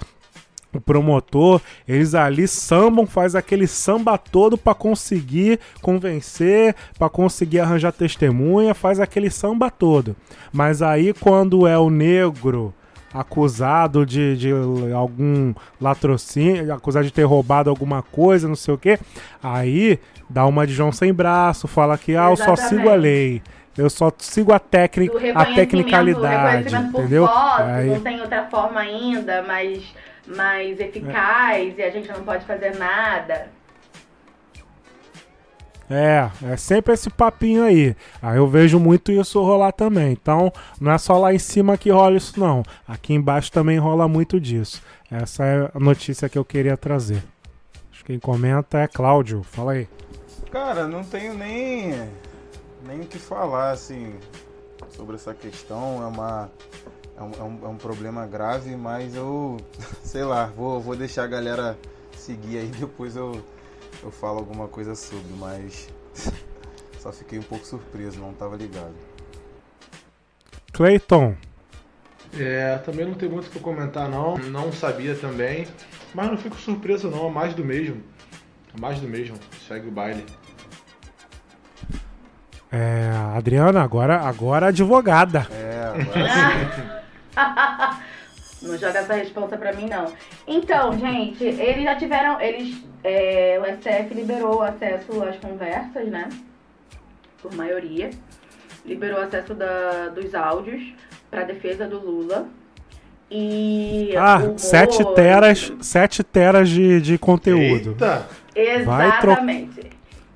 O 0.76 0.80
promotor, 0.80 1.60
eles 1.86 2.14
ali 2.14 2.46
sambam, 2.46 3.06
faz 3.06 3.34
aquele 3.34 3.66
samba 3.66 4.16
todo 4.18 4.56
pra 4.56 4.74
conseguir 4.74 5.58
convencer, 5.82 6.74
pra 6.98 7.08
conseguir 7.08 7.60
arranjar 7.60 7.92
testemunha, 7.92 8.74
faz 8.74 9.00
aquele 9.00 9.30
samba 9.30 9.70
todo. 9.70 10.16
Mas 10.52 10.82
aí 10.82 11.12
quando 11.12 11.66
é 11.66 11.78
o 11.78 11.90
negro 11.90 12.74
acusado 13.12 14.04
de, 14.04 14.36
de 14.36 14.50
algum 14.94 15.54
latrocínio, 15.80 16.72
acusado 16.72 17.06
de 17.06 17.12
ter 17.12 17.24
roubado 17.24 17.70
alguma 17.70 18.02
coisa, 18.02 18.46
não 18.46 18.56
sei 18.56 18.74
o 18.74 18.78
que, 18.78 18.98
aí 19.42 19.98
dá 20.28 20.44
uma 20.46 20.66
de 20.66 20.74
João 20.74 20.92
sem 20.92 21.12
braço, 21.12 21.66
fala 21.66 21.96
que 21.96 22.14
ah, 22.16 22.30
eu 22.30 22.36
só 22.36 22.54
sigo 22.56 22.88
a 22.88 22.94
lei. 22.94 23.42
Eu 23.76 23.90
só 23.90 24.10
sigo 24.16 24.54
a, 24.54 24.58
técnica, 24.58 25.14
a 25.34 25.44
tecnicalidade, 25.54 26.74
entendeu? 26.74 27.26
foto, 27.26 27.62
Aí- 27.62 27.90
não 27.90 28.00
tem 28.00 28.20
outra 28.22 28.46
forma 28.46 28.80
ainda 28.80 29.42
mais, 29.42 29.84
mais 30.26 30.78
eficaz 30.80 31.76
e 31.76 31.82
a 31.82 31.90
gente 31.90 32.08
não 32.08 32.22
pode 32.24 32.44
fazer 32.44 32.76
nada. 32.76 33.50
É, 35.88 36.28
é 36.42 36.56
sempre 36.56 36.94
esse 36.94 37.08
papinho 37.08 37.62
aí. 37.62 37.94
Aí 38.20 38.36
eu 38.36 38.48
vejo 38.48 38.78
muito 38.78 39.12
isso 39.12 39.40
rolar 39.40 39.72
também. 39.72 40.12
Então, 40.12 40.52
não 40.80 40.92
é 40.92 40.98
só 40.98 41.16
lá 41.16 41.32
em 41.32 41.38
cima 41.38 41.78
que 41.78 41.90
rola 41.90 42.16
isso, 42.16 42.38
não. 42.40 42.62
Aqui 42.86 43.14
embaixo 43.14 43.52
também 43.52 43.78
rola 43.78 44.08
muito 44.08 44.40
disso. 44.40 44.82
Essa 45.10 45.44
é 45.44 45.70
a 45.72 45.78
notícia 45.78 46.28
que 46.28 46.36
eu 46.36 46.44
queria 46.44 46.76
trazer. 46.76 47.22
Acho 47.92 48.04
que 48.04 48.12
quem 48.12 48.18
comenta 48.18 48.78
é 48.78 48.88
Cláudio. 48.88 49.42
Fala 49.44 49.72
aí. 49.72 49.88
Cara, 50.50 50.88
não 50.88 51.04
tenho 51.04 51.34
nem 51.34 51.94
nem 52.84 53.00
o 53.00 53.06
que 53.06 53.18
falar 53.18 53.70
assim 53.70 54.14
sobre 54.88 55.16
essa 55.16 55.34
questão. 55.34 56.02
É 56.02 56.06
uma 56.06 56.50
é 57.16 57.22
um, 57.22 57.32
é 57.32 57.42
um, 57.42 57.58
é 57.64 57.68
um 57.68 57.76
problema 57.76 58.26
grave, 58.26 58.76
mas 58.76 59.14
eu 59.14 59.56
sei 60.04 60.24
lá, 60.24 60.46
vou, 60.46 60.80
vou 60.80 60.96
deixar 60.96 61.24
a 61.24 61.26
galera 61.26 61.78
seguir 62.16 62.58
aí 62.58 62.68
depois 62.78 63.16
eu 63.16 63.42
eu 64.02 64.10
falo 64.10 64.38
alguma 64.38 64.68
coisa 64.68 64.94
sobre, 64.94 65.32
mas 65.38 65.88
só 67.00 67.10
fiquei 67.12 67.38
um 67.38 67.42
pouco 67.42 67.64
surpreso, 67.64 68.20
não 68.20 68.32
tava 68.32 68.56
ligado. 68.56 68.94
Clayton. 70.72 71.34
É, 72.38 72.76
também 72.78 73.06
não 73.06 73.14
tem 73.14 73.28
muito 73.28 73.46
o 73.46 73.50
que 73.50 73.58
comentar 73.58 74.08
não. 74.08 74.36
Não 74.36 74.70
sabia 74.70 75.14
também. 75.14 75.66
Mas 76.14 76.30
não 76.30 76.36
fico 76.36 76.56
surpreso 76.56 77.10
não, 77.10 77.28
é 77.28 77.30
mais 77.30 77.54
do 77.54 77.64
mesmo. 77.64 78.02
É 78.76 78.80
mais 78.80 79.00
do 79.00 79.08
mesmo. 79.08 79.38
Segue 79.66 79.88
o 79.88 79.90
baile. 79.90 80.24
É, 82.70 83.10
Adriana, 83.34 83.82
agora, 83.82 84.20
agora 84.20 84.66
advogada. 84.66 85.46
É, 85.50 85.92
agora 85.94 86.74
sim. 86.74 87.05
Não 88.62 88.76
joga 88.78 89.00
essa 89.00 89.14
resposta 89.14 89.56
pra 89.56 89.72
mim, 89.74 89.86
não. 89.86 90.06
Então, 90.46 90.98
gente, 90.98 91.44
eles 91.44 91.84
já 91.84 91.94
tiveram. 91.94 92.40
Eles. 92.40 92.82
é, 93.04 93.60
o 93.60 93.66
STF 93.76 94.14
liberou 94.14 94.56
o 94.56 94.62
acesso 94.62 95.22
às 95.22 95.36
conversas, 95.36 96.08
né? 96.08 96.28
Por 97.42 97.54
maioria. 97.54 98.10
Liberou 98.84 99.20
o 99.20 99.22
acesso 99.22 99.52
da, 99.54 100.08
dos 100.08 100.34
áudios 100.34 100.82
pra 101.30 101.42
defesa 101.44 101.86
do 101.86 101.98
Lula. 101.98 102.48
E 103.30 104.14
Ah, 104.16 104.36
humor. 104.38 104.58
7 104.58 105.04
teras, 105.14 105.72
7 105.80 106.22
teras 106.24 106.68
de, 106.68 107.00
de 107.00 107.18
conteúdo. 107.18 107.90
Eita! 107.90 108.26
Vai 108.84 109.20
tro- 109.20 109.30
Exatamente. 109.32 109.80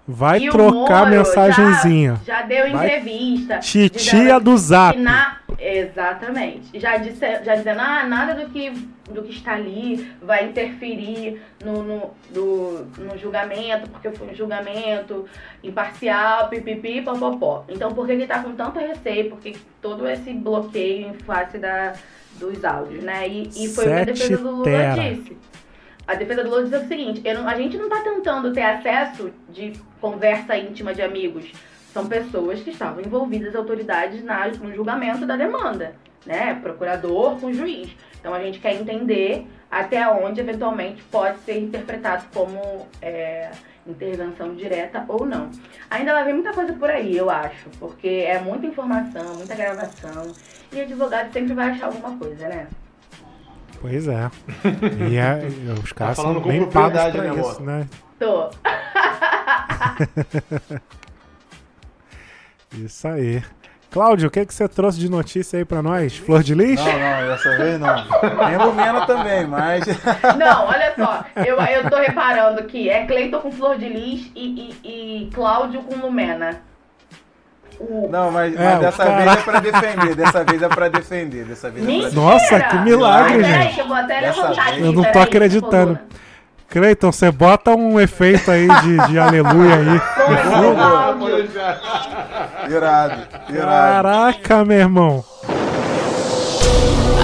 Vai 0.07 0.41
E 0.41 0.49
o 0.49 0.53
trocar 0.53 1.05
Moro 1.07 1.11
mensagenzinha. 1.11 2.21
Já, 2.27 2.41
já 2.41 2.43
deu 2.43 2.71
Vai- 2.73 2.87
entrevista. 2.87 3.59
Titia 3.61 4.41
do 4.41 4.57
Zap. 4.59 4.99
na- 4.99 5.37
exatamente. 5.61 6.79
Já, 6.81 6.97
disse, 6.97 7.21
já 7.45 7.55
dizendo, 7.55 7.81
ah, 7.81 8.05
nada 8.07 8.35
do 8.35 8.51
que, 8.51 8.71
do 9.11 9.23
que 9.23 9.31
está 9.33 9.53
ali 9.55 10.11
vai 10.23 10.47
interferir 10.47 11.41
no, 11.65 11.83
no, 11.83 12.11
do- 12.31 12.87
no 12.99 13.19
julgamento, 13.19 13.89
porque 13.91 14.11
foi 14.11 14.29
um 14.29 14.35
julgamento 14.35 15.27
imparcial, 15.63 16.49
pipipi, 16.49 17.03
popopó. 17.03 17.65
Então 17.69 17.93
por 17.93 18.07
que 18.07 18.13
ele 18.13 18.27
tá 18.27 18.43
com 18.43 18.53
tanto 18.53 18.79
receio? 18.79 19.29
Porque 19.31 19.57
todo 19.81 20.09
esse 20.09 20.33
bloqueio 20.33 21.09
em 21.09 21.15
face 21.15 21.59
da, 21.59 21.93
dos 22.39 22.65
áudios, 22.65 23.03
né? 23.03 23.29
E, 23.29 23.49
e 23.65 23.69
foi 23.69 23.85
o 23.85 23.89
que 23.89 23.93
a 23.95 24.05
defesa 24.05 24.37
do 24.39 24.51
Lula 24.51 24.65
tera. 24.65 24.95
disse. 25.15 25.37
A 26.07 26.15
defesa 26.15 26.43
do 26.43 26.51
Lula 26.51 26.65
diz 26.65 26.83
o 26.83 26.89
seguinte: 26.89 27.21
eu 27.25 27.35
não- 27.35 27.49
a 27.49 27.55
gente 27.55 27.77
não 27.77 27.85
está 27.87 28.01
tentando 28.01 28.53
ter 28.53 28.63
acesso 28.63 29.31
de 29.49 29.73
conversa 30.01 30.57
íntima 30.57 30.93
de 30.95 31.03
amigos. 31.03 31.53
São 31.93 32.07
pessoas 32.07 32.61
que 32.61 32.71
estavam 32.71 33.03
envolvidas, 33.03 33.55
autoridades, 33.55 34.23
na, 34.23 34.47
no 34.49 34.73
julgamento 34.75 35.27
da 35.27 35.37
demanda, 35.37 35.95
né? 36.25 36.55
Procurador 36.63 37.39
com 37.41 37.53
juiz. 37.53 37.91
Então 38.21 38.33
a 38.35 38.41
gente 38.41 38.59
quer 38.61 38.75
entender 38.75 39.47
até 39.71 40.07
onde 40.09 40.41
eventualmente 40.41 41.03
pode 41.05 41.39
ser 41.41 41.59
interpretado 41.59 42.25
como 42.35 42.87
é, 43.01 43.51
intervenção 43.87 44.55
direta 44.55 45.05
ou 45.09 45.25
não. 45.25 45.51
Ainda 45.91 46.13
vai 46.13 46.25
vir 46.25 46.35
muita 46.35 46.53
coisa 46.53 46.73
por 46.75 46.91
aí, 46.91 47.17
eu 47.17 47.31
acho, 47.31 47.69
porque 47.79 48.25
é 48.27 48.39
muita 48.39 48.67
informação, 48.67 49.35
muita 49.35 49.55
gravação. 49.55 50.33
E 50.73 50.81
advogado 50.81 51.33
sempre 51.33 51.55
vai 51.55 51.71
achar 51.71 51.87
alguma 51.87 52.17
coisa, 52.17 52.49
né? 52.49 52.67
Pois 53.81 54.07
é. 54.07 54.31
E 55.09 55.17
é- 55.17 55.73
os 55.83 55.93
caras 55.93 56.17
falando 56.17 56.35
são 56.35 56.43
com 56.43 56.49
bem 56.51 56.67
pagos 56.67 57.01
propriedade, 57.01 57.17
pra 57.19 57.23
né, 57.23 57.41
isso, 57.41 57.57
amor? 57.57 57.63
né? 57.63 57.89
Tô. 58.19 58.51
Isso 62.77 63.07
aí. 63.09 63.43
Cláudio, 63.91 64.29
o 64.29 64.31
que, 64.31 64.47
que 64.47 64.55
você 64.55 64.69
trouxe 64.69 65.01
de 65.01 65.09
notícia 65.11 65.59
aí 65.59 65.65
pra 65.65 65.83
nós? 65.83 66.17
Flor 66.17 66.45
de 66.45 66.55
lis? 66.55 66.79
Não, 66.79 66.85
não, 66.93 67.27
dessa 67.27 67.57
vez 67.57 67.81
não. 67.81 68.05
Tem 68.47 68.57
Lumena 68.57 69.05
também, 69.07 69.47
mas. 69.49 69.85
Não, 70.39 70.67
olha 70.67 70.95
só, 70.97 71.25
eu, 71.45 71.57
eu 71.61 71.91
tô 71.91 71.97
reparando 71.97 72.63
que 72.65 72.89
é 72.89 73.05
Cleiton 73.05 73.41
com 73.41 73.51
Flor 73.51 73.77
de 73.77 73.89
Lis 73.89 74.31
e, 74.37 74.73
e, 74.85 75.25
e 75.25 75.31
Cláudio 75.35 75.83
com 75.83 75.97
Lumena. 75.97 76.61
O... 77.81 78.09
Não, 78.09 78.31
mas, 78.31 78.55
É, 78.55 78.65
mas 78.65 78.79
dessa 78.81 79.05
cara- 79.05 79.17
vez 79.25 79.33
é 79.33 79.43
pra 79.43 79.61
defender. 79.61 80.15
Dessa 80.15 80.45
vez 80.45 80.63
é 80.63 80.69
pra 80.69 80.89
defender. 80.89 81.45
Dessa 81.47 81.71
vez 81.71 81.85
é 81.85 81.89
pra 81.89 81.97
defender. 82.05 82.21
Nossa, 82.21 82.61
que 82.61 82.77
milagre, 82.79 83.39
Peraí, 83.43 83.63
gente. 83.63 83.75
que 83.75 83.81
eu 83.81 83.89
vou 83.89 83.97
até 83.97 84.21
Dessa 84.21 84.43
levantar 84.43 84.69
aqui, 84.69 84.81
Eu 84.81 84.93
não 84.93 85.03
tô 85.03 85.03
peraí, 85.03 85.23
acreditando. 85.25 85.97
por 85.97 86.03
favor. 86.07 86.21
Cleiton, 86.71 87.11
você 87.11 87.33
bota 87.33 87.73
um 87.73 87.99
efeito 87.99 88.49
aí 88.49 88.69
de, 88.83 89.09
de 89.09 89.19
aleluia 89.19 89.75
aí. 89.75 90.01
Irado, 92.71 93.19
irado. 93.49 93.93
Caraca, 93.93 94.65
meu 94.65 94.79
irmão. 94.79 95.25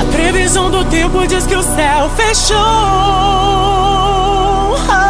A 0.00 0.04
previsão 0.12 0.68
do 0.68 0.84
tempo 0.86 1.24
diz 1.28 1.46
que 1.46 1.54
o 1.54 1.62
céu 1.62 2.10
fechou. 2.16 2.56
Oh, 4.78 5.06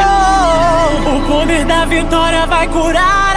o 1.16 1.20
poder 1.26 1.64
da 1.64 1.86
vitória 1.86 2.46
vai 2.46 2.68
curar 2.68 3.35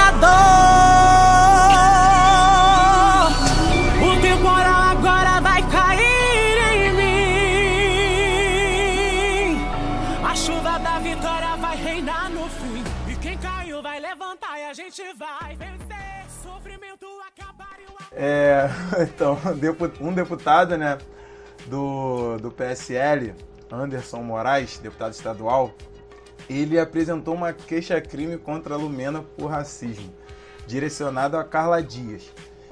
É, 18.11 18.69
então, 19.03 19.38
um 20.02 20.14
deputado, 20.14 20.77
né, 20.77 20.98
do, 21.68 22.38
do 22.38 22.52
PSL, 22.52 23.34
Anderson 23.72 24.22
Moraes, 24.22 24.77
deputado 24.77 25.14
estadual, 25.14 25.73
ele 26.49 26.80
apresentou 26.80 27.36
uma 27.36 27.53
queixa-crime 27.53 28.38
contra 28.38 28.73
a 28.73 28.77
Lumena 28.77 29.22
por 29.38 29.48
racismo, 29.48 30.14
direcionado 30.65 31.38
a 31.38 31.44
Carla 31.44 31.81
Dias. 31.81 32.31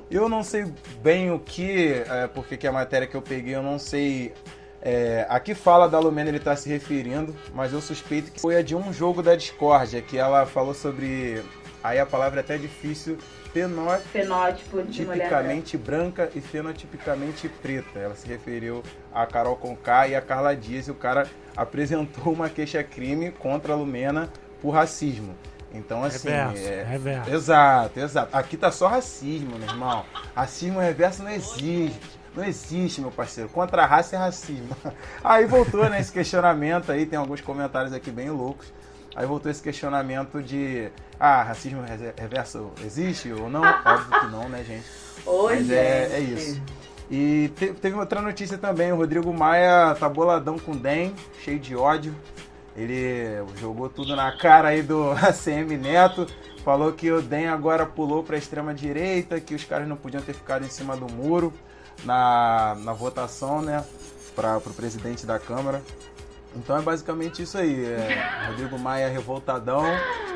Eu 0.10 0.30
não 0.30 0.44
sei 0.44 0.66
bem 1.02 1.32
o 1.32 1.40
que, 1.40 2.04
é, 2.08 2.28
porque 2.28 2.58
que 2.58 2.66
a 2.66 2.72
matéria 2.72 3.08
que 3.08 3.16
eu 3.16 3.22
peguei, 3.22 3.56
eu 3.56 3.62
não 3.62 3.78
sei 3.78 4.34
é, 4.82 5.26
a 5.30 5.40
que 5.40 5.54
fala 5.54 5.90
da 5.90 6.00
Lumena 6.00 6.30
ele 6.30 6.38
está 6.38 6.56
se 6.56 6.70
referindo, 6.70 7.36
mas 7.54 7.74
eu 7.74 7.82
suspeito 7.82 8.32
que 8.32 8.40
foi 8.40 8.56
a 8.56 8.62
de 8.62 8.76
um 8.76 8.94
jogo 8.94 9.22
da 9.22 9.36
discórdia, 9.36 10.02
que 10.02 10.18
ela 10.18 10.46
falou 10.46 10.74
sobre, 10.74 11.44
aí 11.84 12.00
a 12.00 12.06
palavra 12.06 12.40
é 12.40 12.44
até 12.44 12.58
difícil, 12.58 13.18
fenó 13.54 13.98
Fenótipo 14.12 14.84
de 14.84 15.06
mulher. 15.06 15.24
tipicamente 15.24 15.78
branca 15.78 16.30
e 16.36 16.42
fenotipicamente 16.42 17.50
preta. 17.50 18.00
Ela 18.00 18.16
se 18.16 18.28
referiu 18.28 18.84
a 19.14 19.26
Carol 19.26 19.56
Conká 19.56 20.08
e 20.08 20.16
a 20.16 20.22
Carla 20.22 20.56
Dias 20.56 20.88
e 20.88 20.92
o 20.92 20.96
cara 20.96 21.28
apresentou 21.56 22.34
uma 22.34 22.50
queixa-crime 22.50 23.32
contra 23.32 23.74
a 23.74 23.76
Lumena 23.76 24.30
por 24.62 24.72
racismo. 24.72 25.36
Então, 25.74 26.04
assim. 26.04 26.30
Reverso, 26.30 26.68
é- 26.68 26.84
reverso. 26.84 27.30
Exato, 27.30 28.00
exato. 28.00 28.36
Aqui 28.36 28.58
tá 28.58 28.72
só 28.72 28.88
racismo, 28.88 29.58
meu 29.58 29.68
irmão. 29.68 30.06
Racismo 30.36 30.80
reverso 30.80 31.24
não 31.24 31.32
existe. 31.32 32.18
Não 32.36 32.44
existe, 32.44 33.02
meu 33.02 33.12
parceiro. 33.12 33.50
Contra 33.50 33.84
a 33.84 33.86
raça 33.86 34.16
é 34.16 34.20
racismo. 34.20 34.70
Aí 35.24 35.46
voltou, 35.46 35.90
né, 35.90 36.00
esse 36.00 36.12
questionamento 36.12 36.92
aí, 36.92 37.04
tem 37.06 37.18
alguns 37.18 37.42
comentários 37.42 37.92
aqui 37.94 38.12
bem 38.12 38.30
loucos. 38.30 38.72
Aí 39.18 39.26
voltou 39.26 39.50
esse 39.52 39.64
questionamento 39.64 40.44
de 40.44 40.90
ah, 41.20 41.42
racismo 41.42 41.82
re- 41.82 42.14
reverso 42.16 42.70
existe 42.86 43.34
ou 43.34 43.50
não? 43.50 43.64
Óbvio 43.84 44.20
que 44.20 44.28
não, 44.28 44.48
né, 44.48 44.64
gente? 44.64 44.86
Ô, 45.26 45.46
Mas 45.50 45.72
é, 45.72 46.04
é 46.14 46.20
isso. 46.20 46.62
E 47.10 47.52
te- 47.56 47.74
teve 47.74 47.98
outra 47.98 48.22
notícia 48.22 48.60
também, 48.60 48.92
o 48.94 48.96
Rodrigo 48.96 49.34
Maia 49.34 49.96
tá 50.00 50.08
boladão 50.08 50.60
com 50.60 50.74
o 50.74 50.76
DEM, 50.76 51.16
cheio 51.44 51.58
de 51.58 51.76
ódio. 51.76 52.14
Ele 52.76 53.44
jogou 53.60 53.90
tudo 53.90 54.16
na 54.16 54.38
cara 54.38 54.68
aí 54.68 54.84
do 54.84 55.10
ACM 55.18 55.76
Neto, 55.82 56.28
falou 56.64 56.94
que 56.94 57.12
o 57.12 57.20
DEM 57.20 57.48
agora 57.48 57.88
pulou 57.88 58.24
pra 58.24 58.38
extrema 58.38 58.72
direita, 58.72 59.40
que 59.42 59.56
os 59.56 59.64
caras 59.64 59.88
não 59.88 59.98
podiam 59.98 60.22
ter 60.22 60.34
ficado 60.34 60.64
em 60.64 60.70
cima 60.70 60.96
do 60.96 61.12
muro 61.12 61.52
na, 62.06 62.78
na 62.84 62.94
votação, 62.94 63.64
né, 63.64 63.84
para 64.36 64.60
pro 64.60 64.74
presidente 64.74 65.26
da 65.26 65.40
Câmara. 65.40 65.82
Então 66.58 66.78
é 66.78 66.82
basicamente 66.82 67.44
isso 67.44 67.58
aí. 67.58 67.86
É, 67.86 68.48
Rodrigo 68.50 68.78
Maia 68.80 69.08
revoltadão 69.08 69.84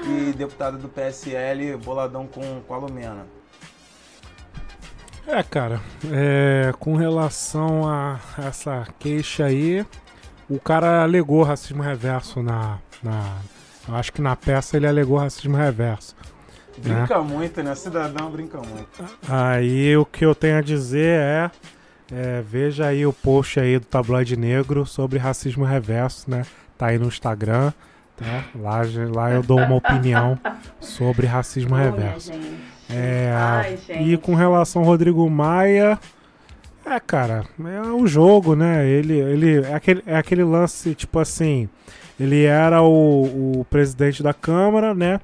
e 0.06 0.34
deputado 0.34 0.78
do 0.78 0.88
PSL 0.88 1.78
boladão 1.78 2.28
com, 2.28 2.62
com 2.62 2.74
a 2.74 2.78
Lumena. 2.78 3.26
É, 5.28 5.44
cara, 5.44 5.80
é, 6.12 6.74
com 6.80 6.96
relação 6.96 7.88
a 7.88 8.20
essa 8.38 8.88
queixa 9.00 9.46
aí, 9.46 9.86
o 10.50 10.60
cara 10.60 11.04
alegou 11.04 11.44
racismo 11.44 11.82
reverso 11.82 12.42
na, 12.42 12.80
na. 13.04 13.38
Eu 13.88 13.96
acho 13.96 14.12
que 14.12 14.22
na 14.22 14.36
peça 14.36 14.78
ele 14.78 14.88
alegou 14.88 15.18
racismo 15.18 15.56
reverso. 15.56 16.16
né? 16.78 16.96
Brinca 16.96 17.22
muito, 17.22 17.64
né? 17.64 17.76
Cidadão 17.76 18.32
brinca 18.32 18.58
muito. 18.58 19.06
Aí 19.30 19.96
o 19.96 20.06
que 20.06 20.26
eu 20.26 20.34
tenho 20.34 20.58
a 20.58 20.62
dizer 20.62 21.20
é, 21.20 21.52
é, 22.12 22.42
veja 22.46 22.88
aí 22.88 23.06
o 23.06 23.14
post 23.14 23.60
aí 23.60 23.80
do 23.80 23.86
Tabloide 23.86 24.36
Negro 24.36 24.86
sobre 24.86 25.18
racismo 25.18 25.64
reverso, 25.64 26.30
né? 26.30 26.46
Tá 26.78 26.88
aí 26.88 26.98
no 26.98 27.08
Instagram, 27.08 27.72
tá? 28.18 28.46
Lá, 28.56 28.82
lá 29.14 29.32
eu 29.32 29.42
dou 29.42 29.60
uma 29.60 29.76
opinião 29.76 30.38
sobre 30.80 31.26
racismo 31.26 31.76
Olha, 31.76 31.86
reverso. 31.86 32.32
É, 32.90 33.34
Ai, 33.34 33.80
e 34.02 34.18
com 34.18 34.36
relação 34.36 34.82
ao 34.82 34.88
Rodrigo 34.88 35.30
Maia, 35.30 35.98
é, 36.86 37.00
cara, 37.00 37.46
é 37.64 37.82
um 37.82 38.06
jogo, 38.06 38.56
né? 38.56 38.86
Ele, 38.86 39.18
ele 39.18 39.64
é, 39.64 39.74
aquele, 39.74 40.04
é 40.06 40.18
aquele 40.18 40.44
lance, 40.44 40.94
tipo 40.94 41.20
assim, 41.20 41.70
ele 42.20 42.44
era 42.44 42.82
o, 42.82 43.60
o 43.60 43.66
presidente 43.70 44.22
da 44.22 44.34
Câmara, 44.34 44.94
né? 44.94 45.22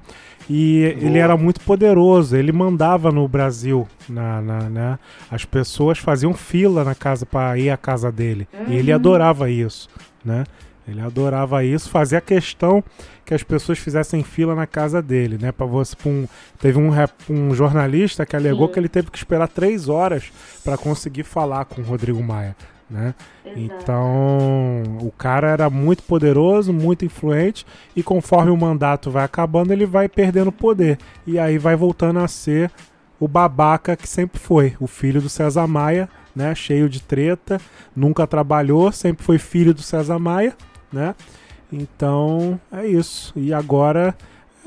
E 0.50 0.96
ele 1.00 1.18
era 1.18 1.36
muito 1.36 1.60
poderoso, 1.60 2.34
ele 2.36 2.52
mandava 2.52 3.12
no 3.12 3.28
Brasil, 3.28 3.86
na, 4.08 4.40
na- 4.40 4.70
né? 4.70 4.98
As 5.30 5.44
pessoas 5.44 5.98
faziam 5.98 6.32
fila 6.32 6.84
na 6.84 6.94
casa 6.94 7.26
para 7.26 7.58
ir 7.58 7.68
à 7.70 7.76
casa 7.76 8.10
dele. 8.10 8.48
E 8.66 8.74
ele 8.74 8.90
Uhum. 8.90 8.96
adorava 8.96 9.50
isso, 9.50 9.88
né? 10.24 10.44
Ele 10.86 11.02
adorava 11.02 11.62
isso, 11.62 11.90
fazia 11.90 12.18
questão 12.18 12.82
que 13.26 13.34
as 13.34 13.42
pessoas 13.42 13.78
fizessem 13.78 14.22
fila 14.24 14.54
na 14.54 14.66
casa 14.66 15.02
dele, 15.02 15.36
né? 15.38 15.52
Para 15.52 15.66
você, 15.66 15.94
pra 15.94 16.08
um, 16.10 16.26
teve 16.58 16.78
um, 16.78 16.88
rep- 16.88 17.12
um 17.28 17.54
jornalista 17.54 18.24
que 18.24 18.34
alegou 18.34 18.68
Sim. 18.68 18.72
que 18.72 18.78
ele 18.80 18.88
teve 18.88 19.10
que 19.10 19.18
esperar 19.18 19.48
três 19.48 19.86
horas 19.86 20.32
para 20.64 20.78
conseguir 20.78 21.24
falar 21.24 21.66
com 21.66 21.82
o 21.82 21.84
Rodrigo 21.84 22.22
Maia, 22.22 22.56
né? 22.90 23.14
Então, 23.56 24.82
o 25.00 25.10
cara 25.10 25.48
era 25.48 25.70
muito 25.70 26.02
poderoso, 26.02 26.72
muito 26.72 27.04
influente, 27.04 27.66
e 27.94 28.02
conforme 28.02 28.50
o 28.50 28.56
mandato 28.56 29.10
vai 29.10 29.24
acabando, 29.24 29.72
ele 29.72 29.86
vai 29.86 30.08
perdendo 30.08 30.52
poder. 30.52 30.98
E 31.26 31.38
aí 31.38 31.58
vai 31.58 31.76
voltando 31.76 32.18
a 32.20 32.28
ser 32.28 32.70
o 33.20 33.26
babaca 33.26 33.96
que 33.96 34.08
sempre 34.08 34.38
foi, 34.38 34.76
o 34.78 34.86
filho 34.86 35.20
do 35.20 35.28
César 35.28 35.66
Maia, 35.66 36.08
né? 36.34 36.54
Cheio 36.54 36.88
de 36.88 37.02
treta, 37.02 37.60
nunca 37.94 38.26
trabalhou, 38.26 38.92
sempre 38.92 39.24
foi 39.24 39.38
filho 39.38 39.74
do 39.74 39.82
César 39.82 40.18
Maia, 40.18 40.56
né? 40.92 41.14
Então 41.72 42.60
é 42.72 42.86
isso. 42.86 43.32
E 43.36 43.52
agora. 43.52 44.16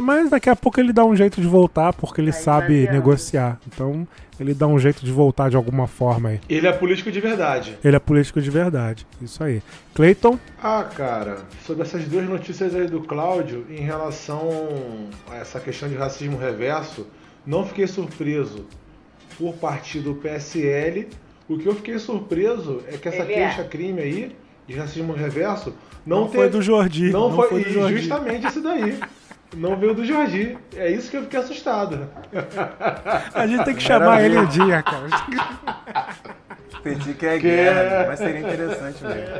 Mas 0.02 0.30
daqui 0.30 0.49
a 0.49 0.56
pouco 0.56 0.80
ele 0.80 0.91
dá 0.91 1.06
um 1.06 1.15
jeito 1.15 1.40
de 1.40 1.48
voltar, 1.48 1.94
porque 1.94 2.19
ele 2.19 2.32
Vai 2.32 2.41
sabe 2.41 2.90
negociar. 2.90 3.60
Então 3.68 4.07
ele 4.40 4.53
dá 4.53 4.65
um 4.68 4.80
jeito 4.80 5.06
de 5.06 5.11
voltar 5.11 5.49
de 5.49 5.56
alguma 5.56 5.86
forma 5.88 6.30
aí. 6.30 6.41
Ele 6.49 6.68
é 6.68 6.72
político 6.72 7.11
de 7.11 7.19
verdade. 7.19 7.78
Ele 7.84 7.95
é 7.95 7.99
político 7.99 8.41
de 8.41 8.49
verdade. 8.49 9.06
Isso 9.22 9.44
aí. 9.44 9.61
Cleiton? 9.94 10.40
Ah, 10.61 10.84
cara, 10.84 11.40
sobre 11.65 11.84
essas 11.84 12.03
duas 12.06 12.28
notícias 12.28 12.73
aí 12.76 12.88
do 12.88 13.02
Cláudio 13.02 13.65
em 13.69 13.82
relação 13.82 14.49
a 15.30 15.38
essa 15.38 15.60
questão 15.60 15.88
de 15.88 15.95
racismo 15.95 16.38
reverso, 16.38 17.06
não 17.45 17.65
fiquei 17.65 17.86
surpreso 17.88 18.65
por 19.38 19.53
parte 19.53 19.99
do 19.99 20.15
PSL. 20.15 21.07
O 21.48 21.57
que 21.57 21.68
eu 21.68 21.76
fiquei 21.76 21.99
surpreso 21.99 22.82
é 22.88 22.98
que 22.98 23.07
essa 23.07 23.23
é. 23.23 23.26
queixa-crime 23.26 24.02
aí 24.02 24.36
de 24.68 24.76
racismo 24.76 25.14
reverso 25.14 25.73
não, 26.06 26.22
Não 26.22 26.26
teve- 26.28 26.38
foi 26.38 26.49
do 26.49 26.61
Jordi. 26.61 27.10
Não, 27.11 27.30
não 27.30 27.36
foi, 27.36 27.49
foi 27.49 27.64
do 27.64 27.69
Jordi. 27.72 27.98
justamente 27.99 28.48
isso 28.48 28.61
daí. 28.61 28.98
Não 29.56 29.76
veio 29.76 29.94
do 29.94 30.06
Jordi. 30.06 30.57
É 30.76 30.90
isso 30.90 31.11
que 31.11 31.18
eu 31.18 31.23
fiquei 31.23 31.40
assustado. 31.40 32.07
A 33.34 33.45
gente 33.48 33.65
tem 33.65 33.76
que 33.76 33.84
chamar 33.84 34.22
ele 34.23 34.38
um 34.38 34.45
dia, 34.45 34.82
cara. 34.82 35.07
Petit 36.84 37.14
que 37.14 37.26
é 37.26 37.36
Que 37.38 37.41
guerra, 37.41 37.80
é- 37.80 38.07
mas 38.07 38.19
seria 38.19 38.40
interessante 38.40 39.03
mesmo. 39.03 39.36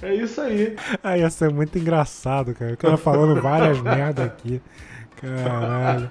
É 0.00 0.14
isso 0.14 0.40
aí. 0.40 0.76
Aí 1.02 1.20
ia 1.20 1.30
ser 1.30 1.50
muito 1.50 1.76
engraçado, 1.78 2.54
cara. 2.54 2.72
O 2.72 2.76
cara 2.76 2.96
falando 2.96 3.40
várias 3.42 3.80
merda 3.80 4.24
aqui. 4.24 4.62
Caralho. 5.20 6.08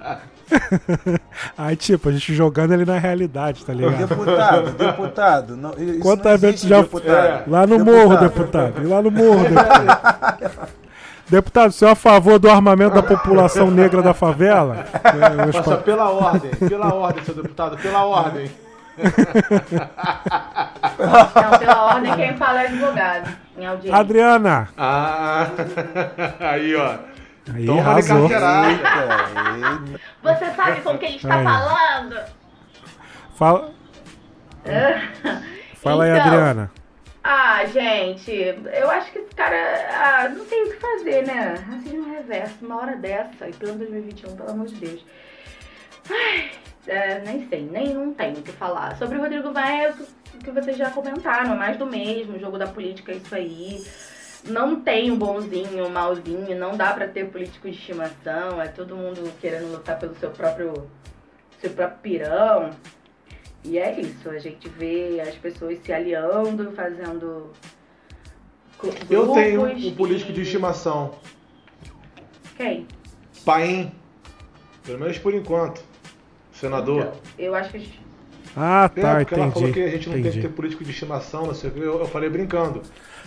Aí, 1.56 1.76
tipo, 1.76 2.08
a 2.08 2.12
gente 2.12 2.34
jogando 2.34 2.72
ele 2.74 2.84
na 2.84 2.98
realidade, 2.98 3.64
tá 3.64 3.72
ligado? 3.72 4.06
Deputado, 4.06 4.70
deputado. 4.72 5.56
Não, 5.56 5.72
isso 5.78 6.00
Quantos 6.00 6.24
não 6.24 6.32
eventos 6.32 6.64
existe, 6.64 6.68
já 6.68 6.82
deputado. 6.82 7.50
Lá 7.50 7.66
no 7.66 7.78
Deputado. 7.78 7.96
morro, 7.96 8.16
deputado. 8.18 8.82
E 8.82 8.86
lá 8.86 9.02
no 9.02 9.10
morro, 9.10 9.42
deputado. 9.44 10.68
Deputado, 11.28 11.68
o 11.68 11.72
senhor 11.72 11.90
é 11.90 11.92
a 11.92 11.96
favor 11.96 12.38
do 12.38 12.48
armamento 12.50 12.94
da 12.94 13.02
população 13.02 13.70
negra 13.70 14.00
da 14.02 14.14
favela? 14.14 14.86
É, 15.04 15.52
Nossa, 15.52 15.76
pela 15.76 16.08
ordem, 16.10 16.50
pela 16.52 16.94
ordem, 16.94 17.22
seu 17.24 17.34
deputado, 17.34 17.76
pela 17.76 18.04
ordem. 18.06 18.50
Não, 20.98 21.58
pela 21.58 21.82
ordem, 21.94 22.14
quem 22.16 22.36
fala 22.36 22.62
é 22.62 22.66
advogado. 22.66 23.30
Em 23.58 23.66
audiência. 23.66 23.96
Adriana! 24.00 24.68
Ah, 24.76 25.46
aí, 26.40 26.74
ó. 26.76 26.94
Aí, 27.54 27.66
Toma 27.66 27.82
de 27.82 27.88
arrasou. 27.88 28.28
carteirada. 28.28 28.68
Eita, 28.70 30.00
Você 30.22 30.50
sabe 30.54 30.80
com 30.82 30.98
quem 30.98 31.16
está 31.16 31.34
Aí. 31.34 31.44
falando? 31.44 32.16
Fala, 33.36 33.70
fala 35.82 36.04
aí, 36.04 36.10
Então, 36.10 36.22
Adriana. 36.26 36.70
Ah, 37.30 37.62
gente, 37.66 38.32
eu 38.32 38.90
acho 38.90 39.12
que 39.12 39.18
esse 39.18 39.34
cara 39.34 39.54
ah, 39.92 40.30
não 40.30 40.46
tem 40.46 40.64
o 40.64 40.70
que 40.70 40.76
fazer, 40.76 41.26
né? 41.26 41.56
Racismo 41.56 42.10
reverso, 42.10 42.64
uma 42.64 42.80
hora 42.80 42.96
dessa, 42.96 43.46
e 43.46 43.52
plano 43.52 43.76
2021, 43.80 44.34
pelo 44.34 44.50
amor 44.50 44.66
de 44.66 44.76
Deus. 44.76 45.04
Ai, 46.10 46.50
é, 46.86 47.18
nem 47.18 47.46
sei, 47.50 47.68
nem 47.70 47.92
não 47.92 48.14
tenho 48.14 48.38
o 48.38 48.42
que 48.42 48.50
falar. 48.52 48.96
Sobre 48.96 49.18
o 49.18 49.20
Rodrigo 49.20 49.52
Maia, 49.52 49.90
o 49.90 50.38
que- 50.38 50.48
o 50.48 50.54
vocês 50.54 50.78
já 50.78 50.88
comentaram, 50.90 51.52
é 51.52 51.56
mais 51.56 51.76
do 51.76 51.84
mesmo, 51.84 52.36
o 52.36 52.40
jogo 52.40 52.56
da 52.56 52.66
política 52.66 53.12
é 53.12 53.16
isso 53.16 53.34
aí. 53.34 53.84
Não 54.44 54.80
tem 54.80 55.10
um 55.10 55.18
bonzinho, 55.18 55.84
um 55.84 55.90
malzinho, 55.90 56.58
não 56.58 56.78
dá 56.78 56.94
pra 56.94 57.06
ter 57.08 57.26
político 57.28 57.68
de 57.70 57.76
estimação, 57.76 58.62
é 58.62 58.68
todo 58.68 58.96
mundo 58.96 59.30
querendo 59.38 59.70
lutar 59.70 59.98
pelo 59.98 60.14
seu 60.16 60.30
próprio, 60.30 60.88
seu 61.60 61.68
próprio 61.72 61.98
pirão. 62.00 62.70
E 63.64 63.78
é 63.78 64.00
isso, 64.00 64.30
a 64.30 64.38
gente 64.38 64.68
vê 64.68 65.20
as 65.20 65.34
pessoas 65.34 65.78
se 65.84 65.92
aliando, 65.92 66.72
fazendo. 66.72 67.52
Eu 69.10 69.32
tenho 69.32 69.64
um 69.66 69.94
político 69.94 70.30
e- 70.30 70.34
de 70.34 70.42
estimação. 70.42 71.14
Quem? 72.56 72.86
Paim. 73.44 73.92
Pelo 74.84 75.00
menos 75.00 75.18
por 75.18 75.34
enquanto. 75.34 75.82
Senador. 76.52 77.00
Então, 77.00 77.12
eu 77.38 77.54
acho 77.54 77.70
que. 77.70 77.98
Ah, 78.56 78.90
É, 78.96 79.00
tá, 79.00 79.16
porque 79.16 79.34
ela 79.34 79.50
falou 79.50 79.72
que 79.72 79.80
a 79.80 79.82
entendi. 79.82 79.96
gente 79.96 80.06
não 80.08 80.14
tem 80.14 80.22
que 80.22 80.28
entendi. 80.28 80.48
ter 80.48 80.54
político 80.54 80.82
de 80.84 80.90
estimação, 80.90 81.46
não 81.46 81.54
sei 81.54 81.70
o 81.70 81.72
que. 81.72 81.80
Eu, 81.80 81.98
eu 82.00 82.06
falei 82.06 82.28
brincando. 82.30 82.82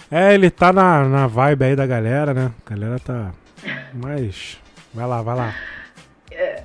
É, 0.10 0.34
ele 0.34 0.50
tá 0.50 0.74
na, 0.74 1.08
na 1.08 1.28
vibe 1.28 1.64
aí 1.66 1.76
da 1.76 1.86
galera, 1.86 2.34
né? 2.34 2.52
A 2.66 2.70
galera 2.70 3.00
tá. 3.00 3.32
Mas. 3.94 4.58
Vai 4.94 5.08
lá, 5.08 5.22
vai 5.22 5.36
lá. 5.36 5.56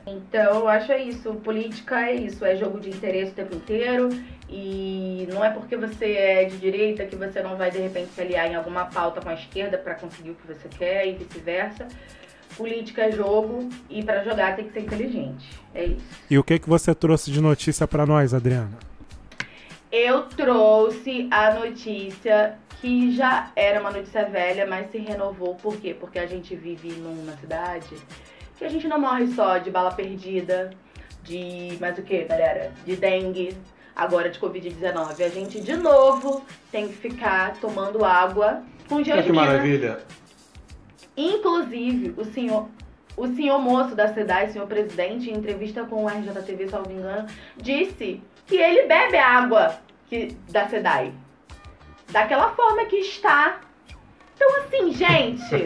Então, 0.07 0.61
eu 0.61 0.69
acho 0.69 0.93
é 0.93 1.03
isso. 1.03 1.35
Política 1.35 2.09
é 2.09 2.15
isso, 2.15 2.45
é 2.45 2.55
jogo 2.55 2.79
de 2.79 2.91
interesse 2.91 3.33
o 3.33 3.35
tempo 3.35 3.57
inteiro. 3.57 4.09
E 4.49 5.27
não 5.33 5.45
é 5.45 5.51
porque 5.51 5.77
você 5.77 6.13
é 6.13 6.45
de 6.45 6.57
direita 6.59 7.05
que 7.05 7.17
você 7.17 7.43
não 7.43 7.57
vai 7.57 7.71
de 7.71 7.79
repente 7.79 8.11
se 8.13 8.21
aliar 8.21 8.49
em 8.49 8.55
alguma 8.55 8.85
pauta 8.85 9.21
com 9.21 9.29
a 9.29 9.35
esquerda 9.35 9.77
pra 9.77 9.97
conseguir 9.97 10.31
o 10.31 10.35
que 10.37 10.47
você 10.47 10.69
quer 10.69 11.09
e 11.09 11.15
vice-versa. 11.15 11.89
Política 12.57 13.03
é 13.03 13.13
jogo 13.13 13.69
e 13.91 14.05
pra 14.05 14.23
jogar 14.23 14.55
tem 14.55 14.67
que 14.67 14.73
ser 14.73 14.81
inteligente. 14.81 15.51
É 15.75 15.87
isso. 15.87 16.07
E 16.31 16.39
o 16.39 16.45
que, 16.45 16.61
que 16.61 16.69
você 16.69 16.95
trouxe 16.95 17.33
de 17.33 17.41
notícia 17.41 17.89
pra 17.89 18.07
nós, 18.07 18.33
Adriana? 18.33 18.79
Eu 19.91 20.23
trouxe 20.23 21.27
a 21.31 21.55
notícia 21.55 22.57
que 22.81 23.11
já 23.15 23.51
era 23.57 23.81
uma 23.81 23.91
notícia 23.91 24.25
velha, 24.27 24.67
mas 24.67 24.91
se 24.93 24.99
renovou. 24.99 25.57
Por 25.57 25.77
quê? 25.77 25.95
Porque 25.99 26.19
a 26.19 26.27
gente 26.27 26.55
vive 26.55 26.91
numa 26.93 27.33
cidade 27.37 27.97
que 28.57 28.65
a 28.65 28.69
gente 28.69 28.89
não 28.89 28.99
morre 28.99 29.27
só 29.29 29.59
de 29.59 29.71
bala 29.71 29.93
perdida, 29.93 30.71
de. 31.23 31.77
mais 31.81 31.99
o 31.99 32.03
que, 32.03 32.25
galera? 32.25 32.73
De 32.85 32.97
dengue, 32.97 33.57
agora 33.95 34.31
de 34.31 34.39
Covid-19. 34.39 35.25
A 35.25 35.29
gente, 35.29 35.61
de 35.61 35.77
novo, 35.77 36.45
tem 36.71 36.89
que 36.89 36.95
ficar 36.95 37.57
tomando 37.57 38.05
água 38.05 38.63
com 38.89 38.97
Olha 38.97 39.23
que 39.23 39.33
maravilha. 39.33 39.99
Inclusive, 41.17 42.15
o 42.17 42.25
senhor, 42.25 42.69
o 43.17 43.27
senhor 43.29 43.59
moço 43.59 43.95
da 43.95 44.13
cidade, 44.13 44.53
senhor 44.53 44.67
presidente, 44.67 45.31
em 45.31 45.35
entrevista 45.35 45.85
com 45.85 46.05
o 46.05 46.09
RJTV, 46.09 46.69
se 46.69 46.75
eu 46.75 46.83
não 46.83 46.89
me 46.89 46.95
engano, 46.95 47.29
disse 47.57 48.23
que 48.47 48.57
ele 48.57 48.87
bebe 48.87 49.17
a 49.17 49.29
água 49.29 49.79
que, 50.09 50.37
da 50.51 50.69
SEDAI. 50.69 51.13
Daquela 52.11 52.51
forma 52.51 52.85
que 52.85 52.97
está. 52.97 53.61
Então, 54.35 54.49
assim, 54.61 54.93
gente. 54.93 55.57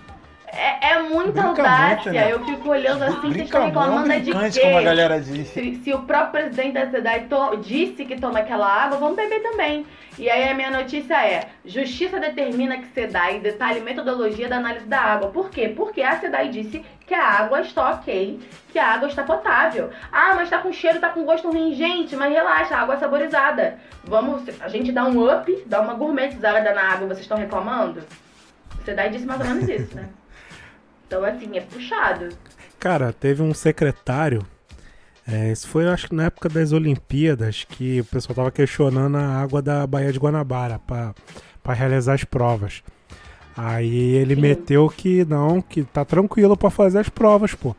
É, 0.52 0.92
é 0.94 1.02
muita 1.02 1.42
Brinca 1.42 1.48
audácia. 1.48 1.94
muito, 1.96 2.10
né? 2.12 2.32
Eu 2.32 2.44
fico 2.44 2.68
olhando 2.70 3.02
assim, 3.04 3.20
vocês 3.32 3.36
estão 3.44 3.66
reclamando 3.66 4.00
muito, 4.08 4.12
é 4.12 4.18
de 4.18 4.32
quê? 4.58 4.60
como 4.62 4.78
a 4.78 4.82
galera 4.82 5.20
diz. 5.20 5.48
Se, 5.48 5.74
se 5.76 5.92
o 5.92 6.00
próprio 6.02 6.42
presidente 6.42 6.72
da 6.74 6.90
cidade 6.90 7.26
to- 7.26 7.56
disse 7.58 8.04
que 8.04 8.20
toma 8.20 8.40
aquela 8.40 8.66
água, 8.66 8.98
vamos 8.98 9.16
beber 9.16 9.40
também. 9.42 9.86
E 10.18 10.28
aí 10.28 10.48
a 10.48 10.54
minha 10.54 10.70
notícia 10.70 11.14
é: 11.24 11.48
Justiça 11.64 12.18
determina 12.18 12.78
que 12.78 12.86
SEDAI 12.88 13.38
detalhe 13.38 13.80
metodologia 13.80 14.48
da 14.48 14.56
análise 14.56 14.86
da 14.86 15.00
água. 15.00 15.30
Por 15.30 15.50
quê? 15.50 15.68
Porque 15.68 16.02
a 16.02 16.18
SEDAI 16.18 16.48
disse 16.48 16.84
que 17.06 17.14
a 17.14 17.24
água 17.24 17.60
está 17.60 17.90
ok, 17.92 18.40
que 18.72 18.78
a 18.78 18.86
água 18.94 19.08
está 19.08 19.22
potável. 19.22 19.90
Ah, 20.12 20.32
mas 20.34 20.50
tá 20.50 20.58
com 20.58 20.72
cheiro, 20.72 20.98
tá 21.00 21.10
com 21.10 21.24
gosto 21.24 21.48
ruim. 21.48 21.74
Gente, 21.74 22.16
mas 22.16 22.32
relaxa, 22.32 22.74
a 22.76 22.80
água 22.82 22.96
é 22.96 22.98
saborizada. 22.98 23.78
Vamos, 24.04 24.42
a 24.60 24.68
gente 24.68 24.90
dá 24.92 25.04
um 25.04 25.32
up, 25.32 25.62
dá 25.66 25.80
uma 25.80 25.94
gourmetizada 25.94 26.74
na 26.74 26.82
água, 26.82 27.06
vocês 27.06 27.20
estão 27.20 27.38
reclamando? 27.38 28.02
SEDAI 28.84 29.10
disse 29.10 29.26
mais 29.26 29.40
ou 29.40 29.46
menos 29.46 29.68
isso, 29.68 29.94
né? 29.94 30.08
Então, 31.10 31.24
assim, 31.24 31.50
é 31.58 31.60
puxado. 31.60 32.28
Cara, 32.78 33.12
teve 33.12 33.42
um 33.42 33.52
secretário. 33.52 34.46
é, 35.26 35.50
isso 35.50 35.66
foi, 35.66 35.88
acho 35.88 36.06
que 36.08 36.14
na 36.14 36.26
época 36.26 36.48
das 36.48 36.70
Olimpíadas, 36.70 37.66
que 37.68 38.00
o 38.00 38.04
pessoal 38.04 38.36
tava 38.36 38.50
questionando 38.52 39.16
a 39.16 39.42
água 39.42 39.60
da 39.60 39.84
Baía 39.88 40.12
de 40.12 40.20
Guanabara 40.20 40.78
pra 40.78 41.12
pra 41.64 41.74
realizar 41.74 42.14
as 42.14 42.22
provas. 42.24 42.80
Aí 43.56 44.14
ele 44.14 44.36
Sim. 44.36 44.40
meteu 44.40 44.88
que 44.88 45.24
não, 45.26 45.60
que 45.60 45.82
tá 45.82 46.04
tranquilo 46.04 46.56
pra 46.56 46.70
fazer 46.70 47.00
as 47.00 47.08
provas, 47.08 47.54
pô. 47.54 47.74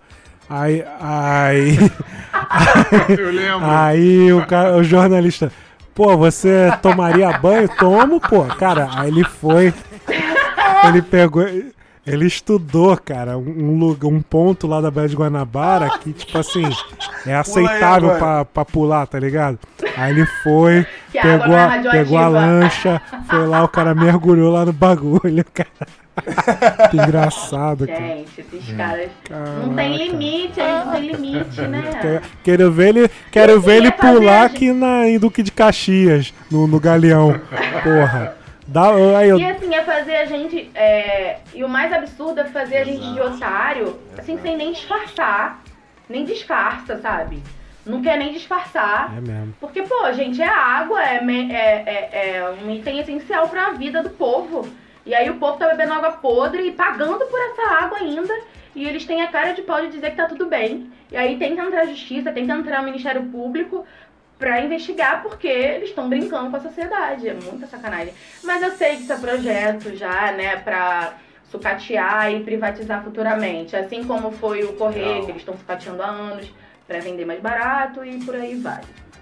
Aí, 0.49 0.83
aí, 0.99 1.77
Eu 3.17 3.31
lembro. 3.31 3.65
aí 3.65 4.33
o, 4.33 4.45
cara, 4.45 4.75
o 4.75 4.83
jornalista, 4.83 5.51
pô, 5.95 6.17
você 6.17 6.69
tomaria 6.81 7.31
banho? 7.39 7.69
Tomo, 7.79 8.19
pô. 8.19 8.43
Cara, 8.57 8.89
aí 8.93 9.07
ele 9.07 9.23
foi, 9.23 9.73
ele 10.87 11.01
pegou, 11.01 11.43
ele 12.05 12.25
estudou, 12.25 12.97
cara, 12.97 13.37
um, 13.37 13.77
lugar, 13.77 14.07
um 14.07 14.21
ponto 14.21 14.65
lá 14.65 14.81
da 14.81 14.89
Baía 14.89 15.07
de 15.09 15.15
Guanabara 15.15 15.89
que, 15.99 16.11
tipo 16.11 16.37
assim, 16.37 16.63
é 17.25 17.35
aceitável 17.35 18.17
pra, 18.17 18.45
pra 18.45 18.65
pular, 18.65 19.05
tá 19.05 19.19
ligado? 19.19 19.59
Aí 19.95 20.11
ele 20.11 20.25
foi, 20.43 20.85
Que 21.11 21.19
pegou 21.21 21.55
a, 21.55 21.69
pegou 21.91 22.17
a 22.17 22.27
lancha, 22.27 23.01
foi 23.29 23.45
lá, 23.45 23.63
o 23.63 23.67
cara 23.67 23.93
mergulhou 23.93 24.51
lá 24.51 24.65
no 24.65 24.73
bagulho, 24.73 25.45
cara. 25.53 25.69
Que 26.89 26.97
engraçado, 26.97 27.87
cara. 27.87 27.99
Gente, 27.99 28.41
esses 28.41 28.75
caras. 28.75 29.09
Não 29.63 29.73
tem 29.73 29.97
limite, 29.97 30.59
eles 30.59 30.85
não 30.85 30.91
tem 30.91 31.11
limite, 31.11 31.61
né? 31.61 32.21
Quero- 32.43 32.71
ver 32.71 32.89
ele, 32.89 33.11
quero 33.31 33.51
Eu 33.53 33.61
ver 33.61 33.77
ele 33.77 33.91
pular 33.91 34.45
aqui 34.45 34.73
na, 34.73 35.07
em 35.07 35.17
Duque 35.17 35.41
de 35.41 35.51
Caxias, 35.51 36.33
no, 36.49 36.67
no 36.67 36.79
Galeão. 36.79 37.39
Porra. 37.83 38.40
Dá, 38.71 38.95
aí 39.17 39.27
eu, 39.27 39.37
E 39.37 39.45
assim, 39.45 39.75
é 39.75 39.83
fazer 39.83 40.15
a 40.15 40.25
gente. 40.25 40.71
é, 40.73 41.39
E 41.53 41.61
o 41.61 41.67
mais 41.67 41.91
absurdo 41.91 42.39
é 42.39 42.45
fazer 42.45 42.77
a 42.77 42.83
gente 42.85 43.13
de 43.13 43.19
otário, 43.19 43.99
assim, 44.17 44.39
sem 44.41 44.55
nem 44.55 44.71
disfarçar. 44.71 45.61
Nem 46.07 46.23
disfarça, 46.23 46.97
sabe? 46.97 47.43
Não 47.85 48.01
quer 48.01 48.17
nem 48.17 48.31
disfarçar. 48.31 49.13
É 49.17 49.19
mesmo. 49.19 49.53
Porque, 49.59 49.81
pô, 49.81 50.11
gente, 50.13 50.41
é 50.41 50.47
água, 50.47 51.01
é, 51.03 51.17
é, 51.17 51.83
é, 51.85 52.35
é 52.37 52.49
um 52.63 52.71
item 52.73 52.99
essencial 52.99 53.49
pra 53.49 53.71
vida 53.71 54.01
do 54.01 54.09
povo. 54.11 54.67
E 55.05 55.13
aí 55.13 55.29
o 55.29 55.35
povo 55.35 55.57
tá 55.57 55.67
bebendo 55.67 55.93
água 55.93 56.11
podre 56.11 56.67
e 56.67 56.71
pagando 56.71 57.25
por 57.25 57.39
essa 57.39 57.73
água 57.83 57.97
ainda. 57.97 58.33
E 58.73 58.87
eles 58.87 59.05
têm 59.05 59.21
a 59.21 59.27
cara 59.27 59.51
de 59.53 59.63
pau 59.63 59.81
de 59.81 59.89
dizer 59.89 60.11
que 60.11 60.15
tá 60.17 60.27
tudo 60.27 60.45
bem. 60.45 60.89
E 61.11 61.17
aí 61.17 61.37
tem 61.37 61.55
que 61.55 61.61
entrar 61.61 61.81
a 61.81 61.85
justiça, 61.85 62.31
tem 62.31 62.45
que 62.45 62.51
entrar 62.51 62.81
o 62.81 62.85
Ministério 62.85 63.23
Público 63.23 63.85
pra 64.41 64.59
investigar 64.59 65.21
porque 65.21 65.47
eles 65.47 65.89
estão 65.89 66.09
brincando 66.09 66.49
com 66.49 66.57
a 66.57 66.59
sociedade. 66.59 67.29
É 67.29 67.33
muita 67.35 67.67
sacanagem. 67.67 68.11
Mas 68.43 68.61
eu 68.63 68.71
sei 68.71 68.97
que 68.97 69.03
isso 69.03 69.13
é 69.13 69.17
projeto 69.17 69.95
já, 69.95 70.31
né, 70.31 70.57
pra 70.57 71.13
sucatear 71.49 72.31
e 72.33 72.43
privatizar 72.43 73.03
futuramente. 73.03 73.75
Assim 73.75 74.03
como 74.03 74.31
foi 74.31 74.63
o 74.63 74.73
Correio, 74.73 75.23
que 75.25 75.31
eles 75.31 75.41
estão 75.43 75.55
sucateando 75.55 76.01
há 76.01 76.07
anos 76.07 76.51
pra 76.87 76.99
vender 76.99 77.23
mais 77.25 77.39
barato 77.39 78.03
e 78.03 78.19
por 78.25 78.35
aí 78.35 78.55
vai. 78.55 78.81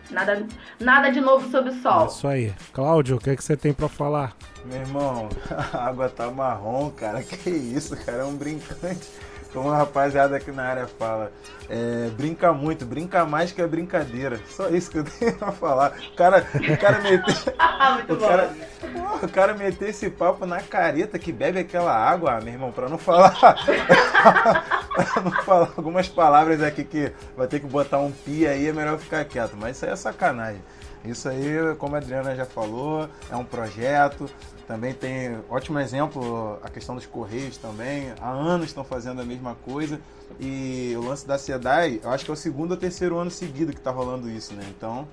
Nada, 0.09 0.43
nada 0.79 1.11
de 1.11 1.19
novo 1.21 1.51
sob 1.51 1.69
o 1.69 1.73
É 1.73 1.75
sol. 1.81 2.07
isso 2.07 2.27
aí. 2.27 2.51
Cláudio, 2.73 3.17
o 3.17 3.19
que, 3.19 3.29
é 3.29 3.35
que 3.35 3.43
você 3.43 3.55
tem 3.57 3.73
pra 3.73 3.87
falar? 3.87 4.33
Meu 4.65 4.79
irmão, 4.79 5.29
a 5.73 5.85
água 5.87 6.09
tá 6.09 6.31
marrom, 6.31 6.89
cara. 6.91 7.21
Que 7.21 7.49
isso, 7.49 7.95
cara? 8.05 8.19
É 8.19 8.25
um 8.25 8.35
brincante. 8.35 9.07
Como 9.53 9.71
a 9.71 9.77
rapaziada 9.77 10.35
aqui 10.37 10.51
na 10.51 10.63
área 10.63 10.87
fala. 10.87 11.31
É, 11.67 12.09
brinca 12.15 12.53
muito, 12.53 12.85
brinca 12.85 13.25
mais 13.25 13.51
que 13.51 13.61
a 13.61 13.67
brincadeira. 13.67 14.39
Só 14.49 14.69
isso 14.69 14.91
que 14.91 14.99
eu 14.99 15.03
tenho 15.19 15.35
pra 15.37 15.51
falar. 15.51 15.93
O 16.11 16.15
cara, 16.15 16.45
o 16.55 16.77
cara 16.77 17.01
meteu. 17.01 17.35
O, 18.09 18.17
cara, 18.17 18.53
Porra, 18.93 19.25
o 19.25 19.29
cara 19.29 19.53
meteu 19.53 19.89
esse 19.89 20.09
papo 20.09 20.45
na 20.45 20.59
careta 20.61 21.19
que 21.19 21.31
bebe 21.31 21.59
aquela 21.59 21.93
água, 21.93 22.37
ah, 22.37 22.41
meu 22.41 22.53
irmão, 22.53 22.71
pra 22.71 22.87
não 22.87 22.97
falar. 22.97 23.35
pra 24.93 25.21
não 25.23 25.31
falar 25.43 25.71
algumas 25.75 26.07
palavras 26.07 26.61
aqui 26.61 26.83
que 26.83 27.11
vai 27.35 27.47
ter 27.47 27.59
que 27.59 27.67
botar 27.67 27.99
um 27.99 28.11
pi 28.11 28.47
aí, 28.47 28.67
é 28.67 28.73
melhor 28.73 28.97
ficar 28.97 29.25
quieto. 29.25 29.55
Mas 29.57 29.77
isso 29.77 29.85
aí 29.85 29.91
é 29.91 29.95
sacanagem. 29.95 30.61
Isso 31.03 31.29
aí, 31.29 31.75
como 31.77 31.95
a 31.95 31.99
Adriana 31.99 32.35
já 32.35 32.45
falou, 32.45 33.09
é 33.31 33.35
um 33.35 33.45
projeto. 33.45 34.29
Também 34.69 34.93
tem 34.93 35.35
ótimo 35.49 35.79
exemplo 35.79 36.59
a 36.61 36.69
questão 36.69 36.93
dos 36.93 37.03
Correios 37.07 37.57
também. 37.57 38.13
Há 38.21 38.29
anos 38.29 38.67
estão 38.67 38.83
fazendo 38.83 39.19
a 39.19 39.25
mesma 39.25 39.55
coisa. 39.65 39.99
E 40.39 40.93
o 40.95 41.07
lance 41.07 41.25
da 41.27 41.39
SEDAI, 41.39 41.99
eu 42.03 42.11
acho 42.11 42.23
que 42.23 42.29
é 42.29 42.33
o 42.35 42.37
segundo 42.37 42.69
ou 42.69 42.77
terceiro 42.77 43.17
ano 43.17 43.31
seguido 43.31 43.73
que 43.73 43.81
tá 43.81 43.89
rolando 43.89 44.29
isso, 44.29 44.53
né? 44.53 44.63
Então, 44.69 45.07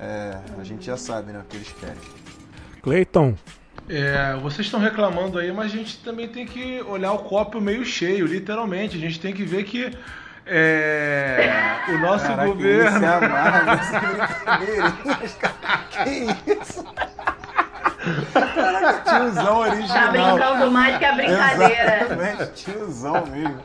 é, 0.00 0.40
a 0.58 0.64
gente 0.64 0.86
já 0.86 0.96
sabe 0.96 1.30
né, 1.30 1.38
o 1.38 1.44
que 1.44 1.56
eles 1.56 1.72
querem. 1.78 1.94
Cleiton, 2.82 3.36
É, 3.88 4.36
vocês 4.42 4.66
estão 4.66 4.80
reclamando 4.80 5.38
aí, 5.38 5.52
mas 5.52 5.66
a 5.66 5.76
gente 5.76 5.98
também 5.98 6.26
tem 6.26 6.44
que 6.44 6.82
olhar 6.82 7.12
o 7.12 7.18
copo 7.20 7.60
meio 7.60 7.84
cheio, 7.84 8.26
literalmente. 8.26 8.96
A 8.96 9.00
gente 9.00 9.20
tem 9.20 9.32
que 9.32 9.44
ver 9.44 9.62
que 9.62 9.96
é, 10.44 11.48
o 11.90 11.98
nosso 11.98 12.26
Caraca, 12.26 12.48
governo. 12.48 12.98
nessas 13.66 14.02
brincadeirinhas, 14.02 15.34
cara. 15.38 15.84
Que 16.04 16.52
isso? 16.60 16.84
Caraca, 18.32 19.10
tiozão 19.18 19.58
original. 19.58 19.88
Tá 19.88 20.10
brincando 20.10 20.70
mais 20.70 20.98
que 20.98 21.04
a 21.04 21.12
brincadeira. 21.14 21.96
Exatamente, 22.04 22.52
tiozão 22.54 23.26
mesmo. 23.26 23.58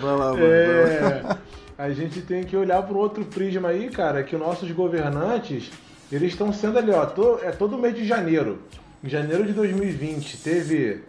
Vai 0.00 0.16
lá, 0.16 0.30
mano. 0.32 0.44
É, 0.46 1.22
a 1.78 1.90
gente 1.90 2.20
tem 2.22 2.44
que 2.44 2.56
olhar 2.56 2.82
para 2.82 2.94
um 2.94 2.98
outro 2.98 3.24
prisma 3.24 3.68
aí, 3.68 3.88
cara, 3.90 4.22
que 4.22 4.34
os 4.36 4.40
nossos 4.40 4.70
governantes, 4.70 5.70
eles 6.12 6.32
estão 6.32 6.52
sendo 6.52 6.78
ali, 6.78 6.90
ó, 6.92 7.06
to- 7.06 7.40
é 7.42 7.50
todo 7.50 7.78
mês 7.78 7.94
de 7.94 8.04
janeiro. 8.06 8.62
Em 9.02 9.08
janeiro 9.08 9.44
de 9.44 9.52
2020 9.52 10.36
teve 10.38 11.04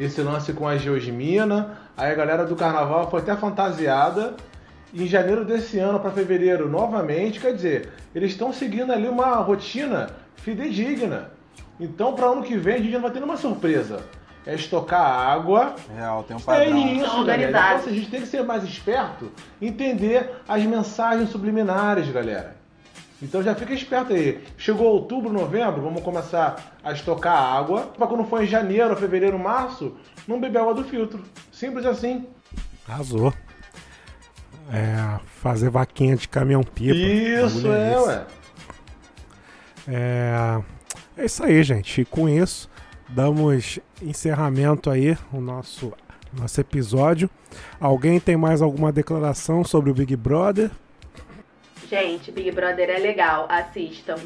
esse 0.00 0.20
lance 0.20 0.52
com 0.52 0.66
a 0.66 0.76
Geosmina, 0.76 1.78
aí 1.96 2.10
a 2.10 2.14
galera 2.14 2.44
do 2.44 2.56
carnaval 2.56 3.08
foi 3.10 3.20
até 3.20 3.36
fantasiada. 3.36 4.34
Em 4.94 5.06
janeiro 5.06 5.44
desse 5.44 5.78
ano 5.78 6.00
para 6.00 6.10
fevereiro, 6.10 6.68
novamente, 6.68 7.38
quer 7.38 7.52
dizer, 7.54 7.90
eles 8.14 8.30
estão 8.32 8.52
seguindo 8.52 8.92
ali 8.92 9.06
uma 9.08 9.34
rotina 9.36 10.08
fidedigna. 10.36 11.30
Então, 11.78 12.14
para 12.14 12.26
ano 12.26 12.42
que 12.42 12.56
vem, 12.56 12.74
a 12.74 12.78
gente 12.78 12.92
não 12.92 13.02
vai 13.02 13.10
ter 13.10 13.20
nenhuma 13.20 13.36
surpresa. 13.36 14.04
É 14.46 14.54
estocar 14.54 15.00
água, 15.00 15.74
Real, 15.92 16.22
tem 16.22 16.36
um 16.36 16.40
é 16.40 16.42
padrão. 16.42 16.78
isso, 16.78 17.10
São 17.10 17.24
galera. 17.24 17.50
Então, 17.50 17.76
assim, 17.76 17.90
a 17.90 17.92
gente 17.92 18.10
tem 18.10 18.20
que 18.20 18.28
ser 18.28 18.44
mais 18.44 18.62
esperto, 18.62 19.32
entender 19.60 20.30
as 20.46 20.62
mensagens 20.62 21.30
subliminares, 21.30 22.08
galera. 22.10 22.56
Então 23.20 23.42
já 23.42 23.54
fica 23.54 23.72
esperto 23.72 24.12
aí. 24.12 24.44
Chegou 24.58 24.86
outubro, 24.88 25.32
novembro, 25.32 25.80
vamos 25.80 26.02
começar 26.02 26.76
a 26.84 26.92
estocar 26.92 27.34
água. 27.34 27.82
Pra 27.96 28.06
quando 28.06 28.24
for 28.24 28.42
em 28.42 28.46
janeiro, 28.46 28.94
fevereiro, 28.96 29.38
março, 29.38 29.96
não 30.28 30.38
beber 30.40 30.60
água 30.60 30.74
do 30.74 30.84
filtro. 30.84 31.24
Simples 31.50 31.86
assim. 31.86 32.26
arrasou. 32.86 33.32
É, 34.70 35.18
fazer 35.26 35.70
vaquinha 35.70 36.16
de 36.16 36.28
caminhão-pipa. 36.28 36.94
Isso, 36.94 37.72
é, 37.72 37.92
esse. 37.92 38.06
ué. 38.06 38.26
É, 39.88 40.60
é 41.16 41.24
isso 41.24 41.44
aí, 41.44 41.62
gente. 41.62 42.04
Com 42.04 42.28
isso, 42.28 42.70
damos 43.08 43.78
encerramento 44.02 44.90
aí 44.90 45.16
o 45.32 45.40
nosso, 45.40 45.92
nosso 46.32 46.60
episódio. 46.60 47.30
Alguém 47.80 48.20
tem 48.20 48.36
mais 48.36 48.60
alguma 48.60 48.92
declaração 48.92 49.64
sobre 49.64 49.90
o 49.90 49.94
Big 49.94 50.14
Brother? 50.16 50.70
Gente, 51.88 52.32
Big 52.32 52.50
Brother 52.50 52.90
é 52.90 52.98
legal. 52.98 53.46
Assistam. 53.48 54.16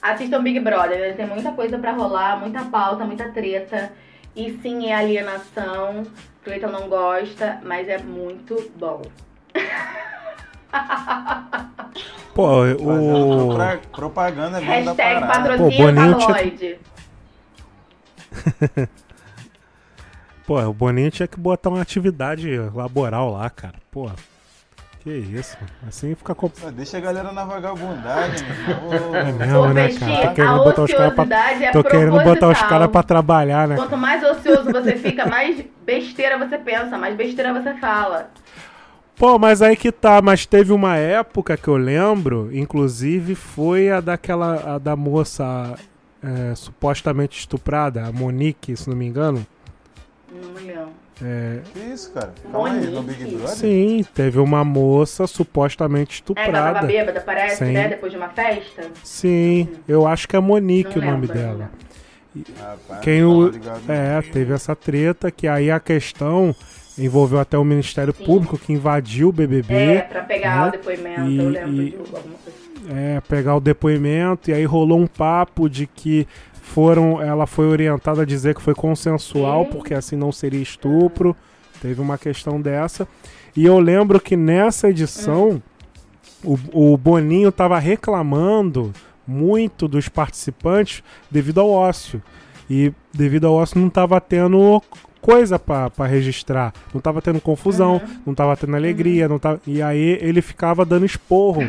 Assistam 0.00 0.42
Big 0.42 0.60
Brother. 0.60 1.16
Tem 1.16 1.26
muita 1.26 1.52
coisa 1.52 1.78
pra 1.78 1.92
rolar, 1.92 2.38
muita 2.38 2.64
pauta, 2.64 3.04
muita 3.04 3.30
treta. 3.30 3.92
E 4.36 4.58
sim, 4.62 4.86
é 4.86 4.94
alienação. 4.94 6.04
Cleiton 6.44 6.68
não 6.68 6.88
gosta, 6.88 7.60
mas 7.64 7.88
é 7.88 7.98
muito 7.98 8.70
bom. 8.76 9.02
Pô, 12.34 12.64
o. 12.64 13.48
propaganda 13.90 14.58
Hashtag 14.60 15.20
parada. 15.20 15.56
Pô, 15.58 15.64
patrocínio 15.68 15.76
Boninho 15.86 16.14
tinha- 16.18 16.34
tabloide. 16.34 16.78
Pô, 20.46 20.60
o 20.62 20.72
Boninho 20.72 21.10
tinha 21.10 21.26
que 21.26 21.38
botar 21.38 21.68
uma 21.68 21.82
atividade 21.82 22.48
laboral 22.74 23.32
lá, 23.32 23.50
cara. 23.50 23.74
Pô, 23.90 24.08
que 25.00 25.10
isso, 25.10 25.56
mano. 25.60 25.72
Assim 25.88 26.14
fica 26.14 26.34
complicado. 26.34 26.72
Deixa 26.74 26.96
a 26.96 27.00
galera 27.00 27.32
na 27.32 27.44
vagabundagem, 27.44 28.46
meu 28.66 28.94
irmão. 28.94 29.16
É 29.16 29.32
mesmo, 29.32 29.74
né, 29.74 29.92
cara? 29.92 30.22
Tô 30.22 30.28
a 30.28 30.32
querendo 30.34 30.64
botar 30.64 30.82
os 30.82 30.92
caras 30.94 31.14
pra, 31.14 31.64
é 31.64 31.70
tô 31.70 31.84
querendo 31.84 32.20
botar 32.24 32.48
os 32.48 32.62
caras 32.62 32.88
pra 32.88 33.02
trabalhar, 33.02 33.68
né? 33.68 33.76
Quanto 33.76 33.96
mais 33.96 34.22
ocioso 34.22 34.70
você 34.70 34.96
fica, 34.96 35.26
mais 35.26 35.64
besteira 35.84 36.38
você 36.38 36.56
pensa, 36.56 36.96
mais 36.96 37.16
besteira 37.16 37.52
você 37.52 37.74
fala. 37.74 38.30
Pô, 39.18 39.36
mas 39.38 39.60
aí 39.62 39.76
que 39.76 39.90
tá, 39.90 40.22
mas 40.22 40.46
teve 40.46 40.72
uma 40.72 40.96
época 40.96 41.56
que 41.56 41.66
eu 41.66 41.76
lembro, 41.76 42.50
inclusive 42.52 43.34
foi 43.34 43.90
a 43.90 44.00
daquela, 44.00 44.74
a 44.76 44.78
da 44.78 44.94
moça 44.94 45.74
é, 46.22 46.54
supostamente 46.54 47.38
estuprada, 47.40 48.04
a 48.06 48.12
Monique, 48.12 48.76
se 48.76 48.88
não 48.88 48.96
me 48.96 49.06
engano. 49.06 49.44
Não 50.32 50.50
me 50.52 50.68
lembro. 50.68 50.90
É, 51.20 51.62
Que 51.74 51.80
isso, 51.80 52.12
cara? 52.12 52.32
Calma 52.52 52.70
aí, 52.70 52.86
no 52.86 53.02
Big 53.02 53.24
Brother? 53.24 53.48
sim, 53.48 54.06
teve 54.14 54.38
uma 54.38 54.62
moça 54.64 55.26
supostamente 55.26 56.22
É, 56.22 56.34
que 56.34 56.40
ela 56.40 56.52
tava 56.52 56.68
estuprada. 56.68 56.86
bêbada, 56.86 57.20
parece, 57.20 57.64
Sim. 57.66 57.72
né? 57.72 57.88
Depois 57.88 58.12
de 58.12 58.18
uma 58.18 58.28
festa. 58.28 58.82
Sim, 59.02 59.68
eu 59.88 60.06
acho 60.06 60.28
que 60.28 60.36
é 60.36 60.38
Monique 60.40 60.96
Não 60.96 61.08
o 61.08 61.10
nome 61.10 61.26
lembro, 61.26 61.42
não 61.42 61.56
dela. 61.58 61.70
Rapaz, 62.60 63.00
Quem 63.00 63.22
não 63.22 63.46
o, 63.48 63.50
é, 63.88 64.22
teve 64.22 64.52
essa 64.52 64.76
treta 64.76 65.28
que 65.28 65.48
aí 65.48 65.72
a 65.72 65.80
questão 65.80 66.54
envolveu 66.98 67.38
até 67.38 67.56
o 67.56 67.64
Ministério 67.64 68.14
Sim. 68.16 68.24
Público 68.24 68.58
que 68.58 68.72
invadiu 68.72 69.28
o 69.28 69.32
BBB. 69.32 69.74
É, 69.74 70.00
pra 70.02 70.22
pegar 70.22 70.62
né? 70.62 70.68
o 70.68 70.72
depoimento, 70.72 71.20
E- 71.30 71.38
eu 71.38 71.48
lembro 71.48 71.82
e- 71.82 71.90
de 71.90 71.96
alguma 71.96 72.20
coisa. 72.20 72.58
é, 72.90 73.20
pegar 73.28 73.56
o 73.56 73.60
depoimento 73.60 74.50
e 74.50 74.54
aí 74.54 74.64
rolou 74.64 74.98
um 75.00 75.06
papo 75.06 75.68
de 75.68 75.86
que 75.86 76.26
foram, 76.62 77.20
ela 77.22 77.46
foi 77.46 77.66
orientada 77.66 78.22
a 78.22 78.24
dizer 78.26 78.54
que 78.54 78.60
foi 78.62 78.74
consensual 78.74 79.64
Sim. 79.64 79.70
porque 79.72 79.94
assim 79.94 80.16
não 80.16 80.30
seria 80.32 80.60
estupro. 80.60 81.34
Teve 81.80 82.00
uma 82.00 82.18
questão 82.18 82.60
dessa. 82.60 83.06
E 83.56 83.64
eu 83.64 83.78
lembro 83.78 84.20
que 84.20 84.36
nessa 84.36 84.88
edição 84.90 85.62
o, 86.44 86.58
o 86.72 86.96
Boninho 86.96 87.50
tava 87.52 87.78
reclamando 87.78 88.92
muito 89.26 89.86
dos 89.88 90.08
participantes 90.08 91.02
devido 91.30 91.60
ao 91.60 91.70
ócio. 91.70 92.22
E 92.70 92.92
devido 93.14 93.46
ao 93.46 93.54
ócio 93.54 93.80
não 93.80 93.88
tava 93.88 94.20
tendo 94.20 94.82
coisa 95.20 95.58
pra 95.58 95.90
pra 95.90 96.06
registrar. 96.06 96.72
Não 96.94 97.00
tava 97.00 97.20
tendo 97.22 97.40
confusão, 97.40 98.00
não 98.26 98.34
tava 98.34 98.56
tendo 98.56 98.74
alegria, 98.76 99.28
não 99.28 99.38
tava... 99.38 99.60
e 99.66 99.82
aí 99.82 100.18
ele 100.20 100.40
ficava 100.42 100.84
dando 100.84 101.04
esporro 101.06 101.62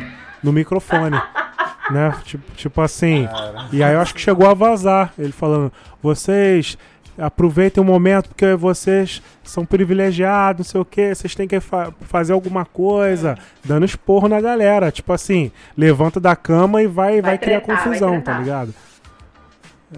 no 0.44 0.52
microfone. 0.54 1.20
né? 1.92 2.14
Tipo, 2.24 2.52
tipo 2.56 2.82
assim. 2.82 3.28
E 3.72 3.84
aí 3.84 3.94
eu 3.94 4.02
acho 4.02 4.14
que 4.14 4.22
chegou 4.22 4.48
a 4.50 4.54
vazar. 4.54 5.14
Ele 5.18 5.32
falando: 5.32 5.72
vocês 6.02 6.78
aproveitem 7.18 7.84
o 7.84 7.86
momento 7.86 8.30
porque 8.30 8.54
vocês 8.56 9.22
são 9.44 9.66
privilegiados, 9.66 10.60
não 10.68 10.72
sei 10.72 10.80
o 10.82 10.86
que, 10.86 11.14
vocês 11.14 11.36
têm 11.36 11.48
que 11.50 11.60
fa- 11.60 11.92
fazer 12.04 12.32
alguma 12.32 12.64
coisa, 12.64 13.38
dando 13.66 13.86
esporro 13.86 14.28
na 14.30 14.40
galera. 14.40 14.90
Tipo 14.92 15.12
assim, 15.12 15.52
levanta 15.76 16.18
da 16.20 16.34
cama 16.36 16.82
e 16.82 16.88
vai, 16.88 17.14
vai, 17.14 17.22
Vai 17.22 17.38
criar 17.38 17.60
tretar, 17.62 17.76
vai 17.76 17.86
confusão, 17.86 18.12
tá 18.22 18.22
tretar. 18.22 18.40
ligado? 18.42 18.74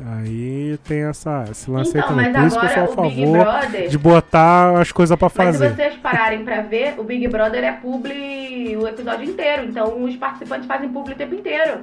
Aí 0.06 0.78
tem 0.88 1.02
essa, 1.04 1.46
esse 1.52 1.70
lance 1.70 1.90
Então, 1.98 2.18
aí 2.18 2.32
também. 2.32 2.32
mas 2.32 2.42
Por 2.42 2.48
isso 2.48 2.60
que 2.60 2.66
eu 2.66 2.70
sou 2.70 2.82
a 2.82 2.84
agora 2.86 3.02
o 3.08 3.10
Big 3.10 3.26
favor 3.26 3.38
Brother- 3.46 3.90
de 3.90 3.98
botar 3.98 4.80
as 4.80 4.92
coisas 4.92 5.18
pra 5.20 5.30
Mas 5.36 5.56
se 5.56 5.62
fazer. 5.62 5.76
vocês 5.76 5.96
pararem 5.98 6.46
pra 6.46 6.62
ver, 6.62 6.96
o 6.98 7.04
Big 7.04 7.28
Brother 7.28 7.64
é 7.64 7.72
publi 7.74 8.78
o 8.78 8.88
episódio 8.88 9.30
inteiro. 9.30 9.66
Então 9.66 10.02
os 10.04 10.16
participantes 10.16 10.66
fazem 10.66 10.88
publi 10.90 11.14
o 11.14 11.18
tempo 11.18 11.36
inteiro. 11.36 11.82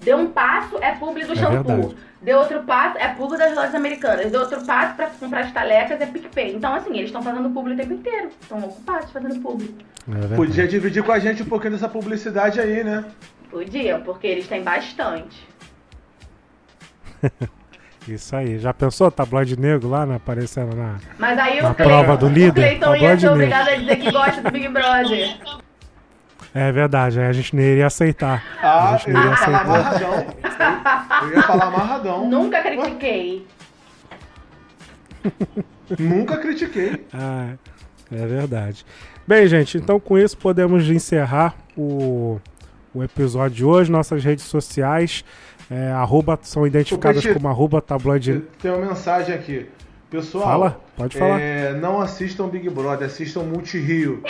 Deu 0.00 0.18
um 0.18 0.26
passo, 0.26 0.76
é 0.82 0.92
publi 0.92 1.24
do 1.24 1.32
É 1.32 1.36
shampoo. 1.36 1.62
verdade. 1.76 1.96
Deu 2.20 2.38
outro 2.38 2.62
passo, 2.64 2.98
é 2.98 3.08
publi 3.08 3.38
das 3.38 3.54
lojas 3.54 3.74
americanas. 3.74 4.30
Deu 4.30 4.40
outro 4.42 4.64
passo 4.66 4.94
pra 4.94 5.06
comprar 5.06 5.40
as 5.40 5.52
talecas, 5.52 6.00
é 6.00 6.06
PicPay. 6.06 6.54
Então, 6.56 6.74
assim, 6.74 6.90
eles 6.90 7.06
estão 7.06 7.22
fazendo 7.22 7.48
publi 7.50 7.72
o 7.72 7.76
tempo 7.76 7.94
inteiro. 7.94 8.28
Estão 8.40 8.58
ocupados 8.58 9.10
fazendo 9.10 9.40
publi. 9.40 9.74
É. 10.30 10.36
Podia 10.36 10.68
dividir 10.68 11.02
com 11.02 11.12
a 11.12 11.18
gente 11.18 11.42
um 11.42 11.46
pouquinho 11.46 11.72
dessa 11.72 11.88
publicidade 11.88 12.60
aí, 12.60 12.84
né? 12.84 13.04
Podiam, 13.50 14.00
porque 14.02 14.26
eles 14.26 14.46
têm 14.46 14.62
bastante. 14.62 15.46
Isso 18.06 18.34
aí. 18.34 18.58
Já 18.58 18.72
pensou 18.72 19.10
tabloide 19.10 19.58
negro 19.58 19.88
lá, 19.88 20.06
né? 20.06 20.16
Aparecendo 20.16 20.74
na. 20.74 20.96
Mas 21.18 21.38
aí 21.38 21.60
Na 21.60 21.70
o 21.70 21.74
Cleiton, 21.74 21.94
prova 21.94 22.16
do 22.16 22.26
o 22.26 22.28
líder, 22.30 22.78
Cleiton 22.78 22.96
ia 22.96 23.00
ser 23.00 23.06
negro. 23.16 23.32
obrigado 23.32 23.68
a 23.68 23.74
dizer 23.76 23.96
que 23.96 24.10
gosta 24.10 24.40
do 24.42 24.50
Big 24.50 24.68
Brother. 24.68 25.36
É 26.54 26.72
verdade, 26.72 27.20
aí 27.20 27.26
a 27.26 27.32
gente 27.32 27.54
não 27.54 27.62
iria 27.62 27.86
aceitar. 27.86 28.42
Ah, 28.62 28.94
a 28.94 28.96
gente 28.96 29.08
eu 29.08 29.14
não 29.14 29.24
ia 29.24 29.32
aceitar. 29.34 29.60
amarradão. 29.60 30.26
Eu 31.22 31.30
ia 31.34 31.42
falar 31.42 31.64
amarradão. 31.66 32.30
Nunca 32.30 32.62
critiquei. 32.62 33.46
Nunca 35.98 36.36
critiquei. 36.38 37.06
Ah, 37.12 37.52
é 38.10 38.26
verdade. 38.26 38.84
Bem, 39.26 39.46
gente, 39.46 39.76
então 39.76 40.00
com 40.00 40.18
isso 40.18 40.36
podemos 40.38 40.88
encerrar 40.88 41.54
o, 41.76 42.40
o 42.94 43.02
episódio 43.02 43.56
de 43.56 43.64
hoje. 43.64 43.90
Nossas 43.90 44.24
redes 44.24 44.44
sociais 44.44 45.24
é, 45.70 45.90
arroba, 45.92 46.38
são 46.42 46.66
identificadas 46.66 47.22
Peixe, 47.22 47.34
como 47.36 47.48
arroba 47.48 47.80
tabloide. 47.80 48.42
Tem 48.60 48.70
uma 48.70 48.86
mensagem 48.86 49.34
aqui. 49.34 49.68
Pessoal, 50.10 50.44
Fala, 50.44 50.80
pode 50.96 51.18
falar. 51.18 51.38
é, 51.40 51.74
não 51.74 52.00
assistam 52.00 52.48
Big 52.48 52.68
Brother, 52.70 53.06
assistam 53.06 53.42
Multirio. 53.42 54.22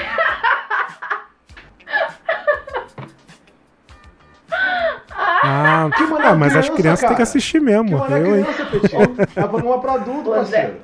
Ah, 5.20 5.89
Que 5.97 6.02
ah, 6.02 6.35
mas 6.35 6.56
as 6.56 6.66
criança, 6.69 6.77
crianças 6.77 7.01
têm 7.01 7.09
que 7.10 7.15
cara. 7.15 7.23
assistir 7.23 7.59
Que 7.59 7.65
mesmo. 7.65 7.97
é 8.05 8.20
Eu, 8.20 8.36
hein? 8.36 8.44
criança, 8.44 8.65
Petit. 8.66 8.94
É 9.36 9.44
um 9.44 9.48
programa 9.48 9.81
pra 9.81 9.93
adulto, 9.94 10.24
Pois 10.24 10.52
é. 10.52 10.62
parceiro. 10.62 10.81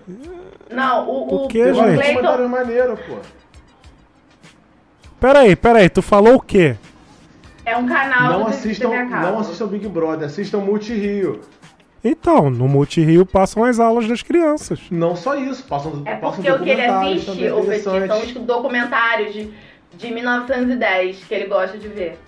Não, 0.70 1.08
o, 1.08 1.44
O 1.44 1.48
quê, 1.48 1.64
o 1.64 1.74
gente? 1.74 1.96
Cleiton, 1.96 2.48
maneiro, 2.48 2.96
pô. 2.96 3.16
Peraí, 5.20 5.56
peraí, 5.56 5.88
tu 5.88 6.02
falou 6.02 6.36
o 6.36 6.40
quê? 6.40 6.76
É 7.64 7.76
um 7.76 7.86
canal 7.86 8.32
Não 8.32 8.42
do 8.44 8.48
assistam, 8.50 8.90
TV 8.90 9.02
a 9.02 9.06
cabo. 9.08 9.26
não 9.26 9.38
assistam 9.40 9.66
Big 9.66 9.88
Brother, 9.88 10.26
assistam 10.26 10.58
Multirio. 10.58 11.40
Então, 12.02 12.50
no 12.50 12.68
Multirio 12.68 13.24
passam 13.24 13.64
as 13.64 13.80
aulas 13.80 14.06
das 14.06 14.20
crianças. 14.22 14.78
Não 14.90 15.16
só 15.16 15.34
isso, 15.36 15.64
passam, 15.64 16.02
É 16.04 16.14
passam 16.16 16.36
porque 16.44 16.50
o 16.50 16.58
que 16.62 16.68
ele 16.70 16.84
assiste, 16.84 17.26
também 17.26 17.50
o 17.52 17.64
Petit, 17.64 17.82
são 17.82 17.96
os 18.20 18.32
documentários 18.32 19.32
de, 19.32 19.50
de 19.96 20.12
1910 20.12 21.24
que 21.24 21.34
ele 21.34 21.46
gosta 21.46 21.78
de 21.78 21.88
ver. 21.88 22.18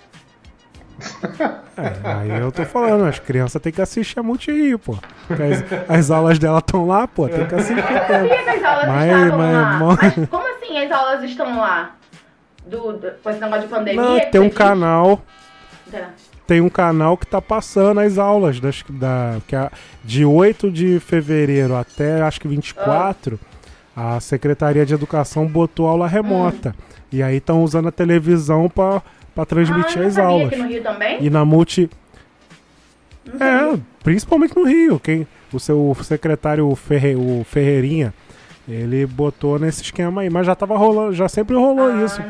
É, 1.76 1.92
aí 2.32 2.40
eu 2.40 2.50
tô 2.50 2.64
falando, 2.64 3.04
as 3.04 3.18
crianças 3.18 3.60
têm 3.60 3.70
que 3.70 3.82
assistir 3.82 4.18
a 4.18 4.22
Multirio, 4.22 4.78
pô. 4.78 4.96
As, 5.28 5.90
as 5.98 6.10
aulas 6.10 6.38
dela 6.38 6.58
estão 6.60 6.86
lá, 6.86 7.06
pô, 7.06 7.28
tem 7.28 7.44
que 7.46 7.54
assistir. 7.54 7.76
Eu 7.78 8.06
sabia 8.06 8.42
que 8.44 8.48
as 8.50 8.64
aulas 8.64 8.86
Mas- 8.88 9.12
estavam 9.12 9.38
mas- 9.38 9.52
lá. 9.52 9.78
mas- 10.00 10.16
Mas 10.16 10.28
como 10.30 10.44
assim 10.54 10.78
as 10.78 10.90
aulas 10.90 11.22
estão 11.24 11.58
lá? 11.60 11.96
Do, 12.66 12.94
do, 12.94 13.10
com 13.22 13.30
esse 13.30 13.40
negócio 13.40 13.62
de 13.62 13.68
pandemia? 13.68 14.02
Não, 14.02 14.30
tem 14.30 14.40
um 14.40 14.50
canal, 14.50 15.22
disse? 15.86 16.04
tem 16.46 16.60
um 16.60 16.68
canal 16.68 17.16
que 17.16 17.26
tá 17.26 17.42
passando 17.42 18.00
as 18.00 18.18
aulas 18.18 18.60
das, 18.60 18.84
da, 18.88 19.38
que 19.46 19.56
a, 19.56 19.70
de 20.04 20.24
8 20.24 20.70
de 20.70 21.00
fevereiro 21.00 21.74
até 21.74 22.22
acho 22.22 22.40
que 22.40 22.48
24, 22.48 23.38
a 23.94 24.20
Secretaria 24.20 24.86
de 24.86 24.94
Educação 24.94 25.46
botou 25.46 25.88
aula 25.88 26.06
remota. 26.06 26.74
E 27.10 27.22
aí 27.22 27.36
estão 27.36 27.62
usando 27.62 27.88
a 27.88 27.92
televisão 27.92 28.68
pra 28.68 29.02
transmitir 29.46 30.02
ah, 30.02 30.06
as 30.06 30.18
aulas. 30.18 30.50
que 30.50 30.56
no 30.56 30.68
Rio 30.68 30.82
também? 30.82 31.24
E 31.24 31.30
na 31.30 31.44
multi. 31.44 31.88
É, 33.40 33.78
principalmente 34.04 34.54
no 34.54 34.64
Rio. 34.64 35.00
Quem, 35.00 35.26
o 35.52 35.58
seu 35.58 35.96
secretário 36.02 36.72
Ferre, 36.74 37.16
o 37.16 37.44
Ferreirinha, 37.44 38.12
ele 38.68 39.06
botou 39.06 39.58
nesse 39.58 39.82
esquema 39.82 40.22
aí. 40.22 40.30
Mas 40.30 40.46
já 40.46 40.54
tava 40.54 40.76
rolando, 40.76 41.12
já 41.12 41.28
sempre 41.28 41.54
rolou 41.54 41.88
ah, 41.88 42.04
isso. 42.04 42.20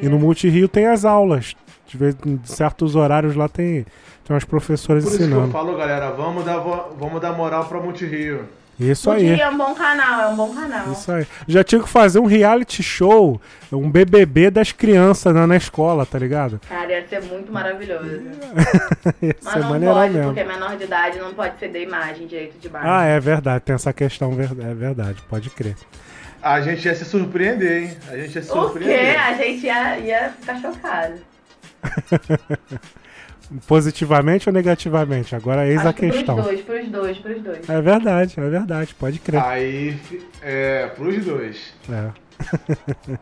E 0.00 0.08
no 0.08 0.18
Multirio 0.18 0.68
tem 0.68 0.86
as 0.86 1.04
aulas. 1.04 1.54
De 1.86 1.96
vez 1.96 2.16
em 2.26 2.40
certos 2.44 2.96
horários 2.96 3.36
lá 3.36 3.48
tem, 3.48 3.84
tem 4.24 4.34
umas 4.34 4.44
professoras 4.44 5.04
Por 5.04 5.10
isso 5.10 5.18
que 5.18 5.24
eu 5.24 5.28
ensinando. 5.28 5.52
falo, 5.52 5.76
galera, 5.76 6.10
vamos 6.10 6.44
dar, 6.44 6.58
vamos 6.58 7.20
dar 7.20 7.32
moral 7.32 7.66
pra 7.66 7.80
Multirio. 7.80 8.46
Isso 8.78 9.08
O 9.08 9.12
aí. 9.12 9.40
É 9.40 9.48
um 9.48 9.56
bom 9.56 9.74
canal, 9.74 10.20
é 10.22 10.26
um 10.28 10.36
bom 10.36 10.52
canal. 10.54 10.90
Isso 10.90 11.10
aí. 11.12 11.26
Já 11.46 11.62
tinha 11.62 11.80
que 11.82 11.88
fazer 11.88 12.18
um 12.18 12.26
reality 12.26 12.82
show, 12.82 13.40
um 13.72 13.88
BBB 13.90 14.50
das 14.50 14.72
crianças 14.72 15.32
né, 15.34 15.46
na 15.46 15.56
escola, 15.56 16.04
tá 16.04 16.18
ligado? 16.18 16.60
Cara, 16.68 16.90
ia 16.92 17.06
ser 17.06 17.22
muito 17.22 17.52
maravilhoso. 17.52 18.04
Ia 19.22 19.36
Mas 19.42 19.52
ser 19.52 19.58
não 19.60 19.80
pode, 19.94 20.12
mesmo. 20.14 20.34
porque 20.34 20.44
menor 20.44 20.76
de 20.76 20.84
idade 20.84 21.18
não 21.18 21.32
pode 21.34 21.58
ceder 21.58 21.82
imagem, 21.82 22.26
direito 22.26 22.58
de 22.58 22.66
imagem. 22.66 22.90
Ah, 22.90 23.04
é 23.04 23.20
verdade, 23.20 23.62
tem 23.64 23.74
essa 23.74 23.92
questão, 23.92 24.32
é 24.32 24.74
verdade, 24.74 25.22
pode 25.28 25.50
crer. 25.50 25.76
A 26.42 26.60
gente 26.60 26.84
ia 26.84 26.94
se 26.94 27.04
surpreender, 27.04 27.84
hein? 27.84 27.96
A 28.10 28.16
gente 28.16 28.34
ia 28.34 28.42
se 28.42 28.50
O 28.50 28.54
quê? 28.54 28.60
surpreender. 28.60 29.20
A 29.20 29.32
gente 29.34 29.64
ia, 29.66 29.98
ia 29.98 30.30
ficar 30.38 30.60
chocado. 30.60 31.14
Positivamente 33.66 34.48
ou 34.48 34.52
negativamente? 34.52 35.34
Agora 35.34 35.66
eis 35.66 35.78
Acho 35.78 35.88
a 35.88 35.92
que 35.92 36.10
questão. 36.10 36.34
Pros 36.34 36.46
dois, 36.46 36.60
pros 36.62 36.88
dois, 36.88 37.18
pros 37.18 37.42
dois. 37.42 37.68
É 37.68 37.80
verdade, 37.80 38.34
é 38.36 38.48
verdade, 38.48 38.94
pode 38.94 39.18
crer. 39.18 39.42
Aí, 39.42 39.98
é, 40.42 40.86
pros 40.88 41.24
dois. 41.24 41.74
É. 41.90 42.24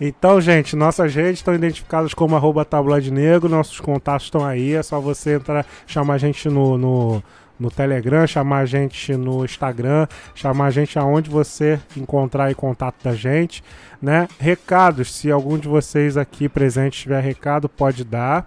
então, 0.00 0.40
gente, 0.40 0.76
nossas 0.76 1.14
redes 1.14 1.40
estão 1.40 1.54
identificadas 1.54 2.12
como 2.12 2.36
arroba 2.36 2.64
tabloide 2.64 3.10
negro, 3.10 3.48
nossos 3.48 3.80
contatos 3.80 4.26
estão 4.26 4.44
aí, 4.44 4.74
é 4.74 4.82
só 4.82 5.00
você 5.00 5.34
entrar, 5.34 5.66
chamar 5.86 6.14
a 6.14 6.18
gente 6.18 6.48
no, 6.48 6.76
no, 6.76 7.22
no 7.60 7.70
Telegram, 7.70 8.26
chamar 8.26 8.60
a 8.60 8.66
gente 8.66 9.14
no 9.14 9.44
Instagram, 9.44 10.06
chamar 10.34 10.66
a 10.66 10.70
gente 10.70 10.98
aonde 10.98 11.28
você 11.28 11.78
encontrar 11.96 12.46
aí 12.46 12.54
contato 12.54 12.96
da 13.04 13.14
gente, 13.14 13.62
né? 14.00 14.26
Recados, 14.38 15.14
se 15.14 15.30
algum 15.30 15.58
de 15.58 15.68
vocês 15.68 16.16
aqui 16.16 16.48
presentes 16.48 17.00
tiver 17.00 17.20
recado, 17.20 17.68
pode 17.68 18.02
dar. 18.02 18.46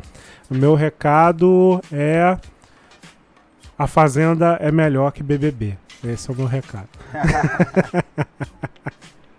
O 0.49 0.55
meu 0.55 0.73
recado 0.73 1.79
é 1.91 2.37
a 3.77 3.87
Fazenda 3.87 4.57
é 4.59 4.71
melhor 4.71 5.11
que 5.11 5.21
BBB. 5.21 5.77
Esse 6.03 6.29
é 6.29 6.33
o 6.33 6.35
meu 6.35 6.47
recado. 6.47 6.89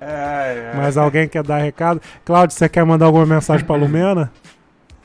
É, 0.06 0.72
é. 0.74 0.76
Mas 0.76 0.98
alguém 0.98 1.26
quer 1.26 1.42
dar 1.42 1.56
recado? 1.56 1.98
Cláudio, 2.26 2.54
você 2.54 2.68
quer 2.68 2.84
mandar 2.84 3.06
alguma 3.06 3.24
mensagem 3.24 3.64
pra 3.64 3.74
Lumena? 3.74 4.30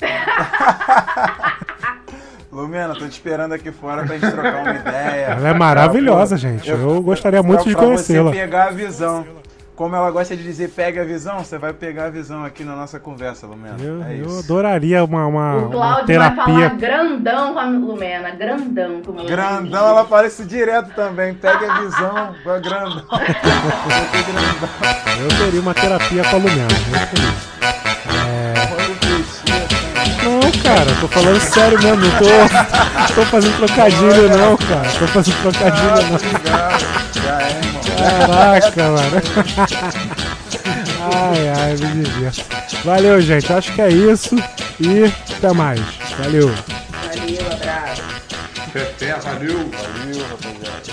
Lumena, 2.51 2.93
tô 2.95 3.05
te 3.07 3.11
esperando 3.11 3.53
aqui 3.53 3.71
fora 3.71 4.03
pra 4.03 4.17
gente 4.17 4.31
trocar 4.31 4.61
uma 4.63 4.73
ideia. 4.73 5.26
Ela 5.38 5.49
é 5.49 5.53
maravilhosa, 5.53 6.30
Pra- 6.35 6.49
gente. 6.49 6.67
Eu 6.69 6.99
gostaria 7.01 7.43
muito 7.43 7.61
pra- 7.63 7.69
de 7.69 7.76
pra 7.76 7.85
conhecê-la. 7.85 8.31
você 8.31 8.38
pegar 8.39 8.63
a 8.65 8.71
visão. 8.71 9.26
Como 9.76 9.95
ela 9.95 10.09
gosta 10.11 10.35
de 10.35 10.43
dizer, 10.43 10.69
pega 10.71 11.03
a 11.03 11.05
visão, 11.05 11.39
você 11.39 11.57
vai 11.57 11.71
pegar 11.71 12.05
a 12.07 12.09
visão 12.09 12.43
aqui 12.43 12.65
na 12.65 12.76
nossa 12.76 12.99
conversa, 12.99 13.47
Lumena. 13.47 13.77
Eu, 13.80 14.03
é 14.03 14.19
eu 14.19 14.39
adoraria 14.39 15.01
uma, 15.05 15.26
uma, 15.26 15.55
o 15.55 15.59
uma 15.59 15.69
Cláudio 15.69 16.17
vai 16.19 16.35
falar 16.35 16.45
terapia. 16.45 16.69
grandão 16.89 17.53
com 17.53 17.59
a 17.59 17.65
Lumena, 17.65 18.31
grandão 18.31 19.01
com 19.01 19.11
a 19.11 19.21
Lumena. 19.21 19.30
Grandão, 19.30 19.88
ela 19.88 20.01
aparece 20.01 20.43
direto 20.43 20.89
também. 20.95 21.34
Pega 21.35 21.71
a 21.71 21.80
visão, 21.81 22.35
vai 22.43 22.59
grandão. 22.59 23.05
Eu 25.21 25.27
teria 25.45 25.61
uma 25.61 25.73
terapia 25.73 26.23
com 26.26 26.35
a 26.35 26.39
Lumena. 26.39 26.67
muito 26.89 27.07
feliz. 29.05 29.78
Não, 30.23 30.51
cara, 30.63 30.95
tô 30.99 31.07
falando 31.07 31.39
sério 31.39 31.81
mesmo. 31.81 31.97
Não 31.97 32.11
tô, 32.17 33.15
tô 33.15 33.26
fazendo 33.26 33.57
trocadilho, 33.57 34.30
não, 34.30 34.57
cara. 34.57 34.89
Tô 34.97 35.07
fazendo 35.07 35.41
trocadilho, 35.41 35.89
não. 36.11 36.19
Já 37.23 37.41
é, 37.41 37.59
irmão. 37.59 37.81
Caraca, 38.27 38.84
mano. 38.84 39.21
Ai, 41.11 41.49
ai, 41.49 41.71
me 41.77 42.03
divirto. 42.03 42.43
Valeu, 42.84 43.21
gente. 43.21 43.51
Acho 43.51 43.71
que 43.73 43.81
é 43.81 43.89
isso. 43.89 44.35
E 44.80 45.05
até 45.35 45.51
mais. 45.53 45.81
Valeu. 46.17 46.53
Valeu, 47.03 47.51
abraço. 47.51 48.03
Fé, 48.97 49.15
valeu. 49.23 49.71
Valeu, 49.71 50.27
rapaziada. 50.30 50.89